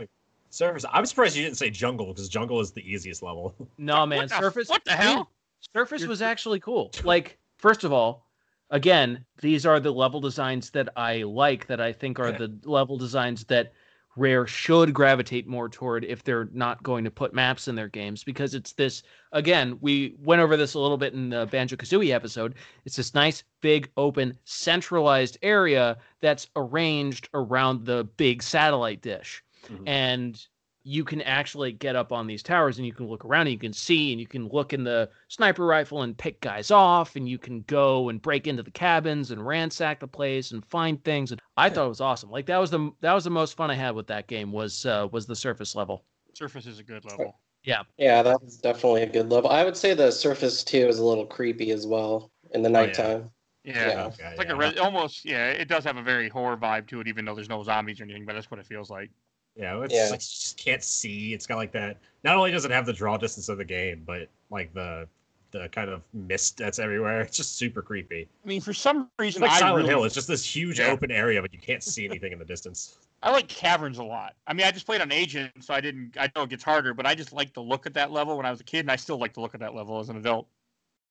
Surface. 0.53 0.85
I'm 0.93 1.07
surprised 1.07 1.37
you 1.37 1.45
didn't 1.45 1.59
say 1.59 1.71
jungle 1.71 2.07
because 2.09 2.29
jungle 2.29 2.61
is 2.61 2.73
the 2.73 2.83
easiest 2.83 3.23
level. 3.23 3.55
No, 3.79 4.05
man. 4.05 4.19
What 4.21 4.29
the- 4.31 4.39
Surface. 4.41 4.69
what 4.69 4.85
the 4.85 4.93
I 4.93 4.97
mean, 4.99 5.07
hell? 5.17 5.31
Surface 5.75 6.01
You're- 6.01 6.09
was 6.11 6.23
actually 6.23 6.59
cool. 6.61 6.91
Like, 7.05 7.39
first 7.59 7.85
of 7.85 7.93
all, 7.93 8.27
again, 8.71 9.25
these 9.41 9.65
are 9.65 9.79
the 9.79 9.93
level 9.93 10.21
designs 10.21 10.71
that 10.71 10.89
I 10.97 11.23
like, 11.23 11.67
that 11.69 11.81
I 11.81 11.93
think 11.93 12.19
are 12.19 12.31
Yeah. 12.31 12.39
the 12.39 12.59
level 12.65 12.99
designs 12.99 13.45
that 13.45 13.73
Rare 14.17 14.47
should 14.47 14.93
gravitate 14.93 15.47
more 15.47 15.69
toward 15.69 16.05
if 16.05 16.25
they're 16.25 16.49
not 16.53 16.83
going 16.83 17.05
to 17.05 17.11
put 17.11 17.33
maps 17.33 17.69
in 17.69 17.75
their 17.75 17.89
games 17.89 18.25
because 18.25 18.55
it's 18.55 18.73
this 18.73 19.03
again, 19.33 19.79
we 19.81 20.15
went 20.19 20.43
over 20.43 20.57
this 20.57 20.75
a 20.75 20.81
little 20.81 20.97
bit 20.99 21.15
in 21.15 21.31
the 21.31 21.47
Banjo 21.47 21.77
Kazooie 21.77 22.13
episode. 22.13 22.55
It's 22.85 22.97
this 22.97 23.15
nice, 23.15 23.45
big, 23.61 23.89
open, 23.97 24.37
centralized 24.45 25.39
area 25.43 25.97
that's 26.21 26.49
arranged 26.57 27.29
around 27.35 27.87
the 27.87 28.05
big 28.17 28.43
satellite 28.43 29.01
dish. 29.01 29.45
Mhm. 29.69 29.83
And 29.87 30.47
you 30.83 31.05
can 31.05 31.21
actually 31.23 31.73
get 31.73 31.97
up 31.97 32.13
on 32.13 32.27
these 32.27 32.43
towers 32.43 32.79
and 32.79 32.87
you 32.87 32.93
can 32.93 33.07
look 33.07 33.25
around 33.25 33.43
and 33.43 33.53
you 33.53 33.59
can 33.59 33.73
see 33.73 34.13
and 34.13 34.21
you 34.21 34.27
can 34.27 34.49
look 34.49 34.73
in 34.73 34.83
the 34.85 35.09
sniper 35.29 35.67
rifle 35.67 36.03
and 36.03 36.17
pick 36.17 36.41
guys 36.41 36.71
off 36.71 37.17
and 37.17 37.29
you 37.29 37.39
can 37.39 37.63
go 37.63 38.09
and 38.09 38.23
break 38.23 38.47
into 38.47 38.63
the 38.63 38.71
cabins 38.71 39.31
and 39.31 39.47
ransack 39.47 40.01
the 40.01 40.09
place 40.09 40.53
and 40.53 40.65
find 40.67 41.03
things 41.05 41.33
and 41.33 41.41
I 41.57 41.69
thought 41.69 41.87
it 41.87 41.89
was 41.91 42.01
awesome. 42.01 42.31
Like 42.31 42.47
that 42.47 42.59
was 42.59 42.71
the 42.71 42.91
that 43.01 43.13
was 43.13 43.25
the 43.25 43.31
most 43.31 43.57
fun 43.57 43.71
I 43.71 43.75
had 43.75 43.95
with 43.95 44.07
that 44.07 44.27
game 44.27 44.53
was 44.53 44.87
uh 44.87 45.09
was 45.13 45.27
the 45.27 45.37
surface 45.37 45.75
level. 45.75 46.05
Surface 46.35 46.67
is 46.67 46.79
a 46.79 46.85
good 46.85 47.05
level. 47.05 47.39
Yeah, 47.63 47.83
Yeah, 47.99 48.23
that's 48.23 48.57
definitely 48.57 49.03
a 49.03 49.07
good 49.07 49.31
level. 49.31 49.51
I 49.51 49.65
would 49.65 49.77
say 49.77 49.93
the 49.93 50.11
Surface 50.11 50.65
too 50.65 50.89
is 50.89 50.99
a 50.99 51.05
little 51.05 51.27
creepy 51.27 51.73
as 51.73 51.87
well 51.87 52.31
in 52.53 52.63
the 52.63 52.71
Oh, 52.71 52.73
yeah. 52.73 52.87
nighttime. 52.87 53.31
Yeah. 53.65 53.89
Yeah. 53.89 54.05
Okay, 54.07 54.25
It's 54.31 54.39
like 54.39 54.47
yeah. 54.49 54.55
a 54.55 54.57
re- 54.57 54.79
almost 54.79 55.25
yeah. 55.27 55.51
It 55.51 55.69
does 55.69 55.85
have 55.85 55.99
a 55.99 56.03
very 56.03 56.31
horror 56.31 56.57
vibe 56.57 56.87
to 56.89 57.01
it, 57.01 57.09
even 57.09 57.27
though 57.27 57.35
there's 57.35 57.51
no 57.51 57.63
zombies 57.63 58.01
or 58.01 58.05
anything. 58.05 58.25
But 58.25 58.33
that's 58.35 58.51
what 58.51 58.59
it 58.61 58.67
feels 58.67 58.89
like. 58.89 59.11
Yeah, 59.57 59.83
it's 59.83 59.93
Yeah. 59.95 60.05
like 60.05 60.13
you 60.13 60.19
just 60.19 60.57
can't 60.57 60.83
see. 60.83 61.35
It's 61.35 61.47
got 61.47 61.57
like 61.57 61.73
that. 61.73 61.99
Not 62.25 62.37
only 62.37 62.51
does 62.51 62.65
it 62.65 62.71
have 62.71 62.87
the 62.87 62.93
draw 62.93 63.17
distance 63.17 63.49
of 63.49 63.59
the 63.59 63.65
game, 63.65 64.03
but 64.07 64.29
like 64.51 64.73
the 64.75 65.09
the 65.53 65.69
kind 65.71 65.91
of 65.91 66.03
mist 66.15 66.59
that's 66.59 66.79
everywhere. 66.79 67.21
It's 67.23 67.37
just 67.37 67.57
super 67.57 67.83
creepy. 67.83 68.29
I 68.45 68.47
mean, 68.49 68.61
for 68.61 68.73
some 68.73 69.03
It's 69.03 69.11
reason, 69.19 69.43
like 69.43 69.51
I 69.51 69.59
Silent 69.59 69.79
really, 69.79 69.89
Hill. 69.89 70.05
It's 70.05 70.15
just 70.15 70.29
this 70.29 70.45
huge 70.45 70.79
Yeah. 70.79 70.93
open 70.93 71.11
area, 71.11 71.43
but 71.43 71.53
you 71.53 71.59
can't 71.59 71.83
see 71.83 72.05
anything 72.05 72.33
in 72.33 72.39
the 72.39 72.45
distance. 72.45 72.99
I 73.23 73.33
like 73.33 73.49
caverns 73.49 73.99
a 73.99 74.05
lot. 74.05 74.35
I 74.47 74.55
mean, 74.55 74.65
I 74.65 74.71
just 74.71 74.87
played 74.87 75.01
on 75.01 75.11
Agent, 75.11 75.53
so 75.61 75.75
I 75.75 75.81
didn't. 75.81 76.17
I 76.19 76.31
know 76.37 76.45
it 76.45 76.51
gets 76.51 76.63
harder, 76.63 76.95
but 76.95 77.05
I 77.05 77.17
just 77.17 77.33
like 77.33 77.53
the 77.53 77.61
look 77.63 77.85
at 77.87 77.95
that 77.95 78.13
level 78.13 78.37
when 78.37 78.47
I 78.47 78.51
was 78.53 78.61
a 78.61 78.65
kid, 78.65 78.81
and 78.81 78.93
I 78.93 78.97
still 78.97 79.19
like 79.19 79.35
to 79.35 79.41
look 79.41 79.55
at 79.55 79.61
that 79.61 79.75
level 79.75 79.99
as 79.99 80.09
an 80.09 80.17
adult. 80.17 80.47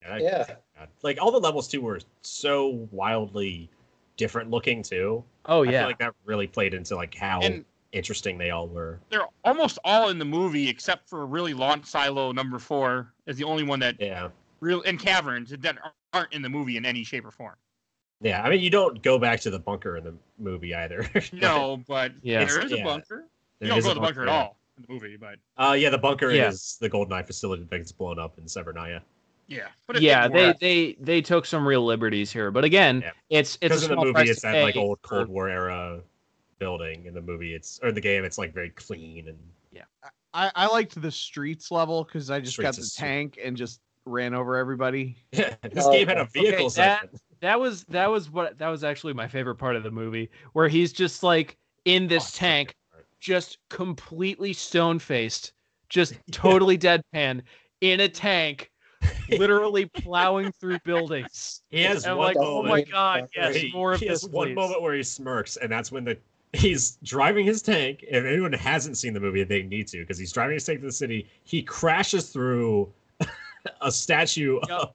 And 0.02 0.14
I- 0.14 0.20
Yeah. 0.20 0.46
God. 0.78 0.88
Like 1.04 1.22
all 1.22 1.32
the 1.32 1.40
levels 1.40 1.68
too 1.68 1.82
were 1.82 2.00
so 2.22 2.88
wildly 2.92 3.70
different 4.16 4.50
looking 4.50 4.84
too. 4.84 5.24
Oh 5.46 5.64
I 5.64 5.66
feel 5.66 5.74
yeah. 5.74 5.86
like 5.86 6.00
that 6.00 6.14
really 6.26 6.48
played 6.48 6.74
into 6.74 6.96
like 6.96 7.14
how 7.14 7.42
And 7.42 7.66
interesting 7.92 8.38
they 8.38 8.52
all 8.52 8.68
were. 8.68 9.00
they're 9.10 9.26
almost 9.44 9.80
all 9.84 10.10
in 10.10 10.20
the 10.20 10.26
movie 10.26 10.70
except 10.70 11.10
for 11.10 11.26
really 11.26 11.54
launch 11.54 11.86
silo 11.86 12.32
number 12.32 12.60
four 12.60 13.12
is 13.26 13.38
the 13.38 13.44
only 13.44 13.64
one 13.64 13.80
that 13.80 13.96
Yeah. 14.00 14.30
real 14.60 14.82
in 14.82 14.98
caverns 14.98 15.50
that 15.50 15.78
aren't 16.14 16.34
in 16.34 16.42
the 16.42 16.50
movie 16.50 16.78
in 16.78 16.86
any 16.86 17.04
shape 17.04 17.26
or 17.26 17.32
form. 17.32 17.56
Yeah. 18.22 18.44
I 18.44 18.50
mean, 18.50 18.60
you 18.62 18.70
don't 18.70 19.02
go 19.02 19.18
back 19.18 19.40
to 19.42 19.50
the 19.50 19.60
bunker 19.60 19.98
in 19.98 20.04
the 20.04 20.14
movie 20.38 20.76
either. 20.76 21.10
No, 21.34 21.82
but 21.88 22.12
Yeah. 22.22 22.46
there 22.46 22.64
is 22.66 22.72
a 22.72 22.78
Yeah. 22.78 22.84
bunker. 22.84 23.26
You 23.60 23.70
don't 23.70 23.82
go 23.82 23.86
a 23.92 23.94
to 23.94 23.96
the 23.96 24.02
bunker 24.02 24.22
at 24.24 24.28
all 24.30 24.58
in 24.78 24.86
the 24.88 24.94
movie, 24.94 25.18
but 25.18 25.40
Uh, 25.58 25.74
yeah, 25.74 25.90
the 25.90 25.98
bunker 25.98 26.32
Yeah. 26.32 26.50
is 26.50 26.78
the 26.80 26.90
GoldenEye 26.90 27.26
facility 27.26 27.64
that 27.70 27.78
gets 27.78 27.92
blown 27.92 28.20
up 28.20 28.38
in 28.38 28.44
Severnaya. 28.46 29.02
yeah. 29.48 29.68
But 29.88 30.02
yeah, 30.02 30.28
they, 30.28 30.54
they 30.60 30.98
they 31.00 31.22
took 31.22 31.46
some 31.46 31.68
real 31.68 31.84
liberties 31.84 32.32
here, 32.32 32.52
but 32.52 32.64
again, 32.64 33.02
Yeah. 33.02 33.12
it's 33.30 33.56
it's 33.62 33.82
Because 33.82 33.84
a 33.84 33.94
in 33.94 34.00
the 34.00 34.06
movie, 34.06 34.14
price 34.14 34.30
it's 34.30 34.42
that 34.44 34.62
like 34.62 34.76
old 34.76 35.02
Cold 35.02 35.28
War 35.28 35.50
era 35.50 36.02
building. 36.60 37.06
In 37.06 37.14
the 37.14 37.22
movie, 37.22 37.54
it's 37.54 37.80
or 37.82 37.92
the 37.92 38.02
game, 38.02 38.24
it's 38.26 38.38
like 38.38 38.54
very 38.54 38.70
clean 38.70 39.28
and 39.28 39.38
yeah. 39.72 39.84
I, 40.34 40.52
I 40.56 40.68
liked 40.68 41.02
the 41.02 41.12
streets 41.12 41.72
level 41.72 42.04
because 42.04 42.30
I 42.30 42.40
just 42.40 42.54
Streets 42.54 42.68
got 42.68 42.76
the 42.76 42.82
is 42.82 42.94
super- 42.94 43.08
tank 43.08 43.40
and 43.44 43.58
just 43.58 43.82
ran 44.06 44.34
over 44.34 44.56
everybody. 44.58 45.18
yeah. 45.32 45.56
This 45.72 45.86
Oh, 45.86 45.92
game 45.92 46.08
had 46.08 46.18
a 46.18 46.22
okay, 46.22 46.42
vehicle 46.42 46.70
that- 46.72 47.02
section. 47.02 47.20
That 47.42 47.58
was 47.58 47.86
that 47.86 48.12
was 48.12 48.30
what 48.30 48.58
that 48.58 48.68
was 48.68 48.84
actually 48.84 49.14
my 49.14 49.26
favorite 49.28 49.56
part 49.56 49.78
of 49.78 49.84
the 49.84 49.92
movie, 49.92 50.30
where 50.52 50.68
he's 50.68 50.92
just 50.92 51.24
like 51.24 51.58
in 51.86 52.06
this 52.08 52.36
Oh, 52.36 52.38
tank, 52.40 52.76
just 53.22 53.60
completely 53.70 54.52
stone 54.52 55.00
faced, 55.00 55.54
just 55.88 56.16
totally 56.32 56.78
deadpan 56.78 57.42
in 57.80 58.02
a 58.02 58.10
tank, 58.10 58.70
literally 59.30 59.86
plowing 59.86 60.52
through 60.52 60.80
buildings. 60.84 61.62
He 61.70 61.82
has 61.84 62.06
And 62.06 62.18
one 62.18 62.28
like, 62.28 62.38
oh 62.38 62.62
my 62.62 62.82
god, 62.82 63.30
where 63.34 63.52
yes, 63.54 63.56
he, 63.56 63.72
more 63.72 63.94
of 63.94 64.02
he 64.02 64.08
has 64.08 64.28
one 64.28 64.50
please. 64.50 64.56
moment 64.56 64.82
where 64.82 64.94
he 64.96 65.04
smirks, 65.04 65.56
and 65.56 65.72
that's 65.72 65.94
when 65.94 66.04
the 66.04 66.18
he's 66.54 66.98
driving 67.04 67.46
his 67.46 67.62
tank. 67.62 68.04
If 68.08 68.26
anyone 68.26 68.54
hasn't 68.54 68.98
seen 68.98 69.14
the 69.14 69.20
movie, 69.20 69.44
they 69.44 69.64
need 69.64 69.88
to 69.90 70.00
because 70.00 70.18
he's 70.18 70.32
driving 70.32 70.56
his 70.56 70.66
tank 70.66 70.80
to 70.82 70.88
the 70.88 70.92
city. 70.92 71.28
He 71.44 71.62
crashes 71.62 72.30
through 72.30 72.92
a 73.82 73.92
statue 73.92 74.60
Yep. 74.68 74.80
of 74.80 74.94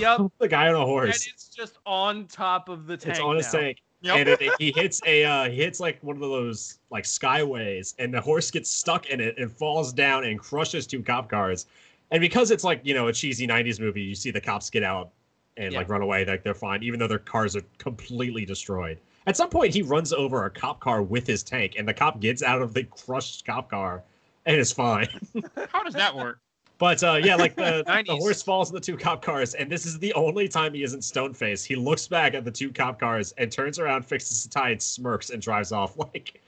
Yep, 0.00 0.20
the 0.38 0.48
guy 0.48 0.68
on 0.68 0.74
a 0.74 0.84
horse. 0.84 1.24
and 1.24 1.32
it's 1.34 1.48
just 1.48 1.78
on 1.86 2.26
top 2.26 2.68
of 2.68 2.86
the 2.86 2.96
tank. 2.96 3.16
It's 3.16 3.20
on 3.20 3.36
his 3.36 3.52
now. 3.52 3.60
tank. 3.60 3.78
Yep. 4.00 4.16
and 4.16 4.28
it, 4.28 4.52
he 4.60 4.72
hits 4.76 5.00
a 5.06 5.24
uh, 5.24 5.48
he 5.50 5.56
hits 5.56 5.80
like 5.80 5.98
one 6.02 6.14
of 6.16 6.20
those 6.20 6.78
like 6.90 7.04
skyways, 7.04 7.94
and 7.98 8.12
the 8.14 8.20
horse 8.20 8.50
gets 8.50 8.70
stuck 8.70 9.06
in 9.10 9.20
it 9.20 9.36
and 9.38 9.50
falls 9.50 9.92
down 9.92 10.24
and 10.24 10.38
crushes 10.38 10.86
two 10.86 11.02
cop 11.02 11.28
cars. 11.28 11.66
And 12.12 12.20
because 12.20 12.50
it's 12.52 12.62
like 12.64 12.80
you 12.84 12.94
know 12.94 13.08
a 13.08 13.12
cheesy 13.12 13.46
'90s 13.46 13.80
movie, 13.80 14.02
you 14.02 14.14
see 14.14 14.30
the 14.30 14.40
cops 14.40 14.70
get 14.70 14.82
out 14.84 15.10
and 15.56 15.72
Yeah. 15.72 15.78
like 15.80 15.88
run 15.88 16.00
away, 16.02 16.24
like 16.24 16.44
they're 16.44 16.54
fine, 16.54 16.82
even 16.84 17.00
though 17.00 17.08
their 17.08 17.18
cars 17.18 17.56
are 17.56 17.62
completely 17.78 18.44
destroyed. 18.44 18.98
At 19.28 19.36
some 19.36 19.50
point, 19.50 19.74
he 19.74 19.82
runs 19.82 20.14
over 20.14 20.46
a 20.46 20.50
cop 20.50 20.80
car 20.80 21.02
with 21.02 21.26
his 21.26 21.42
tank, 21.42 21.74
and 21.76 21.86
the 21.86 21.92
cop 21.92 22.18
gets 22.18 22.42
out 22.42 22.62
of 22.62 22.72
the 22.72 22.84
crushed 22.84 23.44
cop 23.44 23.68
car 23.68 24.02
and 24.46 24.56
is 24.56 24.72
fine. 24.72 25.06
How 25.70 25.84
does 25.84 25.92
that 25.92 26.16
work? 26.16 26.40
But 26.78 27.02
uh, 27.04 27.20
yeah, 27.22 27.34
like 27.36 27.54
the, 27.54 27.84
the 28.06 28.16
horse 28.16 28.40
falls 28.40 28.70
in 28.70 28.74
the 28.74 28.80
two 28.80 28.96
cop 28.96 29.20
cars, 29.20 29.52
and 29.52 29.70
this 29.70 29.84
is 29.84 29.98
the 29.98 30.14
only 30.14 30.48
time 30.48 30.72
he 30.72 30.82
isn't 30.82 31.02
stone 31.02 31.34
faced. 31.34 31.66
He 31.66 31.76
looks 31.76 32.08
back 32.08 32.32
at 32.32 32.46
the 32.46 32.50
two 32.50 32.72
cop 32.72 32.98
cars 32.98 33.34
and 33.36 33.52
turns 33.52 33.78
around, 33.78 34.06
fixes 34.06 34.44
the 34.44 34.48
tie, 34.48 34.70
and 34.70 34.80
smirks 34.80 35.28
and 35.28 35.42
drives 35.42 35.72
off. 35.72 35.94
Like, 36.14 36.40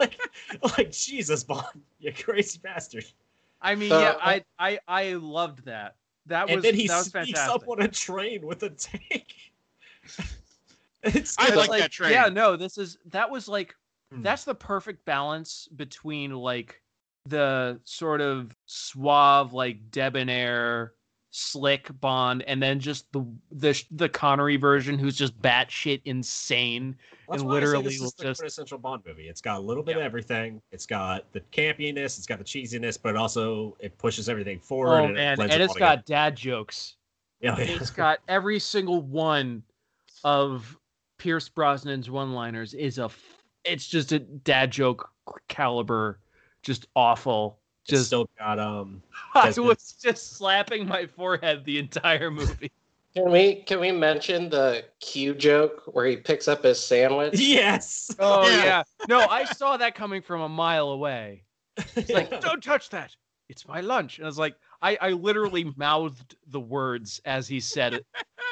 like, 0.00 0.18
like 0.76 0.90
Jesus, 0.90 1.44
Bond, 1.44 1.82
you 2.00 2.12
crazy 2.12 2.58
bastard! 2.60 3.04
I 3.62 3.74
mean, 3.76 3.90
So- 3.90 4.00
yeah, 4.00 4.14
I 4.20 4.42
I 4.58 4.78
I 4.88 5.12
loved 5.12 5.66
that. 5.66 5.94
That 6.26 6.46
was 6.46 6.56
and 6.56 6.64
then 6.64 6.74
he 6.74 6.88
that 6.88 6.96
was 6.98 7.06
sneaks 7.10 7.38
fantastic. 7.38 7.62
up 7.62 7.68
on 7.68 7.82
a 7.82 7.88
train 7.88 8.44
with 8.44 8.62
a 8.64 8.70
tank. 8.70 9.34
it's 11.16 11.36
I 11.38 11.48
It's 11.48 11.68
like 11.68 11.80
that 11.80 11.92
train. 11.92 12.12
Yeah, 12.12 12.28
no, 12.28 12.56
this 12.56 12.78
is 12.78 12.98
that 13.06 13.30
was 13.30 13.48
like 13.48 13.74
Hmm. 14.10 14.22
that's 14.22 14.44
the 14.44 14.54
perfect 14.54 15.04
balance 15.04 15.68
between 15.76 16.30
like 16.30 16.80
the 17.26 17.78
sort 17.84 18.22
of 18.22 18.56
suave, 18.64 19.52
like 19.52 19.90
debonair, 19.90 20.94
slick 21.30 21.90
Bond, 22.00 22.42
and 22.44 22.62
then 22.62 22.80
just 22.80 23.12
the 23.12 23.22
the 23.52 23.78
the 23.90 24.08
Connery 24.08 24.56
version, 24.56 24.98
who's 24.98 25.14
just 25.14 25.38
batshit 25.42 26.00
insane. 26.06 26.96
That's 27.28 27.42
and 27.42 27.50
why 27.50 27.56
I 27.58 27.60
say 27.60 27.66
literally 27.66 27.84
this 27.84 27.94
is 27.96 28.00
just- 28.14 28.38
quintessential 28.38 28.78
Bond 28.78 29.02
movie. 29.06 29.28
It's 29.28 29.42
got 29.42 29.58
a 29.58 29.60
little 29.60 29.82
bit 29.82 29.96
Yeah. 29.96 29.98
of 29.98 30.06
everything. 30.06 30.62
It's 30.72 30.86
got 30.86 31.30
the 31.34 31.40
campiness. 31.52 32.16
It's 32.16 32.24
got 32.24 32.38
the 32.38 32.44
cheesiness, 32.46 32.96
but 33.02 33.14
also 33.14 33.76
it 33.80 33.98
pushes 33.98 34.30
everything 34.30 34.58
forward. 34.58 35.00
Oh 35.00 35.04
and 35.04 35.12
man, 35.14 35.38
it 35.38 35.42
and 35.42 35.52
it 35.52 35.60
it's 35.60 35.76
got 35.76 36.06
dad 36.06 36.34
jokes. 36.34 36.96
Yeah, 37.40 37.58
yeah. 37.58 37.64
It's 37.78 37.90
got 37.90 38.20
every 38.26 38.58
single 38.58 39.02
one 39.02 39.64
of 40.24 40.77
Pierce 41.18 41.48
Brosnan's 41.48 42.08
one-liners 42.10 42.74
is 42.74 42.98
a. 42.98 43.04
f- 43.04 43.42
It's 43.64 43.86
just 43.86 44.12
a 44.12 44.18
dad 44.20 44.70
joke 44.70 45.10
caliber, 45.48 46.18
just 46.62 46.86
awful. 46.96 47.58
It's 47.82 47.90
Just 47.90 48.06
still 48.06 48.28
got 48.38 48.58
um 48.58 49.02
I 49.34 49.52
was 49.56 49.94
just 50.02 50.36
slapping 50.36 50.86
my 50.86 51.06
forehead 51.06 51.64
the 51.64 51.78
entire 51.78 52.30
movie. 52.30 52.70
Can 53.14 53.32
we 53.32 53.54
can 53.62 53.80
we 53.80 53.90
mention 53.90 54.50
the 54.50 54.84
Q 55.00 55.34
joke 55.34 55.82
where 55.86 56.04
he 56.06 56.16
picks 56.16 56.46
up 56.46 56.62
his 56.62 56.78
sandwich? 56.78 57.34
Yes. 57.40 58.14
Oh 58.20 58.48
Yeah. 58.48 58.62
yeah. 58.64 58.82
No, 59.08 59.26
I 59.26 59.44
saw 59.44 59.76
that 59.78 59.94
coming 59.94 60.20
from 60.22 60.42
a 60.42 60.48
mile 60.48 60.90
away. 60.90 61.42
It's 61.96 62.10
like, 62.10 62.40
don't 62.42 62.62
touch 62.62 62.90
that. 62.90 63.16
It's 63.48 63.66
my 63.66 63.80
lunch. 63.80 64.18
And 64.18 64.26
I 64.26 64.28
was 64.28 64.38
like, 64.38 64.56
I, 64.82 64.98
I 65.00 65.10
literally 65.12 65.72
mouthed 65.76 66.36
the 66.48 66.60
words 66.60 67.20
as 67.24 67.48
he 67.48 67.60
said 67.60 67.94
it. 67.94 68.06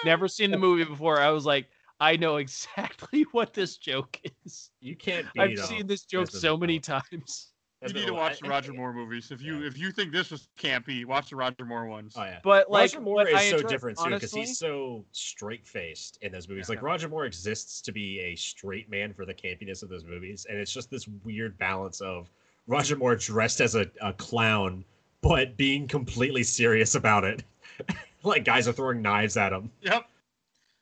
Never 0.06 0.26
seen 0.26 0.50
the 0.50 0.58
movie 0.58 0.84
before. 0.84 1.20
I 1.20 1.30
was 1.30 1.44
like, 1.44 1.68
I 2.00 2.16
know 2.16 2.36
exactly 2.36 3.22
what 3.32 3.52
this 3.54 3.76
joke 3.78 4.18
is. 4.44 4.70
you 4.80 4.96
can't 4.96 5.26
beat 5.34 5.40
I've 5.42 5.58
seen 5.66 5.86
this 5.86 6.04
joke 6.04 6.30
so 6.30 6.56
many 6.56 6.74
Michael. 6.78 7.00
times. 7.10 7.52
You 7.86 7.92
need 7.92 8.06
to 8.06 8.14
watch 8.14 8.40
the 8.40 8.48
Roger 8.48 8.72
Moore 8.72 8.92
movies. 8.92 9.30
If 9.30 9.40
you 9.42 9.58
Yeah. 9.60 9.66
if 9.68 9.78
you 9.78 9.92
think 9.92 10.10
this 10.10 10.30
was 10.30 10.48
campy, 10.58 11.04
watch 11.04 11.30
the 11.30 11.36
Roger 11.36 11.64
Moore 11.64 11.86
ones. 11.86 12.14
Oh 12.16 12.24
yeah. 12.24 12.38
But 12.42 12.70
like 12.70 12.90
Roger 12.92 13.00
Moore 13.00 13.28
is 13.28 13.34
I 13.34 13.50
so 13.50 13.56
enjoy- 13.56 13.68
different 13.68 13.98
too 13.98 14.10
because 14.10 14.32
he's 14.32 14.58
so 14.58 15.04
straight 15.12 15.66
faced 15.66 16.18
in 16.22 16.32
those 16.32 16.48
movies. 16.48 16.66
Yeah. 16.68 16.74
Like 16.76 16.82
Roger 16.82 17.08
Moore 17.08 17.26
exists 17.26 17.80
to 17.82 17.92
be 17.92 18.18
a 18.20 18.34
straight 18.34 18.90
man 18.90 19.12
for 19.12 19.24
the 19.26 19.34
campiness 19.34 19.82
of 19.82 19.88
those 19.90 20.04
movies, 20.04 20.46
and 20.48 20.58
it's 20.58 20.72
just 20.72 20.90
this 20.90 21.06
weird 21.22 21.56
balance 21.58 22.00
of 22.00 22.30
Roger 22.66 22.96
Moore 22.96 23.14
dressed 23.14 23.60
as 23.60 23.74
a, 23.74 23.86
a 24.02 24.12
clown 24.14 24.84
but 25.20 25.56
being 25.56 25.86
completely 25.86 26.42
serious 26.42 26.94
about 26.94 27.24
it. 27.24 27.42
like 28.22 28.44
guys 28.44 28.66
are 28.68 28.72
throwing 28.72 29.02
knives 29.02 29.36
at 29.36 29.52
him. 29.52 29.70
Yep. 29.82 30.06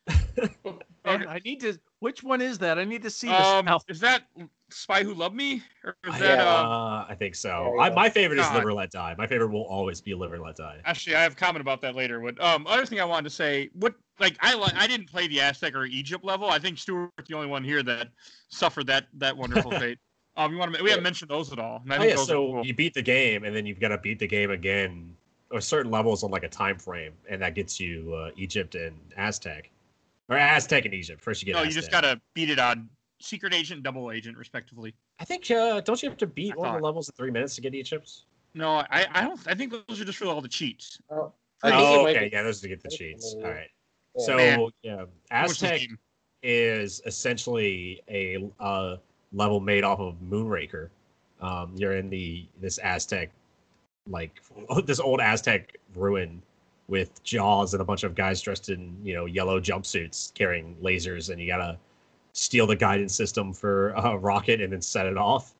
Man, 1.05 1.27
I 1.29 1.41
need 1.45 1.61
to. 1.61 1.79
Which 2.01 2.23
one 2.23 2.41
is 2.41 2.59
that? 2.59 2.79
I 2.79 2.85
need 2.85 3.03
to 3.03 3.11
see 3.11 3.29
this 3.29 3.47
Um, 3.47 3.69
is 3.89 4.01
that 4.01 4.23
Spy 4.71 5.03
Who 5.05 5.15
Loved 5.15 5.35
Me, 5.35 5.63
or 5.85 5.97
is 6.07 6.15
I, 6.15 6.19
that? 6.19 6.39
Uh, 6.41 6.43
uh, 6.43 7.07
I 7.09 7.15
think 7.15 7.35
so. 7.35 7.79
I, 7.79 7.91
my 7.91 8.09
favorite 8.09 8.39
is 8.39 8.47
God. 8.47 8.57
Live 8.57 8.67
or 8.67 8.73
Let 8.73 8.91
Die. 8.91 9.15
My 9.19 9.27
favorite 9.27 9.49
will 9.49 9.65
always 9.67 10.01
be 10.01 10.15
Live 10.15 10.33
or 10.33 10.39
Let 10.41 10.57
Die. 10.57 10.81
actually, 10.85 11.17
I 11.17 11.23
have 11.23 11.33
a 11.33 11.37
comment 11.37 11.61
about 11.61 11.81
that 11.83 11.95
later. 11.95 12.21
But 12.21 12.43
um, 12.43 12.67
other 12.67 12.87
thing 12.87 13.01
I 13.01 13.05
wanted 13.05 13.25
to 13.25 13.35
say, 13.35 13.71
what 13.75 13.95
like 14.19 14.37
I 14.41 14.55
li- 14.55 14.73
I 14.75 14.87
didn't 14.87 15.09
play 15.09 15.27
the 15.29 15.41
Aztec 15.41 15.75
or 15.75 15.85
Egypt 15.85 16.25
level. 16.25 16.49
I 16.49 16.59
think 16.59 16.79
Stuart's 16.79 17.29
the 17.29 17.35
only 17.35 17.49
one 17.49 17.65
here 17.65 17.83
that 17.83 18.09
suffered 18.49 18.87
that 18.87 19.07
that 19.15 19.37
wonderful 19.37 19.71
fate. 19.79 19.99
Um, 20.37 20.53
you 20.53 20.59
want 20.59 20.75
to? 20.75 20.83
We 20.83 20.91
haven't 20.91 21.05
mentioned 21.05 21.31
those 21.31 21.53
at 21.53 21.59
all. 21.59 21.81
And 21.85 21.93
I 21.93 21.99
Oh, 21.99 22.03
yeah, 22.03 22.15
those 22.17 22.27
so 22.27 22.47
cool. 22.53 22.67
you 22.67 22.75
beat 22.75 22.95
the 22.95 23.03
game, 23.03 23.45
and 23.45 23.55
then 23.55 23.67
you've 23.67 23.79
got 23.81 23.89
to 23.89 23.99
beat 23.99 24.19
the 24.19 24.27
game 24.27 24.51
again, 24.51 25.15
or 25.51 25.61
certain 25.61 25.93
levels 25.93 26.25
on 26.25 26.31
like 26.31 26.43
a 26.43 26.49
time 26.49 26.79
frame, 26.79 27.13
and 27.31 27.41
that 27.43 27.55
gets 27.55 27.79
you 27.79 28.13
uh, 28.15 28.31
Egypt 28.37 28.75
and 28.75 28.97
Aztec, 29.17 29.71
or 30.29 30.37
Aztec 30.37 30.85
and 30.85 30.95
Egypt. 30.95 31.21
First, 31.21 31.43
you 31.43 31.47
get. 31.47 31.55
no, 31.55 31.63
you 31.63 31.71
just 31.71 31.91
gotta 31.91 32.21
beat 32.35 32.51
it 32.51 32.59
on 32.59 32.89
Secret 33.21 33.55
Agent, 33.55 33.83
Double 33.83 34.11
Agent, 34.11 34.37
respectively. 34.37 34.95
I 35.21 35.25
think. 35.25 35.51
Uh, 35.51 35.81
don't 35.81 36.03
you 36.03 36.09
have 36.09 36.19
to 36.19 36.27
beat 36.27 36.53
I 36.53 36.57
one 36.57 36.69
thought- 36.69 36.79
the 36.79 36.85
levels 36.85 37.09
in 37.09 37.15
three 37.15 37.31
minutes 37.31 37.55
to 37.57 37.61
get 37.61 37.75
Egypt? 37.75 38.11
No, 38.55 38.77
I 38.91 39.07
I 39.13 39.23
don't. 39.23 39.41
I 39.49 39.55
think 39.55 39.73
those 39.89 40.01
are 40.01 40.05
just 40.05 40.19
for 40.19 40.27
all 40.27 40.41
the 40.41 40.49
cheats. 40.49 40.99
Oh, 41.11 41.33
I 41.63 41.71
think 41.71 41.83
it 41.83 41.85
Oh, 41.85 42.07
okay, 42.09 42.31
yeah, 42.33 42.43
those 42.43 42.59
are 42.61 42.63
to 42.63 42.69
get 42.69 42.83
the 42.83 42.89
cheats. 42.91 43.35
All 43.37 43.43
right. 43.43 43.69
Yeah. 44.17 44.25
So 44.25 44.37
Man. 44.37 44.69
yeah, 44.83 44.97
What 44.97 45.09
was 45.49 45.59
this 45.59 45.71
Aztec 45.73 45.89
is 46.43 47.03
essentially 47.07 48.01
a 48.09 48.49
uh, 48.61 48.97
level 49.33 49.59
made 49.61 49.83
off 49.83 49.99
of 49.99 50.17
Moonraker. 50.21 50.89
Um, 51.41 51.73
you're 51.75 51.97
in 51.97 52.09
the 52.11 52.47
this 52.61 52.79
Aztec, 52.79 53.31
like 54.09 54.41
this 54.85 55.01
old 55.01 55.21
Aztec 55.21 55.77
ruin 55.97 56.41
with 56.89 57.23
jaws 57.23 57.75
and 57.75 57.81
a 57.81 57.85
bunch 57.85 58.05
of 58.05 58.15
guys 58.15 58.41
dressed 58.41 58.69
in 58.69 58.97
you 59.03 59.15
know 59.15 59.27
yellow 59.27 59.61
jumpsuits 59.61 60.35
carrying 60.35 60.77
lasers, 60.83 61.31
and 61.31 61.41
you 61.41 61.47
gotta 61.47 61.79
steal 62.33 62.67
the 62.67 62.77
guidance 62.77 63.15
system 63.15 63.53
for 63.53 63.91
a 63.91 64.17
rocket 64.19 64.61
and 64.61 64.73
then 64.73 64.83
set 64.83 65.07
it 65.07 65.17
off. 65.17 65.55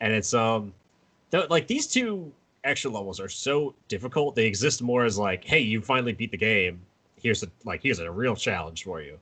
And 0.00 0.12
it's 0.12 0.34
um, 0.34 0.72
th- 1.30 1.50
like 1.50 1.66
these 1.66 1.86
two 1.86 2.32
extra 2.64 2.90
levels 2.90 3.20
are 3.20 3.28
so 3.28 3.74
difficult. 3.88 4.34
They 4.34 4.46
exist 4.46 4.82
more 4.82 5.04
as 5.04 5.18
like, 5.18 5.44
hey, 5.44 5.60
you 5.60 5.80
finally 5.80 6.12
beat 6.12 6.30
the 6.30 6.36
game. 6.36 6.80
Here's 7.16 7.42
a 7.42 7.48
like 7.64 7.82
here's 7.82 7.98
a 8.00 8.10
real 8.10 8.34
challenge 8.34 8.84
for 8.84 9.00
you 9.00 9.18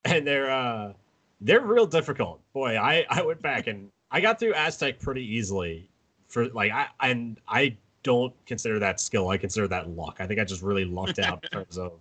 and 0.04 0.26
they're 0.26 0.50
uh 0.50 0.92
they're 1.40 1.60
real 1.60 1.86
difficult. 1.86 2.40
Boy, 2.52 2.76
I 2.76 3.06
I 3.08 3.22
went 3.22 3.40
back 3.42 3.66
and 3.66 3.88
I 4.10 4.20
got 4.20 4.38
through 4.38 4.54
Aztec 4.54 4.98
pretty 5.00 5.24
easily. 5.24 5.88
For 6.28 6.48
like 6.48 6.72
I 6.72 6.88
and 7.00 7.38
I 7.48 7.76
don't 8.08 8.32
consider 8.46 8.78
that 8.78 8.98
skill. 9.00 9.28
I 9.28 9.36
consider 9.36 9.68
that 9.68 9.90
luck. 9.90 10.16
I 10.20 10.26
think 10.26 10.40
I 10.40 10.44
just 10.44 10.62
really 10.62 10.86
lucked 10.86 11.18
out 11.18 11.44
in 11.44 11.50
terms 11.50 11.76
of 11.76 11.92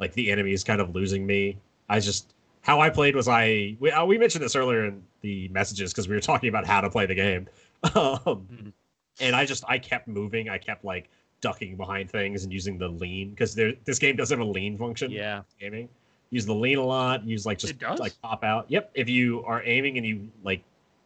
like 0.00 0.12
the 0.14 0.28
enemies 0.30 0.64
kind 0.64 0.80
of 0.80 0.92
losing 0.94 1.24
me. 1.24 1.56
I 1.88 2.00
just 2.00 2.34
how 2.62 2.80
I 2.80 2.90
played 2.90 3.14
was 3.14 3.28
I 3.28 3.76
we, 3.78 3.92
uh, 3.92 4.04
we 4.04 4.18
mentioned 4.18 4.42
this 4.42 4.56
earlier 4.56 4.86
in 4.86 5.02
the 5.20 5.46
messages 5.48 5.92
because 5.92 6.08
we 6.08 6.14
were 6.16 6.20
talking 6.20 6.48
about 6.48 6.66
how 6.66 6.80
to 6.80 6.90
play 6.90 7.06
the 7.06 7.14
game. 7.14 7.48
um, 7.94 8.46
Mhm. 8.52 8.72
and 9.20 9.36
I 9.36 9.44
just 9.44 9.62
I 9.68 9.78
kept 9.78 10.08
moving. 10.08 10.48
I 10.48 10.58
kept 10.58 10.84
like 10.84 11.08
ducking 11.40 11.76
behind 11.76 12.10
things 12.10 12.42
and 12.44 12.52
using 12.52 12.76
the 12.78 12.88
lean 12.88 13.30
because 13.30 13.54
this 13.54 13.98
game 14.00 14.16
does 14.16 14.30
have 14.30 14.40
a 14.40 14.44
lean 14.44 14.76
function 14.76 15.10
Yeah. 15.12 15.42
gaming. 15.60 15.88
Use 16.30 16.44
the 16.46 16.54
lean 16.54 16.78
a 16.78 16.84
lot. 16.84 17.24
Use 17.24 17.46
like 17.46 17.58
just 17.58 17.74
like 18.00 18.14
pop 18.20 18.42
out. 18.42 18.66
Yep. 18.68 18.90
If 18.94 19.08
you 19.08 19.44
are 19.44 19.62
aiming 19.64 19.96
and 19.98 20.06
you 20.06 20.28
like 20.42 20.62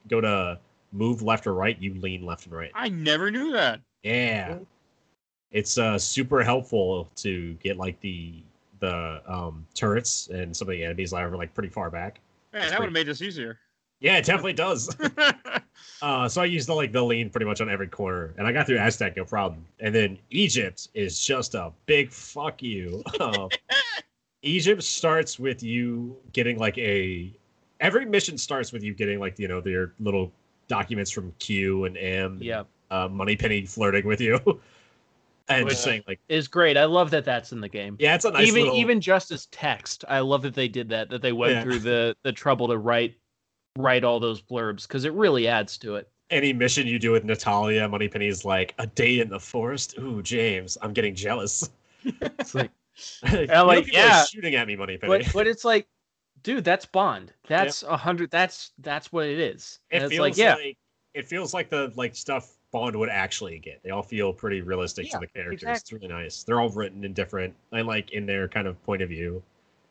go 0.09 0.21
to 0.23 0.59
move 0.93 1.21
left 1.21 1.47
or 1.47 1.53
right, 1.55 1.77
you 1.81 1.95
lean 2.01 2.25
left 2.25 2.47
and 2.47 2.55
right. 2.55 2.71
I 2.75 2.89
never 2.89 3.31
knew 3.31 3.53
that. 3.53 3.81
Yeah. 4.07 4.59
It's 5.51 5.79
uh 5.79 5.99
super 5.99 6.43
helpful 6.43 7.09
to 7.17 7.55
get 7.55 7.77
like 7.77 8.01
the 8.01 8.35
the 8.81 9.23
um 9.27 9.67
turrets 9.75 10.29
and 10.29 10.57
some 10.57 10.69
of 10.69 10.73
the 10.73 10.85
enemies 10.85 11.11
that 11.11 11.23
are 11.23 11.37
like 11.37 11.55
pretty 11.55 11.71
far 11.71 11.91
back. 11.91 12.21
Man, 12.53 12.63
That's 12.63 12.73
that 12.73 12.81
would 12.81 12.87
have 12.87 12.93
made 12.93 13.07
this 13.07 13.23
easier. 13.23 13.59
Yeah, 14.01 14.19
it 14.19 14.25
definitely 14.25 14.53
does. 14.53 14.95
Uh, 16.03 16.29
so 16.29 16.43
I 16.43 16.45
used 16.45 16.69
the 16.69 16.75
like 16.75 16.93
the 16.93 17.03
lean 17.03 17.31
pretty 17.31 17.47
much 17.47 17.61
on 17.61 17.69
every 17.69 17.89
corner, 17.89 18.35
and 18.37 18.47
I 18.47 18.53
got 18.53 18.67
through 18.67 18.79
Aztec 18.79 19.17
no 19.17 19.25
problem. 19.25 19.65
And 19.81 19.95
then 19.95 20.19
Egypt 20.31 20.89
is 20.95 21.25
just 21.25 21.55
a 21.55 21.73
big 21.87 22.11
fuck 22.11 22.63
you. 22.63 23.03
Uh, 23.19 23.49
Egypt 24.43 24.83
starts 24.83 25.39
with 25.39 25.63
you 25.63 26.17
getting 26.33 26.59
like 26.59 26.77
a 26.79 27.33
every 27.81 28.05
mission 28.05 28.39
starts 28.39 28.73
with 28.73 28.83
you 28.83 28.95
getting 28.95 29.19
like 29.19 29.39
you 29.39 29.49
know 29.49 29.61
their 29.61 29.93
little 30.01 30.31
documents 30.69 31.11
from 31.11 31.33
Q 31.39 31.85
and 31.85 31.97
M. 31.97 32.39
Yeah. 32.43 32.65
Uh, 32.91 33.09
Moneypenny 33.09 33.67
flirting 33.67 34.07
with 34.07 34.21
you, 34.21 34.39
and 35.49 35.65
Which- 35.65 35.73
just 35.75 35.85
saying 35.85 36.03
like, 36.07 36.21
Is 36.29 36.49
great. 36.49 36.77
I 36.77 36.85
love 36.85 37.11
that 37.11 37.25
that's 37.25 37.53
in 37.53 37.61
the 37.61 37.69
game. 37.69 37.97
yeah, 37.99 38.15
it's 38.15 38.25
a 38.25 38.31
nice 38.31 38.47
even 38.49 38.63
little. 38.65 38.77
even 38.79 39.01
just 39.01 39.31
as 39.31 39.47
text. 39.47 40.05
I 40.09 40.21
love 40.21 40.43
that 40.43 40.55
they 40.55 40.69
did 40.69 40.89
that. 40.91 41.11
That 41.11 41.23
they 41.23 41.33
went 41.33 41.53
Yeah. 41.55 41.63
through 41.63 41.79
the 41.81 42.17
the 42.23 42.33
trouble 42.33 42.69
to 42.69 42.79
write 42.79 43.15
write 43.79 44.05
all 44.05 44.21
those 44.21 44.41
blurbs 44.41 44.87
because 44.89 45.05
it 45.05 45.13
really 45.13 45.47
adds 45.49 45.77
to 45.79 45.97
it. 45.97 46.09
any 46.31 46.53
mission 46.53 46.87
you 46.87 46.99
do 46.99 47.13
with 47.13 47.25
Natalia, 47.25 47.89
Moneypenny's 47.89 48.45
like 48.45 48.75
a 48.79 48.87
date 48.87 49.21
in 49.21 49.29
the 49.29 49.39
forest. 49.39 49.97
Ooh, 49.99 50.23
James, 50.23 50.77
I'm 50.83 50.93
getting 50.93 51.15
jealous. 51.15 51.69
It's 52.05 52.55
like, 52.55 52.71
You 53.33 53.47
I'm 53.51 53.67
like, 53.67 53.93
yeah. 53.93 54.25
shooting 54.25 54.55
at 54.55 54.67
me, 54.67 54.75
Moneypenny. 54.77 55.25
but 55.25 55.33
but 55.35 55.47
it's 55.47 55.65
like, 55.65 55.87
dude, 56.43 56.65
that's 56.65 56.87
Bond. 56.87 57.33
That's 57.49 57.83
a 57.83 57.97
hundred. 57.97 58.31
That's 58.31 58.71
that's 58.79 59.13
what 59.13 59.27
it 59.27 59.39
is. 59.39 59.81
it 59.91 59.97
And 59.97 60.05
it's 60.05 60.13
feels 60.13 60.21
like, 60.21 60.37
yeah, 60.37 60.55
like 60.55 60.79
it 61.15 61.27
feels 61.29 61.53
like 61.53 61.69
the 61.69 61.93
like 61.97 62.15
stuff 62.17 62.55
Bond 62.77 62.95
would 62.97 63.09
actually 63.09 63.59
get. 63.59 63.81
They 63.83 63.89
all 63.91 64.03
feel 64.03 64.35
pretty 64.35 64.61
realistic 64.61 65.07
Yeah, 65.07 65.13
to 65.13 65.19
the 65.21 65.27
characters. 65.29 65.63
exactly. 65.63 65.79
It's 65.81 65.93
really 65.93 66.09
nice. 66.09 66.43
They're 66.43 66.61
all 66.61 66.69
written 66.69 67.05
in 67.05 67.15
different 67.15 67.55
and 67.73 67.87
like 67.87 68.13
in 68.13 68.27
their 68.27 68.49
kind 68.49 68.67
of 68.67 68.83
point 68.85 69.01
of 69.01 69.09
view. 69.09 69.43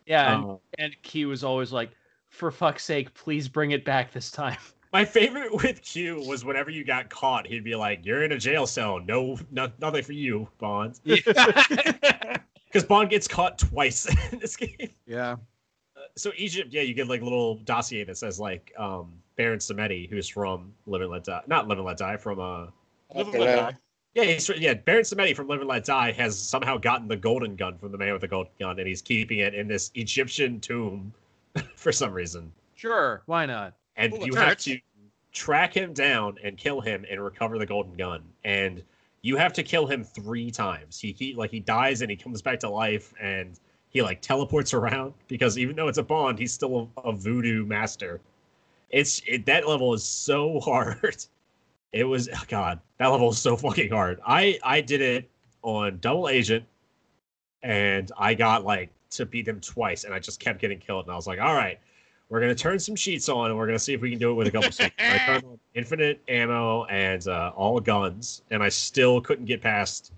yeah. 0.06 0.36
And, 0.36 0.46
Uh, 0.52 0.56
and 0.78 0.96
Q 1.02 1.30
was 1.30 1.44
always 1.44 1.72
like, 1.72 1.90
for 2.30 2.52
fuck's 2.52 2.84
sake, 2.84 3.12
please 3.16 3.48
bring 3.48 3.72
it 3.72 3.84
back 3.86 4.12
this 4.14 4.30
time. 4.30 4.58
my 4.94 5.04
favorite 5.04 5.52
with 5.64 5.82
Q 5.82 6.22
was 6.28 6.46
whenever 6.46 6.70
you 6.70 6.84
got 6.84 7.10
caught, 7.10 7.48
he'd 7.48 7.64
be 7.64 7.74
like, 7.76 8.06
"You're 8.06 8.24
in 8.24 8.32
a 8.34 8.38
jail 8.38 8.68
cell. 8.68 9.00
No, 9.00 9.40
no 9.52 9.72
nothing 9.80 10.04
for 10.04 10.14
you, 10.14 10.48
Bond." 10.60 11.00
Because 11.06 12.84
Bond 12.88 13.10
gets 13.10 13.28
caught 13.28 13.58
twice 13.58 14.06
in 14.32 14.38
this 14.40 14.56
game. 14.58 14.90
Yeah. 15.08 15.38
so 16.16 16.32
Egypt, 16.38 16.72
yeah, 16.74 16.82
you 16.84 16.94
get 16.94 17.08
like 17.08 17.22
a 17.22 17.24
little 17.24 17.56
dossier 17.56 18.04
that 18.04 18.18
says 18.18 18.40
like 18.40 18.72
um 18.78 19.12
Baron 19.36 19.60
Samedi, 19.60 20.10
who's 20.10 20.28
from 20.28 20.74
Live 20.88 21.02
and 21.02 21.12
Let 21.12 21.24
Die, 21.26 21.42
not 21.48 21.68
Live 21.68 21.78
and 21.78 21.88
Let 21.88 21.98
Die, 21.98 22.18
from 22.18 22.40
uh 22.40 22.68
Live 23.14 23.28
and 23.28 23.40
let 23.40 23.56
die. 23.56 23.78
yeah, 24.14 24.24
he's, 24.24 24.50
yeah, 24.58 24.74
Baron 24.74 25.04
Samedi 25.04 25.36
from 25.36 25.48
Live 25.48 25.60
and 25.60 25.70
Let 25.70 25.86
Die 25.86 26.12
has 26.14 26.38
somehow 26.38 26.78
gotten 26.78 27.08
the 27.08 27.18
golden 27.18 27.56
gun 27.56 27.78
from 27.78 27.92
the 27.92 27.98
man 27.98 28.14
with 28.14 28.22
the 28.22 28.28
golden 28.28 28.52
gun, 28.60 28.80
and 28.80 28.88
he's 28.88 29.02
keeping 29.02 29.40
it 29.40 29.54
in 29.54 29.68
this 29.68 29.92
Egyptian 29.96 30.60
tomb 30.60 31.14
for 31.76 31.92
some 31.92 32.12
reason. 32.12 32.52
Sure, 32.76 33.22
why 33.26 33.46
not? 33.46 33.74
And 33.98 34.12
Full 34.14 34.22
of 34.24 34.28
you 34.28 34.36
have 34.36 34.58
to 34.58 34.80
track 35.36 35.76
him 35.76 35.94
down 35.94 36.38
and 36.44 36.58
kill 36.58 36.82
him 36.82 37.06
and 37.10 37.24
recover 37.24 37.60
the 37.60 37.66
golden 37.66 37.94
gun. 37.94 38.24
And 38.44 38.82
you 39.22 39.38
have 39.38 39.54
to 39.54 39.64
kill 39.64 39.86
him 39.86 40.04
three 40.04 40.50
times. 40.50 41.00
He, 41.00 41.12
he 41.12 41.34
like 41.36 41.52
he 41.52 41.60
dies 41.60 42.02
and 42.02 42.10
he 42.10 42.18
comes 42.18 42.42
back 42.42 42.60
to 42.62 42.70
life 42.70 43.14
and 43.22 43.60
he 43.90 44.02
like 44.02 44.22
teleports 44.22 44.74
around 44.74 45.14
because 45.28 45.58
even 45.58 45.76
though 45.76 45.88
it's 45.88 45.98
a 45.98 46.04
bond, 46.04 46.40
he's 46.40 46.54
still 46.54 46.90
a, 46.98 47.10
a 47.10 47.12
voodoo 47.12 47.66
master. 47.66 48.22
It's 48.96 49.22
it, 49.28 49.46
that 49.46 49.68
level 49.68 49.94
is 49.94 50.04
so 50.04 50.60
hard. 50.64 51.18
It 51.92 52.06
was 52.06 52.30
oh 52.34 52.44
God, 52.48 52.80
that 52.98 53.08
level 53.08 53.30
is 53.30 53.38
so 53.38 53.56
fucking 53.58 53.92
hard. 53.92 54.22
I 54.26 54.58
I 54.64 54.80
did 54.82 55.02
it 55.02 55.30
on 55.62 56.00
double 56.00 56.30
agent, 56.30 56.64
and 57.62 58.12
I 58.18 58.34
got 58.34 58.64
like 58.64 58.90
to 59.12 59.26
beat 59.26 59.48
him 59.48 59.60
twice, 59.60 60.06
and 60.06 60.14
I 60.14 60.20
just 60.20 60.40
kept 60.40 60.60
getting 60.60 60.80
killed. 60.80 61.06
And 61.06 61.12
I 61.12 61.16
was 61.16 61.28
like, 61.28 61.40
all 61.40 61.54
right, 61.54 61.78
we're 62.30 62.40
gonna 62.40 62.56
turn 62.56 62.80
some 62.80 62.96
sheets 62.96 63.28
on, 63.28 63.50
and 63.50 63.58
we're 63.58 63.66
gonna 63.66 63.80
see 63.80 63.94
if 63.94 64.00
we 64.02 64.10
can 64.10 64.20
do 64.20 64.32
it 64.32 64.36
with 64.36 64.48
a 64.48 64.52
couple 64.52 64.72
sheets. 64.72 64.96
I 65.10 65.18
turned 65.18 65.44
on 65.44 65.60
infinite 65.74 66.22
ammo 66.30 66.86
and 66.86 67.28
uh, 67.28 67.52
all 67.56 67.80
guns, 67.82 68.44
and 68.50 68.64
I 68.64 68.70
still 68.70 69.20
couldn't 69.20 69.46
get 69.46 69.62
past 69.62 70.14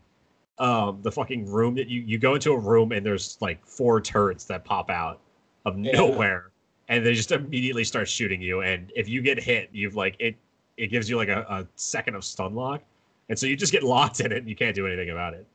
um, 0.60 1.00
the 1.02 1.12
fucking 1.12 1.50
room 1.50 1.74
that 1.76 1.88
you 1.88 2.02
you 2.02 2.18
go 2.20 2.36
into 2.36 2.52
a 2.52 2.60
room 2.60 2.92
and 2.92 3.06
there's 3.06 3.38
like 3.42 3.66
four 3.66 4.02
turrets 4.02 4.46
that 4.46 4.64
pop 4.66 4.90
out 4.90 5.20
of 5.66 5.78
Yeah. 5.80 5.94
nowhere, 5.94 6.52
and 6.90 7.06
they 7.06 7.14
just 7.14 7.32
immediately 7.32 7.84
start 7.84 8.08
shooting 8.08 8.42
you. 8.42 8.62
And 8.62 8.92
if 8.96 9.10
you 9.10 9.22
get 9.22 9.42
hit, 9.42 9.70
you've 9.72 9.96
like 9.96 10.16
it 10.20 10.36
it 10.78 10.88
gives 10.88 11.10
you 11.10 11.18
like 11.18 11.30
a, 11.30 11.42
a 11.50 11.68
second 11.76 12.16
of 12.16 12.24
stun 12.24 12.56
lock, 12.56 12.84
and 13.30 13.38
so 13.38 13.46
you 13.48 13.56
just 13.56 13.72
get 13.72 13.84
locked 13.96 14.20
in 14.20 14.32
it, 14.32 14.40
and 14.40 14.50
you 14.50 14.56
can't 14.56 14.76
do 14.76 14.88
anything 14.88 15.10
about 15.10 15.34
it. 15.34 15.46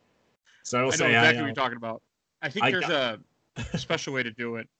So 0.62 0.78
I 0.78 0.82
will 0.82 0.92
I 0.92 0.96
know 0.96 1.06
exactly 1.06 1.16
I, 1.16 1.30
what 1.32 1.36
uh, 1.42 1.46
you're 1.46 1.54
talking 1.54 1.76
about. 1.76 2.02
I 2.42 2.48
think 2.48 2.64
I 2.64 2.70
there's 2.70 2.88
a 2.88 3.18
special 3.78 4.12
way 4.12 4.22
to 4.22 4.30
do 4.30 4.56
it. 4.56 4.68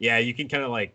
Yeah, 0.00 0.18
you 0.18 0.32
can 0.32 0.46
kind 0.46 0.62
of 0.62 0.70
like 0.70 0.94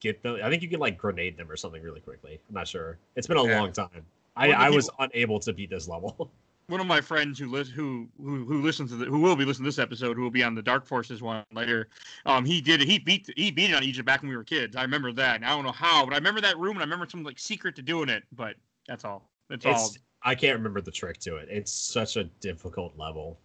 get 0.00 0.22
them. 0.22 0.38
I 0.40 0.48
think 0.48 0.62
you 0.62 0.68
can 0.68 0.78
like 0.78 0.96
grenade 0.96 1.36
them 1.36 1.50
or 1.50 1.56
something 1.56 1.82
really 1.82 1.98
quickly. 1.98 2.38
I'm 2.48 2.54
not 2.54 2.68
sure. 2.68 2.98
It's 3.16 3.26
been 3.26 3.36
a 3.36 3.44
Yeah. 3.44 3.58
long 3.58 3.72
time. 3.72 4.06
I, 4.36 4.46
the 4.46 4.52
I 4.52 4.70
was 4.70 4.88
unable 5.00 5.40
to 5.40 5.52
beat 5.52 5.70
this 5.70 5.88
level. 5.88 6.30
One 6.68 6.80
of 6.80 6.86
my 6.86 7.00
friends 7.00 7.38
who 7.38 7.48
lis- 7.48 7.68
who 7.68 8.08
who 8.20 8.44
who 8.44 8.60
listens 8.60 8.90
to 8.90 8.96
the 8.96 9.04
who 9.04 9.20
will 9.20 9.36
be 9.36 9.44
listening 9.44 9.64
to 9.64 9.68
this 9.68 9.78
episode, 9.78 10.16
who 10.16 10.22
will 10.22 10.30
be 10.30 10.42
on 10.42 10.54
the 10.54 10.62
Dark 10.62 10.84
Forces 10.84 11.22
one 11.22 11.44
later. 11.52 11.88
Um, 12.24 12.44
he 12.44 12.60
did 12.60 12.82
it. 12.82 12.88
He 12.88 12.98
beat 12.98 13.30
he 13.36 13.50
beat 13.50 13.70
it 13.70 13.74
on 13.74 13.84
Egypt 13.84 14.04
back 14.04 14.22
when 14.22 14.30
we 14.30 14.36
were 14.36 14.44
kids. 14.44 14.74
I 14.74 14.82
remember 14.82 15.12
that. 15.12 15.36
And 15.36 15.44
I 15.44 15.50
don't 15.50 15.64
know 15.64 15.72
how, 15.72 16.04
but 16.04 16.12
I 16.12 16.16
remember 16.16 16.40
that 16.40 16.58
room 16.58 16.72
and 16.72 16.80
I 16.80 16.84
remember 16.84 17.08
some 17.08 17.22
like 17.22 17.38
secret 17.38 17.76
to 17.76 17.82
doing 17.82 18.08
it. 18.08 18.24
But 18.32 18.56
that's 18.88 19.04
all. 19.04 19.30
That's 19.48 19.64
all. 19.64 19.90
I 20.22 20.34
can't 20.34 20.56
remember 20.56 20.80
the 20.80 20.90
trick 20.90 21.18
to 21.20 21.36
it. 21.36 21.48
It's 21.48 21.70
such 21.72 22.16
a 22.16 22.24
difficult 22.40 22.98
level. 22.98 23.38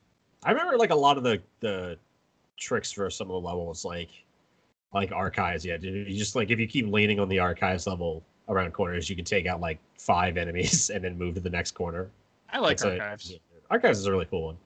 I 0.43 0.51
remember 0.51 0.77
like 0.77 0.89
a 0.89 0.95
lot 0.95 1.17
of 1.17 1.23
the 1.23 1.39
the 1.59 1.97
tricks 2.57 2.91
for 2.91 3.09
some 3.11 3.27
of 3.29 3.41
the 3.41 3.47
levels. 3.47 3.85
Like 3.85 4.09
like 4.93 5.11
archives. 5.11 5.65
Yeah, 5.65 5.77
you 5.79 6.17
just 6.17 6.35
like 6.35 6.49
if 6.49 6.59
you 6.59 6.67
keep 6.67 6.87
leaning 6.87 7.19
on 7.19 7.29
the 7.29 7.39
archives 7.39 7.87
level 7.87 8.23
around 8.49 8.73
corners, 8.73 9.09
you 9.09 9.15
can 9.15 9.25
take 9.25 9.45
out 9.45 9.61
like 9.61 9.79
five 9.97 10.37
enemies 10.37 10.89
and 10.93 11.03
then 11.03 11.17
move 11.17 11.35
to 11.35 11.41
the 11.41 11.49
next 11.49 11.71
corner. 11.71 12.09
I 12.51 12.59
like 12.59 12.73
It's 12.73 12.83
a- 12.83 12.91
archives. 12.99 13.33
archives 13.69 13.99
is 13.99 14.05
a 14.05 14.11
really 14.11 14.25
cool 14.25 14.43
one. 14.47 14.57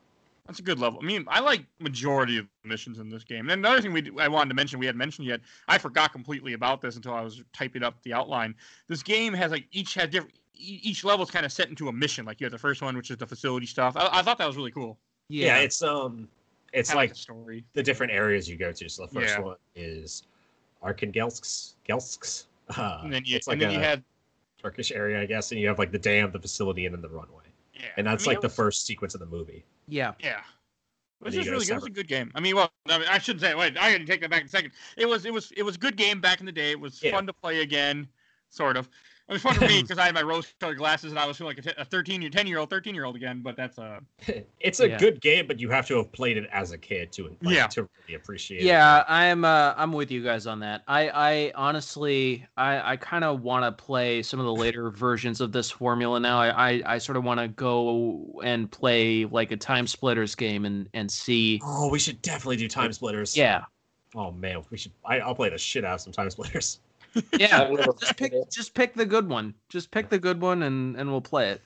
That's 0.48 0.60
a 0.60 0.64
good 0.64 0.80
level. 0.80 1.00
I 1.02 1.06
mean, 1.06 1.26
I 1.28 1.40
like 1.40 1.66
majority 1.80 2.38
of 2.38 2.48
missions 2.64 3.00
in 3.00 3.10
this 3.10 3.24
game. 3.24 3.50
And 3.50 3.52
another 3.52 3.82
thing 3.82 3.92
we 3.94 4.02
d- 4.02 4.12
I 4.20 4.28
wanted 4.28 4.50
to 4.50 4.56
mention, 4.56 4.78
we 4.80 4.86
hadn't 4.86 5.00
mentioned 5.00 5.28
yet. 5.28 5.42
I 5.68 5.80
forgot 5.80 6.12
completely 6.12 6.54
about 6.54 6.82
this 6.82 6.96
until 6.98 7.14
I 7.14 7.22
was 7.22 7.42
typing 7.52 7.82
up 7.82 7.96
the 8.04 8.14
outline. 8.14 8.54
This 8.88 9.02
game 9.02 9.34
has 9.34 9.50
like 9.52 9.66
each 9.72 9.96
has 9.96 10.10
different. 10.10 10.36
e- 10.56 10.80
Each 10.84 11.04
level 11.04 11.24
is 11.26 11.32
kind 11.32 11.46
of 11.48 11.52
set 11.52 11.70
into 11.70 11.88
a 11.90 11.92
mission. 11.94 12.26
Like 12.26 12.40
you 12.40 12.46
have 12.46 12.52
the 12.52 12.60
first 12.60 12.84
one, 12.84 12.96
which 12.96 13.10
is 13.10 13.18
the 13.18 13.26
facility 13.26 13.66
stuff. 13.66 13.98
I, 13.98 14.08
I 14.12 14.22
thought 14.22 14.38
that 14.38 14.46
was 14.48 14.56
really 14.56 14.70
cool. 14.72 15.00
Yeah, 15.30 15.58
it's 15.58 15.82
um, 15.82 16.28
it's 16.74 16.90
Kinda 16.90 16.98
like 17.02 17.12
a 17.12 17.16
story. 17.16 17.66
the 17.74 17.82
different 17.82 18.12
areas 18.12 18.48
you 18.48 18.56
go 18.56 18.72
to. 18.72 18.88
So 18.88 19.08
the 19.08 19.14
first 19.20 19.34
Yeah. 19.36 19.40
one 19.42 19.58
is 19.76 20.24
Arkangelsks, 20.84 21.74
Gelsks. 21.88 22.46
Uh, 22.70 23.00
And 23.04 23.12
then 23.14 23.24
you, 23.26 23.36
it's 23.36 23.48
like 23.48 23.54
and 23.56 23.62
then 23.64 23.70
a 23.72 23.74
you 23.74 23.80
had 23.80 24.04
Turkish 24.62 24.92
area, 24.92 25.22
I 25.22 25.26
guess, 25.26 25.52
and 25.52 25.60
you 25.60 25.68
have 25.68 25.80
like 25.80 25.92
the 25.92 26.00
dam, 26.00 26.32
the 26.32 26.40
facility, 26.40 26.86
and 26.86 26.94
then 26.94 27.02
the 27.02 27.10
runway. 27.10 27.45
Yeah. 27.76 27.86
And 27.98 28.08
that's 28.08 28.24
I 28.26 28.32
mean, 28.32 28.36
like 28.36 28.44
it 28.44 28.48
the 28.48 28.54
first 28.54 28.86
sequence 28.86 29.14
of 29.14 29.20
the 29.20 29.26
movie. 29.26 29.66
yeah. 29.88 30.14
Yeah. 30.20 30.42
It 31.22 31.26
was 31.26 31.34
just 31.34 31.50
really 31.50 31.66
good. 31.66 31.72
It 31.72 31.76
was 31.76 31.86
a 31.86 31.90
good 31.90 32.08
game. 32.08 32.30
I 32.36 32.40
mean, 32.42 32.56
well, 32.56 32.72
I, 32.90 33.00
mean, 33.00 33.08
I 33.10 33.18
shouldn't 33.18 33.42
say. 33.42 33.56
Wait, 33.56 33.78
I 33.78 33.92
gotta 33.94 34.06
take 34.06 34.22
that 34.22 34.30
back 34.30 34.42
in 34.42 34.48
a 34.48 34.50
second. 34.50 34.72
It 34.98 35.06
was, 35.08 35.26
it 35.26 35.34
was, 35.34 35.52
it 35.56 35.64
was 35.64 35.76
a 35.76 35.80
good 35.80 35.96
game 35.96 36.20
back 36.20 36.40
in 36.42 36.46
the 36.46 36.52
day. 36.52 36.72
It 36.72 36.80
was 36.80 37.02
Yeah. 37.02 37.12
fun 37.12 37.26
to 37.26 37.34
play 37.34 37.62
again, 37.62 38.08
sort 38.50 38.76
of. 38.78 38.90
It 39.28 39.34
was 39.34 39.42
fun 39.42 39.56
for 39.56 39.68
me 39.68 39.82
because 39.82 39.98
I 39.98 40.06
had 40.06 40.14
my 40.14 40.22
rose-colored 40.22 40.78
glasses 40.78 41.12
and 41.12 41.18
I 41.18 41.26
was 41.26 41.38
feeling 41.38 41.56
like 41.56 41.66
a, 41.66 41.70
t- 41.70 41.82
a 41.82 41.86
13 41.86 42.22
year, 42.22 42.30
10 42.30 42.46
year 42.46 42.60
old, 42.60 42.70
13 42.70 42.94
year 42.94 43.06
old 43.06 43.16
again. 43.16 43.42
But 43.42 43.56
that's 43.58 43.80
uh, 43.80 44.00
it's 44.60 44.80
a 44.82 44.90
Yeah. 44.90 44.98
good 45.00 45.20
game, 45.20 45.48
but 45.48 45.60
you 45.60 45.70
have 45.72 45.88
to 45.88 45.98
have 45.98 46.12
played 46.12 46.38
it 46.38 46.48
as 46.52 46.72
a 46.72 46.78
kid 46.78 47.12
to 47.14 47.36
like, 47.42 47.56
Yeah. 47.56 47.68
to 47.68 47.90
really 48.04 48.16
appreciate 48.16 48.62
it. 48.62 48.66
Yeah, 48.66 49.04
I'm 49.08 49.44
uh, 49.44 49.74
I'm 49.76 49.92
with 49.94 50.12
you 50.12 50.24
guys 50.24 50.46
on 50.46 50.60
that. 50.60 50.84
I 50.88 51.10
I 51.10 51.52
honestly 51.56 52.46
I 52.56 52.92
I 52.94 52.98
kind 52.98 53.24
of 53.24 53.42
want 53.42 53.66
to 53.66 53.72
play 53.84 54.22
some 54.22 54.40
of 54.40 54.46
the 54.46 54.54
later 54.54 54.90
versions 54.92 55.42
of 55.42 55.52
this 55.52 55.72
formula 55.72 56.20
now. 56.20 56.38
I 56.40 56.50
I, 56.74 56.82
I 56.86 56.98
sort 57.00 57.18
of 57.18 57.24
want 57.24 57.40
to 57.40 57.48
go 57.48 58.42
and 58.44 58.70
play 58.70 59.26
like 59.26 59.52
a 59.52 59.58
time 59.58 59.88
splitters 59.88 60.36
game 60.36 60.66
and 60.66 60.88
and 60.94 61.10
see. 61.12 61.62
Oh, 61.64 61.90
we 61.90 61.98
should 61.98 62.22
definitely 62.22 62.58
do 62.58 62.68
time 62.68 62.94
splitters. 62.94 63.36
Yeah, 63.36 63.64
Oh 64.14 64.32
man, 64.32 64.64
we 64.70 64.78
should. 64.78 64.92
I, 65.04 65.20
I'll 65.20 65.36
play 65.36 65.50
the 65.50 65.58
shit 65.58 65.84
out 65.84 65.96
of 65.96 66.02
some 66.02 66.14
time 66.14 66.30
splitters. 66.30 66.80
Yeah. 67.40 67.72
Just 68.00 68.18
pick 68.18 68.34
just 68.52 68.74
pick 68.74 68.94
the 68.94 69.06
good 69.06 69.28
one. 69.30 69.54
Just 69.70 69.92
pick 69.92 70.10
the 70.10 70.20
good 70.20 70.42
one 70.42 70.64
and 70.64 70.96
and 70.96 71.10
we'll 71.10 71.22
play 71.22 71.52
it. 71.52 71.62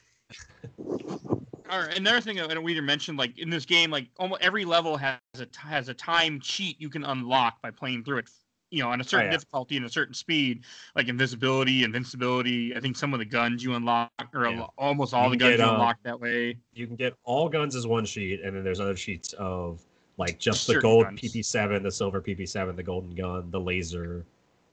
all 1.69 1.79
right. 1.79 1.97
Another 1.97 2.21
thing 2.21 2.37
that 2.37 2.63
we 2.63 2.73
didn't 2.73 3.17
like 3.17 3.37
in 3.37 3.49
this 3.49 3.65
game, 3.65 3.91
like 3.91 4.07
almost 4.17 4.41
every 4.41 4.65
level 4.65 4.97
has 4.97 5.17
a 5.35 5.45
t- 5.45 5.59
has 5.63 5.89
a 5.89 5.93
time 5.93 6.39
cheat 6.39 6.79
you 6.79 6.89
can 6.89 7.03
unlock 7.03 7.61
by 7.61 7.71
playing 7.71 8.03
through 8.03 8.19
it. 8.19 8.29
You 8.71 8.83
know, 8.83 8.89
on 8.91 9.01
a 9.01 9.03
certain 9.03 9.27
yeah. 9.27 9.31
difficulty 9.31 9.77
and 9.77 9.85
a 9.87 9.89
certain 9.89 10.13
speed, 10.13 10.63
like 10.95 11.07
invisibility, 11.07 11.83
invincibility. 11.83 12.75
I 12.75 12.79
think 12.79 12.97
some 12.97 13.13
of 13.13 13.19
the 13.19 13.25
guns 13.25 13.63
you 13.63 13.73
unlock, 13.73 14.11
or 14.31 14.47
Yeah. 14.47 14.59
lo- 14.59 14.73
almost 14.77 15.11
all 15.11 15.23
You 15.23 15.31
the 15.31 15.37
guns 15.37 15.57
get, 15.57 15.59
you 15.59 15.65
uh, 15.65 15.73
unlock 15.73 15.97
that 16.03 16.19
way. 16.19 16.55
You 16.75 16.85
can 16.85 16.95
get 16.95 17.15
all 17.23 17.49
guns 17.49 17.75
as 17.75 17.87
one 17.87 18.05
sheet, 18.05 18.41
and 18.43 18.55
then 18.55 18.63
there's 18.63 18.79
other 18.79 18.95
sheets 18.95 19.33
of 19.33 19.81
like 20.17 20.37
just 20.37 20.67
the 20.67 20.79
gold 20.79 21.05
guns. 21.05 21.19
PP7, 21.19 21.81
the 21.81 21.89
silver 21.89 22.21
PP7, 22.21 22.75
the 22.75 22.83
golden 22.83 23.15
gun, 23.15 23.49
the 23.49 23.59
laser. 23.59 24.23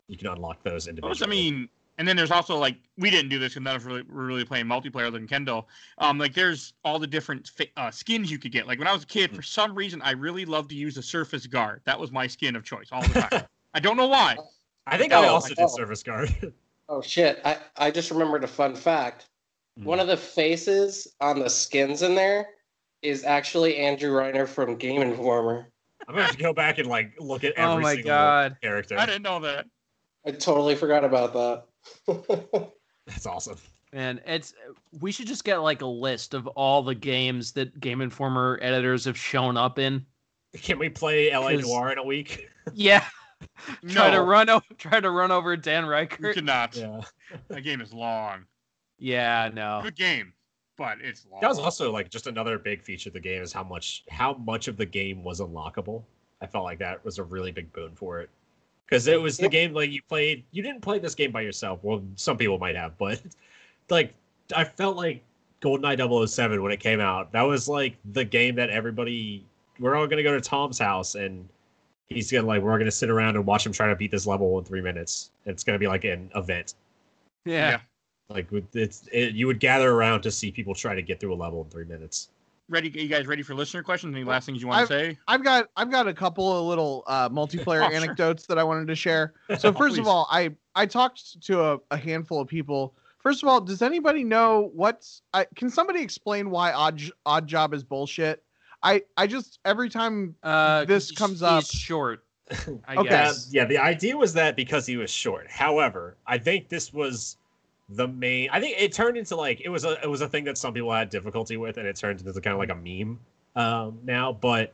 You 0.09 0.17
can 0.17 0.29
unlock 0.29 0.63
those 0.63 0.73
Those, 0.85 0.89
individually. 0.89 1.27
I 1.27 1.31
mean, 1.31 1.69
and 1.99 2.07
then 2.07 2.17
there's 2.17 2.31
also 2.31 2.57
like 2.57 2.77
we 2.99 3.11
didn't 3.11 3.31
do 3.31 3.39
this 3.39 3.55
because 3.55 3.65
none 3.65 3.77
of 3.77 3.83
us 3.83 3.87
really 3.87 4.03
were 4.03 4.25
really 4.25 4.45
playing 4.45 4.67
multiplayer 4.67 5.07
other 5.07 5.13
than 5.19 5.27
Kendall. 5.27 5.69
Um, 5.99 6.19
like 6.19 6.35
there's 6.35 6.75
all 6.85 6.99
the 6.99 7.07
different 7.07 7.49
fi- 7.49 7.73
uh, 7.77 7.91
skins 7.91 8.31
you 8.31 8.39
could 8.39 8.53
get. 8.53 8.67
Like 8.67 8.79
when 8.79 8.87
I 8.89 8.93
was 8.93 9.03
a 9.03 9.07
kid, 9.07 9.31
Hmm. 9.31 9.37
for 9.37 9.43
some 9.43 9.75
reason, 9.75 10.01
I 10.03 10.13
really 10.13 10.45
loved 10.45 10.71
to 10.71 10.77
use 10.77 10.95
the 10.95 11.03
Surface 11.03 11.47
Guard. 11.47 11.81
That 11.85 11.99
was 11.99 12.13
my 12.13 12.27
skin 12.27 12.55
of 12.55 12.65
choice 12.65 12.89
all 12.93 13.03
the 13.03 13.15
time. 13.15 13.45
I 13.75 13.81
don't 13.81 13.97
know 13.97 14.07
why. 14.07 14.37
I 14.87 14.97
think 14.99 15.13
I 15.13 15.27
Oh, 15.27 15.35
also 15.35 15.49
my 15.49 15.55
did 15.55 15.71
Surface 15.71 16.03
guard. 16.03 16.35
Oh 16.89 17.03
shit! 17.03 17.41
I 17.45 17.59
I 17.77 17.91
just 17.91 18.13
remembered 18.13 18.45
a 18.45 18.47
fun 18.47 18.77
fact. 18.77 19.27
One 19.83 19.99
of 19.99 20.07
the 20.07 20.17
faces 20.17 21.09
on 21.21 21.41
the 21.41 21.51
skins 21.51 22.03
in 22.03 22.15
there 22.15 22.47
is 23.03 23.25
actually 23.25 23.77
Andrew 23.79 24.13
Reiner 24.13 24.47
from 24.47 24.77
Game 24.77 25.03
Informer. 25.03 25.67
I'm 26.07 26.15
gonna 26.15 26.27
have 26.27 26.37
to 26.37 26.41
go 26.43 26.53
back 26.55 26.79
and 26.79 26.87
like 26.87 27.13
look 27.19 27.43
at 27.43 27.55
every 27.55 27.75
Oh 27.75 27.81
my 27.81 27.95
single 27.95 28.11
god. 28.13 28.57
character. 28.63 28.97
I 28.97 29.05
didn't 29.05 29.23
know 29.23 29.41
that. 29.41 29.67
I 30.27 30.33
totally 30.33 30.74
forgot 30.74 31.05
about 31.05 31.33
that. 32.07 32.70
That's 33.07 33.27
awesome. 33.27 33.59
And 33.93 34.20
it's 34.27 34.53
we 35.01 35.12
should 35.12 35.27
just 35.29 35.45
get 35.45 35.59
like 35.59 35.81
a 35.83 35.87
list 35.87 36.35
of 36.35 36.47
all 36.49 36.83
the 36.83 36.95
games 36.95 37.53
that 37.53 37.79
Game 37.81 38.01
Informer 38.01 38.59
editors 38.61 39.05
have 39.05 39.16
shown 39.16 39.57
up 39.57 39.79
in. 39.79 40.05
Can 40.55 40.79
we 40.79 40.89
play 40.89 41.31
LA 41.33 41.53
Noire 41.53 41.93
in 41.93 41.99
a 41.99 42.05
week? 42.05 42.49
Yeah. 42.74 43.05
try 43.89 44.11
to 44.11 44.16
No. 44.16 44.24
run 44.24 44.51
o- 44.51 44.61
try 44.77 44.99
to 44.99 45.11
run 45.11 45.31
over 45.31 45.57
Dan 45.57 45.85
You 45.85 45.91
Ryckert. 45.91 46.35
cannot. 46.35 46.74
Yeah. 46.74 47.01
That 47.47 47.61
game 47.61 47.81
is 47.81 47.93
long. 47.93 48.45
Yeah, 48.99 49.51
no. 49.55 49.81
Good 49.85 49.95
game, 49.95 50.33
but 50.77 50.99
it's 51.01 51.27
long. 51.31 51.41
That 51.43 51.49
was 51.49 51.61
also 51.61 51.93
like 51.93 52.11
just 52.11 52.27
another 52.27 52.59
big 52.59 52.83
feature 52.83 53.09
of 53.11 53.14
the 53.14 53.20
game 53.20 53.41
is 53.43 53.53
how 53.53 53.62
much 53.62 54.03
how 54.11 54.35
much 54.35 54.66
of 54.66 54.77
the 54.77 54.87
game 54.87 55.22
was 55.22 55.41
unlockable. 55.41 56.03
I 56.41 56.47
felt 56.47 56.64
like 56.64 56.81
that 56.81 57.05
was 57.05 57.18
a 57.18 57.22
really 57.22 57.53
big 57.53 57.72
boon 57.72 57.95
for 57.95 58.20
it. 58.20 58.31
Because 58.87 59.07
it 59.09 59.20
was 59.20 59.37
the 59.37 59.45
Yep. 59.45 59.51
game 59.53 59.72
like 59.74 59.91
you 59.91 60.01
played 60.09 60.45
you 60.53 60.62
didn't 60.62 60.80
play 60.80 60.99
this 60.99 61.14
game 61.14 61.32
by 61.32 61.41
yourself. 61.41 61.80
Well, 61.82 62.03
some 62.14 62.37
people 62.37 62.59
might 62.59 62.76
have, 62.76 62.97
but 62.99 63.20
like 63.91 64.14
I 64.55 64.64
felt 64.64 64.97
like 64.97 65.22
GoldenEye 65.61 66.28
007 66.28 66.62
when 66.62 66.70
it 66.72 66.78
came 66.80 67.01
out. 67.01 67.32
That 67.32 67.43
was 67.43 67.68
like 67.68 67.97
the 68.12 68.24
game 68.24 68.55
that 68.57 68.70
everybody 68.70 69.45
we're 69.80 69.95
all 69.97 70.07
gonna 70.07 70.22
go 70.22 70.32
to 70.34 70.41
Tom's 70.41 70.78
house 70.78 71.16
and 71.16 71.49
he's 72.09 72.30
gonna 72.30 72.47
like 72.47 72.62
we're 72.62 72.70
all 72.72 72.78
gonna 72.78 72.91
sit 72.91 73.11
around 73.11 73.34
and 73.37 73.45
watch 73.45 73.66
him 73.66 73.72
try 73.72 73.89
to 73.89 73.97
beat 73.97 74.11
this 74.12 74.27
level 74.27 74.59
in 74.59 74.65
three 74.65 74.81
minutes. 74.82 75.31
It's 75.47 75.65
gonna 75.65 75.78
be 75.78 75.89
like 75.89 76.05
an 76.05 76.31
event. 76.36 76.74
Yeah. 77.44 77.70
Yeah. 77.70 77.81
Like 78.28 78.51
with- 78.52 78.74
it's 78.77 79.09
it, 79.12 79.35
you 79.35 79.47
would 79.48 79.59
gather 79.61 79.90
around 79.90 80.23
to 80.23 80.31
see 80.31 80.52
people 80.52 80.74
try 80.74 80.94
to 80.94 81.02
get 81.02 81.19
through 81.20 81.35
a 81.35 81.36
level 81.36 81.62
in 81.62 81.70
three 81.70 81.85
minutes. 81.85 82.28
Ready? 82.68 82.88
You 82.88 83.06
guys 83.06 83.28
ready 83.28 83.43
for 83.43 83.55
listener 83.55 83.84
questions? 83.84 84.12
Any 84.16 84.24
last 84.24 84.47
things 84.47 84.60
you 84.60 84.66
want 84.66 84.88
to 84.88 84.93
say? 84.93 85.18
I've 85.28 85.44
got 85.44 85.68
I've 85.76 85.90
got 85.90 86.09
a 86.09 86.12
couple 86.14 86.52
of 86.52 86.66
little 86.66 87.05
uh, 87.06 87.28
multiplayer 87.28 87.82
Oh, 87.86 87.88
sure. 87.88 87.93
anecdotes 87.94 88.47
that 88.47 88.59
I 88.59 88.64
wanted 88.64 88.88
to 88.88 88.97
share. 88.97 89.34
So 89.59 89.72
first 89.72 89.94
Please. 89.94 90.01
of 90.01 90.09
all, 90.09 90.26
I 90.32 90.51
I 90.74 90.86
talked 90.86 91.40
to 91.43 91.62
a, 91.62 91.78
a 91.93 91.97
handful 91.97 92.40
of 92.40 92.48
people. 92.48 92.94
First 93.20 93.44
of 93.44 93.48
all, 93.48 93.60
does 93.60 93.82
anybody 93.82 94.24
know 94.24 94.70
what's? 94.74 95.22
I, 95.32 95.47
can 95.55 95.70
somebody 95.70 96.01
explain 96.02 96.51
why 96.51 96.72
odd 96.72 97.01
odd 97.24 97.47
job 97.47 97.72
is 97.72 97.84
bullshit? 97.84 98.43
I 98.82 99.02
I 99.16 99.28
just 99.28 99.60
every 99.64 99.88
time 99.88 100.34
Uh, 100.43 100.80
'cause 100.80 100.86
This 100.88 101.10
comes 101.12 101.34
he's 101.34 101.43
up- 101.43 101.64
short. 101.66 102.24
I 102.51 102.55
Okay. 102.56 102.78
Yeah, 102.97 103.02
guess. 103.02 103.48
yeah, 103.52 103.64
the 103.64 103.78
idea 103.78 104.16
was 104.16 104.32
that 104.34 104.56
because 104.56 104.86
he 104.86 104.97
was 104.97 105.10
short. 105.10 105.48
However, 105.48 106.16
I 106.26 106.38
think 106.38 106.68
this 106.68 106.93
was 106.93 107.36
the 107.89 108.09
main. 108.09 108.49
I 108.51 108.61
think 108.61 108.77
it 108.79 108.93
turned 108.93 109.17
into 109.17 109.37
like 109.37 109.61
it 109.61 109.69
was 109.69 109.85
a 109.85 110.03
it 110.03 110.09
was 110.09 110.21
a 110.21 110.29
thing 110.29 110.45
that 110.45 110.59
some 110.59 110.75
people 110.75 110.93
had 110.93 111.11
difficulty 111.11 111.57
with, 111.57 111.77
and 111.77 111.87
it 111.87 111.97
turned 111.97 112.21
into 112.21 112.33
kind 112.41 112.53
of 112.53 112.59
like 112.59 112.71
a 112.71 112.75
meme 112.75 113.19
um, 113.55 113.99
now. 114.05 114.33
But 114.33 114.73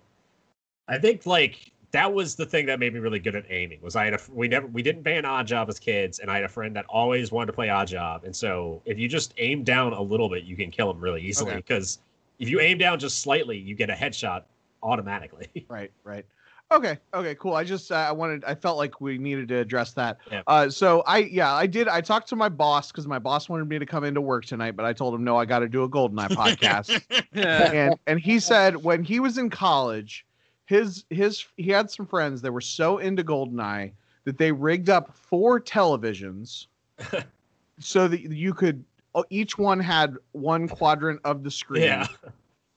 I 0.88 0.98
think 0.98 1.26
like 1.26 1.72
that 1.92 2.12
was 2.12 2.34
the 2.34 2.46
thing 2.46 2.66
that 2.66 2.78
made 2.78 2.94
me 2.94 3.00
really 3.00 3.18
good 3.18 3.36
at 3.36 3.44
aiming. 3.50 3.80
Was 3.82 3.96
I 3.96 4.04
had 4.04 4.14
a 4.14 4.20
we 4.32 4.48
never 4.48 4.66
we 4.66 4.82
didn't 4.82 5.02
ban 5.02 5.24
odd 5.24 5.46
job 5.46 5.68
as 5.68 5.78
kids, 5.78 6.18
and 6.20 6.30
I 6.30 6.36
had 6.36 6.44
a 6.44 6.48
friend 6.48 6.74
that 6.76 6.86
always 6.86 7.30
wanted 7.30 7.46
to 7.48 7.52
play 7.52 7.68
odd 7.68 7.88
job, 7.88 8.24
and 8.24 8.34
so 8.34 8.80
if 8.86 8.98
you 8.98 9.08
just 9.08 9.34
aim 9.38 9.62
down 9.62 9.92
a 9.92 10.02
little 10.02 10.28
bit, 10.28 10.44
you 10.44 10.56
can 10.56 10.70
kill 10.70 10.90
him 10.90 11.00
really 11.00 11.20
easily 11.22 11.50
Okay. 11.50 11.58
because 11.58 11.98
if 12.38 12.48
you 12.48 12.60
aim 12.60 12.78
down 12.78 12.98
just 12.98 13.20
slightly, 13.20 13.58
you 13.58 13.74
get 13.74 13.90
a 13.90 13.94
headshot 13.94 14.42
automatically. 14.82 15.48
Right, 15.68 15.92
right. 16.04 16.26
Okay, 16.72 16.98
okay, 17.12 17.34
cool. 17.34 17.54
I 17.54 17.64
just 17.64 17.92
uh, 17.92 17.96
I 17.96 18.12
wanted 18.12 18.44
I 18.44 18.54
felt 18.54 18.78
like 18.78 19.00
we 19.00 19.18
needed 19.18 19.48
to 19.48 19.58
address 19.58 19.92
that. 19.92 20.18
Yeah. 20.30 20.42
Uh, 20.46 20.70
so 20.70 21.02
I 21.06 21.18
yeah 21.18 21.52
I 21.52 21.66
did 21.66 21.86
I 21.86 22.00
talked 22.00 22.28
to 22.30 22.36
my 22.36 22.48
boss 22.48 22.90
because 22.90 23.06
my 23.06 23.18
boss 23.18 23.48
wanted 23.48 23.68
me 23.68 23.78
to 23.78 23.84
come 23.84 24.04
into 24.04 24.22
work 24.22 24.46
tonight, 24.46 24.74
but 24.74 24.86
I 24.86 24.94
told 24.94 25.14
him 25.14 25.22
no, 25.22 25.36
I 25.36 25.44
got 25.44 25.58
to 25.58 25.68
do 25.68 25.82
a 25.82 25.88
Goldeneye 25.88 26.28
podcast. 26.30 27.02
Yeah. 27.34 27.70
and 27.72 27.94
and 28.06 28.18
he 28.18 28.40
said 28.40 28.76
when 28.76 29.04
he 29.04 29.20
was 29.20 29.36
in 29.36 29.50
college, 29.50 30.24
his 30.64 31.04
his 31.10 31.44
he 31.58 31.70
had 31.70 31.90
some 31.90 32.06
friends 32.06 32.40
that 32.42 32.52
were 32.52 32.60
so 32.62 32.98
into 32.98 33.22
Goldeneye 33.22 33.92
that 34.24 34.38
they 34.38 34.50
rigged 34.50 34.88
up 34.88 35.14
four 35.14 35.60
televisions 35.60 36.66
so 37.80 38.08
that 38.08 38.20
you 38.20 38.54
could 38.54 38.82
oh, 39.14 39.24
each 39.28 39.58
one 39.58 39.78
had 39.78 40.16
one 40.32 40.68
quadrant 40.68 41.20
of 41.24 41.42
the 41.42 41.50
screen 41.50 41.82
yeah, 41.82 42.06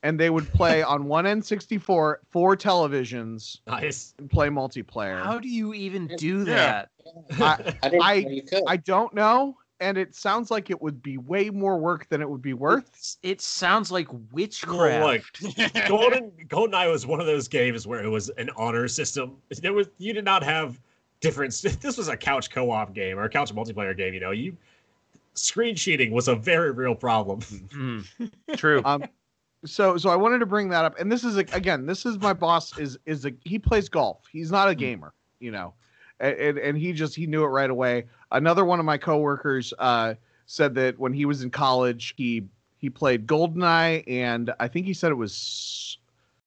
and 0.05 0.19
they 0.19 0.29
would 0.29 0.47
play 0.53 0.83
on 0.83 1.05
one 1.05 1.25
N64 1.25 1.81
four 2.31 2.55
televisions 2.55 3.59
nice. 3.65 4.13
and 4.19 4.29
play 4.29 4.49
multiplayer. 4.49 5.21
How 5.23 5.39
do 5.39 5.47
you 5.49 5.73
even 5.73 6.07
do 6.17 6.45
Yeah. 6.45 6.85
that? 6.85 6.89
I, 7.41 7.73
I 7.83 7.99
I- 8.01 8.21
know 8.21 8.29
you 8.29 8.41
could. 8.43 8.63
I 8.67 8.77
don't 8.77 9.13
know, 9.15 9.57
and 9.79 9.97
it 9.97 10.15
sounds 10.15 10.51
like 10.51 10.69
it 10.69 10.79
would 10.79 11.01
be 11.01 11.17
way 11.17 11.49
more 11.49 11.79
work 11.79 12.07
than 12.09 12.21
it 12.21 12.29
would 12.29 12.41
be 12.43 12.53
worth. 12.53 12.87
It's- 12.89 13.17
It 13.23 13.41
sounds 13.41 13.91
like 13.91 14.13
Well, 14.13 14.21
witchcraft. 14.31 15.41
look, 15.41 15.73
Golden 15.87 16.31
GoldenEye 16.47 16.91
was 16.91 17.07
one 17.07 17.19
of 17.19 17.25
those 17.25 17.47
games 17.47 17.87
where 17.87 18.03
it 18.03 18.07
was 18.09 18.29
an 18.37 18.51
honor 18.55 18.87
system. 18.87 19.37
There 19.61 19.73
was 19.73 19.87
you 19.97 20.13
did 20.13 20.23
not 20.23 20.43
have 20.43 20.79
different. 21.19 21.51
This 21.81 21.97
was 21.97 22.09
a 22.09 22.15
couch 22.17 22.51
co-op 22.51 22.93
game 22.93 23.17
or 23.17 23.23
a 23.23 23.29
couch 23.29 23.53
multiplayer 23.55 23.97
game. 23.97 24.13
You 24.13 24.19
know, 24.19 24.31
you 24.31 24.55
screen 25.33 25.75
cheating 25.75 26.11
was 26.11 26.27
a 26.27 26.35
very 26.35 26.71
real 26.71 26.93
problem. 26.95 27.39
Mm, 27.41 28.31
true. 28.55 28.81
Um, 28.85 29.03
so 29.65 29.97
so 29.97 30.09
I 30.09 30.15
wanted 30.15 30.39
to 30.39 30.45
bring 30.45 30.69
that 30.69 30.85
up, 30.85 30.99
and 30.99 31.11
this 31.11 31.23
is 31.23 31.37
a, 31.37 31.41
again, 31.51 31.85
this 31.85 32.05
is 32.05 32.17
my 32.19 32.33
boss 32.33 32.77
is 32.77 32.97
is 33.05 33.25
a 33.25 33.31
he 33.43 33.59
plays 33.59 33.89
golf. 33.89 34.25
He's 34.31 34.51
not 34.51 34.69
a 34.69 34.75
gamer, 34.75 35.13
you 35.39 35.51
know, 35.51 35.73
and, 36.19 36.35
and, 36.37 36.57
and 36.57 36.77
he 36.77 36.93
just 36.93 37.15
he 37.15 37.27
knew 37.27 37.43
it 37.43 37.47
right 37.47 37.69
away. 37.69 38.05
Another 38.31 38.65
one 38.65 38.79
of 38.79 38.85
my 38.85 38.97
coworkers 38.97 39.73
uh, 39.79 40.15
said 40.45 40.75
that 40.75 40.97
when 40.99 41.13
he 41.13 41.25
was 41.25 41.43
in 41.43 41.49
college, 41.49 42.13
he 42.17 42.45
he 42.77 42.89
played 42.89 43.25
Goldeneye, 43.27 44.03
and 44.07 44.53
I 44.59 44.67
think 44.67 44.85
he 44.85 44.93
said 44.93 45.11
it 45.11 45.15
was 45.15 45.97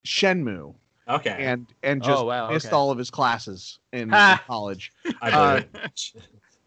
Shenmue, 0.05 0.75
Okay. 1.09 1.37
and 1.39 1.67
and 1.83 2.03
just 2.03 2.21
Oh, 2.21 2.25
wow, 2.25 2.51
missed 2.51 2.67
okay. 2.67 2.77
all 2.77 2.91
of 2.91 2.99
his 2.99 3.11
classes 3.11 3.79
in, 3.93 4.13
in 4.15 4.39
college. 4.47 4.93
I 5.21 5.31
uh, 5.31 5.55
believe 5.55 5.69
it. 5.75 6.13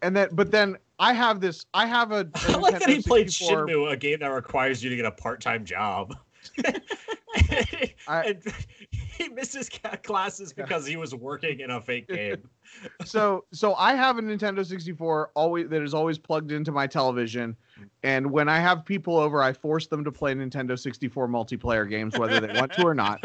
And 0.02 0.16
then, 0.16 0.28
but 0.32 0.50
then 0.50 0.76
I 0.98 1.12
have 1.12 1.40
this. 1.40 1.64
I 1.74 1.86
have 1.86 2.10
a. 2.12 2.28
a 2.48 2.52
I 2.52 2.56
like 2.58 2.78
that 2.78 2.88
he 2.88 3.02
played 3.02 3.32
64 3.32 3.66
Shenmue, 3.66 3.92
a 3.92 3.96
game 3.96 4.18
that 4.20 4.28
requires 4.28 4.82
you 4.82 4.90
to 4.90 4.96
get 4.96 5.04
a 5.04 5.12
part-time 5.12 5.64
job. 5.64 6.16
I- 6.64 7.92
and 8.26 8.42
he 8.90 9.28
missed 9.28 9.54
his 9.54 9.70
classes 10.02 10.52
because 10.52 10.86
he 10.86 10.96
was 10.96 11.14
working 11.14 11.60
in 11.60 11.70
a 11.70 11.80
fake 11.80 12.08
game. 12.08 12.48
so 13.04 13.44
so 13.52 13.74
I 13.74 13.94
have 13.94 14.18
a 14.18 14.22
Nintendo 14.22 14.64
64 14.64 15.30
always 15.34 15.68
that 15.68 15.82
is 15.82 15.94
always 15.94 16.18
plugged 16.18 16.52
into 16.52 16.72
my 16.72 16.86
television, 16.86 17.56
and 18.02 18.30
when 18.30 18.48
I 18.48 18.58
have 18.58 18.84
people 18.84 19.18
over, 19.18 19.42
I 19.42 19.52
force 19.52 19.86
them 19.86 20.04
to 20.04 20.12
play 20.12 20.34
Nintendo 20.34 20.78
64 20.78 21.28
multiplayer 21.28 21.88
games, 21.88 22.18
whether 22.18 22.40
they 22.40 22.58
want 22.58 22.72
to 22.74 22.82
or 22.82 22.94
not. 22.94 23.20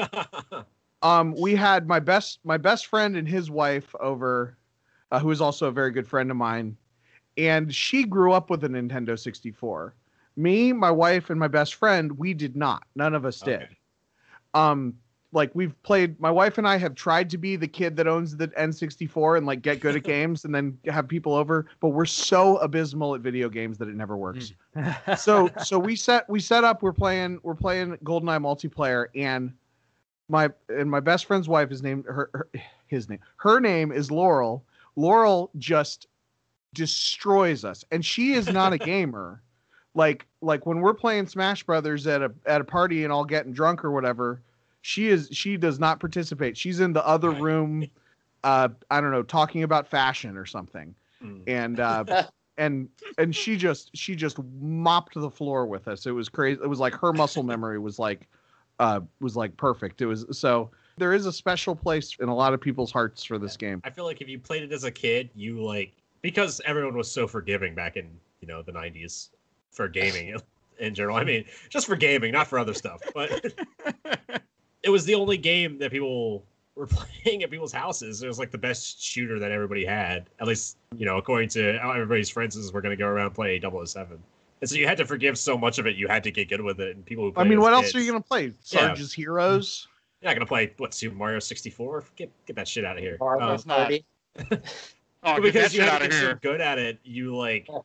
Um, 1.04 1.36
we 1.40 1.56
had 1.56 1.88
my 1.88 2.00
best 2.00 2.40
my 2.44 2.58
best 2.58 2.88
friend 2.88 3.16
and 3.16 3.28
his 3.28 3.52
wife 3.52 3.94
over, 4.00 4.58
uh, 5.12 5.20
who 5.20 5.30
is 5.30 5.42
also 5.42 5.68
a 5.68 5.72
very 5.72 5.92
good 5.92 6.08
friend 6.08 6.32
of 6.32 6.38
mine, 6.38 6.76
and 7.38 7.74
she 7.74 8.04
grew 8.04 8.34
up 8.34 8.50
with 8.50 8.64
a 8.64 8.68
Nintendo 8.68 9.18
64. 9.18 9.94
Me, 10.38 10.72
my 10.72 10.92
wife, 10.92 11.30
and 11.30 11.40
my 11.40 11.48
best 11.48 11.76
friend, 11.76 12.18
we 12.18 12.34
did 12.34 12.56
not. 12.56 12.84
None 12.96 13.14
of 13.14 13.26
us 13.26 13.40
did. 13.42 13.64
Okay. 13.64 13.78
Um, 14.54 14.94
like 15.34 15.52
we've 15.54 15.82
played. 15.84 16.20
My 16.22 16.32
wife 16.32 16.58
and 16.58 16.68
I 16.68 16.78
have 16.78 16.96
tried 16.96 17.30
to 17.32 17.38
be 17.38 17.58
the 17.58 17.68
kid 17.68 17.98
that 17.98 18.08
owns 18.08 18.38
the 18.38 18.48
N64 18.50 19.38
and 19.38 19.46
like 19.46 19.62
get 19.62 19.82
good 19.82 19.96
at 19.96 20.04
games, 20.04 20.46
and 20.46 20.56
then 20.56 20.78
have 20.86 21.08
people 21.08 21.34
over. 21.34 21.66
But 21.82 21.90
we're 21.90 22.06
so 22.06 22.58
abysmal 22.58 23.16
at 23.16 23.22
video 23.22 23.50
games 23.50 23.78
that 23.80 23.90
it 23.90 23.96
never 23.96 24.16
works 24.16 24.54
so 25.18 25.50
so 25.64 25.80
we 25.80 25.96
set 26.08 26.30
we 26.30 26.40
set 26.40 26.64
up 26.64 26.82
we're 26.82 26.94
playing 26.94 27.40
we're 27.44 27.56
playing 27.56 27.98
goldeneye 28.04 28.42
multiplayer 28.42 29.08
and 29.16 29.54
my 30.30 30.50
and 30.70 30.90
my 30.90 31.00
best 31.00 31.26
friend's 31.26 31.48
wife 31.48 31.72
is 31.72 31.82
named 31.82 32.06
her, 32.06 32.30
her 32.34 32.50
his 32.88 33.10
name 33.10 33.20
her 33.38 33.60
name 33.60 33.92
is 33.92 34.12
laurel 34.12 34.64
laurel 34.96 35.50
just 35.58 36.08
destroys 36.74 37.66
us 37.66 37.84
and 37.92 38.06
she 38.06 38.34
is 38.34 38.48
not 38.48 38.74
a 38.74 38.78
gamer 38.78 39.42
like 39.98 40.28
like 40.42 40.66
when 40.66 40.80
we're 40.80 40.94
playing 40.94 41.28
smash 41.28 41.64
brothers 41.64 42.06
at 42.08 42.22
a 42.22 42.32
at 42.46 42.62
a 42.62 42.64
party 42.64 43.04
and 43.04 43.12
all 43.12 43.26
getting 43.26 43.52
drunk 43.52 43.84
or 43.84 43.92
whatever 43.92 44.42
she 44.82 45.08
is 45.08 45.28
she 45.32 45.58
does 45.58 45.80
not 45.80 46.00
participate. 46.00 46.56
She's 46.56 46.80
in 46.80 46.94
the 46.94 47.06
other 47.06 47.32
room 47.32 47.86
uh 48.44 48.70
i 48.92 49.02
don't 49.02 49.12
know 49.12 49.24
talking 49.24 49.64
about 49.64 49.88
fashion 49.88 50.38
or 50.38 50.46
something. 50.46 50.96
Mm. 51.22 51.42
and 51.48 51.80
uh 51.80 52.24
and 52.58 52.88
and 53.18 53.36
she 53.36 53.58
just 53.58 53.90
she 53.96 54.16
just 54.16 54.38
mopped 54.62 55.16
the 55.16 55.32
floor 55.32 55.66
with 55.66 55.88
us. 55.88 56.06
It 56.06 56.12
was 56.12 56.30
crazy. 56.30 56.60
It 56.64 56.68
was 56.68 56.80
like 56.80 56.94
her 56.94 57.12
muscle 57.12 57.44
memory 57.44 57.80
was 57.80 57.98
like 57.98 58.28
uh 58.80 59.02
was 59.20 59.36
like 59.36 59.58
perfect. 59.58 60.02
It 60.02 60.06
was 60.06 60.26
so 60.32 60.70
there 60.98 61.14
is 61.14 61.26
a 61.26 61.34
special 61.34 61.76
place 61.76 62.16
in 62.20 62.30
a 62.30 62.36
lot 62.36 62.54
of 62.54 62.62
people's 62.62 62.92
hearts 62.92 63.24
for 63.24 63.38
this 63.38 63.58
game. 63.58 63.82
I 63.84 63.90
feel 63.90 64.06
like 64.06 64.22
if 64.22 64.30
you 64.30 64.40
played 64.40 64.64
it 64.64 64.72
as 64.72 64.84
a 64.84 64.92
kid, 64.92 65.32
you 65.36 65.64
like 65.64 65.94
because 66.22 66.62
everyone 66.66 66.96
was 66.96 67.12
so 67.12 67.28
forgiving 67.28 67.74
back 67.74 67.98
in 67.98 68.08
you 68.42 68.48
know 68.48 68.62
the 68.62 68.72
'90s 68.72 69.30
for 69.78 69.88
gaming 70.02 70.38
in 70.80 70.94
general. 70.94 71.16
I 71.16 71.24
mean, 71.24 71.46
just 71.70 71.88
for 71.88 71.96
gaming, 71.96 72.34
not 72.34 72.48
for 72.48 72.60
other 72.60 72.74
stuff. 72.74 73.02
But 73.16 73.54
it 74.84 74.90
was 74.90 75.06
the 75.06 75.16
only 75.16 75.38
game 75.38 75.78
that 75.80 75.92
people 75.92 76.44
were 76.76 76.88
playing 77.24 77.44
at 77.44 77.50
people's 77.52 77.72
houses. 77.72 78.22
It 78.22 78.28
was 78.28 78.38
like 78.40 78.52
the 78.52 78.58
best 78.58 79.02
shooter 79.02 79.40
that 79.40 79.52
everybody 79.52 79.86
had. 79.86 80.30
At 80.42 80.48
least 80.48 80.78
you 80.98 81.06
know, 81.06 81.18
according 81.18 81.50
to 81.50 81.80
everybody's 81.82 82.30
friends, 82.30 82.56
is 82.58 82.74
we're 82.74 82.82
gonna 82.82 82.96
go 82.98 83.08
around 83.08 83.28
and 83.28 83.36
play 83.36 83.60
007. 83.62 84.22
And 84.60 84.68
so 84.70 84.76
you 84.76 84.88
had 84.88 84.98
to 84.98 85.06
forgive 85.06 85.38
so 85.38 85.56
much 85.56 85.78
of 85.78 85.86
it. 85.86 85.96
You 85.96 86.08
had 86.08 86.24
to 86.24 86.32
get 86.32 86.50
good 86.50 86.62
with 86.62 86.80
it. 86.82 86.96
And 86.96 87.06
people 87.06 87.26
who 87.26 87.34
i 87.40 87.44
mean 87.44 87.62
what 87.62 87.74
else 87.74 87.86
kids- 87.88 87.96
are 87.96 88.00
you 88.02 88.12
gonna 88.12 88.24
play 88.24 88.46
Yeah. 88.48 88.52
sarge's 88.62 89.14
heroes 89.14 89.88
You're 90.22 90.30
not 90.30 90.36
gonna 90.36 90.48
play 90.48 90.74
what 90.78 90.94
Super 90.96 91.16
Mario 91.16 91.40
64. 91.40 92.04
Get 92.16 92.32
get 92.46 92.56
that 92.56 92.68
shit 92.68 92.84
out 92.84 92.98
of 92.98 93.04
here. 93.04 93.18
Mario 93.20 93.54
Um, 93.56 93.62
not. 93.66 93.92
Oh, 95.24 95.42
because 95.42 95.74
you 95.74 95.82
shit 95.82 95.90
had 95.90 96.00
to 96.04 96.08
get 96.08 96.20
so 96.22 96.36
good 96.42 96.62
at 96.62 96.78
it, 96.80 97.00
you 97.04 97.36
like 97.36 97.68
Yeah. 97.68 97.80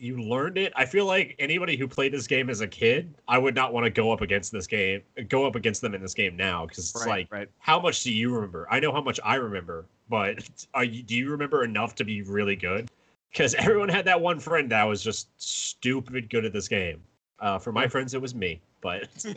You 0.00 0.22
learned 0.22 0.56
it. 0.56 0.72
I 0.74 0.86
feel 0.86 1.04
like 1.04 1.36
anybody 1.38 1.76
who 1.76 1.86
played 1.86 2.12
this 2.12 2.26
game 2.26 2.48
as 2.48 2.62
a 2.62 2.66
kid, 2.66 3.14
I 3.28 3.38
would 3.38 3.54
not 3.54 3.72
want 3.74 3.84
to 3.84 3.90
go 3.90 4.10
up 4.10 4.22
against 4.22 4.50
this 4.50 4.66
game, 4.66 5.02
go 5.28 5.46
up 5.46 5.56
against 5.56 5.82
them 5.82 5.94
in 5.94 6.00
this 6.00 6.14
game 6.14 6.36
now 6.36 6.66
because 6.66 6.90
it's 6.90 7.06
like, 7.06 7.28
right 7.30 7.48
how 7.58 7.78
much 7.78 8.02
do 8.02 8.12
you 8.12 8.34
remember? 8.34 8.66
I 8.70 8.80
know 8.80 8.92
how 8.92 9.02
much 9.02 9.20
I 9.22 9.34
remember, 9.34 9.84
but 10.08 10.48
are 10.74 10.84
you, 10.84 11.02
do 11.02 11.14
you 11.14 11.30
remember 11.30 11.64
enough 11.64 11.94
to 11.96 12.04
be 12.04 12.22
really 12.22 12.56
good? 12.56 12.90
Because 13.30 13.54
everyone 13.54 13.88
had 13.88 14.06
that 14.06 14.20
one 14.20 14.40
friend 14.40 14.70
that 14.72 14.84
was 14.84 15.02
just 15.02 15.28
stupid 15.36 16.30
good 16.30 16.44
at 16.44 16.52
this 16.52 16.66
game. 16.66 17.02
Uh, 17.38 17.58
for 17.58 17.72
my 17.72 17.86
friends, 17.86 18.14
it 18.14 18.20
was 18.20 18.34
me, 18.34 18.60
but 18.80 19.08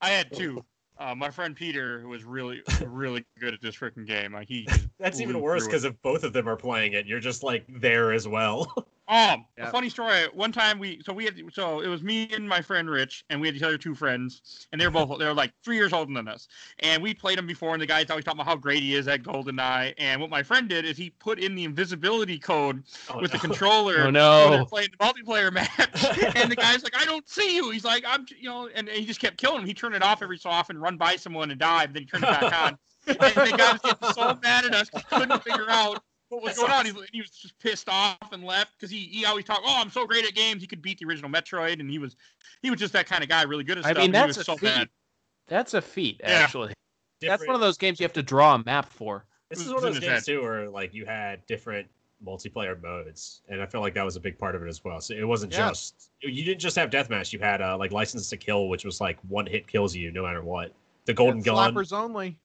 I 0.00 0.10
had 0.10 0.32
two. 0.32 0.64
Uh, 0.98 1.14
my 1.14 1.30
friend 1.30 1.54
Peter, 1.54 2.06
was 2.08 2.24
really, 2.24 2.62
really 2.86 3.24
good 3.38 3.52
at 3.52 3.60
this 3.60 3.76
freaking 3.76 4.06
game. 4.06 4.32
Like 4.32 4.48
he. 4.48 4.66
That's 4.98 5.20
even 5.20 5.40
worse 5.40 5.66
because 5.66 5.84
if 5.84 6.00
both 6.00 6.24
of 6.24 6.32
them 6.32 6.48
are 6.48 6.56
playing 6.56 6.94
it, 6.94 7.06
you're 7.06 7.20
just 7.20 7.42
like 7.42 7.64
there 7.68 8.12
as 8.12 8.26
well. 8.26 8.86
Um, 9.08 9.46
Yeah. 9.56 9.68
a 9.68 9.70
funny 9.70 9.88
story. 9.88 10.24
One 10.34 10.50
time 10.50 10.78
we, 10.80 11.00
so 11.04 11.12
we 11.12 11.24
had, 11.24 11.40
so 11.52 11.80
it 11.80 11.86
was 11.86 12.02
me 12.02 12.28
and 12.32 12.48
my 12.48 12.60
friend 12.60 12.90
Rich, 12.90 13.24
and 13.30 13.40
we 13.40 13.46
had 13.46 13.54
these 13.54 13.62
other 13.62 13.78
two 13.78 13.94
friends, 13.94 14.66
and 14.72 14.80
they 14.80 14.86
were 14.86 14.90
both, 14.90 15.18
they 15.18 15.24
were 15.24 15.34
like 15.34 15.52
three 15.64 15.76
years 15.76 15.92
older 15.92 16.12
than 16.12 16.26
us, 16.26 16.48
and 16.80 17.02
we 17.02 17.14
played 17.14 17.38
him 17.38 17.46
before, 17.46 17.72
and 17.72 17.80
the 17.80 17.86
guys 17.86 18.10
always 18.10 18.24
talking 18.24 18.40
about 18.40 18.50
how 18.50 18.56
great 18.56 18.82
he 18.82 18.94
is 18.96 19.06
at 19.06 19.22
GoldenEye, 19.22 19.94
and 19.98 20.20
what 20.20 20.28
my 20.28 20.42
friend 20.42 20.68
did 20.68 20.84
is 20.84 20.96
he 20.96 21.10
put 21.10 21.38
in 21.38 21.54
the 21.54 21.64
invisibility 21.64 22.38
code 22.38 22.82
Oh, 23.08 23.20
with 23.20 23.30
the 23.30 23.38
controller. 23.38 24.06
Oh, 24.06 24.10
no. 24.10 24.64
playing 24.68 24.88
the 24.98 25.04
multiplayer 25.04 25.52
match, 25.52 26.36
and 26.36 26.50
the 26.50 26.56
guy's 26.56 26.82
like, 26.82 26.96
"I 26.96 27.04
don't 27.04 27.28
see 27.28 27.56
you." 27.56 27.70
He's 27.70 27.84
like, 27.84 28.04
"I'm," 28.06 28.26
you 28.38 28.48
know, 28.48 28.68
and, 28.74 28.88
and 28.88 28.98
he 28.98 29.06
just 29.06 29.20
kept 29.20 29.36
killing 29.36 29.60
him. 29.60 29.66
He 29.66 29.74
turned 29.74 29.94
it 29.94 30.02
off 30.02 30.22
every 30.22 30.38
so 30.38 30.50
often, 30.50 30.78
run 30.78 30.96
by 30.96 31.16
someone 31.16 31.50
and 31.50 31.60
dive, 31.60 31.92
then 31.92 32.02
he 32.02 32.06
turned 32.06 32.24
it 32.24 32.30
back 32.30 32.52
on. 32.64 32.78
And 33.08 33.16
the 33.18 33.54
guy 33.56 33.72
was 33.72 33.80
getting 33.82 34.12
so 34.12 34.36
mad 34.42 34.64
at 34.64 34.74
us, 34.74 34.88
he 34.92 35.00
couldn't 35.08 35.40
figure 35.44 35.70
out 35.70 36.02
what 36.28 36.42
was 36.42 36.56
going 36.56 36.72
on. 36.72 36.86
He, 36.86 36.92
he 37.12 37.20
was 37.20 37.30
just 37.30 37.58
pissed 37.58 37.88
off 37.88 38.16
and 38.32 38.44
left 38.44 38.72
because 38.78 38.90
he, 38.90 39.00
he 39.00 39.24
always 39.24 39.44
talked, 39.44 39.62
"Oh, 39.64 39.80
I'm 39.80 39.90
so 39.90 40.06
great 40.06 40.26
at 40.26 40.34
games. 40.34 40.60
He 40.62 40.66
could 40.66 40.82
beat 40.82 40.98
the 40.98 41.06
original 41.06 41.30
Metroid," 41.30 41.80
and 41.80 41.90
he 41.90 41.98
was 41.98 42.16
he 42.62 42.70
was 42.70 42.78
just 42.80 42.92
that 42.94 43.06
kind 43.06 43.22
of 43.22 43.28
guy, 43.28 43.42
really 43.42 43.64
good 43.64 43.78
at 43.78 43.84
stuff. 43.84 43.90
I 43.90 43.92
stuff. 43.94 44.02
mean, 44.02 44.14
and 44.14 44.16
he 44.16 44.20
that's 44.26 44.38
was 44.38 44.48
a 44.48 44.52
so 44.52 44.56
feat. 44.56 44.66
bad. 44.66 44.88
That's 45.48 45.74
a 45.74 45.80
feat, 45.82 46.20
Yeah. 46.22 46.30
actually. 46.30 46.72
That's 47.20 47.32
Different- 47.42 47.48
one 47.48 47.54
of 47.54 47.60
those 47.60 47.78
games 47.78 48.00
you 48.00 48.04
have 48.04 48.12
to 48.14 48.22
draw 48.22 48.56
a 48.56 48.62
map 48.64 48.90
for. 48.92 49.24
This 49.48 49.60
is 49.60 49.66
It 49.68 49.74
one 49.74 49.78
of 49.78 49.82
was 49.84 49.94
those 49.94 50.02
in 50.04 50.10
his 50.12 50.24
games 50.26 50.26
too, 50.26 50.42
where 50.42 50.68
like 50.68 50.92
you 50.92 51.06
had 51.06 51.46
different 51.46 51.86
multiplayer 52.24 52.80
modes, 52.82 53.42
and 53.48 53.62
I 53.62 53.66
feel 53.66 53.80
like 53.80 53.94
that 53.94 54.04
was 54.04 54.16
a 54.16 54.20
big 54.20 54.38
part 54.38 54.54
of 54.56 54.62
it 54.62 54.68
as 54.68 54.82
well. 54.84 55.00
So 55.00 55.14
it 55.14 55.22
wasn't 55.26 55.52
Yeah. 55.52 55.68
just 55.68 56.10
you 56.20 56.44
didn't 56.44 56.60
just 56.60 56.74
have 56.76 56.90
deathmatch. 56.90 57.32
You 57.32 57.38
had 57.38 57.62
uh, 57.62 57.76
like 57.78 57.92
license 57.92 58.28
to 58.30 58.36
kill, 58.36 58.68
which 58.68 58.84
was 58.84 59.00
like 59.00 59.18
one 59.28 59.46
hit 59.46 59.66
kills 59.68 59.94
you 59.94 60.10
no 60.10 60.22
matter 60.24 60.42
what. 60.42 60.72
The 61.04 61.14
golden 61.14 61.40
gun, 61.42 61.72
slappers 61.74 61.92
only 61.92 62.36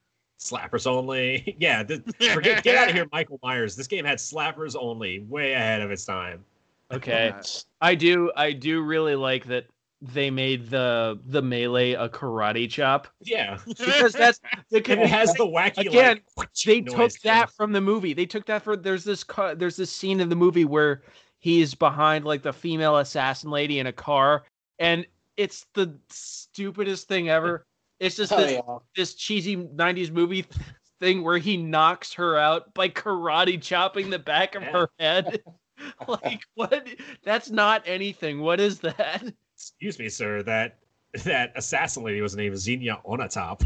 slappers 0.41 0.87
only. 0.87 1.55
yeah, 1.59 1.83
the, 1.83 2.01
forget 2.33 2.63
get 2.63 2.75
out 2.75 2.89
of 2.89 2.95
here, 2.95 3.07
Michael 3.11 3.39
Myers. 3.43 3.75
This 3.75 3.87
game 3.87 4.05
had 4.05 4.17
slappers 4.17 4.75
only, 4.79 5.19
way 5.29 5.53
ahead 5.53 5.81
of 5.81 5.91
its 5.91 6.05
time. 6.05 6.43
Okay. 6.91 7.33
I 7.79 7.95
do 7.95 8.31
I 8.35 8.51
do 8.51 8.81
really 8.81 9.15
like 9.15 9.45
that 9.45 9.65
they 10.01 10.31
made 10.31 10.69
the 10.69 11.19
the 11.27 11.41
melee 11.41 11.93
a 11.93 12.09
karate 12.09 12.69
chop 12.69 13.07
Yeah, 13.21 13.59
because 13.65 14.13
that's 14.13 14.39
the 14.69 14.77
it 14.91 15.07
has 15.07 15.33
the 15.35 15.45
wacky 15.45 15.87
Again, 15.87 16.19
like, 16.35 16.49
they 16.65 16.81
took 16.81 17.11
too. 17.11 17.19
that 17.23 17.51
from 17.51 17.71
the 17.71 17.81
movie. 17.81 18.13
They 18.13 18.25
took 18.25 18.45
that 18.47 18.63
for 18.63 18.75
there's 18.75 19.03
this 19.03 19.23
car 19.23 19.55
there's 19.55 19.77
this 19.77 19.91
scene 19.91 20.19
in 20.19 20.27
the 20.27 20.35
movie 20.35 20.65
where 20.65 21.03
he's 21.39 21.73
behind 21.73 22.25
like 22.25 22.41
the 22.41 22.51
female 22.51 22.97
assassin 22.97 23.51
lady 23.51 23.79
in 23.79 23.87
a 23.87 23.93
car 23.93 24.43
and 24.79 25.05
it's 25.37 25.65
the 25.73 25.95
stupidest 26.09 27.07
thing 27.07 27.29
ever. 27.29 27.65
It's 28.01 28.15
just 28.15 28.35
this 28.35 28.51
yeah. 28.53 28.77
this 28.95 29.13
cheesy 29.13 29.55
90s 29.55 30.11
movie 30.11 30.45
thing 30.99 31.23
where 31.23 31.37
he 31.37 31.55
knocks 31.55 32.11
her 32.13 32.35
out 32.35 32.73
by 32.73 32.89
karate 32.89 33.61
chopping 33.61 34.09
the 34.09 34.19
back 34.19 34.55
of 34.55 34.63
her 34.63 34.89
head. 34.99 35.41
like 36.07 36.41
what 36.55 36.87
that's 37.23 37.49
not 37.49 37.83
anything. 37.85 38.39
What 38.39 38.59
is 38.59 38.79
that? 38.79 39.23
Excuse 39.55 39.99
me, 39.99 40.09
sir. 40.09 40.43
That 40.43 40.77
that 41.23 41.53
assassin 41.55 42.03
lady 42.03 42.21
was 42.21 42.35
named 42.35 42.57
Xenia 42.57 42.99
Onatop. 43.05 43.63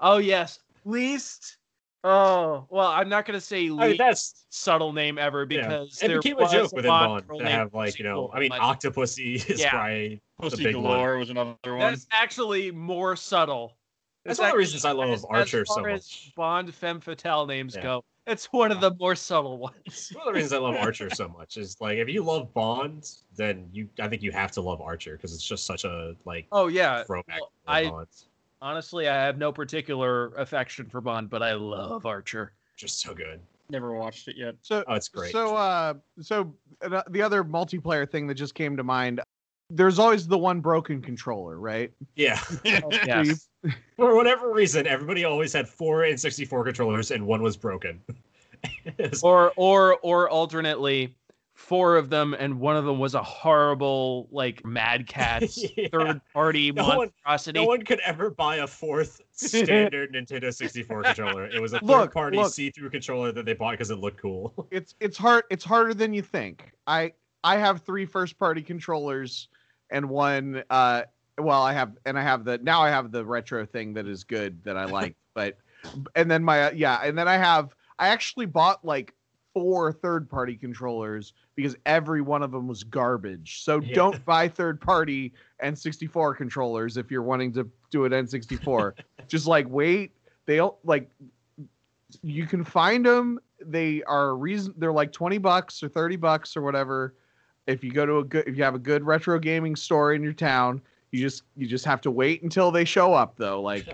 Oh 0.00 0.18
yes. 0.18 0.60
Least 0.84 1.56
Oh, 2.04 2.66
well, 2.70 2.86
I'm 2.86 3.08
not 3.08 3.26
going 3.26 3.38
to 3.38 3.44
say 3.44 3.66
I 3.66 3.88
mean, 3.88 3.96
that's 3.96 4.46
subtle 4.50 4.92
name 4.92 5.18
ever 5.18 5.40
yeah. 5.50 5.62
because 5.68 6.00
it 6.02 6.08
there 6.08 6.18
became 6.20 6.38
a 6.38 6.42
was 6.42 6.52
joke 6.52 6.72
within 6.72 6.88
Bond 6.90 7.26
Bond 7.26 7.40
to 7.40 7.48
have 7.50 7.74
like 7.74 7.98
you 7.98 8.04
know. 8.04 8.30
I 8.32 8.38
mean, 8.40 8.50
but 8.50 8.60
Octopussy 8.60 9.34
is 9.50 9.60
Yeah. 9.60 9.70
probably 9.70 10.20
Pussy 10.40 10.64
big 10.64 10.76
one. 10.76 10.84
Galore 10.84 11.18
was 11.18 11.30
another 11.30 11.56
one. 11.64 11.78
That's 11.80 12.06
actually 12.12 12.70
more 12.70 13.16
subtle. 13.16 13.76
That's 14.24 14.34
It's 14.34 14.40
one 14.40 14.48
of 14.50 14.52
the 14.54 14.58
reasons 14.58 14.84
I 14.84 14.92
love 14.92 15.10
as- 15.10 15.24
Archer 15.24 15.62
as 15.62 15.68
far 15.68 15.76
so 15.76 15.84
as 15.86 15.92
much. 15.92 16.32
Bond 16.36 16.74
femme 16.74 17.00
fatale 17.00 17.46
names 17.46 17.74
Yeah. 17.74 17.82
go. 17.82 18.04
It's 18.28 18.46
one 18.52 18.72
of 18.72 18.80
the 18.80 18.92
more 18.98 19.14
subtle 19.14 19.58
ones. 19.58 20.10
One 20.14 20.26
of 20.28 20.32
the 20.34 20.36
reasons 20.36 20.52
I 20.52 20.58
love 20.58 20.74
Archer 20.80 21.08
so 21.10 21.28
much 21.28 21.56
is 21.56 21.76
like 21.80 21.98
if 21.98 22.08
you 22.08 22.22
love 22.22 22.52
Bond, 22.54 23.08
then 23.36 23.68
you 23.72 23.88
I 24.00 24.08
think 24.08 24.22
you 24.22 24.30
have 24.32 24.52
to 24.52 24.60
love 24.60 24.80
Archer 24.80 25.16
because 25.16 25.32
it's 25.34 25.44
just 25.46 25.64
such 25.66 25.84
a 25.84 26.14
like 26.24 26.46
Oh 26.52 26.68
yeah. 26.68 27.02
throwback. 27.04 27.40
well, 27.40 27.50
to 27.66 27.72
I- 27.72 27.88
Bond. 27.90 28.06
Honestly, 28.62 29.08
I 29.08 29.14
have 29.14 29.38
no 29.38 29.52
particular 29.52 30.34
affection 30.36 30.88
for 30.88 31.00
Bond, 31.00 31.28
but 31.28 31.42
I 31.42 31.52
love 31.54 32.06
Archer. 32.06 32.52
Just 32.76 33.00
so 33.00 33.14
good. 33.14 33.40
Never 33.68 33.94
watched 33.94 34.28
it 34.28 34.36
yet. 34.36 34.54
So 34.62 34.84
Oh, 34.86 34.94
it's 34.94 35.08
great. 35.08 35.32
So, 35.32 35.56
uh, 35.56 35.94
so 36.20 36.54
uh, 36.82 37.02
the 37.10 37.22
other 37.22 37.44
multiplayer 37.44 38.08
thing 38.08 38.26
that 38.28 38.34
just 38.34 38.54
came 38.54 38.76
to 38.76 38.84
mind, 38.84 39.20
there's 39.70 39.98
always 39.98 40.26
the 40.26 40.38
one 40.38 40.60
broken 40.60 41.02
controller, 41.02 41.58
right? 41.58 41.92
yeah. 42.14 42.40
Yes. 42.64 43.48
For 43.96 44.14
whatever 44.14 44.52
reason, 44.52 44.86
everybody 44.86 45.24
always 45.24 45.52
had 45.52 45.68
four 45.68 46.02
N64 46.02 46.64
controllers 46.64 47.10
and 47.10 47.26
one 47.26 47.42
was 47.42 47.56
broken. 47.56 48.00
Or 49.22 49.52
or 49.56 49.98
or 50.02 50.28
alternately 50.30 51.14
four 51.56 51.96
of 51.96 52.10
them 52.10 52.34
and 52.38 52.60
one 52.60 52.76
of 52.76 52.84
them 52.84 52.98
was 52.98 53.14
a 53.14 53.22
horrible 53.22 54.28
like 54.30 54.62
mad 54.64 55.06
cats 55.08 55.64
Yeah. 55.76 55.88
third 55.90 56.20
party 56.34 56.70
No 56.70 56.86
one- 56.86 56.96
monstrosity 56.98 57.58
no 57.58 57.64
one 57.64 57.82
could 57.82 57.98
ever 58.00 58.28
buy 58.30 58.56
a 58.56 58.66
fourth 58.66 59.22
standard 59.32 60.12
Nintendo 60.12 60.52
64 60.54 61.02
controller. 61.04 61.46
It 61.46 61.60
was 61.60 61.72
a 61.72 61.82
Look, 61.82 62.12
third-party 62.12 62.36
look. 62.36 62.52
see-through 62.52 62.90
controller 62.90 63.32
that 63.32 63.46
they 63.46 63.54
bought 63.54 63.72
because 63.72 63.90
it 63.90 63.96
looked 63.98 64.20
cool. 64.20 64.52
It's 64.70 64.94
it's 65.00 65.16
hard. 65.16 65.44
It's 65.50 65.64
harder 65.64 65.94
than 65.94 66.12
you 66.12 66.20
think. 66.22 66.72
I 66.86 67.12
I 67.42 67.56
have 67.56 67.80
three 67.82 68.04
first 68.04 68.38
party 68.38 68.60
controllers 68.62 69.48
and 69.90 70.08
one. 70.10 70.62
Uh, 70.68 71.02
well, 71.38 71.62
I 71.62 71.72
have 71.72 71.96
and 72.04 72.18
I 72.18 72.22
have 72.22 72.44
the 72.44 72.58
now 72.58 72.82
I 72.82 72.90
have 72.90 73.12
the 73.12 73.24
retro 73.24 73.64
thing 73.64 73.94
that 73.94 74.06
is 74.06 74.24
good 74.24 74.62
that 74.64 74.76
I 74.76 74.84
like. 74.84 75.16
but 75.34 75.56
and 76.14 76.30
then 76.30 76.44
my 76.44 76.64
uh, 76.64 76.70
yeah, 76.72 77.00
and 77.02 77.16
then 77.16 77.28
I 77.28 77.36
have 77.38 77.74
I 77.98 78.08
actually 78.08 78.46
bought 78.46 78.84
like 78.84 79.14
four 79.56 79.90
third 79.90 80.28
party 80.28 80.54
controllers 80.54 81.32
because 81.54 81.74
every 81.86 82.20
one 82.20 82.42
of 82.42 82.50
them 82.50 82.68
was 82.68 82.84
garbage. 82.84 83.62
So 83.62 83.80
Yeah. 83.80 83.94
don't 83.94 84.22
buy 84.26 84.48
third 84.48 84.78
party 84.78 85.32
N64 85.64 86.36
controllers 86.36 86.98
if 86.98 87.10
you're 87.10 87.22
wanting 87.22 87.54
to 87.54 87.66
do 87.90 88.04
an 88.04 88.12
N64. 88.12 88.92
Just 89.28 89.46
like 89.46 89.66
wait, 89.70 90.12
they'll 90.44 90.76
like 90.84 91.08
you 92.22 92.44
can 92.44 92.64
find 92.64 93.06
them. 93.06 93.40
They 93.64 94.02
are 94.02 94.36
reason 94.36 94.74
they're 94.76 94.92
like 94.92 95.10
20 95.10 95.38
bucks 95.38 95.82
or 95.82 95.88
30 95.88 96.16
bucks 96.16 96.54
or 96.54 96.60
whatever. 96.60 97.14
If 97.66 97.82
you 97.82 97.92
go 97.92 98.04
to 98.04 98.18
a 98.18 98.24
good 98.24 98.46
if 98.46 98.58
you 98.58 98.62
have 98.62 98.74
a 98.74 98.78
good 98.78 99.04
retro 99.04 99.38
gaming 99.38 99.74
store 99.74 100.12
in 100.12 100.22
your 100.22 100.34
town, 100.34 100.82
you 101.12 101.20
just 101.22 101.44
you 101.56 101.66
just 101.66 101.86
have 101.86 102.02
to 102.02 102.10
wait 102.10 102.42
until 102.42 102.70
they 102.70 102.84
show 102.84 103.14
up 103.14 103.38
though. 103.38 103.62
Like 103.62 103.88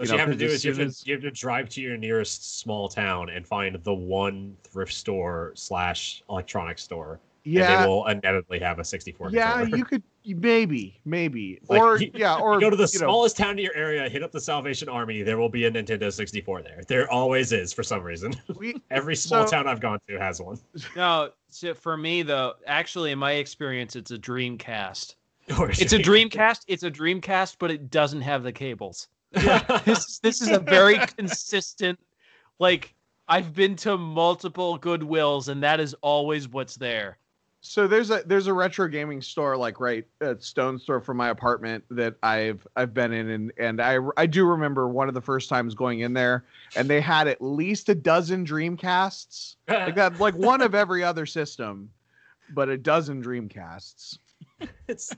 What 0.00 0.08
You 0.08 0.14
you, 0.14 0.18
have 0.20 0.30
to 0.30 0.34
do 0.34 0.46
is 0.46 0.64
you 0.64 0.72
have 0.72 0.94
to, 0.94 1.02
you 1.06 1.12
have 1.12 1.22
to 1.24 1.30
drive 1.30 1.68
to 1.68 1.82
your 1.82 1.98
nearest 1.98 2.58
small 2.58 2.88
town 2.88 3.28
and 3.28 3.46
find 3.46 3.76
the 3.84 3.92
one 3.92 4.56
thrift 4.64 4.94
store 4.94 5.52
slash 5.56 6.22
electronics 6.30 6.82
store. 6.82 7.20
And 7.44 7.52
yeah, 7.54 7.82
they 7.82 7.86
will 7.88 8.06
inevitably 8.06 8.60
have 8.60 8.78
a 8.78 8.84
64 8.84 9.28
yeah, 9.30 9.58
controller. 9.58 9.76
you 9.76 9.84
could 9.84 10.02
maybe 10.24 10.98
maybe 11.04 11.60
Like, 11.68 11.80
or 11.82 11.98
you- 11.98 12.10
yeah 12.14 12.36
or 12.38 12.54
You 12.54 12.60
go 12.60 12.70
to 12.70 12.76
the 12.76 12.88
you 12.90 12.98
know, 13.00 13.06
smallest 13.08 13.36
town 13.36 13.58
in 13.58 13.64
your 13.64 13.74
area, 13.76 14.08
hit 14.08 14.22
up 14.22 14.32
the 14.32 14.40
Salvation 14.40 14.88
Army. 14.88 15.20
There 15.22 15.36
will 15.36 15.50
be 15.50 15.66
a 15.66 15.70
Nintendo 15.70 16.10
64 16.10 16.62
there. 16.62 16.80
There 16.88 17.10
always 17.10 17.52
is 17.52 17.74
for 17.74 17.82
some 17.82 18.02
reason. 18.02 18.32
we, 18.56 18.80
Every 18.90 19.14
small 19.16 19.46
So- 19.46 19.50
town 19.50 19.66
I've 19.68 19.80
gone 19.80 19.98
to 20.08 20.18
has 20.18 20.40
one. 20.40 20.58
no 20.96 21.28
so 21.50 21.74
for 21.74 21.98
me 21.98 22.22
though 22.22 22.54
actually 22.66 23.10
in 23.10 23.18
my 23.18 23.32
experience 23.32 23.96
it's 23.96 24.12
a 24.12 24.18
dreamcast 24.18 25.16
it's 25.46 25.92
a 25.92 25.98
dreamcast 25.98 26.60
it's 26.68 26.84
a 26.84 26.90
dreamcast 26.90 27.56
but 27.58 27.70
it 27.70 27.90
doesn't 27.90 28.22
have 28.22 28.42
the 28.44 28.52
cables 28.52 29.08
Yeah. 29.32 29.80
this 29.84 30.18
this 30.18 30.40
is 30.40 30.48
a 30.48 30.58
very 30.58 30.98
consistent 31.16 31.98
like 32.58 32.94
i've 33.28 33.54
been 33.54 33.76
to 33.76 33.96
multiple 33.96 34.78
goodwills 34.78 35.48
and 35.48 35.62
that 35.62 35.80
is 35.80 35.94
always 36.02 36.48
what's 36.48 36.76
there. 36.76 37.18
So 37.62 37.86
there's 37.86 38.10
a 38.10 38.22
there's 38.24 38.46
a 38.46 38.54
retro 38.54 38.88
gaming 38.88 39.20
store 39.20 39.54
like 39.54 39.80
right 39.80 40.06
at 40.22 40.42
Stone 40.42 40.78
store 40.78 41.00
from 41.00 41.18
my 41.18 41.28
apartment 41.28 41.84
that 41.90 42.14
I've 42.22 42.66
I've 42.74 42.94
been 42.94 43.12
in 43.12 43.28
and 43.28 43.52
and 43.58 43.82
I 43.82 43.98
I 44.16 44.24
do 44.24 44.46
remember 44.46 44.88
one 44.88 45.08
of 45.08 45.14
the 45.14 45.20
first 45.20 45.50
times 45.50 45.74
going 45.74 46.00
in 46.00 46.14
there 46.14 46.44
and 46.74 46.88
they 46.88 47.02
had 47.02 47.28
at 47.28 47.42
least 47.42 47.90
a 47.90 47.94
dozen 47.94 48.46
Dreamcasts. 48.46 49.56
Like 49.68 49.94
that 49.94 50.18
like 50.18 50.34
one 50.36 50.62
of 50.62 50.74
every 50.84 51.04
other 51.04 51.26
system 51.26 51.90
but 52.54 52.70
a 52.70 52.78
dozen 52.78 53.22
Dreamcasts. 53.22 54.18
It's 54.88 55.14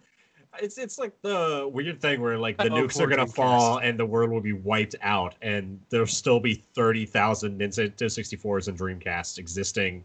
it's 0.60 0.78
it's 0.78 0.98
like 0.98 1.12
the 1.22 1.68
weird 1.72 2.00
thing 2.00 2.20
where 2.20 2.38
like 2.38 2.56
the 2.56 2.64
Oh, 2.64 2.68
nukes 2.70 3.00
are 3.00 3.06
gonna 3.06 3.26
Dreamcast. 3.26 3.34
fall 3.34 3.78
and 3.78 3.98
the 3.98 4.04
world 4.06 4.30
will 4.30 4.40
be 4.40 4.52
wiped 4.52 4.94
out 5.02 5.34
and 5.42 5.80
there'll 5.90 6.06
still 6.06 6.40
be 6.40 6.54
thirty 6.54 7.06
thousand 7.06 7.58
Nintendo 7.60 7.94
64s 7.96 8.68
and 8.68 8.78
Dreamcasts 8.78 9.38
existing 9.38 10.04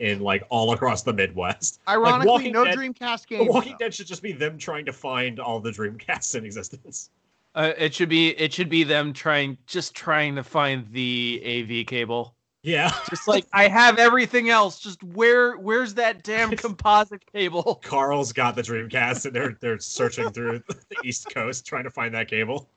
in 0.00 0.20
like 0.20 0.44
all 0.50 0.72
across 0.72 1.02
the 1.02 1.12
Midwest. 1.12 1.80
ironically 1.88 2.26
Walking 2.28 2.52
no 2.52 2.64
Dead- 2.64 2.76
Dreamcast 2.76 3.28
The 3.28 3.36
games 3.38 3.48
Walking 3.50 3.72
though. 3.72 3.86
Dead 3.86 3.94
should 3.94 4.06
just 4.06 4.22
be 4.22 4.32
them 4.32 4.58
trying 4.58 4.84
to 4.86 4.92
find 4.92 5.40
all 5.40 5.58
the 5.60 5.70
Dreamcasts 5.70 6.34
in 6.36 6.44
existence. 6.44 7.10
uh, 7.54 7.72
it 7.78 7.94
should 7.94 8.08
be 8.08 8.30
it 8.30 8.52
should 8.52 8.68
be 8.68 8.84
them 8.84 9.12
trying 9.12 9.56
just 9.66 9.94
trying 9.94 10.36
to 10.36 10.44
find 10.44 10.86
the 10.92 11.42
av 11.44 11.86
cable 11.86 12.34
Yeah. 12.62 12.92
just 13.08 13.28
like 13.28 13.46
i 13.52 13.68
have 13.68 13.98
everything 13.98 14.50
else 14.50 14.80
just 14.80 15.02
where 15.02 15.56
where's 15.56 15.94
that 15.94 16.22
damn 16.24 16.50
composite 16.56 17.24
cable 17.32 17.76
Carl's 17.84 18.32
got 18.32 18.56
the 18.56 18.62
Dreamcast 18.62 19.26
and 19.26 19.34
they're 19.34 19.56
they're 19.60 19.78
searching 19.78 20.30
through 20.30 20.62
the 20.68 20.96
East 21.04 21.32
Coast 21.32 21.66
trying 21.66 21.84
to 21.84 21.90
find 21.90 22.14
that 22.14 22.28
cable. 22.28 22.68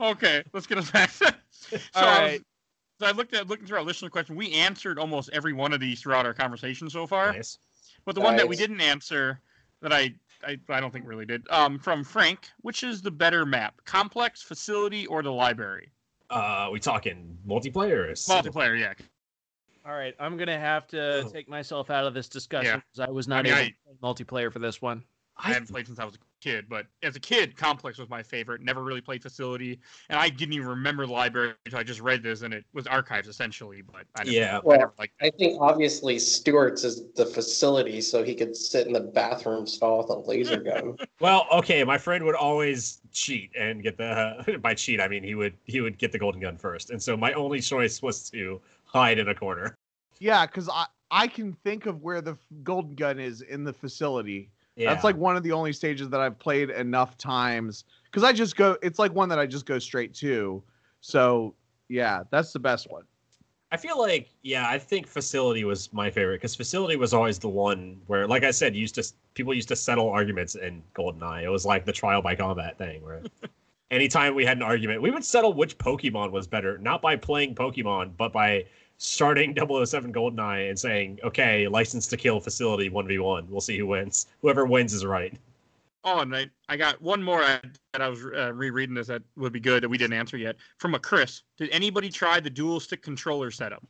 okay, 0.00 0.42
let's 0.52 0.66
get 0.66 0.78
us 0.78 0.90
back. 0.90 1.10
so, 1.10 1.26
All 1.94 2.04
I, 2.04 2.32
was- 2.32 2.40
so 3.00 3.06
I 3.06 3.12
looked 3.12 3.34
at 3.34 3.46
looking 3.46 3.66
through 3.66 3.78
our 3.78 3.84
listener 3.84 4.10
question. 4.10 4.34
We 4.34 4.52
answered 4.54 4.98
almost 4.98 5.30
every 5.32 5.52
one 5.52 5.72
of 5.72 5.78
these 5.78 6.00
throughout 6.00 6.26
our 6.26 6.34
conversation 6.34 6.90
so 6.90 7.06
far. 7.06 7.32
Nice. 7.32 7.58
But 8.04 8.14
the 8.16 8.20
one 8.20 8.36
that 8.36 8.48
we 8.48 8.56
didn't 8.56 8.80
answer 8.80 9.40
that 9.82 9.92
I, 9.92 10.14
I 10.44 10.58
I 10.68 10.80
don't 10.80 10.92
think 10.92 11.06
really 11.06 11.26
did. 11.26 11.46
Um, 11.50 11.78
from 11.78 12.02
Frank, 12.02 12.48
which 12.62 12.82
is 12.82 13.00
the 13.02 13.10
better 13.10 13.46
map, 13.46 13.80
complex, 13.84 14.42
facility, 14.42 15.06
or 15.06 15.22
the 15.22 15.30
library? 15.32 15.90
Uh, 16.30 16.68
we 16.70 16.78
talking 16.78 17.38
multiplayer? 17.46 18.10
Multiplayer, 18.12 18.78
yeah. 18.78 18.92
all 19.86 19.92
right 19.94 20.14
i'm 20.20 20.36
gonna 20.36 20.58
have 20.58 20.86
to 20.88 21.22
Oh. 21.24 21.28
take 21.30 21.48
myself 21.48 21.88
out 21.88 22.04
of 22.04 22.12
this 22.12 22.28
discussion 22.28 22.66
Yeah. 22.74 22.76
because 22.92 23.08
i 23.08 23.10
was 23.10 23.26
not 23.26 23.44
mean, 23.44 23.54
able 23.54 23.62
I- 23.62 23.68
to 23.68 24.24
play 24.26 24.42
multiplayer 24.44 24.52
for 24.52 24.58
this 24.58 24.82
one 24.82 25.02
I 25.38 25.52
haven't 25.52 25.70
played 25.70 25.86
since 25.86 25.98
I 25.98 26.04
was 26.04 26.16
a 26.16 26.18
kid, 26.40 26.66
but 26.68 26.86
as 27.02 27.14
a 27.16 27.20
kid, 27.20 27.56
Complex 27.56 27.98
was 27.98 28.08
my 28.08 28.22
favorite. 28.22 28.60
Never 28.60 28.82
really 28.82 29.00
played 29.00 29.22
Facility, 29.22 29.78
and 30.08 30.18
I 30.18 30.28
didn't 30.28 30.54
even 30.54 30.66
remember 30.66 31.06
the 31.06 31.12
library 31.12 31.54
until 31.64 31.78
I 31.78 31.84
just 31.84 32.00
read 32.00 32.22
this, 32.22 32.42
and 32.42 32.52
it 32.52 32.64
was 32.72 32.86
archives 32.86 33.28
essentially. 33.28 33.82
But 33.82 34.06
I 34.16 34.24
never, 34.24 34.30
Yeah. 34.36 34.60
I 34.68 34.76
never 34.76 34.94
liked 34.98 35.14
I 35.20 35.30
think 35.30 35.60
obviously 35.60 36.18
Stuart's 36.18 36.84
is 36.84 37.12
the 37.14 37.26
facility, 37.26 38.00
so 38.00 38.24
he 38.24 38.34
could 38.34 38.56
sit 38.56 38.86
in 38.86 38.92
the 38.92 39.00
bathroom 39.00 39.66
stall 39.66 39.98
with 39.98 40.10
a 40.10 40.18
laser 40.28 40.60
gun. 40.60 40.96
Well, 41.20 41.48
okay, 41.52 41.82
my 41.82 41.98
friend 41.98 42.24
would 42.24 42.36
always 42.36 43.00
cheat 43.10 43.50
and 43.58 43.82
get 43.82 43.96
the 43.96 44.58
by 44.62 44.74
cheat 44.74 45.00
I 45.00 45.08
mean 45.08 45.24
he 45.24 45.34
would 45.34 45.54
he 45.64 45.80
would 45.80 45.98
get 45.98 46.12
the 46.12 46.18
golden 46.18 46.40
gun 46.40 46.56
first. 46.56 46.90
And 46.90 47.02
so 47.02 47.16
my 47.16 47.32
only 47.32 47.60
choice 47.60 48.00
was 48.02 48.30
to 48.30 48.60
hide 48.84 49.18
in 49.18 49.28
a 49.28 49.34
corner. 49.34 49.74
yeah 50.20 50.46
because 50.46 50.68
I 50.68 50.86
I 51.10 51.26
can 51.26 51.54
think 51.64 51.86
of 51.86 52.02
where 52.02 52.20
the 52.20 52.36
golden 52.62 52.94
gun 52.94 53.18
is 53.18 53.40
in 53.40 53.64
the 53.64 53.72
facility 53.72 54.50
Yeah. 54.78 54.94
That's 54.94 55.02
like 55.02 55.16
one 55.16 55.36
of 55.36 55.42
the 55.42 55.50
only 55.50 55.72
stages 55.72 56.08
that 56.10 56.20
I've 56.20 56.38
played 56.38 56.70
enough 56.70 57.18
times 57.18 57.84
because 58.04 58.22
I 58.22 58.32
just 58.32 58.54
go. 58.54 58.78
It's 58.80 59.00
like 59.00 59.12
one 59.12 59.28
that 59.28 59.38
I 59.38 59.44
just 59.44 59.66
go 59.66 59.80
straight 59.80 60.14
to. 60.14 60.62
So 61.00 61.56
yeah, 61.88 62.22
that's 62.30 62.52
the 62.52 62.60
best 62.60 62.88
one. 62.88 63.02
I 63.72 63.76
feel 63.76 63.98
like 63.98 64.30
yeah, 64.42 64.68
I 64.68 64.78
think 64.78 65.08
facility 65.08 65.64
was 65.64 65.92
my 65.92 66.10
favorite 66.10 66.36
because 66.36 66.54
facility 66.54 66.94
was 66.94 67.12
always 67.12 67.40
the 67.40 67.48
one 67.48 68.00
where 68.06 68.28
like 68.28 68.44
I 68.44 68.52
said, 68.52 68.76
used 68.76 68.94
to 68.94 69.12
people 69.34 69.52
used 69.52 69.68
to 69.68 69.76
settle 69.76 70.08
arguments 70.10 70.54
in 70.54 70.80
GoldenEye. 70.94 71.42
It 71.42 71.50
was 71.50 71.66
like 71.66 71.84
the 71.84 71.92
trial 71.92 72.22
by 72.22 72.36
combat 72.36 72.78
thing 72.78 73.02
where 73.02 73.22
anytime 73.90 74.36
we 74.36 74.44
had 74.44 74.58
an 74.58 74.62
argument, 74.62 75.02
we 75.02 75.10
would 75.10 75.24
settle 75.24 75.54
which 75.54 75.76
Pokemon 75.76 76.30
was 76.30 76.46
better, 76.46 76.78
not 76.78 77.02
by 77.02 77.16
playing 77.16 77.56
Pokemon, 77.56 78.12
but 78.16 78.32
by 78.32 78.64
starting 78.98 79.54
007 79.84 80.12
GoldenEye 80.12 80.68
and 80.68 80.78
saying, 80.78 81.18
okay, 81.24 81.66
license 81.68 82.06
to 82.08 82.16
kill 82.16 82.40
facility 82.40 82.90
1v1. 82.90 83.48
We'll 83.48 83.60
see 83.60 83.78
who 83.78 83.86
wins. 83.86 84.26
Whoever 84.42 84.66
wins 84.66 84.92
is 84.92 85.04
right. 85.04 85.32
Oh, 86.04 86.20
and 86.20 86.34
I, 86.34 86.48
I 86.68 86.76
got 86.76 87.00
one 87.00 87.22
more 87.22 87.42
I- 87.42 87.60
that 87.92 88.02
I 88.02 88.08
was 88.08 88.24
uh, 88.24 88.52
rereading 88.52 88.94
this 88.94 89.06
that 89.08 89.22
would 89.36 89.52
be 89.52 89.60
good 89.60 89.82
that 89.82 89.88
we 89.88 89.98
didn't 89.98 90.14
answer 90.18 90.36
yet 90.36 90.56
from 90.78 90.94
a 90.94 90.98
Chris. 90.98 91.42
Did 91.56 91.70
anybody 91.70 92.08
try 92.10 92.38
the 92.40 92.50
dual 92.50 92.80
stick 92.80 93.02
controller 93.02 93.50
setup? 93.50 93.84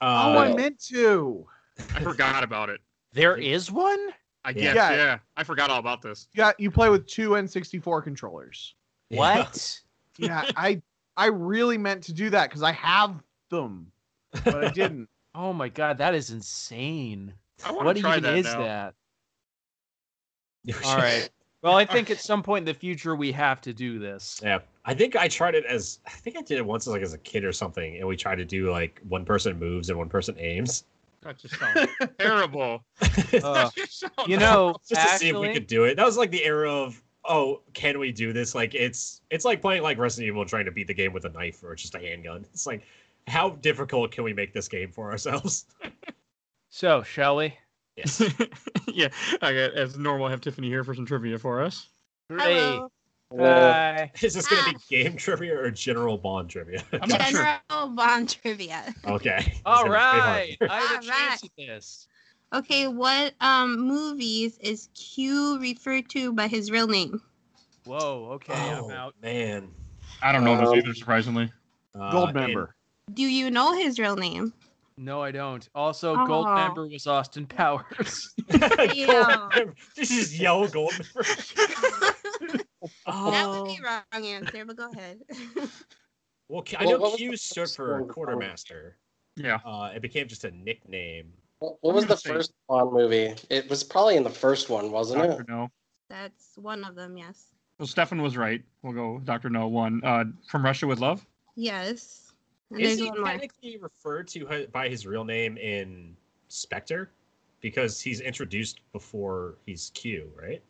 oh, 0.00 0.06
Uh, 0.06 0.38
I 0.50 0.54
meant 0.54 0.78
to. 0.86 1.46
I 1.94 2.00
forgot 2.02 2.42
about 2.44 2.70
it. 2.70 2.80
there 3.12 3.36
is 3.36 3.70
one 3.70 3.98
I 4.44 4.50
Yeah. 4.50 4.54
guess, 4.54 4.74
yeah. 4.76 4.92
Yeah. 4.96 5.18
I 5.36 5.44
forgot 5.44 5.70
all 5.70 5.78
about 5.78 6.02
this. 6.02 6.28
Yeah, 6.34 6.52
you 6.58 6.70
play 6.70 6.90
with 6.90 7.06
two 7.06 7.30
N64 7.30 8.02
controllers. 8.04 8.74
what 9.10 9.80
Yeah, 10.18 10.44
I 10.56 10.82
I 11.16 11.26
really 11.26 11.78
meant 11.78 12.02
to 12.04 12.12
do 12.12 12.28
that 12.30 12.50
because 12.50 12.62
I 12.62 12.72
have 12.72 13.22
them, 13.50 13.90
but 14.44 14.64
I 14.64 14.70
didn't. 14.72 15.08
oh 15.34 15.52
my 15.52 15.68
god 15.68 15.98
that 15.98 16.14
is 16.14 16.30
insane 16.30 17.32
what 17.68 17.96
even 17.96 18.22
that 18.22 18.36
is 18.38 18.44
now. 18.44 18.62
that 18.62 18.94
all 20.84 20.96
right 20.96 21.28
well 21.62 21.76
i 21.76 21.84
think 21.84 22.10
at 22.10 22.18
some 22.18 22.42
point 22.42 22.62
in 22.62 22.64
the 22.66 22.78
future 22.78 23.14
we 23.14 23.30
have 23.32 23.60
to 23.60 23.72
do 23.72 23.98
this 23.98 24.40
Yeah, 24.42 24.58
I 24.84 24.94
think 24.94 25.16
I 25.16 25.28
tried 25.28 25.54
it 25.54 25.64
as 25.66 25.98
I 26.06 26.10
think 26.10 26.36
I 26.36 26.42
did 26.42 26.58
it 26.58 26.66
once 26.66 26.86
as 26.86 26.92
like 26.92 27.02
as 27.02 27.14
a 27.14 27.18
kid 27.18 27.44
or 27.44 27.52
something, 27.52 27.96
and 27.96 28.06
we 28.06 28.16
tried 28.16 28.36
to 28.36 28.44
do 28.44 28.70
like 28.70 29.00
one 29.08 29.24
person 29.24 29.58
moves 29.58 29.88
and 29.88 29.98
one 29.98 30.08
person 30.08 30.36
aims, 30.38 30.84
That 31.22 31.38
just 31.38 31.58
sounds 31.58 31.90
terrible. 32.18 32.84
Uh, 33.42 33.70
just 33.74 34.00
sounds 34.00 34.12
you 34.26 34.36
know 34.36 34.76
just 34.86 35.00
to 35.00 35.18
see 35.18 35.28
if 35.30 35.36
we 35.36 35.52
could 35.52 35.66
do 35.66 35.84
it. 35.84 35.96
That 35.96 36.04
was 36.04 36.16
like 36.18 36.30
the 36.30 36.44
era 36.44 36.70
of 36.70 37.02
oh, 37.26 37.62
can 37.72 37.98
we 37.98 38.12
do 38.12 38.32
this? 38.34 38.54
Like 38.54 38.74
it's 38.74 39.22
it's 39.30 39.44
like 39.46 39.62
playing 39.62 39.82
like 39.82 39.96
Resident 39.98 40.28
Evil 40.28 40.44
trying 40.44 40.66
to 40.66 40.70
beat 40.72 40.86
the 40.86 40.94
game 40.94 41.12
with 41.14 41.24
a 41.24 41.30
knife 41.30 41.64
or 41.64 41.74
just 41.74 41.94
a 41.94 41.98
handgun. 41.98 42.44
It's 42.52 42.66
like 42.66 42.82
how 43.26 43.50
difficult 43.50 44.10
can 44.12 44.24
we 44.24 44.32
make 44.32 44.52
this 44.52 44.68
game 44.68 44.90
for 44.90 45.10
ourselves? 45.10 45.66
So, 46.70 47.04
shall 47.04 47.36
we? 47.36 47.54
yes. 47.96 48.20
yeah, 48.92 49.06
I 49.40 49.52
got 49.54 49.74
as 49.74 49.96
normal. 49.96 50.26
I 50.26 50.30
have 50.30 50.40
Tiffany 50.40 50.66
here 50.66 50.82
for 50.82 50.92
some 50.92 51.06
trivia 51.06 51.38
for 51.38 51.62
us. 51.62 51.86
Three. 52.28 52.40
Hello. 52.42 52.90
Uh, 53.32 53.36
Bye. 53.36 54.10
Is 54.20 54.34
this 54.34 54.48
gonna 54.48 54.72
be 54.72 54.76
game 54.90 55.16
trivia 55.16 55.56
or 55.56 55.70
general 55.70 56.18
Bond 56.18 56.50
trivia? 56.50 56.82
I'm 56.92 57.08
not 57.08 57.22
sure. 57.26 57.46
General 57.70 57.88
Bond 57.94 58.28
trivia. 58.28 58.92
okay. 59.06 59.54
All 59.64 59.82
It's 59.82 59.90
right. 59.90 60.56
I 60.62 60.80
have 60.80 60.90
a 60.90 60.94
All 60.96 61.00
chance 61.02 61.08
right. 61.08 61.44
at 61.44 61.50
this. 61.56 62.08
Okay, 62.52 62.88
what 62.88 63.34
um 63.40 63.78
movies 63.78 64.58
is 64.58 64.88
Q 64.94 65.60
referred 65.60 66.08
to 66.10 66.32
by 66.32 66.48
his 66.48 66.72
real 66.72 66.88
name? 66.88 67.22
Whoa. 67.84 68.30
Okay. 68.32 68.52
I'm 68.52 68.82
Oh, 68.82 68.90
out. 68.90 69.14
man. 69.22 69.68
I 70.22 70.32
don't 70.32 70.42
know 70.42 70.54
Um, 70.54 70.64
this 70.64 70.74
either, 70.74 70.92
surprisingly. 70.94 71.52
Uh, 71.94 72.12
Goldmember. 72.12 72.70
Do 73.12 73.22
you 73.22 73.50
know 73.50 73.72
his 73.76 73.98
real 73.98 74.16
name? 74.16 74.52
No, 74.96 75.20
I 75.20 75.30
don't. 75.32 75.68
Also, 75.74 76.14
gold 76.26 76.46
Oh. 76.48 76.54
member 76.54 76.86
was 76.86 77.06
Austin 77.06 77.46
Powers. 77.46 78.32
Gold 78.58 78.94
Yeah. 78.94 79.48
member. 79.54 79.74
This 79.96 80.10
is 80.10 80.38
yellow 80.38 80.66
Goldmember. 80.68 82.64
That 83.06 83.48
would 83.48 83.60
Oh. 83.60 83.64
be 83.64 83.80
wrong 83.82 84.26
answer, 84.26 84.64
but 84.64 84.76
go 84.76 84.90
ahead. 84.90 85.20
Well, 86.50 86.62
I 86.78 86.84
know 86.84 86.98
what 86.98 87.12
was 87.12 87.16
Q 87.16 87.34
stood 87.38 87.70
for 87.70 88.04
quartermaster. 88.04 88.98
Yeah. 89.36 89.60
Uh, 89.64 89.90
it 89.94 90.02
became 90.02 90.28
just 90.28 90.44
a 90.44 90.50
nickname. 90.50 91.32
What 91.60 91.78
what 91.80 91.94
was 91.94 92.04
the 92.04 92.18
first 92.18 92.52
Bond 92.68 92.92
movie? 92.92 93.34
It 93.48 93.68
was 93.70 93.82
probably 93.82 94.16
in 94.16 94.22
the 94.24 94.28
first 94.30 94.68
one, 94.68 94.92
wasn't 94.92 95.22
Doctor 95.22 95.40
it? 95.40 95.48
No. 95.48 95.70
That's 96.10 96.52
one 96.56 96.84
of 96.84 96.96
them, 96.96 97.16
yes. 97.16 97.46
Well, 97.78 97.86
Stefan 97.88 98.20
was 98.20 98.36
right. 98.36 98.62
We'll 98.82 98.92
go 98.92 99.20
Doctor 99.24 99.48
No 99.48 99.68
one. 99.68 100.02
Uh, 100.04 100.24
from 100.50 100.62
Russia 100.66 100.86
with 100.86 100.98
Love. 101.00 101.24
Yes. 101.56 102.23
And 102.70 102.80
Is 102.80 102.98
he 102.98 103.08
one 103.08 103.20
more. 103.20 103.28
technically 103.30 103.76
referred 103.78 104.26
to 104.28 104.66
by 104.72 104.88
his 104.88 105.06
real 105.06 105.24
name 105.24 105.56
in 105.58 106.16
Spectre? 106.48 107.10
Because 107.60 108.00
he's 108.00 108.20
introduced 108.20 108.80
before 108.92 109.56
he's 109.66 109.90
Q, 109.94 110.30
right? 110.40 110.62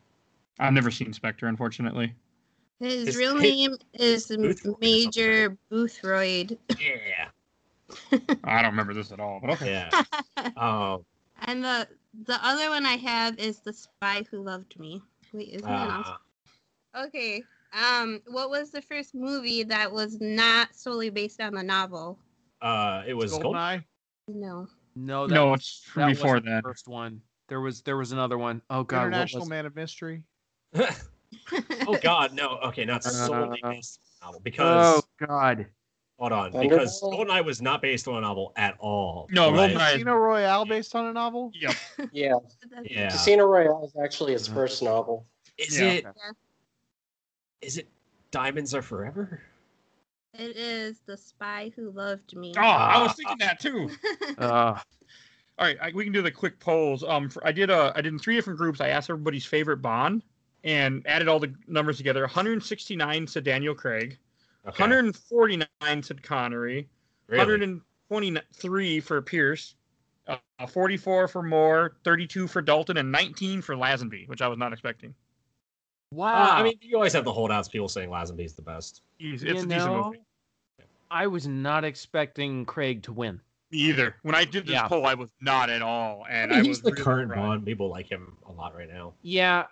I've 0.59 0.73
never 0.73 0.91
seen 0.91 1.11
Spectre, 1.13 1.47
unfortunately. 1.47 2.13
His 2.79 3.07
His- 3.07 3.17
real 3.17 3.35
his- 3.37 3.43
name 3.43 3.75
is 3.93 4.27
Boothroyd 4.27 4.79
Major 4.81 5.57
Boothroyd. 5.71 6.57
Yeah. 6.79 7.29
I 8.43 8.61
don't 8.61 8.71
remember 8.71 8.93
this 8.93 9.11
at 9.11 9.19
all, 9.19 9.39
but 9.41 9.51
okay. 9.51 9.87
Yeah. 9.91 10.49
um, 10.57 11.05
And 11.41 11.63
the 11.63 11.87
the 12.25 12.39
other 12.45 12.69
one 12.69 12.85
I 12.85 12.95
have 12.97 13.37
is 13.39 13.59
The 13.59 13.73
Spy 13.73 14.23
Who 14.31 14.41
Loved 14.41 14.79
Me. 14.79 15.01
Wait, 15.33 15.49
isn't 15.49 15.69
it? 15.69 15.73
uh, 15.73 16.15
Okay. 16.97 17.43
Um, 17.75 18.21
what 18.27 18.49
was 18.49 18.71
the 18.71 18.81
first 18.81 19.13
movie 19.13 19.63
that 19.63 19.91
was 19.91 20.17
not 20.21 20.73
solely 20.73 21.09
based 21.09 21.41
on 21.41 21.53
the 21.53 21.63
novel? 21.63 22.17
uh, 22.61 23.03
it 23.05 23.13
was 23.13 23.31
Gold. 23.31 23.55
Goldeneye. 23.55 23.83
No. 24.29 24.67
No, 24.95 25.27
that, 25.27 25.35
No, 25.35 25.47
was- 25.51 25.59
it's 25.59 25.93
that 25.95 26.07
before 26.07 26.27
wasn't 26.35 26.45
the 26.45 26.51
that. 26.51 26.63
first 26.63 26.87
one. 26.87 27.21
There 27.49 27.59
was 27.61 27.81
there 27.81 27.97
was 27.97 28.11
another 28.11 28.37
one. 28.37 28.61
Oh 28.69 28.83
god, 28.83 29.07
International 29.07 29.41
was- 29.41 29.49
Man 29.49 29.65
of 29.65 29.75
Mystery. 29.75 30.23
oh 31.87 31.97
God, 32.01 32.33
no. 32.33 32.57
Okay, 32.65 32.85
not 32.85 33.03
solely 33.03 33.59
Uh, 33.63 33.71
based 33.71 33.99
on 34.21 34.21
a 34.21 34.25
novel 34.27 34.41
because 34.43 35.03
Oh 35.21 35.25
god. 35.27 35.67
hold 36.17 36.31
on, 36.31 36.51
Thunderball? 36.53 36.61
because 36.69 37.01
Goldeneye 37.01 37.45
was 37.45 37.61
not 37.61 37.81
based 37.81 38.07
on 38.07 38.15
a 38.15 38.21
novel 38.21 38.53
at 38.55 38.75
all. 38.79 39.27
No, 39.31 39.51
right? 39.51 39.71
Goldeneye- 39.71 39.91
Casino 39.93 40.15
Royale 40.15 40.65
based 40.65 40.95
on 40.95 41.05
a 41.07 41.13
novel. 41.13 41.51
Yep. 41.53 41.75
Yeah. 42.13 42.33
Yeah. 42.83 43.09
Casino 43.09 43.45
Royale 43.45 43.83
is 43.85 43.95
actually 44.01 44.31
his 44.33 44.47
first 44.47 44.81
novel. 44.81 45.27
Is 45.57 45.79
Yeah. 45.79 45.85
it? 45.91 46.05
Yeah. 47.65 47.67
Is 47.67 47.77
it 47.77 47.87
Diamonds 48.31 48.75
Are 48.75 48.81
Forever? 48.81 49.41
It 50.33 50.55
is 50.55 50.99
The 51.05 51.17
Spy 51.17 51.71
Who 51.75 51.89
Loved 51.89 52.35
Me. 52.35 52.53
Oh, 52.57 52.61
I 52.61 53.01
was 53.01 53.13
thinking 53.13 53.37
that 53.39 53.59
too. 53.59 53.89
Uh, 54.37 54.77
All 55.57 55.65
right, 55.65 55.77
I, 55.81 55.91
we 55.93 56.03
can 56.03 56.11
do 56.11 56.21
the 56.21 56.31
quick 56.31 56.59
polls. 56.59 57.03
Um, 57.03 57.29
for, 57.29 57.45
I 57.47 57.53
did 57.53 57.71
uh, 57.71 57.93
I 57.95 58.01
did 58.01 58.11
in 58.11 58.19
three 58.19 58.35
different 58.35 58.59
groups. 58.59 58.81
I 58.81 58.89
asked 58.89 59.09
everybody's 59.09 59.45
favorite 59.45 59.77
Bond, 59.77 60.21
and 60.65 61.01
added 61.07 61.29
all 61.29 61.39
the 61.39 61.53
numbers 61.67 61.97
together. 61.97 62.21
169 62.21 63.27
said 63.27 63.43
Daniel 63.45 63.73
Craig. 63.73 64.17
Okay. 64.67 64.83
149 64.83 66.03
said 66.03 66.21
Connery. 66.21 66.89
Really? 67.27 67.45
123 68.09 68.99
for 68.99 69.21
Pierce. 69.21 69.75
Uh, 70.27 70.67
44 70.67 71.27
for 71.29 71.41
Moore. 71.41 71.95
32 72.03 72.47
for 72.47 72.61
Dalton, 72.61 72.97
and 72.97 73.11
19 73.11 73.61
for 73.61 73.75
Lazenby, 73.75 74.27
which 74.27 74.41
I 74.41 74.47
was 74.49 74.57
not 74.57 74.73
expecting. 74.73 75.15
Wow. 76.15 76.33
Uh, 76.43 76.49
I 76.53 76.63
mean, 76.63 76.73
you 76.81 76.95
always 76.95 77.13
have 77.13 77.25
the 77.25 77.33
holdouts. 77.33 77.67
People 77.67 77.87
saying 77.87 78.09
Lazenby's 78.09 78.53
the 78.53 78.61
best. 78.61 79.01
It's, 79.19 79.43
You 79.43 79.51
it's 79.53 79.63
a 79.63 79.67
decent 79.67 79.93
movie. 79.93 80.19
I 81.11 81.27
was 81.27 81.47
not 81.47 81.83
expecting 81.85 82.65
Craig 82.65 83.03
to 83.03 83.13
win. 83.13 83.39
Me 83.71 83.77
either. 83.79 84.15
When 84.23 84.35
I 84.35 84.43
did 84.45 84.65
this 84.65 84.73
Yeah. 84.73 84.87
poll, 84.87 85.05
I 85.05 85.13
was 85.13 85.29
not 85.41 85.69
at 85.69 85.81
all, 85.81 86.25
and 86.29 86.51
I 86.53 86.55
I, 86.57 86.61
mean, 86.61 86.69
was 86.69 86.77
he's 86.77 86.83
the 86.83 86.91
really 86.91 87.03
current 87.03 87.29
surprised. 87.29 87.47
Bond. 87.47 87.65
People 87.65 87.89
like 87.89 88.07
him 88.09 88.37
a 88.47 88.51
lot 88.51 88.75
right 88.75 88.89
now. 88.91 89.13
Yeah, 89.21 89.65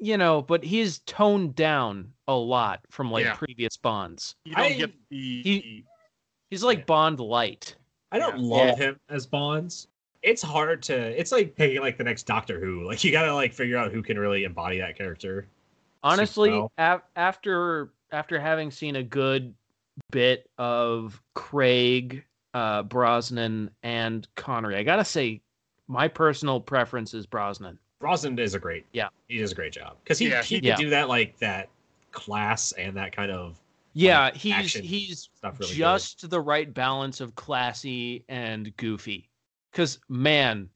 you 0.00 0.16
know, 0.16 0.42
but 0.42 0.62
he's 0.64 0.98
toned 1.00 1.54
down 1.54 2.12
a 2.28 2.34
lot 2.34 2.80
from 2.90 3.10
like 3.10 3.24
Yeah. 3.24 3.34
previous 3.34 3.76
Bonds. 3.76 4.34
You 4.44 4.54
don't 4.54 4.64
I- 4.64 4.72
get 4.74 4.92
the. 5.10 5.42
He- 5.42 5.84
He's 6.50 6.62
like 6.62 6.78
Yeah. 6.78 6.84
Bond 6.84 7.18
light. 7.20 7.74
I 8.12 8.18
don't 8.20 8.38
Yeah. 8.38 8.56
love 8.56 8.78
him 8.78 9.00
as 9.08 9.26
Bonds. 9.26 9.88
It's 10.22 10.42
hard 10.42 10.82
to. 10.84 10.94
It's 11.20 11.32
like 11.32 11.56
picking 11.56 11.80
like 11.80 11.96
the 11.98 12.04
next 12.04 12.22
Doctor 12.24 12.60
Who. 12.60 12.84
Like 12.84 13.02
you 13.04 13.10
gotta 13.12 13.34
like 13.34 13.52
figure 13.52 13.76
out 13.76 13.92
who 13.92 14.02
can 14.02 14.18
really 14.18 14.44
embody 14.44 14.78
that 14.78 14.96
character. 14.96 15.48
Honestly, 16.06 16.62
af- 16.78 17.02
after 17.16 17.90
after 18.12 18.38
having 18.40 18.70
seen 18.70 18.96
a 18.96 19.02
good 19.02 19.54
bit 20.10 20.48
of 20.58 21.20
Craig, 21.34 22.24
uh, 22.54 22.82
Brosnan, 22.84 23.70
and 23.82 24.26
Connery, 24.36 24.76
I 24.76 24.82
gotta 24.82 25.04
say, 25.04 25.40
my 25.88 26.06
personal 26.08 26.60
preference 26.60 27.14
is 27.14 27.26
Brosnan. 27.26 27.78
Brosnan 27.98 28.38
is 28.38 28.54
a 28.54 28.58
great. 28.58 28.84
Yeah. 28.92 29.08
he 29.28 29.38
does 29.38 29.52
a 29.52 29.54
great 29.54 29.72
job 29.72 29.96
because 30.04 30.18
he 30.18 30.28
Yeah, 30.28 30.42
he 30.42 30.56
he- 30.56 30.60
can 30.60 30.68
Yeah. 30.68 30.76
do 30.76 30.90
that 30.90 31.08
like 31.08 31.36
that 31.38 31.68
class 32.12 32.72
and 32.72 32.96
that 32.96 33.14
kind 33.14 33.30
of 33.32 33.58
Yeah, 33.94 34.30
he's 34.32 34.74
he's 34.74 35.30
stuff. 35.34 35.58
Really 35.58 35.72
good. 35.72 35.78
just 35.78 36.30
the 36.30 36.40
right 36.40 36.72
balance 36.72 37.20
of 37.20 37.34
classy 37.34 38.24
and 38.28 38.74
goofy. 38.76 39.28
Cause 39.72 39.98
man, 40.08 40.68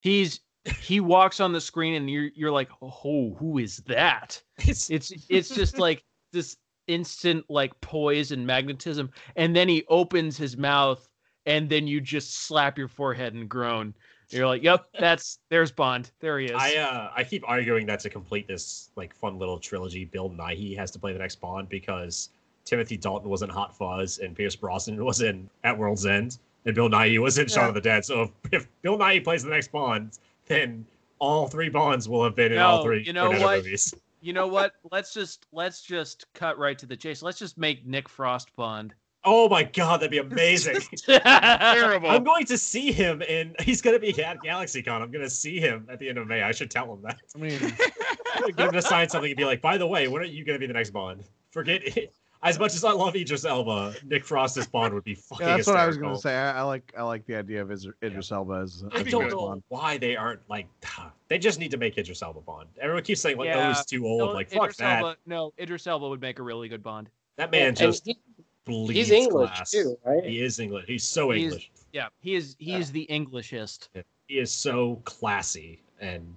he's 0.00 0.40
he 0.80 1.00
walks 1.00 1.40
on 1.40 1.52
the 1.52 1.60
screen 1.60 1.94
and 1.94 2.10
you're 2.10 2.30
you're 2.34 2.50
like, 2.50 2.70
oh, 2.82 3.34
who 3.38 3.58
is 3.58 3.78
that? 3.86 4.40
It's, 4.58 4.90
It's 4.90 5.12
it's 5.28 5.48
just 5.48 5.78
like 5.78 6.04
this 6.32 6.56
instant 6.86 7.44
like 7.48 7.78
poise 7.80 8.32
and 8.32 8.46
magnetism, 8.46 9.10
and 9.36 9.54
then 9.54 9.68
he 9.68 9.84
opens 9.88 10.36
his 10.36 10.56
mouth, 10.56 11.06
and 11.46 11.68
then 11.68 11.86
you 11.86 12.00
just 12.00 12.46
slap 12.46 12.78
your 12.78 12.88
forehead 12.88 13.34
and 13.34 13.48
groan. 13.48 13.94
You're 14.30 14.46
like, 14.46 14.62
yep, 14.62 14.86
that's 14.98 15.38
there's 15.50 15.70
Bond. 15.70 16.10
There 16.20 16.38
he 16.38 16.46
is. 16.46 16.52
I 16.54 16.76
uh 16.76 17.12
I 17.14 17.24
keep 17.24 17.44
arguing 17.46 17.86
that 17.86 18.00
to 18.00 18.10
complete 18.10 18.48
this 18.48 18.90
like 18.96 19.14
fun 19.14 19.38
little 19.38 19.58
trilogy, 19.58 20.06
Bill 20.06 20.30
Nighy 20.30 20.76
has 20.76 20.90
to 20.92 20.98
play 20.98 21.12
the 21.12 21.18
next 21.18 21.40
Bond 21.40 21.68
because 21.68 22.30
Timothy 22.64 22.96
Dalton 22.96 23.28
was 23.28 23.42
in 23.42 23.50
Hot 23.50 23.76
Fuzz 23.76 24.18
and 24.18 24.34
Pierce 24.34 24.56
Brosnan 24.56 25.04
was 25.04 25.20
in 25.20 25.48
At 25.62 25.76
World's 25.76 26.06
End 26.06 26.38
and 26.64 26.74
Bill 26.74 26.88
Nighy 26.88 27.18
was 27.18 27.38
in 27.38 27.46
Shaun 27.48 27.68
of 27.68 27.74
the 27.74 27.80
Dead. 27.80 28.04
So 28.04 28.22
if, 28.22 28.30
if 28.52 28.68
Bill 28.82 28.98
Nighy 28.98 29.22
plays 29.22 29.42
the 29.42 29.50
next 29.50 29.70
Bond, 29.70 30.18
then 30.46 30.86
all 31.18 31.46
three 31.46 31.68
Bonds 31.68 32.08
will 32.08 32.24
have 32.24 32.36
been 32.36 32.52
in 32.52 32.58
all 32.58 32.82
three 32.82 33.02
you 33.04 33.12
know 33.12 33.30
Cornetto 33.30 33.42
what? 33.42 33.56
movies. 33.58 33.94
you 34.20 34.32
know 34.32 34.46
what? 34.46 34.72
Let's 34.90 35.12
just 35.14 35.46
let's 35.52 35.82
just 35.82 36.26
cut 36.34 36.58
right 36.58 36.78
to 36.78 36.86
the 36.86 36.96
chase. 36.96 37.22
Let's 37.22 37.38
just 37.38 37.56
make 37.58 37.86
Nick 37.86 38.08
Frost 38.08 38.54
Bond. 38.56 38.94
Oh 39.26 39.48
my 39.48 39.62
god, 39.62 40.00
that'd 40.00 40.10
be 40.10 40.18
amazing. 40.32 40.80
terrible. 41.06 42.10
I'm 42.10 42.24
going 42.24 42.44
to 42.46 42.58
see 42.58 42.92
him 42.92 43.22
and 43.28 43.56
he's 43.60 43.80
gonna 43.80 43.98
be 43.98 44.10
at 44.22 44.38
GalaxyCon. 44.42 45.00
I'm 45.00 45.10
gonna 45.10 45.30
see 45.30 45.58
him 45.58 45.86
at 45.90 45.98
the 45.98 46.08
end 46.08 46.18
of 46.18 46.26
May. 46.26 46.42
I 46.42 46.52
should 46.52 46.70
tell 46.70 46.92
him 46.92 47.02
that. 47.02 47.20
I 47.34 47.38
mean, 47.38 47.58
Get 48.56 48.66
him 48.66 48.72
to 48.72 48.82
sign 48.82 49.08
something 49.08 49.30
and 49.30 49.36
be 49.36 49.44
like, 49.44 49.62
by 49.62 49.78
the 49.78 49.86
way, 49.86 50.08
when 50.08 50.20
are 50.20 50.26
you 50.26 50.44
gonna 50.44 50.58
be 50.58 50.66
the 50.66 50.74
next 50.74 50.90
Bond? 50.90 51.24
Forget 51.50 51.96
it. 51.96 52.12
As 52.44 52.58
much 52.58 52.74
as 52.74 52.84
I 52.84 52.92
love 52.92 53.16
Idris 53.16 53.44
Elba, 53.46 53.94
Nick 54.04 54.24
Frost's 54.24 54.66
Bond 54.66 54.92
would 54.94 55.02
be 55.02 55.14
fucking 55.28 55.46
yeah, 55.46 55.56
that's 55.56 55.66
what 55.66 55.76
I 55.76 55.86
was 55.86 55.96
gonna 55.96 56.18
say. 56.18 56.34
I, 56.34 56.58
I 56.58 56.62
like 56.62 56.92
I 56.96 57.02
like 57.02 57.24
the 57.26 57.36
idea 57.36 57.62
of 57.62 57.70
Is- 57.72 57.88
Idris 58.02 58.30
Elba 58.30 58.60
as. 58.62 58.84
I 58.92 58.98
That'd 58.98 59.10
don't 59.12 59.30
know 59.30 59.36
Bond. 59.48 59.62
why 59.68 59.96
they 59.98 60.14
aren't 60.16 60.40
like. 60.48 60.66
They 61.28 61.38
just 61.38 61.58
need 61.58 61.70
to 61.70 61.78
make 61.78 61.96
Idris 61.96 62.22
Elba 62.22 62.42
Bond. 62.42 62.68
Everyone 62.80 63.02
keeps 63.02 63.20
saying 63.22 63.38
like, 63.38 63.46
Yeah, 63.46 63.64
"Oh, 63.64 63.68
he's 63.68 63.84
too 63.86 64.06
old." 64.06 64.18
No, 64.20 64.26
like, 64.26 64.50
fuck 64.50 64.64
Idris 64.64 64.76
that. 64.76 64.98
Elba, 65.00 65.16
no, 65.26 65.52
Idris 65.58 65.86
Elba 65.86 66.06
would 66.08 66.20
make 66.20 66.38
a 66.38 66.42
really 66.42 66.68
good 66.68 66.82
Bond. 66.82 67.08
That 67.38 67.50
man 67.50 67.68
And 67.68 67.76
just 67.76 68.04
he- 68.06 68.18
bleeds 68.66 68.92
he's 68.92 69.10
English 69.10 69.50
class. 69.50 69.70
too, 69.70 69.96
right? 70.04 70.22
He 70.24 70.42
is 70.42 70.60
English. 70.60 70.84
He's 70.86 71.02
so 71.02 71.30
He's- 71.30 71.44
English. 71.44 71.70
Yeah, 71.94 72.08
he 72.20 72.34
is 72.34 72.56
he 72.58 72.74
is 72.74 72.92
the 72.92 73.02
Englishest. 73.04 73.88
He 74.28 74.38
is 74.38 74.50
so 74.52 75.00
classy 75.04 75.80
and 76.00 76.36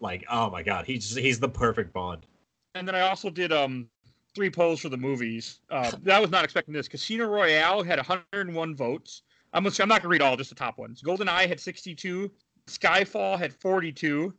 like, 0.00 0.24
oh 0.30 0.50
my 0.50 0.62
god, 0.62 0.84
he's 0.84 1.14
he's 1.16 1.40
the 1.40 1.48
perfect 1.48 1.92
Bond. 1.94 2.26
And 2.74 2.86
then 2.86 2.94
I 2.94 3.00
also 3.00 3.30
did 3.30 3.52
um 3.52 3.88
three 4.36 4.50
polls 4.50 4.80
for 4.80 4.88
the 4.90 4.96
movies. 4.96 5.58
Uh, 5.70 5.90
I 6.12 6.20
was 6.20 6.30
not 6.30 6.44
expecting 6.44 6.72
this. 6.74 6.86
Casino 6.86 7.26
Royale 7.26 7.82
had 7.82 7.98
101 7.98 8.76
votes. 8.76 9.22
I'm 9.52 9.64
gonna, 9.64 9.74
I'm 9.80 9.88
not 9.88 10.02
gonna 10.02 10.10
read 10.12 10.22
all, 10.22 10.36
just 10.36 10.50
the 10.50 10.56
top 10.56 10.78
ones. 10.78 11.02
Golden 11.02 11.28
Eye 11.28 11.46
had 11.46 11.58
62. 11.58 12.30
Skyfall 12.68 13.38
had 13.38 13.52
42. 13.54 14.32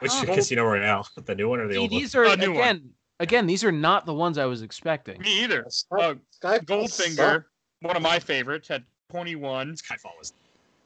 Which 0.00 0.12
Oh. 0.14 0.24
Casino 0.26 0.64
Royale, 0.64 1.06
the 1.24 1.34
new 1.34 1.48
one 1.48 1.60
or 1.60 1.66
the 1.66 1.74
See, 1.74 1.78
old 1.78 1.90
one? 1.90 2.00
these 2.00 2.14
are 2.14 2.24
A 2.24 2.36
new 2.36 2.52
one. 2.52 2.60
again 2.62 2.90
again 3.20 3.46
these 3.46 3.62
are 3.64 3.72
not 3.72 4.06
the 4.06 4.14
ones 4.14 4.38
I 4.38 4.46
was 4.46 4.62
expecting. 4.62 5.20
Me 5.20 5.44
either. 5.44 5.66
Uh, 5.90 6.14
Skyfall 6.42 6.64
Goldfinger, 6.64 7.16
sucked. 7.16 7.46
one 7.80 7.96
of 7.96 8.02
my 8.02 8.18
favorites, 8.18 8.68
had 8.68 8.84
21. 9.10 9.74
Skyfall 9.74 10.16
was. 10.18 10.32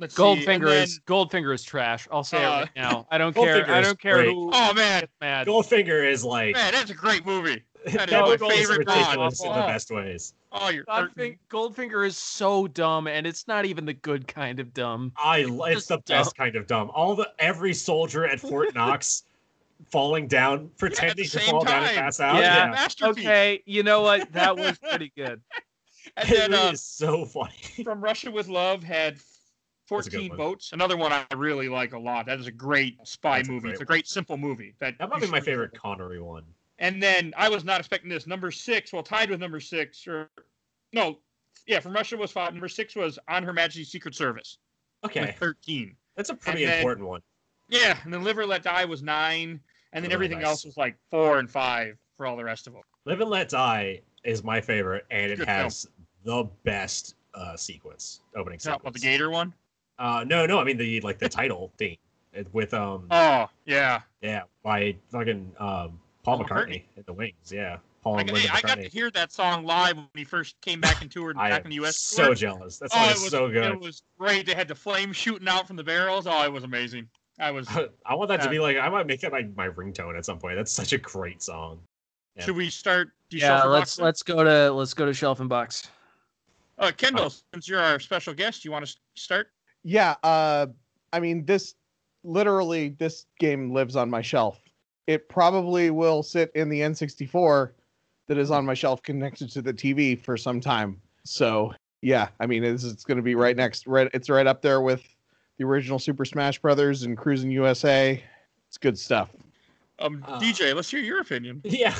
Let's 0.01 0.16
Goldfinger 0.16 0.66
then- 0.66 0.82
is 0.82 0.98
Goldfinger 1.06 1.55
is 1.55 1.62
trash. 1.62 2.09
I'll 2.10 2.24
say 2.24 2.43
it 2.43 2.44
Uh, 2.47 2.60
right 2.62 2.70
now. 2.74 3.06
I 3.12 3.18
don't 3.18 3.32
care. 3.35 3.70
I 3.70 3.81
don't 3.81 3.98
care 4.01 4.14
great. 4.14 4.28
who 4.31 4.51
Oh 4.52 4.74
man, 4.74 5.05
mad. 5.20 5.47
Goldfinger 5.47 6.09
is 6.10 6.24
like 6.24 6.55
man, 6.55 6.72
that's 6.72 6.90
a 6.90 6.94
great 6.94 7.24
movie. 7.24 7.62
That 7.85 8.09
is 8.09 8.11
that 8.11 8.11
my 8.23 8.28
movie 8.31 8.47
is 8.47 8.59
favorite 8.69 8.78
ridiculous 8.89 9.40
Bond. 9.40 9.51
in 9.51 9.56
the 9.59 9.65
Oh. 9.65 9.66
best 9.66 9.90
ways. 9.90 10.35
Oh, 10.52 10.69
you're 10.70 10.85
Goldfing- 10.85 11.39
Goldfinger 11.51 12.06
is 12.06 12.16
so 12.16 12.66
dumb, 12.66 13.06
and 13.06 13.27
it's 13.27 13.47
not 13.48 13.65
even 13.66 13.85
the 13.85 13.93
good 13.93 14.27
kind 14.27 14.59
of 14.61 14.73
dumb. 14.73 15.12
I 15.16 15.43
l- 15.43 15.65
it's 15.65 15.74
Just 15.77 15.89
the 15.89 15.97
dumb. 15.98 16.19
best 16.23 16.36
kind 16.36 16.56
of 16.56 16.66
dumb. 16.66 16.90
All 16.94 17.15
the 17.15 17.31
every 17.39 17.74
soldier 17.74 18.27
at 18.27 18.40
Fort 18.40 18.74
Knox 18.74 19.24
falling 19.90 20.27
down, 20.28 20.70
pretending 20.78 21.24
to 21.27 21.39
same 21.40 21.51
fall 21.51 21.65
down 21.65 21.82
and 21.85 21.97
pass 21.97 22.20
out. 22.20 22.36
Yeah. 22.36 22.66
Yeah, 22.66 22.70
masterpiece. 22.70 23.24
Okay, 23.24 23.62
you 23.66 23.82
know 23.82 24.01
what? 24.02 24.32
That 24.32 24.56
was 24.56 24.78
pretty 24.90 25.12
good. 25.16 25.40
And 26.16 26.28
it 26.31 26.32
then 26.39 26.51
really 26.52 26.62
uh, 26.69 26.73
is 26.73 26.82
so 26.82 27.24
funny. 27.24 27.52
from 27.85 28.01
Russia 28.01 28.31
with 28.31 28.48
Love 28.48 28.82
had 28.82 29.16
That's 29.90 30.06
a 30.06 30.11
good 30.11 30.12
14 30.20 30.28
one. 30.31 30.36
votes. 30.39 30.70
Another 30.73 30.97
one 30.97 31.12
I 31.12 31.27
really 31.36 31.69
like 31.69 31.93
a 31.93 31.98
lot. 31.98 32.27
That 32.27 32.39
is 32.40 32.47
a 32.47 32.52
great 32.52 32.97
spy 33.05 33.39
That's 33.39 33.48
a 33.48 33.52
movie. 33.52 33.62
great 33.62 33.73
it's 33.73 33.81
a 33.81 33.82
one. 33.82 33.86
great 33.86 34.06
simple 34.09 34.36
movie. 34.39 34.74
That 34.78 34.97
That 34.98 35.11
might 35.11 35.20
be 35.20 35.27
my 35.27 35.40
favorite 35.40 35.73
Connery 35.78 36.23
one. 36.23 36.44
And 36.78 37.02
then 37.02 37.32
I 37.36 37.48
was 37.48 37.64
not 37.64 37.78
expecting 37.80 38.10
this. 38.10 38.26
Number 38.26 38.51
six, 38.51 38.92
well, 38.92 39.02
tied 39.02 39.30
with 39.30 39.40
number 39.40 39.60
six, 39.60 40.06
or 40.09 40.28
no, 40.92 41.18
yeah, 41.66 41.80
from 41.80 41.92
Russia 41.92 42.16
was 42.16 42.32
five. 42.32 42.52
Number 42.52 42.68
six 42.68 42.96
was 42.96 43.18
On 43.28 43.42
Her 43.42 43.52
Majesty's 43.52 43.90
Secret 43.90 44.14
Service 44.14 44.59
Okay, 45.05 45.34
13. 45.38 45.96
that's 46.16 46.30
a 46.30 46.34
pretty 46.34 46.64
And 46.64 46.72
then- 46.72 46.78
important 46.80 47.06
one. 47.09 47.20
Yeah, 47.68 47.96
and 48.05 48.12
then 48.12 48.22
Live 48.24 48.38
or 48.38 48.44
Let 48.46 48.62
Die 48.62 48.84
was 48.84 49.02
nine, 49.02 49.59
and 49.92 50.05
then 50.05 50.12
Oh, 50.12 50.14
everything 50.14 50.38
nice. 50.38 50.48
else 50.48 50.64
was 50.66 50.76
like 50.76 50.96
four 51.10 51.38
and 51.38 51.51
five 51.51 51.96
for 52.16 52.26
all 52.26 52.36
the 52.36 52.44
rest 52.44 52.66
of 52.66 52.74
them. 52.74 52.82
Live 53.06 53.20
and 53.22 53.30
Let 53.30 53.48
Die 53.48 54.02
is 54.22 54.44
my 54.44 54.60
favorite, 54.60 55.06
and 55.10 55.32
it 55.32 55.38
Good 55.38 55.48
has 55.48 55.86
the 56.24 56.44
best 56.64 57.14
uh, 57.34 57.56
sequence 57.56 58.20
opening 58.36 58.59
sequence. 58.59 58.84
what 58.84 58.92
the 58.92 59.01
Gator 59.01 59.30
one? 59.30 59.55
Uh, 59.98 60.24
no, 60.26 60.44
no, 60.46 60.59
I 60.59 60.64
mean 60.64 60.76
the 60.76 61.01
like 61.01 61.18
the 61.18 61.28
title 61.40 61.72
theme 61.78 61.96
with 62.52 62.74
um 62.74 63.06
Oh 63.10 63.48
yeah, 63.64 64.02
yeah 64.20 64.42
by 64.62 64.94
fucking 65.10 65.52
um 65.59 65.98
Paul 66.24 66.38
Paul 66.38 66.46
McCartney, 66.46 66.66
McCartney. 66.66 66.84
in 66.96 67.02
the 67.06 67.12
Wings. 67.12 67.52
Yeah, 67.52 67.76
Paul 68.02 68.16
I, 68.16 68.20
and 68.22 68.32
Linda 68.32 68.48
I 68.55 68.60
got 68.62 68.76
to 68.76 68.88
hear 68.88 69.10
that 69.12 69.30
song 69.32 69.64
live 69.64 69.96
when 69.96 70.09
he 70.14 70.24
first 70.24 70.60
came 70.62 70.80
back 70.80 71.02
and 71.02 71.10
toured 71.10 71.36
back 71.51 71.64
in 71.64 71.70
the 71.70 71.76
U.S. 71.76 71.96
so 71.98 72.26
tour. 72.26 72.34
jealous. 72.34 72.78
That 72.78 72.90
Oh, 72.92 72.96
song 72.96 73.09
it 73.09 73.16
is 73.16 73.22
was 73.22 73.30
so 73.30 73.48
good. 73.51 73.72
It 73.72 73.80
was 73.80 74.02
great. 74.18 74.46
They 74.46 74.55
had 74.55 74.68
the 74.68 74.74
flames 74.74 75.16
shooting 75.16 75.46
out 75.48 75.66
from 75.66 75.76
the 75.76 75.84
barrels. 75.84 76.26
Oh, 76.26 76.42
it 76.42 76.52
was 76.52 76.64
amazing. 76.64 77.09
I 77.38 77.51
was. 77.51 77.68
I 78.06 78.14
want 78.14 78.28
that 78.28 78.42
to 78.42 78.48
be 78.51 78.59
like 78.59 78.76
I 78.78 78.88
might 78.88 79.06
make 79.06 79.22
it 79.22 79.32
like 79.32 79.55
my 79.56 79.68
ringtone 79.68 80.16
at 80.16 80.24
some 80.24 80.38
point. 80.38 80.56
That's 80.56 80.72
such 80.72 80.92
a 80.92 80.98
great 80.98 81.42
song. 81.42 81.80
Yeah. 82.36 82.44
Should 82.44 82.56
we 82.56 82.70
start? 82.70 83.10
Do 83.30 83.36
Yeah, 83.36 83.62
let's 83.64 83.96
box? 83.96 84.02
let's 84.05 84.22
go 84.22 84.42
to 84.42 84.72
let's 84.72 84.94
go 84.94 85.06
to 85.06 85.14
shelf 85.14 85.40
and 85.40 85.48
box. 85.48 85.88
Uh, 86.78 86.90
Kendall, 86.96 87.30
since 87.52 87.68
you're 87.68 87.80
our 87.80 88.01
special 88.01 88.34
guest, 88.34 88.64
you 88.64 88.72
want 88.72 88.84
to 88.86 88.96
start? 89.14 89.48
Yeah, 89.84 90.16
uh, 90.24 90.66
I 91.12 91.20
mean, 91.20 91.44
this 91.44 91.74
literally 92.24 92.88
this 92.98 93.26
game 93.38 93.72
lives 93.72 93.94
on 93.94 94.10
my 94.10 94.22
shelf. 94.22 94.59
It 95.06 95.28
probably 95.28 95.90
will 95.90 96.22
sit 96.22 96.51
in 96.55 96.68
the 96.68 96.81
N64 96.81 97.72
that 98.26 98.39
is 98.39 98.51
on 98.51 98.64
my 98.64 98.74
shelf 98.74 99.02
connected 99.02 99.51
to 99.51 99.62
the 99.62 99.72
TV 99.72 100.18
for 100.18 100.36
some 100.36 100.60
time. 100.60 101.01
So 101.24 101.72
yeah, 102.01 102.28
I 102.40 102.47
mean, 102.47 102.64
it's, 102.64 102.85
it's 102.85 103.05
going 103.05 103.16
to 103.16 103.22
be 103.22 103.35
right 103.35 103.56
next. 103.56 103.86
Right, 103.86 104.09
it's 104.12 104.28
right 104.28 104.47
up 104.47 104.62
there 104.62 104.81
with 104.81 105.02
the 105.59 105.64
original 105.64 105.98
Super 105.98 106.24
Smash 106.24 106.59
Brothers 106.59 107.02
and 107.05 107.16
Cruis'n 107.16 107.51
USA. 107.52 108.22
It's 108.68 108.78
good 108.78 108.98
stuff. 108.98 109.31
Um, 110.01 110.24
Uh, 110.26 110.40
DJ, 110.40 110.74
let's 110.74 110.90
hear 110.90 111.01
your 111.01 111.20
opinion. 111.20 111.60
Yeah. 111.64 111.94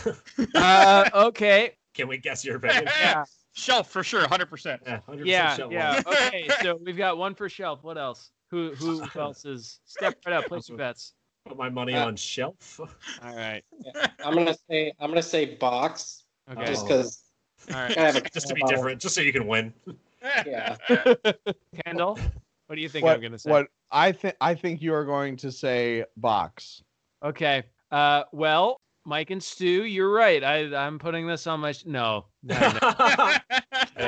Uh, 0.55 1.09
okay. 1.15 1.73
Can 1.95 2.09
we 2.09 2.19
guess 2.19 2.45
your 2.45 2.57
opinion? 2.57 2.89
Yeah. 3.01 3.25
Shelf 3.57 3.89
for 3.89 4.03
sure, 4.03 4.27
hundred 4.27 4.51
percent. 4.51 4.83
Yeah, 4.85 4.99
100% 5.09 5.23
Yeah, 5.25 5.57
shell 5.57 5.73
yeah. 5.73 6.03
Okay, 6.05 6.49
so 6.61 6.77
we've 6.85 6.97
got 6.97 7.17
one 7.17 7.37
for 7.37 7.49
shelf. 7.49 7.85
What 7.85 7.97
else? 7.97 8.33
Who 8.51 8.75
who 8.75 9.07
else 9.21 9.45
is 9.45 9.79
step 9.85 10.17
right 10.27 10.35
up, 10.35 10.47
place 10.47 10.69
your 10.69 10.77
bets. 10.77 11.15
Put 11.47 11.59
my 11.59 11.69
money 11.69 11.95
Uh, 11.95 12.07
on 12.07 12.17
shelf. 12.17 12.81
All 12.81 12.89
right. 13.37 13.63
I'm 14.25 14.35
gonna 14.35 14.57
say 14.71 14.93
I'm 14.99 15.11
gonna 15.11 15.23
say 15.23 15.57
box 15.57 16.25
Okay. 16.51 16.65
just 16.67 16.87
because 16.87 17.23
All 17.73 17.81
right. 17.81 17.97
I 17.99 18.13
just 18.33 18.49
to 18.49 18.55
be 18.55 18.63
different, 18.67 19.01
just 19.01 19.15
so 19.15 19.21
you 19.21 19.33
can 19.33 19.47
win. 19.47 19.73
Yeah. 20.47 20.77
Kendall, 21.85 22.19
what 22.67 22.77
do 22.77 22.81
you 22.81 22.89
think 22.89 23.05
what, 23.05 23.15
I'm 23.15 23.21
gonna 23.21 23.39
say? 23.39 23.51
what 23.51 23.67
I 23.91 24.11
think 24.11 24.37
I 24.41 24.55
think 24.55 24.81
you 24.81 24.95
are 24.95 25.05
going 25.05 25.37
to 25.37 25.53
say 25.53 26.07
box. 26.17 26.83
Okay. 27.23 27.63
Uh 27.91 28.23
well, 28.33 28.81
Mike 29.05 29.29
and 29.29 29.43
Stu, 29.43 29.85
you're 29.85 30.11
right. 30.11 30.43
I 30.43 30.75
I'm 30.75 30.99
putting 30.99 31.27
this 31.27 31.47
on 31.47 31.61
my 31.61 31.73
sh- 31.73 31.85
no. 31.85 32.25
No, 32.43 32.59
no. 32.59 33.35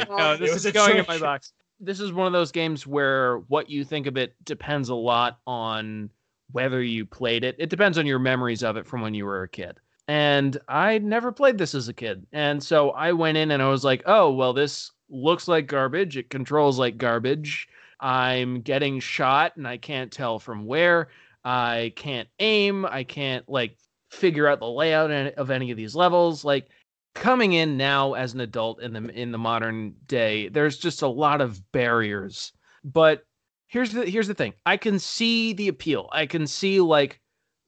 no, 0.09 0.37
this 0.39 0.55
is 0.57 0.65
a 0.65 0.73
going 0.73 0.97
in 0.97 1.05
my 1.07 1.19
box. 1.19 1.53
This 1.81 2.01
is 2.01 2.15
one 2.15 2.27
of 2.27 2.33
those 2.33 2.51
games 2.51 2.87
where 2.87 3.41
what 3.49 3.69
you 3.69 3.85
think 3.85 4.07
of 4.07 4.17
it 4.17 4.35
depends 4.43 4.89
a 4.89 4.95
lot 4.95 5.41
on 5.47 6.09
whether 6.53 6.83
you 6.83 7.05
played 7.07 7.45
it. 7.45 7.57
It 7.59 7.71
depends 7.71 7.99
on 7.99 8.07
your 8.07 8.19
memories 8.19 8.63
of 8.63 8.77
it 8.77 8.87
from 8.87 9.01
when 9.01 9.15
you 9.15 9.25
were 9.25 9.43
a 9.43 9.49
kid. 9.49 9.79
And 10.09 10.57
I 10.69 10.99
never 10.99 11.33
played 11.33 11.59
this 11.59 11.75
as 11.75 11.89
a 11.89 11.93
kid. 11.93 12.27
And 12.33 12.63
so 12.63 12.91
I 12.91 13.13
went 13.13 13.39
in 13.39 13.51
and 13.51 13.63
I 13.63 13.69
was 13.69 13.85
like, 13.85 14.03
oh, 14.07 14.33
well, 14.33 14.53
this 14.53 14.93
looks 15.09 15.49
like 15.49 15.67
garbage. 15.67 16.17
It 16.17 16.31
controls 16.31 16.79
like 16.79 16.97
garbage. 16.97 17.69
I'm 18.01 18.61
getting 18.61 19.01
shot 19.01 19.57
and 19.57 19.67
I 19.67 19.79
can't 19.79 20.13
tell 20.13 20.39
from 20.39 20.67
where. 20.67 21.09
I 21.45 21.93
can't 21.97 22.29
aim. 22.39 22.87
I 22.87 23.05
can't 23.05 23.49
like 23.49 23.79
figure 24.11 24.47
out 24.47 24.61
the 24.61 24.69
layout 24.69 25.11
of 25.11 25.51
any 25.51 25.71
of 25.71 25.77
these 25.77 25.95
levels. 25.95 26.45
Like 26.45 26.69
coming 27.15 27.55
in 27.55 27.77
now 27.77 28.15
as 28.15 28.35
an 28.35 28.41
adult 28.41 28.83
in 28.83 28.93
the 28.93 29.09
in 29.09 29.33
the 29.33 29.39
modern 29.39 29.95
day, 30.07 30.49
there's 30.49 30.79
just 30.79 31.03
a 31.03 31.09
lot 31.09 31.41
of 31.41 31.73
barriers. 31.73 32.53
But 32.85 33.25
here's 33.67 33.93
the 33.93 34.05
here's 34.07 34.29
the 34.29 34.35
thing. 34.35 34.55
I 34.65 34.77
can 34.77 34.99
see 34.99 35.53
the 35.53 35.69
appeal. 35.69 36.09
I 36.13 36.27
can 36.27 36.47
see 36.47 36.81
like 36.81 37.21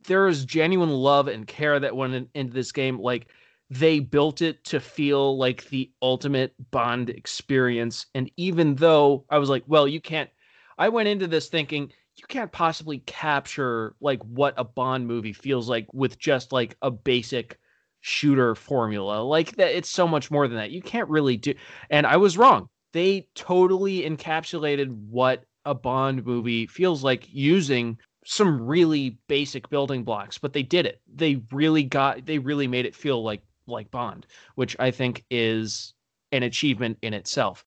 there 0.07 0.29
is 0.29 0.45
genuine 0.45 0.91
love 0.91 1.29
and 1.29 1.47
care 1.47 1.79
that 1.79 1.97
went 1.97 2.15
in, 2.15 2.29
into 2.35 2.53
this 2.53 2.73
game. 2.73 2.99
Like 2.99 3.29
they 3.71 4.01
built 4.01 4.41
it 4.41 4.65
to 4.65 4.81
feel 4.81 5.37
like 5.37 5.69
the 5.69 5.91
ultimate 6.01 6.55
Bond 6.71 7.11
experience. 7.11 8.07
And 8.15 8.31
even 8.37 8.77
though 8.77 9.25
I 9.31 9.39
was 9.39 9.51
like, 9.51 9.65
well, 9.67 9.87
you 9.87 10.01
can't. 10.01 10.31
I 10.79 10.89
went 10.89 11.09
into 11.09 11.27
this 11.27 11.49
thinking 11.49 11.93
you 12.17 12.25
can't 12.27 12.51
possibly 12.51 12.99
capture 12.99 13.95
like 14.01 14.21
what 14.25 14.55
a 14.57 14.65
Bond 14.65 15.07
movie 15.07 15.33
feels 15.33 15.69
like 15.69 15.87
with 15.93 16.19
just 16.19 16.53
like 16.53 16.77
a 16.83 16.91
basic 16.91 17.59
shooter 18.01 18.55
formula. 18.55 19.23
Like 19.23 19.57
that 19.57 19.77
it's 19.77 19.91
so 19.91 20.09
much 20.09 20.31
more 20.31 20.49
than 20.49 20.57
that. 20.59 20.71
You 20.71 20.83
can't 20.83 21.09
really 21.09 21.37
do 21.37 21.55
and 21.91 22.07
I 22.07 22.17
was 22.17 22.39
wrong. 22.39 22.69
They 22.93 23.29
totally 23.35 24.01
encapsulated 24.09 24.89
what 24.89 25.45
a 25.69 25.75
Bond 25.75 26.25
movie 26.25 26.67
feels 26.67 27.05
like 27.05 27.29
using 27.31 27.99
some 28.25 28.67
really 28.67 29.19
basic 29.29 29.69
building 29.69 30.03
blocks, 30.03 30.39
but 30.39 30.55
they 30.55 30.63
did 30.63 30.87
it. 30.87 31.01
They 31.15 31.43
really 31.53 31.83
got 31.83 32.25
they 32.25 32.39
really 32.39 32.67
made 32.67 32.87
it 32.87 32.95
feel 32.95 33.23
like 33.23 33.43
like 33.67 33.91
Bond, 33.91 34.27
which 34.55 34.75
I 34.79 34.91
think 34.91 35.25
is 35.31 35.93
an 36.33 36.43
achievement 36.43 36.99
in 37.03 37.13
itself. 37.13 37.65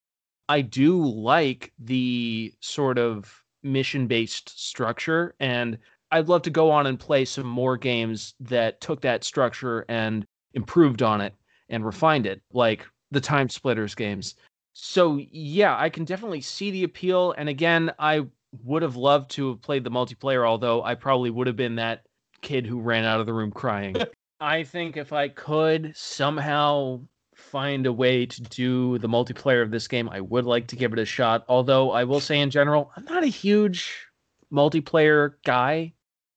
I 0.49 0.61
do 0.61 1.06
like 1.06 1.72
the 1.78 2.52
sort 2.60 2.98
of 2.98 3.44
mission 3.64 4.07
based 4.07 4.49
structure 4.60 5.36
and 5.40 5.78
I'd 6.11 6.28
love 6.28 6.41
to 6.41 6.49
go 6.49 6.72
on 6.72 6.88
and 6.88 6.99
play 6.99 7.23
some 7.23 7.45
more 7.45 7.78
games 7.78 8.34
that 8.40 8.82
took 8.82 9.02
that 9.02 9.23
structure 9.23 9.86
and 9.88 10.26
improved 10.56 11.03
on 11.03 11.22
it 11.22 11.34
and 11.69 11.86
refined 11.86 12.26
it, 12.26 12.41
like 12.52 12.86
the 13.11 13.22
Time 13.22 13.48
Splitters 13.48 13.95
games. 13.95 14.36
So, 14.73 15.19
yeah, 15.31 15.77
I 15.77 15.89
can 15.89 16.06
definitely 16.06 16.41
see 16.41 16.72
the 16.72 16.84
appeal. 16.84 17.34
And 17.38 17.49
again, 17.49 17.91
I 17.99 18.27
would 18.64 18.81
have 18.81 18.95
loved 18.95 19.31
to 19.31 19.49
have 19.49 19.61
played 19.61 19.84
the 19.84 19.91
multiplayer, 19.91 20.48
although 20.48 20.84
I 20.84 20.95
probably 20.95 21.30
would 21.30 21.48
have 21.48 21.56
been 21.56 21.76
that 21.76 22.03
kid 22.41 22.65
who 22.65 22.80
ran 22.80 23.06
out 23.06 23.19
of 23.19 23.26
the 23.26 23.34
room 23.34 23.52
crying. 23.52 23.95
I 24.39 24.64
think 24.64 24.98
if 24.98 25.14
I 25.14 25.27
could 25.27 25.93
somehow 25.95 27.02
find 27.35 27.85
a 27.85 27.93
way 27.93 28.26
to 28.26 28.41
do 28.41 28.98
the 28.98 29.07
multiplayer 29.07 29.61
of 29.61 29.72
this 29.72 29.88
game, 29.88 30.10
I 30.10 30.22
would 30.22 30.45
like 30.45 30.68
to 30.68 30.76
give 30.76 30.93
it 30.93 30.99
a 30.99 31.06
shot. 31.06 31.45
Although 31.48 31.91
I 31.91 32.03
will 32.03 32.19
say 32.19 32.39
in 32.39 32.49
general, 32.49 32.91
I'm 32.95 33.06
not 33.06 33.23
a 33.23 33.27
huge 33.27 34.07
multiplayer 34.52 35.34
guy. 35.45 35.93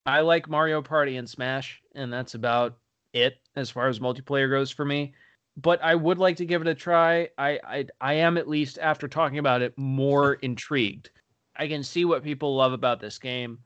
I 0.06 0.20
like 0.20 0.48
Mario 0.48 0.82
Party 0.82 1.16
and 1.16 1.28
Smash, 1.28 1.80
and 1.94 2.12
that's 2.12 2.34
about 2.34 2.76
it 3.14 3.38
as 3.56 3.70
far 3.70 3.88
as 3.88 4.00
multiplayer 4.00 4.50
goes 4.50 4.70
for 4.70 4.84
me. 4.84 5.14
But 5.56 5.82
I 5.82 5.94
would 5.94 6.18
like 6.18 6.36
to 6.38 6.46
give 6.46 6.62
it 6.62 6.68
a 6.68 6.74
try. 6.74 7.28
I 7.38 7.60
I, 7.64 7.86
I 8.00 8.14
am 8.14 8.36
at 8.38 8.48
least 8.48 8.78
after 8.78 9.08
talking 9.08 9.38
about 9.38 9.62
it 9.62 9.76
more 9.76 10.34
intrigued. 10.34 11.10
I 11.56 11.68
can 11.68 11.82
see 11.82 12.04
what 12.04 12.24
people 12.24 12.56
love 12.56 12.72
about 12.72 13.00
this 13.00 13.18
game. 13.18 13.58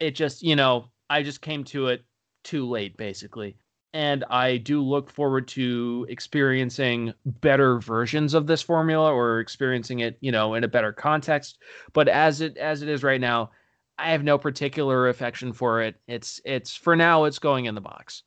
It 0.00 0.12
just, 0.12 0.42
you 0.42 0.56
know, 0.56 0.86
I 1.10 1.22
just 1.22 1.42
came 1.42 1.64
to 1.64 1.88
it 1.88 2.04
too 2.42 2.68
late 2.68 2.96
basically. 2.96 3.56
And 3.92 4.24
I 4.28 4.56
do 4.56 4.82
look 4.82 5.08
forward 5.08 5.46
to 5.48 6.04
experiencing 6.08 7.14
better 7.24 7.78
versions 7.78 8.34
of 8.34 8.48
this 8.48 8.60
formula 8.60 9.12
or 9.12 9.38
experiencing 9.38 10.00
it, 10.00 10.18
you 10.20 10.32
know, 10.32 10.54
in 10.54 10.64
a 10.64 10.68
better 10.68 10.92
context. 10.92 11.58
But 11.92 12.08
as 12.08 12.40
it 12.40 12.56
as 12.56 12.82
it 12.82 12.88
is 12.88 13.04
right 13.04 13.20
now, 13.20 13.50
I 13.96 14.10
have 14.10 14.24
no 14.24 14.36
particular 14.36 15.08
affection 15.08 15.52
for 15.52 15.82
it. 15.82 15.94
It's 16.08 16.40
it's 16.44 16.74
for 16.74 16.96
now 16.96 17.24
it's 17.24 17.38
going 17.38 17.66
in 17.66 17.76
the 17.76 17.80
box. 17.80 18.24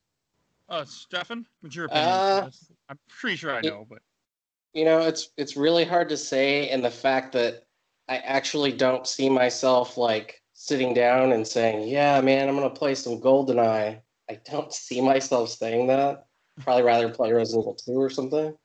Uh, 0.70 0.84
Stefan, 0.86 1.46
what's 1.62 1.76
your 1.76 1.86
opinion? 1.86 2.08
Uh, 2.10 2.40
on 2.42 2.46
this? 2.46 2.72
I'm 2.90 3.00
pretty 3.08 3.38
sure 3.38 3.54
I 3.54 3.60
it- 3.60 3.66
know, 3.66 3.86
but 3.90 4.00
You 4.74 4.86
know, 4.86 5.02
it's 5.02 5.30
it's 5.38 5.56
really 5.58 5.86
hard 5.86 6.10
to 6.10 6.18
say 6.18 6.70
in 6.70 6.82
the 6.82 6.92
fact 6.92 7.32
that 7.34 7.64
I 8.10 8.18
actually 8.18 8.72
don't 8.74 9.08
see 9.08 9.30
myself 9.30 9.98
like 9.98 10.42
sitting 10.54 10.94
down 10.94 11.32
and 11.34 11.48
saying, 11.48 11.88
"Yeah, 11.88 12.20
man, 12.22 12.48
I'm 12.48 12.56
gonna 12.56 12.70
play 12.70 12.94
some 12.96 13.20
GoldenEye." 13.22 14.02
I 14.30 14.40
don't 14.46 14.74
see 14.86 15.02
myself 15.02 15.50
saying 15.50 15.88
that. 15.88 16.26
Probably 16.60 16.84
rather 16.84 17.10
play 17.10 17.32
Resident 17.32 17.64
Evil 17.64 17.76
2 17.76 17.92
or 18.02 18.10
something. 18.10 18.56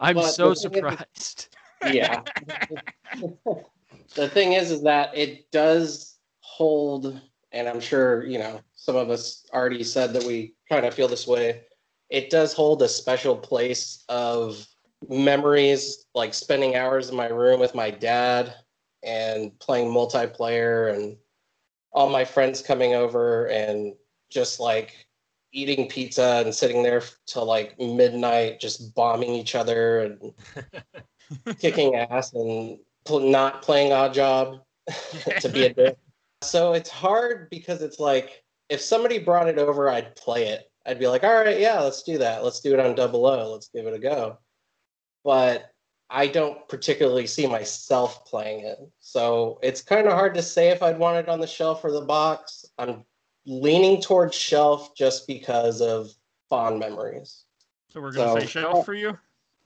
I'm 0.00 0.14
But 0.16 0.30
so 0.32 0.50
the 0.50 0.54
thing 0.56 0.72
is- 0.72 0.78
surprised. 0.78 1.48
Yeah. 1.92 2.22
the 4.14 4.28
thing 4.28 4.54
is, 4.54 4.70
is 4.70 4.82
that 4.82 5.16
it 5.16 5.50
does 5.52 6.16
hold, 6.40 7.20
and 7.52 7.68
I'm 7.68 7.80
sure 7.80 8.24
you 8.26 8.38
know 8.38 8.60
some 8.74 8.96
of 8.96 9.10
us 9.10 9.46
already 9.52 9.84
said 9.84 10.12
that 10.12 10.24
we 10.24 10.54
kind 10.68 10.86
of 10.86 10.94
feel 10.94 11.08
this 11.08 11.26
way. 11.26 11.62
It 12.10 12.30
does 12.30 12.52
hold 12.52 12.82
a 12.82 12.88
special 12.88 13.36
place 13.36 14.04
of 14.08 14.64
memories, 15.08 16.06
like 16.14 16.34
spending 16.34 16.76
hours 16.76 17.10
in 17.10 17.16
my 17.16 17.28
room 17.28 17.60
with 17.60 17.74
my 17.74 17.90
dad 17.90 18.54
and 19.02 19.56
playing 19.58 19.88
multiplayer, 19.88 20.94
and 20.94 21.16
all 21.92 22.08
my 22.08 22.24
friends 22.24 22.62
coming 22.62 22.94
over 22.94 23.46
and 23.46 23.94
just 24.30 24.60
like 24.60 25.06
eating 25.52 25.88
pizza 25.88 26.42
and 26.44 26.54
sitting 26.54 26.82
there 26.82 27.02
till 27.26 27.46
like 27.46 27.78
midnight, 27.80 28.60
just 28.60 28.94
bombing 28.94 29.30
each 29.30 29.54
other 29.54 30.00
and 30.00 31.58
kicking 31.58 31.94
ass 31.94 32.32
and 32.34 32.78
pl- 33.04 33.20
not 33.20 33.62
playing 33.62 33.90
Oddjob 33.92 34.60
to 35.40 35.48
be 35.48 35.64
a 35.64 35.72
dick. 35.72 35.96
So 36.42 36.74
it's 36.74 36.90
hard 36.90 37.48
because 37.50 37.82
it's 37.82 37.98
like 37.98 38.42
if 38.68 38.80
somebody 38.80 39.18
brought 39.18 39.48
it 39.48 39.58
over, 39.58 39.88
I'd 39.88 40.14
play 40.16 40.48
it. 40.48 40.70
I'd 40.84 40.98
be 40.98 41.08
like, 41.08 41.24
all 41.24 41.34
right, 41.34 41.58
yeah, 41.58 41.80
let's 41.80 42.02
do 42.02 42.18
that. 42.18 42.44
Let's 42.44 42.60
do 42.60 42.72
it 42.72 42.80
on 42.80 42.94
double 42.94 43.26
O. 43.26 43.52
Let's 43.52 43.68
give 43.68 43.86
it 43.86 43.94
a 43.94 43.98
go. 43.98 44.38
But 45.24 45.70
I 46.08 46.28
don't 46.28 46.68
particularly 46.68 47.26
see 47.26 47.46
myself 47.46 48.24
playing 48.26 48.64
it. 48.64 48.78
So 49.00 49.58
it's 49.62 49.82
kind 49.82 50.06
of 50.06 50.12
hard 50.12 50.34
to 50.34 50.42
say 50.42 50.68
if 50.68 50.82
I'd 50.82 50.98
want 50.98 51.18
it 51.18 51.28
on 51.28 51.40
the 51.40 51.46
shelf 51.46 51.84
or 51.84 51.90
the 51.90 52.02
box. 52.02 52.64
I'm 52.78 53.04
leaning 53.46 54.00
towards 54.00 54.36
shelf 54.36 54.94
just 54.94 55.26
because 55.26 55.80
of 55.80 56.10
fond 56.48 56.78
memories. 56.78 57.44
So 57.90 58.00
we're 58.00 58.12
gonna 58.12 58.40
say 58.40 58.46
shelf 58.46 58.84
for 58.84 58.94
you. 58.94 59.18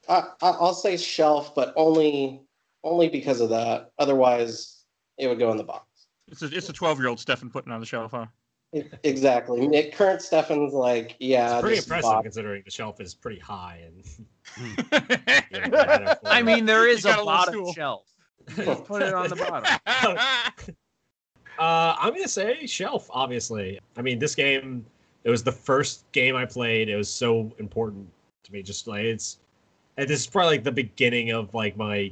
I, 0.09 0.23
I- 0.41 0.57
I'll 0.59 0.73
say 0.73 0.97
shelf, 0.97 1.53
but 1.53 1.73
only 1.75 2.41
only 2.83 3.09
because 3.09 3.41
of 3.41 3.49
that. 3.49 3.91
Otherwise, 3.99 4.83
it 5.19 5.27
would 5.27 5.37
go 5.37 5.51
in 5.51 5.57
the 5.57 5.63
box. 5.63 5.85
It's 6.31 6.41
a 6.41 6.45
it's 6.45 6.69
a 6.69 6.73
twelve 6.73 6.97
year 6.99 7.09
old 7.09 7.19
Stefan 7.19 7.49
putting 7.49 7.71
on 7.71 7.79
the 7.79 7.85
shelf, 7.85 8.11
huh? 8.11 8.25
Exactly. 9.03 9.67
Nick- 9.67 9.93
Current 9.93 10.21
Stefan's 10.21 10.73
like, 10.73 11.17
yeah, 11.19 11.55
It's 11.55 11.61
pretty 11.61 11.77
impressive 11.77 12.03
box- 12.03 12.23
considering 12.23 12.61
the 12.63 12.71
shelf 12.71 13.01
is 13.01 13.13
pretty 13.13 13.39
high 13.39 13.85
and 13.85 14.25
I 16.25 16.41
mean, 16.41 16.65
there 16.65 16.87
is 16.87 17.03
a 17.03 17.09
got 17.09 17.19
a 17.19 17.21
little 17.21 17.25
bottom 17.25 17.73
shelf. 17.73 18.05
Just 18.55 18.85
put 18.85 19.01
it 19.01 19.13
on 19.13 19.29
the 19.29 19.35
bottom. 19.35 20.17
Uh, 21.59 21.95
I'm 21.99 22.13
gonna 22.13 22.27
say 22.27 22.65
shelf. 22.65 23.07
Obviously, 23.11 23.79
I 23.97 24.01
mean 24.01 24.17
this 24.19 24.35
game. 24.35 24.85
It 25.23 25.29
was 25.29 25.43
the 25.43 25.51
first 25.51 26.09
game 26.13 26.35
I 26.35 26.45
played. 26.45 26.89
It 26.89 26.95
was 26.95 27.09
so 27.09 27.51
important 27.59 28.07
to 28.43 28.53
me. 28.53 28.63
Just 28.63 28.87
like 28.87 29.03
it's, 29.03 29.39
and 29.97 30.09
this 30.09 30.21
is 30.21 30.27
probably 30.27 30.55
like 30.55 30.63
the 30.63 30.71
beginning 30.71 31.31
of 31.31 31.53
like 31.53 31.77
my 31.77 32.11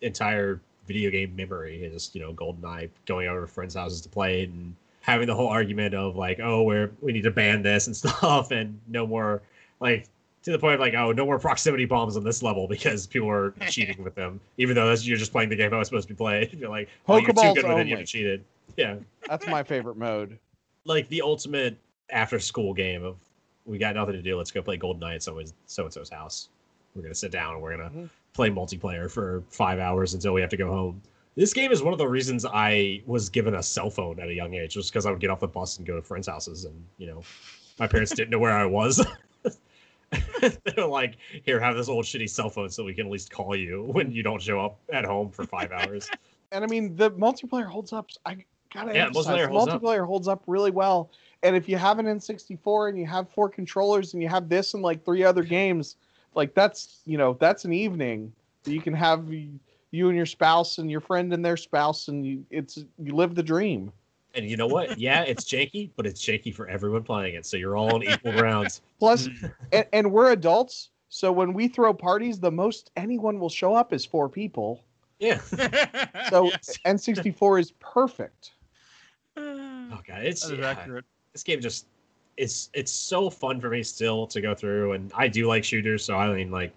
entire 0.00 0.60
video 0.88 1.10
game 1.10 1.36
memory. 1.36 1.84
Is 1.84 1.92
just 1.92 2.14
you 2.16 2.20
know 2.20 2.32
GoldenEye 2.32 2.88
going 3.06 3.28
over 3.28 3.42
to 3.42 3.46
friends' 3.46 3.74
houses 3.76 4.00
to 4.00 4.08
play 4.08 4.42
it 4.42 4.48
and 4.50 4.74
having 5.02 5.26
the 5.28 5.34
whole 5.34 5.46
argument 5.48 5.94
of 5.94 6.16
like, 6.16 6.40
oh, 6.42 6.64
we're 6.64 6.90
we 7.00 7.12
need 7.12 7.22
to 7.22 7.30
ban 7.30 7.62
this 7.62 7.86
and 7.86 7.96
stuff, 8.02 8.50
and 8.50 8.80
no 8.88 9.06
more 9.06 9.42
like 9.80 10.08
to 10.42 10.50
the 10.52 10.58
point 10.58 10.74
of 10.74 10.80
like, 10.80 10.94
oh, 10.94 11.12
no 11.12 11.24
more 11.24 11.38
proximity 11.38 11.84
bombs 11.84 12.16
on 12.16 12.24
this 12.24 12.42
level 12.42 12.66
because 12.68 13.06
people 13.06 13.28
are 13.28 13.52
cheating 13.68 14.02
with 14.02 14.14
them, 14.14 14.40
even 14.56 14.74
though 14.74 14.88
that's, 14.88 15.06
you're 15.06 15.18
just 15.18 15.32
playing 15.32 15.48
the 15.50 15.56
game 15.56 15.72
I 15.74 15.78
was 15.78 15.88
supposed 15.88 16.08
to 16.08 16.14
be 16.14 16.16
playing. 16.16 16.48
You're 16.58 16.70
like, 16.70 16.88
oh, 17.08 17.16
you're 17.18 17.28
too 17.32 17.54
good 17.54 17.66
with 17.68 17.78
it, 17.78 17.88
you 17.88 18.04
cheated. 18.04 18.44
Yeah 18.76 18.96
That's 19.28 19.46
my 19.48 19.62
favorite 19.64 19.96
mode. 19.96 20.38
like 20.84 21.08
the 21.08 21.22
ultimate 21.22 21.76
after 22.10 22.38
school 22.38 22.72
game 22.72 23.04
of 23.04 23.16
we 23.66 23.76
got 23.78 23.96
nothing 23.96 24.14
to 24.14 24.22
do. 24.22 24.36
Let's 24.38 24.50
go 24.52 24.62
play 24.62 24.78
GoldenEye 24.78 25.16
at 25.16 25.22
someone's 25.22 25.52
so 25.66 25.84
and 25.84 25.92
so's 25.92 26.08
house. 26.08 26.48
We're 26.94 27.02
gonna 27.02 27.14
sit 27.14 27.32
down 27.32 27.54
and 27.54 27.62
we're 27.62 27.76
gonna 27.76 27.90
Mhm. 27.90 28.08
Play 28.38 28.50
multiplayer 28.50 29.10
for 29.10 29.42
five 29.50 29.80
hours 29.80 30.14
until 30.14 30.32
we 30.32 30.40
have 30.40 30.48
to 30.48 30.56
go 30.56 30.68
home. 30.68 31.02
This 31.34 31.52
game 31.52 31.72
is 31.72 31.82
one 31.82 31.92
of 31.92 31.98
the 31.98 32.06
reasons 32.06 32.46
I 32.46 33.02
was 33.04 33.28
given 33.28 33.56
a 33.56 33.62
cell 33.64 33.90
phone 33.90 34.20
at 34.20 34.28
a 34.28 34.32
young 34.32 34.54
age, 34.54 34.74
just 34.74 34.92
because 34.92 35.06
I 35.06 35.10
would 35.10 35.18
get 35.18 35.28
off 35.28 35.40
the 35.40 35.48
bus 35.48 35.76
and 35.78 35.84
go 35.84 35.96
to 35.96 36.02
friends' 36.02 36.28
houses, 36.28 36.64
and 36.64 36.84
you 36.98 37.08
know, 37.08 37.24
my 37.80 37.88
parents 37.88 38.12
didn't 38.12 38.30
know 38.30 38.38
where 38.38 38.52
I 38.52 38.64
was. 38.64 39.04
they 39.42 40.72
were 40.76 40.86
like, 40.86 41.16
"Here, 41.44 41.58
have 41.58 41.74
this 41.74 41.88
old 41.88 42.04
shitty 42.04 42.30
cell 42.30 42.48
phone, 42.48 42.70
so 42.70 42.84
we 42.84 42.94
can 42.94 43.06
at 43.06 43.12
least 43.12 43.32
call 43.32 43.56
you 43.56 43.82
when 43.92 44.12
you 44.12 44.22
don't 44.22 44.40
show 44.40 44.60
up 44.60 44.78
at 44.92 45.04
home 45.04 45.30
for 45.30 45.44
five 45.44 45.72
hours." 45.72 46.08
And 46.50 46.64
I 46.64 46.66
mean, 46.66 46.96
the 46.96 47.10
multiplayer 47.10 47.66
holds 47.66 47.92
up. 47.92 48.08
I 48.24 48.38
gotta 48.72 48.94
Yeah, 48.94 49.10
multiplayer 49.10 49.50
holds 49.50 49.68
up. 49.68 49.82
multiplayer 49.82 50.06
holds 50.06 50.28
up 50.28 50.44
really 50.46 50.70
well. 50.70 51.10
And 51.42 51.54
if 51.54 51.68
you 51.68 51.76
have 51.76 51.98
an 51.98 52.06
N64 52.06 52.88
and 52.88 52.98
you 52.98 53.04
have 53.04 53.28
four 53.28 53.50
controllers 53.50 54.14
and 54.14 54.22
you 54.22 54.30
have 54.30 54.48
this 54.48 54.72
and 54.72 54.82
like 54.82 55.04
three 55.04 55.22
other 55.24 55.42
games, 55.42 55.96
like 56.38 56.54
that's 56.54 57.00
you 57.04 57.18
know 57.18 57.36
that's 57.38 57.66
an 57.66 57.72
evening 57.74 58.32
that 58.62 58.72
you 58.72 58.80
can 58.80 58.94
have 58.94 59.30
you 59.30 60.08
and 60.08 60.16
your 60.16 60.24
spouse 60.24 60.78
and 60.78 60.90
your 60.90 61.00
friend 61.00 61.32
and 61.32 61.44
their 61.44 61.56
spouse 61.56 62.08
and 62.08 62.24
you 62.24 62.46
it's 62.50 62.78
you 62.98 63.14
live 63.14 63.34
the 63.34 63.42
dream. 63.42 63.92
And 64.34 64.48
you 64.48 64.56
know 64.56 64.66
what? 64.68 64.98
Yeah, 64.98 65.22
it's 65.22 65.44
janky, 65.44 65.90
but 65.96 66.06
it's 66.06 66.24
janky 66.24 66.54
for 66.54 66.68
everyone 66.68 67.02
playing 67.02 67.34
it, 67.34 67.44
so 67.44 67.56
you're 67.56 67.76
all 67.76 67.94
on 67.94 68.04
equal 68.04 68.32
grounds. 68.32 68.82
Plus, 69.00 69.28
and, 69.72 69.86
and 69.92 70.12
we're 70.12 70.30
adults, 70.32 70.90
so 71.08 71.32
when 71.32 71.52
we 71.54 71.66
throw 71.66 71.92
parties, 71.92 72.38
the 72.38 72.50
most 72.50 72.92
anyone 72.96 73.40
will 73.40 73.48
show 73.48 73.74
up 73.74 73.92
is 73.92 74.04
four 74.04 74.28
people. 74.28 74.84
Yeah. 75.18 75.40
So 76.30 76.44
Yes. 76.44 76.78
N64 76.84 77.60
is 77.60 77.72
perfect. 77.80 78.52
Oh 79.36 80.00
god, 80.06 80.22
it's 80.22 80.48
yeah, 80.48 80.68
accurate. 80.68 81.06
this 81.32 81.42
game 81.42 81.62
just 81.62 81.86
it's 82.38 82.70
it's 82.72 82.92
so 82.92 83.28
fun 83.28 83.60
for 83.60 83.68
me 83.68 83.82
still 83.82 84.26
to 84.28 84.40
go 84.40 84.54
through, 84.54 84.92
and 84.92 85.12
I 85.14 85.28
do 85.28 85.46
like 85.46 85.64
shooters, 85.64 86.04
so 86.04 86.16
I 86.16 86.32
mean 86.32 86.50
like 86.50 86.72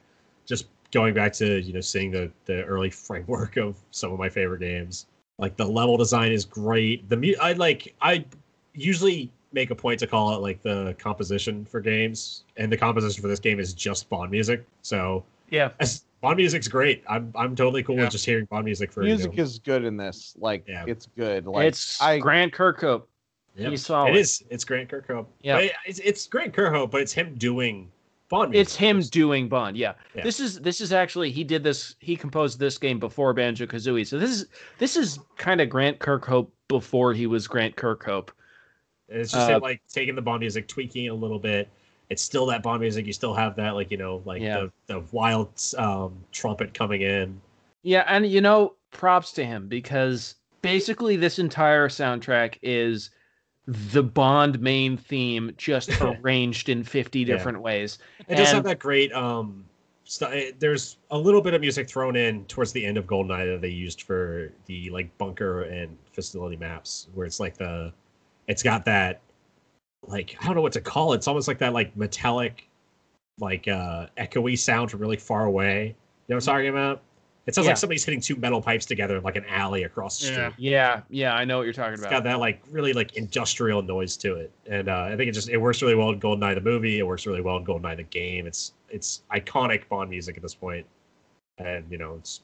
just 0.46 0.66
going 0.92 1.14
back 1.14 1.32
to 1.34 1.62
you 1.62 1.72
know 1.74 1.80
seeing 1.82 2.12
the 2.12 2.30
the 2.46 2.64
early 2.66 2.90
framework 3.08 3.58
of 3.58 3.78
some 3.92 4.12
of 4.12 4.20
my 4.20 4.28
favorite 4.30 4.60
games. 4.60 5.06
Like 5.38 5.56
the 5.56 5.66
level 5.66 5.98
design 5.98 6.32
is 6.32 6.46
great. 6.46 7.08
The 7.10 7.18
mu- 7.18 7.36
I 7.42 7.54
like 7.54 7.94
I 8.02 8.26
usually 8.74 9.32
make 9.54 9.70
a 9.70 9.76
point 9.76 10.00
to 10.00 10.08
call 10.08 10.34
it 10.36 10.40
like 10.42 10.62
the 10.62 10.96
composition 11.00 11.66
for 11.66 11.80
games, 11.80 12.44
and 12.58 12.72
the 12.72 12.78
composition 12.78 13.22
for 13.22 13.28
this 13.28 13.40
game 13.40 13.60
is 13.60 13.74
just 13.74 14.10
Bond 14.10 14.32
music. 14.32 14.66
So 14.82 15.24
Yeah. 15.50 15.72
as, 15.80 16.04
Bond 16.22 16.38
music's 16.38 16.68
great. 16.68 17.04
I'm 17.10 17.32
I'm 17.36 17.56
totally 17.56 17.84
cool 17.84 17.96
Yeah. 17.96 18.04
with 18.04 18.12
just 18.12 18.26
hearing 18.26 18.46
Bond 18.46 18.66
music 18.66 18.92
for 18.92 19.02
you 19.04 19.10
Music 19.10 19.36
know, 19.36 19.44
is 19.44 19.60
good 19.60 19.84
in 19.84 19.98
this. 19.98 20.36
Like 20.40 20.64
Yeah. 20.68 20.86
it's 20.88 21.08
good. 21.18 21.46
Like 21.48 21.68
it's 21.68 22.00
I 22.02 22.20
Grant 22.20 22.54
Kirkhope. 22.54 23.04
Yep. 23.56 23.72
He's 23.72 23.86
solid. 23.86 24.16
It 24.16 24.20
is. 24.20 24.44
It's 24.50 24.64
Grant 24.64 24.90
Kirkhope. 24.90 25.28
Yeah. 25.42 25.56
But 25.56 25.72
It's, 25.86 26.00
it's 26.00 26.28
Grant 26.28 26.54
Kirkhope, 26.54 26.92
but 26.92 27.02
it's 27.02 27.12
him 27.14 27.36
doing 27.36 27.92
Bond 28.30 28.52
music. 28.52 28.62
It's 28.62 28.76
him 28.76 29.02
doing 29.02 29.50
Bond. 29.50 29.76
Yeah. 29.76 29.94
Yeah. 30.16 30.24
This 30.24 30.40
is 30.40 30.60
this 30.62 30.80
is 30.80 30.94
actually 30.94 31.32
he 31.32 31.44
did 31.44 31.64
this. 31.64 31.96
He 32.00 32.16
composed 32.16 32.60
this 32.60 32.78
game 32.78 32.98
before 33.00 33.34
Banjo 33.34 33.66
Kazooie. 33.66 34.08
So 34.08 34.18
this 34.18 34.30
is 34.32 34.46
this 34.78 34.96
is 34.96 35.20
kind 35.38 35.60
of 35.60 35.70
Grant 35.70 36.00
Kirkhope 36.00 36.48
before 36.70 37.14
he 37.14 37.28
was 37.28 37.48
Grant 37.48 37.76
Kirkhope. 37.76 38.30
It's 39.10 39.34
just 39.34 39.50
uh, 39.50 39.56
him 39.56 39.62
like 39.62 39.82
taking 39.90 40.16
the 40.16 40.22
Bond 40.22 40.40
music, 40.40 40.68
tweaking 40.70 41.06
it 41.06 41.10
a 41.10 41.14
little 41.14 41.40
bit. 41.40 41.68
It's 42.10 42.22
still 42.22 42.46
that 42.48 42.64
Bond 42.64 42.80
music. 42.82 43.06
You 43.06 43.14
still 43.14 43.34
have 43.34 43.56
that 43.58 43.72
like 43.72 43.92
you 43.92 43.98
know 43.98 44.22
like 44.26 44.42
Yeah. 44.42 44.68
the, 44.88 44.94
the 44.94 45.00
wild 45.12 45.50
um, 45.78 46.14
trumpet 46.32 46.74
coming 46.74 47.02
in. 47.02 47.40
Yeah, 47.84 48.06
and 48.08 48.26
you 48.26 48.40
know, 48.40 48.76
props 48.92 49.34
to 49.34 49.44
him 49.46 49.68
because 49.68 50.36
basically 50.62 51.18
this 51.18 51.40
entire 51.40 51.90
soundtrack 51.90 52.58
is 52.62 53.10
the 53.72 54.04
Bond 54.04 54.60
main 54.60 54.98
theme 54.98 55.52
just 55.58 55.90
arranged 56.02 56.68
in 56.70 56.84
50 56.84 57.20
Yeah. 57.20 57.26
different 57.26 57.62
ways. 57.62 58.00
It 58.28 58.36
does 58.36 58.52
have 58.52 58.64
that 58.66 58.80
great 58.80 59.14
um. 59.14 59.66
St- 60.04 60.60
there's 60.60 60.98
a 61.12 61.18
little 61.18 61.42
bit 61.42 61.54
of 61.54 61.62
music 61.62 61.88
thrown 61.88 62.18
in 62.18 62.44
towards 62.46 62.74
the 62.74 62.86
end 62.86 62.98
of 62.98 63.06
Goldeneye 63.06 63.54
that 63.54 63.62
they 63.62 63.70
used 63.70 64.02
for 64.02 64.52
the 64.66 64.90
like 64.90 65.16
bunker 65.18 65.64
and 65.64 65.98
facility 66.12 66.58
maps, 66.58 67.08
where 67.14 67.26
it's 67.26 67.40
like 67.40 67.56
the, 67.56 67.94
it's 68.48 68.62
got 68.62 68.84
that, 68.86 69.22
like 70.06 70.36
I 70.42 70.46
don't 70.48 70.56
know 70.56 70.62
what 70.62 70.74
to 70.74 70.82
call 70.82 71.14
it. 71.14 71.18
It's 71.18 71.30
almost 71.30 71.48
like 71.48 71.60
that 71.60 71.72
like 71.72 71.96
metallic, 71.96 72.68
like 73.40 73.70
uh 73.70 74.08
echoey 74.18 74.60
sound 74.60 74.92
from 74.92 75.00
really 75.00 75.16
far 75.16 75.46
away. 75.46 75.86
You 76.28 76.34
know 76.34 76.36
what 76.36 76.48
I'm 76.48 76.56
talking 76.56 76.70
about? 76.70 77.02
It 77.48 77.56
sounds 77.56 77.66
Yeah. 77.66 77.72
like 77.72 77.78
somebody's 77.78 78.06
hitting 78.06 78.22
two 78.22 78.36
metal 78.36 78.62
pipes 78.62 78.86
together 78.86 79.18
in 79.18 79.24
like 79.24 79.36
an 79.36 79.46
alley 79.46 79.84
across 79.84 80.20
the 80.20 80.26
street. 80.28 80.38
Yeah. 80.38 80.52
Yeah, 80.58 81.02
yeah, 81.10 81.34
I 81.36 81.44
know 81.44 81.58
what 81.58 81.64
you're 81.64 81.74
talking 81.74 81.94
It's 81.94 82.02
about. 82.04 82.12
got 82.12 82.24
that 82.26 82.40
like 82.40 82.62
really 82.70 82.94
like 82.94 83.14
industrial 83.18 83.82
noise 83.82 84.16
to 84.18 84.36
it, 84.36 84.52
and 84.68 84.88
uh, 84.88 85.08
I 85.12 85.16
think 85.16 85.30
it 85.30 85.32
just 85.32 85.50
it 85.50 85.58
works 85.58 85.82
really 85.82 85.96
well 85.96 86.12
in 86.12 86.20
Goldeneye 86.20 86.54
the 86.56 86.62
movie. 86.62 87.00
It 87.00 87.04
works 87.08 87.26
really 87.26 87.42
well 87.42 87.58
in 87.58 87.66
Goldeneye 87.66 87.98
the 87.98 88.04
game. 88.04 88.46
It's 88.46 88.74
it's 88.90 89.24
iconic 89.32 89.88
Bond 89.90 90.10
music 90.12 90.38
at 90.38 90.44
this 90.44 90.54
point, 90.54 90.86
and 91.58 91.84
you 91.92 91.98
know 91.98 92.14
it's 92.16 92.42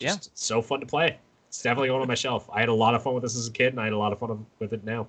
Yeah. 0.00 0.08
just 0.14 0.28
it's 0.28 0.44
so 0.46 0.62
fun 0.62 0.80
to 0.80 0.86
play. 0.86 1.18
It's 1.48 1.62
definitely 1.62 1.88
going 1.88 2.00
on 2.00 2.08
my 2.08 2.14
shelf. 2.14 2.48
I 2.50 2.60
had 2.60 2.68
a 2.70 2.74
lot 2.74 2.94
of 2.94 3.02
fun 3.02 3.12
with 3.14 3.22
this 3.24 3.36
as 3.36 3.48
a 3.48 3.52
kid, 3.52 3.74
and 3.74 3.80
I 3.80 3.84
had 3.84 3.92
a 3.92 3.98
lot 3.98 4.12
of 4.14 4.18
fun 4.18 4.46
with 4.60 4.72
it 4.72 4.82
now. 4.84 5.08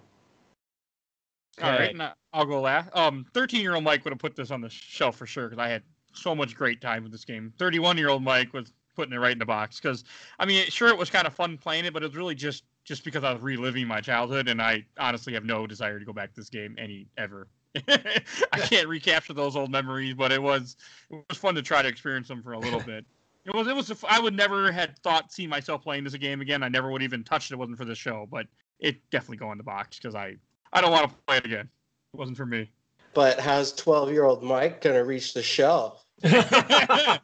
All 1.61 1.69
right, 1.69 1.73
Okay. 1.75 1.83
right, 1.87 1.95
now 1.95 2.13
I'll 2.33 2.45
go 2.45 2.61
last. 2.61 2.89
Um, 2.95 3.25
13 3.33 3.61
year 3.61 3.75
old 3.75 3.83
Mike 3.83 4.03
would 4.05 4.11
have 4.11 4.19
put 4.19 4.35
this 4.35 4.51
on 4.51 4.61
the 4.61 4.69
shelf 4.69 5.15
for 5.17 5.25
sure 5.25 5.47
because 5.49 5.59
I 5.63 5.67
had 5.69 5.83
so 6.13 6.33
much 6.35 6.55
great 6.55 6.81
time 6.81 7.03
with 7.03 7.11
this 7.11 7.25
game. 7.25 7.53
31 7.57 7.97
year 7.97 8.09
old 8.09 8.23
Mike 8.23 8.53
was 8.53 8.71
putting 8.99 9.13
it 9.13 9.17
right 9.17 9.31
in 9.31 9.39
the 9.39 9.45
box 9.45 9.79
because 9.79 10.03
I 10.39 10.45
mean, 10.45 10.65
sure, 10.69 10.89
it 10.89 10.97
was 10.97 11.09
kind 11.09 11.25
of 11.25 11.33
fun 11.33 11.57
playing 11.57 11.85
it, 11.85 11.93
but 11.93 12.03
it 12.03 12.07
was 12.07 12.17
really 12.17 12.35
just 12.35 12.65
just 12.83 13.05
because 13.05 13.23
I 13.23 13.31
was 13.31 13.41
reliving 13.41 13.87
my 13.87 14.01
childhood, 14.01 14.49
and 14.49 14.61
I 14.61 14.83
honestly 14.99 15.33
have 15.35 15.45
no 15.45 15.65
desire 15.65 15.99
to 15.99 16.05
go 16.05 16.11
back 16.11 16.33
to 16.33 16.35
this 16.35 16.49
game 16.49 16.75
any 16.77 17.07
ever. 17.17 17.47
I 17.87 18.59
can't 18.59 18.89
recapture 18.89 19.33
those 19.33 19.55
old 19.55 19.71
memories, 19.71 20.15
but 20.15 20.33
it 20.33 20.41
was 20.41 20.75
it 21.09 21.23
was 21.29 21.37
fun 21.37 21.55
to 21.55 21.61
try 21.61 21.81
to 21.81 21.87
experience 21.87 22.27
them 22.27 22.43
for 22.43 22.51
a 22.51 22.59
little 22.59 22.79
bit. 22.85 23.05
It 23.45 23.53
was 23.53 23.67
it 23.67 23.75
was 23.75 24.03
I 24.09 24.19
would 24.19 24.35
never 24.35 24.69
had 24.69 24.99
thought 24.99 25.31
see 25.31 25.47
myself 25.47 25.81
playing 25.81 26.03
this 26.03 26.15
game 26.15 26.41
again. 26.41 26.61
I 26.61 26.67
never 26.67 26.91
would 26.91 27.01
even 27.01 27.23
touched 27.23 27.51
it. 27.51 27.53
it 27.53 27.57
wasn't 27.57 27.77
for 27.77 27.85
this 27.85 27.97
show, 27.97 28.27
but 28.29 28.47
it 28.81 28.97
definitely 29.11 29.37
go 29.37 29.53
in 29.53 29.57
the 29.57 29.63
box 29.63 29.97
because 29.97 30.13
I 30.13 30.35
I 30.73 30.81
don't 30.81 30.91
want 30.91 31.09
to 31.09 31.15
play 31.25 31.37
it 31.37 31.45
again. 31.45 31.69
It 32.13 32.17
wasn't 32.17 32.35
for 32.35 32.45
me. 32.45 32.69
But 33.13 33.39
how's 33.39 33.71
12 33.73 34.11
year 34.11 34.25
old 34.25 34.43
Mike 34.43 34.81
going 34.81 34.97
to 34.97 35.05
reach 35.05 35.33
the 35.33 35.41
shelf? 35.41 36.05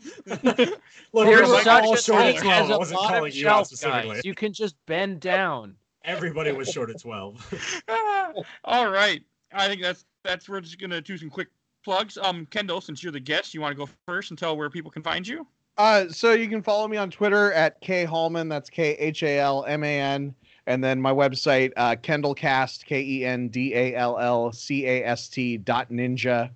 Look, 1.14 1.26
There's 1.28 1.50
like 1.50 1.64
such 1.64 1.84
all 1.84 1.94
a 1.94 1.98
short 1.98 2.22
thing 2.24 2.36
at 2.38 2.42
12. 2.44 2.64
as 2.66 2.72
I 2.72 2.74
a 2.74 2.78
wasn't 2.78 3.00
lot 3.02 3.10
calling 3.14 3.32
of 3.32 3.36
you 3.36 3.48
out 3.48 3.52
shelf 3.52 3.68
specifically. 3.68 4.16
guys. 4.16 4.26
You 4.26 4.34
can 4.36 4.54
just 4.54 4.76
bend 4.86 5.20
down. 5.20 5.76
Everybody 6.04 6.52
was 6.52 6.70
short 6.70 6.90
at 6.90 7.00
12. 7.02 7.84
All 8.64 8.90
right. 8.92 9.22
I 9.54 9.68
think 9.68 9.82
that's 9.82 10.06
that's 10.24 10.48
we're 10.50 10.62
just 10.62 10.80
gonna 10.80 11.02
do 11.02 11.18
some 11.18 11.30
quick 11.30 11.48
plugs. 11.84 12.18
Um, 12.18 12.46
Kendall, 12.52 12.82
since 12.82 13.02
you're 13.02 13.12
the 13.12 13.20
guest, 13.20 13.54
you 13.54 13.62
want 13.62 13.72
to 13.72 13.86
go 13.86 13.90
first 14.08 14.30
and 14.32 14.38
tell 14.38 14.56
where 14.58 14.70
people 14.70 14.92
can 14.92 15.02
find 15.04 15.28
you? 15.28 15.48
Uh, 15.78 16.08
so 16.10 16.32
you 16.34 16.48
can 16.48 16.62
follow 16.62 16.88
me 16.88 16.98
on 16.98 17.10
Twitter 17.10 17.52
at 17.54 17.80
K 17.82 18.06
Halman. 18.06 18.50
That's 18.50 18.70
K 18.70 18.92
H 18.94 19.24
A 19.24 19.40
L 19.40 19.66
M 19.66 19.84
A 19.84 20.00
N. 20.00 20.36
And 20.68 20.84
then 20.84 21.00
my 21.00 21.12
website, 21.12 21.72
uh, 21.78 21.96
Kendallcast, 21.96 22.86
K 22.86 23.02
E 23.02 23.26
N 23.26 23.50
D 23.50 23.74
A 23.76 23.96
L 23.96 24.18
L 24.20 24.52
C 24.52 24.86
A 24.88 25.04
S 25.06 25.28
T 25.30 25.58
dot 25.58 25.90
ninja. 25.92 26.50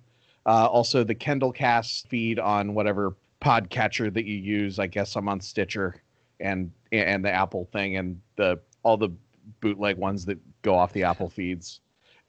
Uh, 0.46 0.66
also, 0.66 1.04
the 1.04 1.14
Kendall 1.14 1.52
Cast 1.52 2.08
feed 2.08 2.38
on 2.38 2.74
whatever 2.74 3.14
podcatcher 3.40 4.12
that 4.12 4.24
you 4.24 4.36
use. 4.36 4.78
I 4.78 4.86
guess 4.86 5.16
I'm 5.16 5.28
on 5.28 5.40
Stitcher 5.40 6.02
and 6.40 6.70
and 6.92 7.24
the 7.24 7.30
Apple 7.30 7.68
thing 7.72 7.96
and 7.96 8.20
the 8.36 8.58
all 8.82 8.96
the 8.96 9.10
bootleg 9.60 9.96
ones 9.96 10.24
that 10.26 10.38
go 10.62 10.74
off 10.74 10.92
the 10.92 11.04
Apple 11.04 11.28
feeds. 11.28 11.80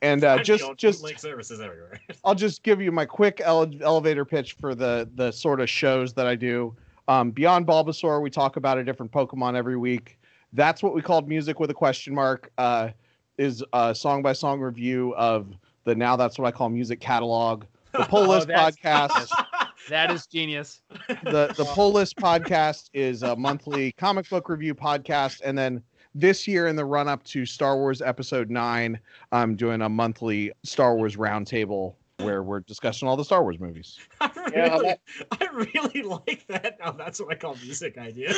And 0.02 0.24
uh, 0.24 0.40
just 0.44 0.66
just 0.78 1.04
link 1.04 1.20
services 1.20 1.62
everywhere. 1.62 2.00
I'll 2.24 2.36
just 2.36 2.64
give 2.64 2.82
you 2.82 2.92
my 2.92 3.06
quick 3.06 3.42
ele- 3.44 3.82
elevator 3.82 4.26
pitch 4.26 4.54
for 4.54 4.76
the 4.76 5.10
the 5.16 5.32
sort 5.32 5.60
of 5.62 5.70
shows 5.70 6.14
that 6.14 6.28
I 6.28 6.36
do. 6.36 6.76
Um, 7.08 7.32
Beyond 7.32 7.68
Bulbasaur, 7.68 8.22
we 8.22 8.30
talk 8.30 8.58
about 8.58 8.78
a 8.78 8.84
different 8.84 9.12
Pokemon 9.12 9.56
every 9.56 9.78
week. 9.78 10.20
That's 10.54 10.84
what 10.84 10.94
we 10.94 11.02
called 11.02 11.28
music 11.28 11.60
with 11.60 11.70
a 11.70 11.74
question 11.74 12.14
mark. 12.14 12.52
Uh, 12.58 12.90
is 13.38 13.64
a 13.74 13.96
song 13.96 14.22
by 14.22 14.34
song 14.34 14.60
review 14.60 15.16
of 15.16 15.48
the 15.86 15.96
now 15.96 16.16
that's 16.16 16.38
what 16.38 16.48
I 16.48 16.52
call 16.52 16.70
music 16.70 17.00
catalog. 17.00 17.64
The 17.94 18.06
Pull 18.06 18.20
Oh, 18.26 18.30
List 18.30 18.48
that's- 18.48 18.76
podcast. 18.78 19.32
That 19.90 20.12
is 20.12 20.28
genius. 20.28 20.84
The 21.08 21.54
the 21.58 21.66
Pull 21.74 21.92
List 21.92 22.16
podcast 22.16 22.92
is 22.94 23.24
a 23.24 23.36
monthly 23.36 23.92
comic 23.94 24.30
book 24.30 24.48
review 24.48 24.76
podcast, 24.76 25.42
and 25.44 25.58
then 25.58 25.82
this 26.14 26.48
year 26.48 26.68
in 26.68 26.76
the 26.76 26.86
run 26.86 27.08
up 27.08 27.24
to 27.26 27.48
Star 27.48 27.76
Wars 27.78 28.00
Episode 28.00 28.52
Nine, 28.52 29.00
I'm 29.32 29.56
doing 29.56 29.82
a 29.82 29.90
monthly 29.90 30.52
Star 30.64 30.96
Wars 30.96 31.16
roundtable 31.16 31.96
where 32.20 32.44
we're 32.44 32.60
discussing 32.60 33.08
all 33.08 33.18
the 33.18 33.26
Star 33.26 33.42
Wars 33.42 33.60
movies. 33.60 33.98
I 34.22 34.30
Yeah, 34.54 34.62
really, 34.76 34.86
that- 34.86 35.00
I 35.42 35.46
really 35.74 36.02
like 36.04 36.46
that. 36.48 36.78
Now 36.80 36.92
that's 36.92 37.20
what 37.20 37.32
I 37.32 37.36
call 37.36 37.56
music 37.64 37.98
idea. 37.98 38.34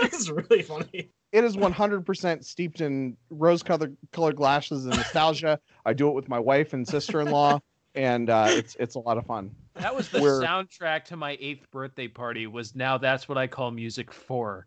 That's 0.00 0.30
really 0.30 0.62
funny. 0.62 1.10
it 1.32 1.44
is 1.44 1.56
100% 1.58 2.42
steeped 2.44 2.80
in 2.80 3.18
rose 3.28 3.62
colored 3.62 3.94
colored 4.12 4.36
glasses 4.36 4.86
and 4.86 4.96
nostalgia. 4.96 5.60
I 5.84 5.92
do 5.92 6.08
it 6.08 6.12
with 6.14 6.28
my 6.30 6.38
wife 6.40 6.72
and 6.72 6.88
sister-in-law 6.88 7.60
and 7.96 8.30
uh, 8.30 8.46
it's 8.50 8.76
it's 8.78 8.94
a 8.94 8.98
lot 8.98 9.18
of 9.18 9.26
fun. 9.26 9.50
That 9.74 9.94
was 9.94 10.08
the 10.08 10.20
We're- 10.20 10.44
soundtrack 10.46 11.04
to 11.06 11.16
my 11.16 11.36
eighth 11.40 11.70
birthday 11.70 12.08
party. 12.08 12.46
Was 12.46 12.74
now 12.74 12.98
that's 12.98 13.28
what 13.28 13.36
I 13.38 13.46
call 13.46 13.70
music 13.70 14.12
for. 14.12 14.66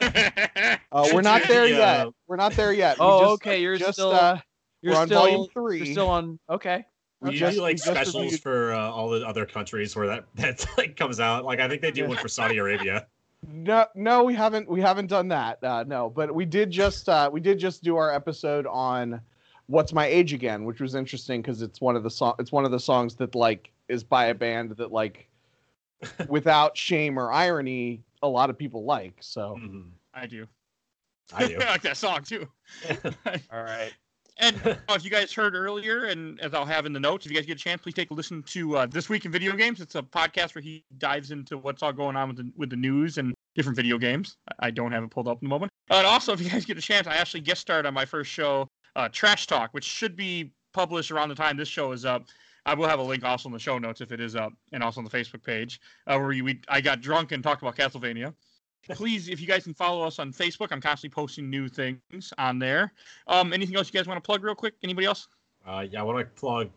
Uh, 0.00 1.08
we're 1.12 1.22
not 1.22 1.42
there 1.48 1.66
Yeah. 1.66 2.04
yet. 2.04 2.08
We're 2.26 2.36
not 2.36 2.52
there 2.52 2.72
yet. 2.72 2.98
We 2.98 3.04
Oh, 3.04 3.20
just- 3.20 3.32
okay. 3.34 3.60
You're 3.60 3.76
Just 3.76 3.94
still. 3.94 4.12
uh, 4.12 4.38
you're 4.82 4.94
we're 4.94 5.00
on 5.00 5.06
still. 5.08 5.18
volume 5.20 5.40
You're 5.40 5.48
three. 5.64 5.92
still 5.92 6.08
on. 6.08 6.38
Okay. 6.48 6.84
We 7.20 7.30
We 7.30 7.36
just- 7.38 7.56
do 7.56 7.62
like 7.62 7.72
we 7.72 7.78
just 7.78 7.86
specials 7.86 8.24
reviewed- 8.24 8.42
for 8.42 8.72
uh, 8.74 8.90
all 8.90 9.08
the 9.10 9.26
other 9.26 9.46
countries 9.46 9.96
where 9.96 10.06
that 10.06 10.24
that 10.36 10.66
like 10.78 10.96
comes 10.96 11.18
out. 11.20 11.44
Like 11.44 11.60
I 11.60 11.68
think 11.68 11.82
they 11.82 11.90
do 11.90 12.06
one 12.06 12.16
for 12.18 12.28
Saudi 12.28 12.58
Arabia. 12.58 13.06
No, 13.48 13.86
no, 13.94 14.24
we 14.24 14.34
haven't. 14.34 14.68
We 14.68 14.80
haven't 14.80 15.06
done 15.08 15.28
that. 15.28 15.62
Uh, 15.62 15.84
no, 15.86 16.10
but 16.10 16.34
we 16.34 16.44
did 16.44 16.70
just. 16.70 17.08
Uh, 17.08 17.30
we 17.32 17.40
did 17.40 17.58
just 17.58 17.82
do 17.84 17.96
our 17.96 18.12
episode 18.12 18.66
on 18.66 19.20
"What's 19.66 19.92
My 19.92 20.06
Age 20.06 20.32
Again," 20.32 20.64
which 20.64 20.80
was 20.80 20.94
interesting 20.94 21.42
because 21.42 21.62
it's 21.62 21.80
one 21.80 21.96
of 21.96 22.02
the 22.02 22.10
song. 22.10 22.34
It's 22.38 22.52
one 22.52 22.64
of 22.64 22.70
the 22.70 22.80
songs 22.80 23.14
that 23.16 23.34
like 23.34 23.70
is 23.88 24.02
by 24.04 24.26
a 24.26 24.34
band 24.34 24.72
that 24.72 24.92
like, 24.92 25.28
without 26.28 26.76
shame 26.76 27.18
or 27.18 27.32
irony, 27.32 28.02
a 28.22 28.28
lot 28.28 28.50
of 28.50 28.58
people 28.58 28.84
like. 28.84 29.14
So 29.20 29.56
Mhm. 29.60 29.90
I 30.14 30.26
do. 30.26 30.46
I 31.34 31.46
do. 31.48 31.56
I 31.60 31.70
like 31.70 31.82
that 31.82 31.96
song 31.96 32.22
too. 32.22 32.48
All 33.52 33.62
right. 33.62 33.92
And 34.38 34.54
uh, 34.66 34.74
if 34.90 35.02
you 35.02 35.10
guys 35.10 35.32
heard 35.32 35.54
earlier, 35.54 36.04
and 36.04 36.38
as 36.42 36.52
I'll 36.52 36.66
have 36.66 36.84
in 36.84 36.92
the 36.92 37.00
notes, 37.00 37.24
if 37.24 37.32
you 37.32 37.38
guys 37.38 37.46
get 37.46 37.56
a 37.56 37.60
chance, 37.60 37.80
please 37.80 37.94
take 37.94 38.10
a 38.10 38.14
listen 38.14 38.42
to 38.42 38.76
uh, 38.76 38.86
this 38.86 39.08
week 39.08 39.24
in 39.24 39.32
video 39.32 39.56
games. 39.56 39.80
It's 39.80 39.94
a 39.94 40.02
podcast 40.02 40.54
where 40.54 40.60
he 40.60 40.84
dives 40.98 41.30
into 41.30 41.56
what's 41.56 41.82
all 41.82 41.92
going 41.92 42.16
on 42.16 42.28
with 42.28 42.36
the 42.36 42.52
with 42.54 42.68
the 42.68 42.76
news 42.76 43.16
and 43.16 43.34
different 43.54 43.76
video 43.76 43.96
games. 43.96 44.36
I- 44.60 44.66
I 44.66 44.70
don't 44.70 44.92
have 44.92 45.02
it 45.04 45.10
pulled 45.10 45.26
up 45.26 45.40
in 45.40 45.46
the 45.46 45.48
moment. 45.48 45.72
Uh, 45.90 45.94
and 45.96 46.06
also, 46.06 46.34
if 46.34 46.40
you 46.42 46.50
guys 46.50 46.66
get 46.66 46.76
a 46.76 46.82
chance, 46.82 47.06
I 47.06 47.14
actually 47.16 47.40
guest 47.40 47.62
starred 47.62 47.86
on 47.86 47.94
my 47.94 48.04
first 48.04 48.30
show, 48.30 48.68
uh, 48.96 49.08
Trash 49.12 49.46
Talk, 49.46 49.72
which 49.72 49.84
should 49.84 50.16
be 50.16 50.50
published 50.72 51.10
around 51.12 51.28
the 51.28 51.34
time 51.36 51.56
this 51.56 51.68
show 51.68 51.92
is 51.92 52.04
up. 52.04 52.24
I 52.64 52.74
will 52.74 52.88
have 52.88 52.98
a 52.98 53.02
link 53.02 53.22
also 53.22 53.48
in 53.48 53.52
the 53.52 53.58
show 53.60 53.78
notes 53.78 54.00
if 54.00 54.10
it 54.10 54.20
is 54.20 54.34
up, 54.34 54.52
and 54.72 54.82
also 54.82 54.98
on 55.00 55.04
the 55.04 55.10
Facebook 55.10 55.44
page 55.44 55.80
uh, 56.08 56.16
where 56.16 56.26
we, 56.26 56.42
we 56.42 56.60
I 56.68 56.80
got 56.80 57.00
drunk 57.00 57.30
and 57.30 57.42
talked 57.42 57.62
about 57.62 57.76
Castlevania. 57.76 58.34
Please, 58.90 59.28
if 59.28 59.40
you 59.40 59.46
guys 59.46 59.64
can 59.64 59.74
follow 59.74 60.04
us 60.06 60.18
on 60.18 60.32
Facebook, 60.32 60.68
I'm 60.70 60.80
constantly 60.80 61.14
posting 61.14 61.48
new 61.50 61.68
things 61.68 62.32
on 62.38 62.58
there. 62.58 62.92
Um, 63.26 63.52
anything 63.52 63.76
else 63.76 63.88
you 63.92 63.98
guys 63.98 64.06
want 64.08 64.22
to 64.22 64.26
plug 64.26 64.42
real 64.44 64.54
quick? 64.54 64.74
Anybody 64.82 65.06
else? 65.06 65.28
Uh, 65.66 65.84
yeah, 65.90 66.00
I 66.00 66.02
want 66.04 66.18
to 66.18 66.24
plug 66.40 66.70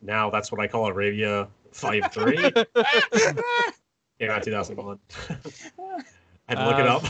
now. 0.00 0.30
That's 0.30 0.50
what 0.50 0.60
I 0.60 0.66
call 0.66 0.86
Arabia 0.86 1.48
Five 1.72 2.10
Three. 2.12 2.36
Came 4.18 4.30
out 4.30 4.42
2001. 4.42 4.98
I 5.28 6.02
had 6.48 6.54
to 6.56 6.66
look 6.66 6.78
it 6.78 6.86
Uh, 6.86 6.96
up. 6.96 7.04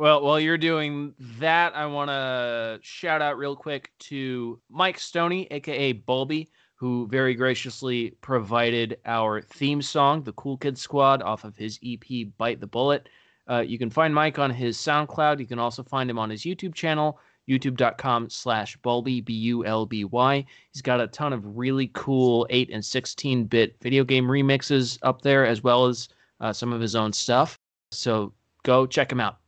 Well, 0.00 0.22
while 0.22 0.40
you're 0.40 0.56
doing 0.56 1.12
that, 1.40 1.76
I 1.76 1.84
want 1.84 2.08
to 2.08 2.78
shout 2.80 3.20
out 3.20 3.36
real 3.36 3.54
quick 3.54 3.90
to 3.98 4.58
Mike 4.70 4.98
Stoney, 4.98 5.46
aka 5.50 5.92
Bulby, 5.92 6.48
who 6.74 7.06
very 7.08 7.34
graciously 7.34 8.12
provided 8.22 8.96
our 9.04 9.42
theme 9.42 9.82
song, 9.82 10.22
"The 10.22 10.32
Cool 10.32 10.56
Kid 10.56 10.78
Squad," 10.78 11.20
off 11.20 11.44
of 11.44 11.54
his 11.54 11.78
EP 11.82 12.24
"Bite 12.38 12.60
the 12.60 12.66
Bullet." 12.66 13.10
Uh, 13.46 13.58
you 13.58 13.76
can 13.76 13.90
find 13.90 14.14
Mike 14.14 14.38
on 14.38 14.50
his 14.50 14.78
SoundCloud. 14.78 15.38
You 15.38 15.46
can 15.46 15.58
also 15.58 15.82
find 15.82 16.08
him 16.08 16.18
on 16.18 16.30
his 16.30 16.44
YouTube 16.44 16.74
channel, 16.74 17.20
youtube.com/slash 17.46 18.78
Bulby 18.78 19.22
B 19.22 19.34
U 19.34 19.66
L 19.66 19.84
B 19.84 20.06
Y. 20.06 20.46
He's 20.72 20.80
got 20.80 21.02
a 21.02 21.08
ton 21.08 21.34
of 21.34 21.58
really 21.58 21.90
cool 21.92 22.46
8 22.48 22.70
and 22.72 22.82
16-bit 22.82 23.76
video 23.82 24.04
game 24.04 24.24
remixes 24.24 24.98
up 25.02 25.20
there, 25.20 25.44
as 25.44 25.62
well 25.62 25.84
as 25.84 26.08
uh, 26.40 26.54
some 26.54 26.72
of 26.72 26.80
his 26.80 26.96
own 26.96 27.12
stuff. 27.12 27.58
So 27.92 28.32
go 28.62 28.86
check 28.86 29.12
him 29.12 29.20
out. 29.20 29.39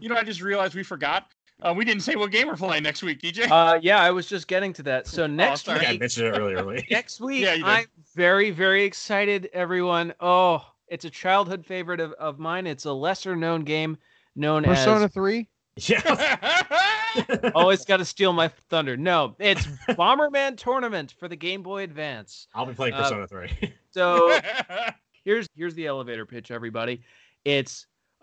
You 0.00 0.08
know, 0.08 0.16
I 0.16 0.22
just 0.22 0.40
realized 0.42 0.74
we 0.74 0.82
forgot. 0.82 1.26
Uh, 1.62 1.72
we 1.76 1.84
didn't 1.84 2.02
say 2.02 2.16
what 2.16 2.30
game 2.30 2.48
we're 2.48 2.56
playing 2.56 2.82
next 2.82 3.02
week, 3.02 3.20
DJ. 3.20 3.48
Uh, 3.50 3.78
yeah, 3.80 4.00
I 4.00 4.10
was 4.10 4.26
just 4.26 4.48
getting 4.48 4.72
to 4.74 4.82
that. 4.84 5.06
So 5.06 5.26
next 5.26 5.64
sorry. 5.64 5.76
I 5.76 5.80
think 5.80 5.88
I 5.88 5.92
week, 5.92 6.00
mentioned 6.00 6.26
it 6.26 6.38
earlier. 6.38 6.82
Next 6.90 7.20
week, 7.20 7.42
Yeah. 7.42 7.56
I'm 7.64 7.86
very, 8.14 8.50
very 8.50 8.84
excited. 8.84 9.48
Everyone, 9.52 10.12
oh, 10.20 10.66
it's 10.88 11.04
a 11.04 11.10
childhood 11.10 11.64
favorite 11.64 12.00
of, 12.00 12.12
of 12.12 12.38
mine. 12.38 12.66
It's 12.66 12.84
a 12.84 12.92
lesser 12.92 13.36
known 13.36 13.62
game 13.62 13.96
known 14.36 14.64
as 14.64 14.78
Persona 14.78 15.04
as. 15.06 15.12
Three. 15.12 15.48
Yeah. 15.76 17.50
Always 17.54 17.84
got 17.84 17.96
to 17.96 18.04
steal 18.04 18.32
my 18.32 18.48
thunder. 18.70 18.96
No, 18.96 19.34
it's 19.40 19.66
Bomberman 19.88 20.56
Tournament 20.56 21.14
for 21.18 21.26
the 21.26 21.34
Game 21.34 21.64
Boy 21.64 21.82
Advance. 21.82 22.46
I'll 22.54 22.64
be 22.64 22.74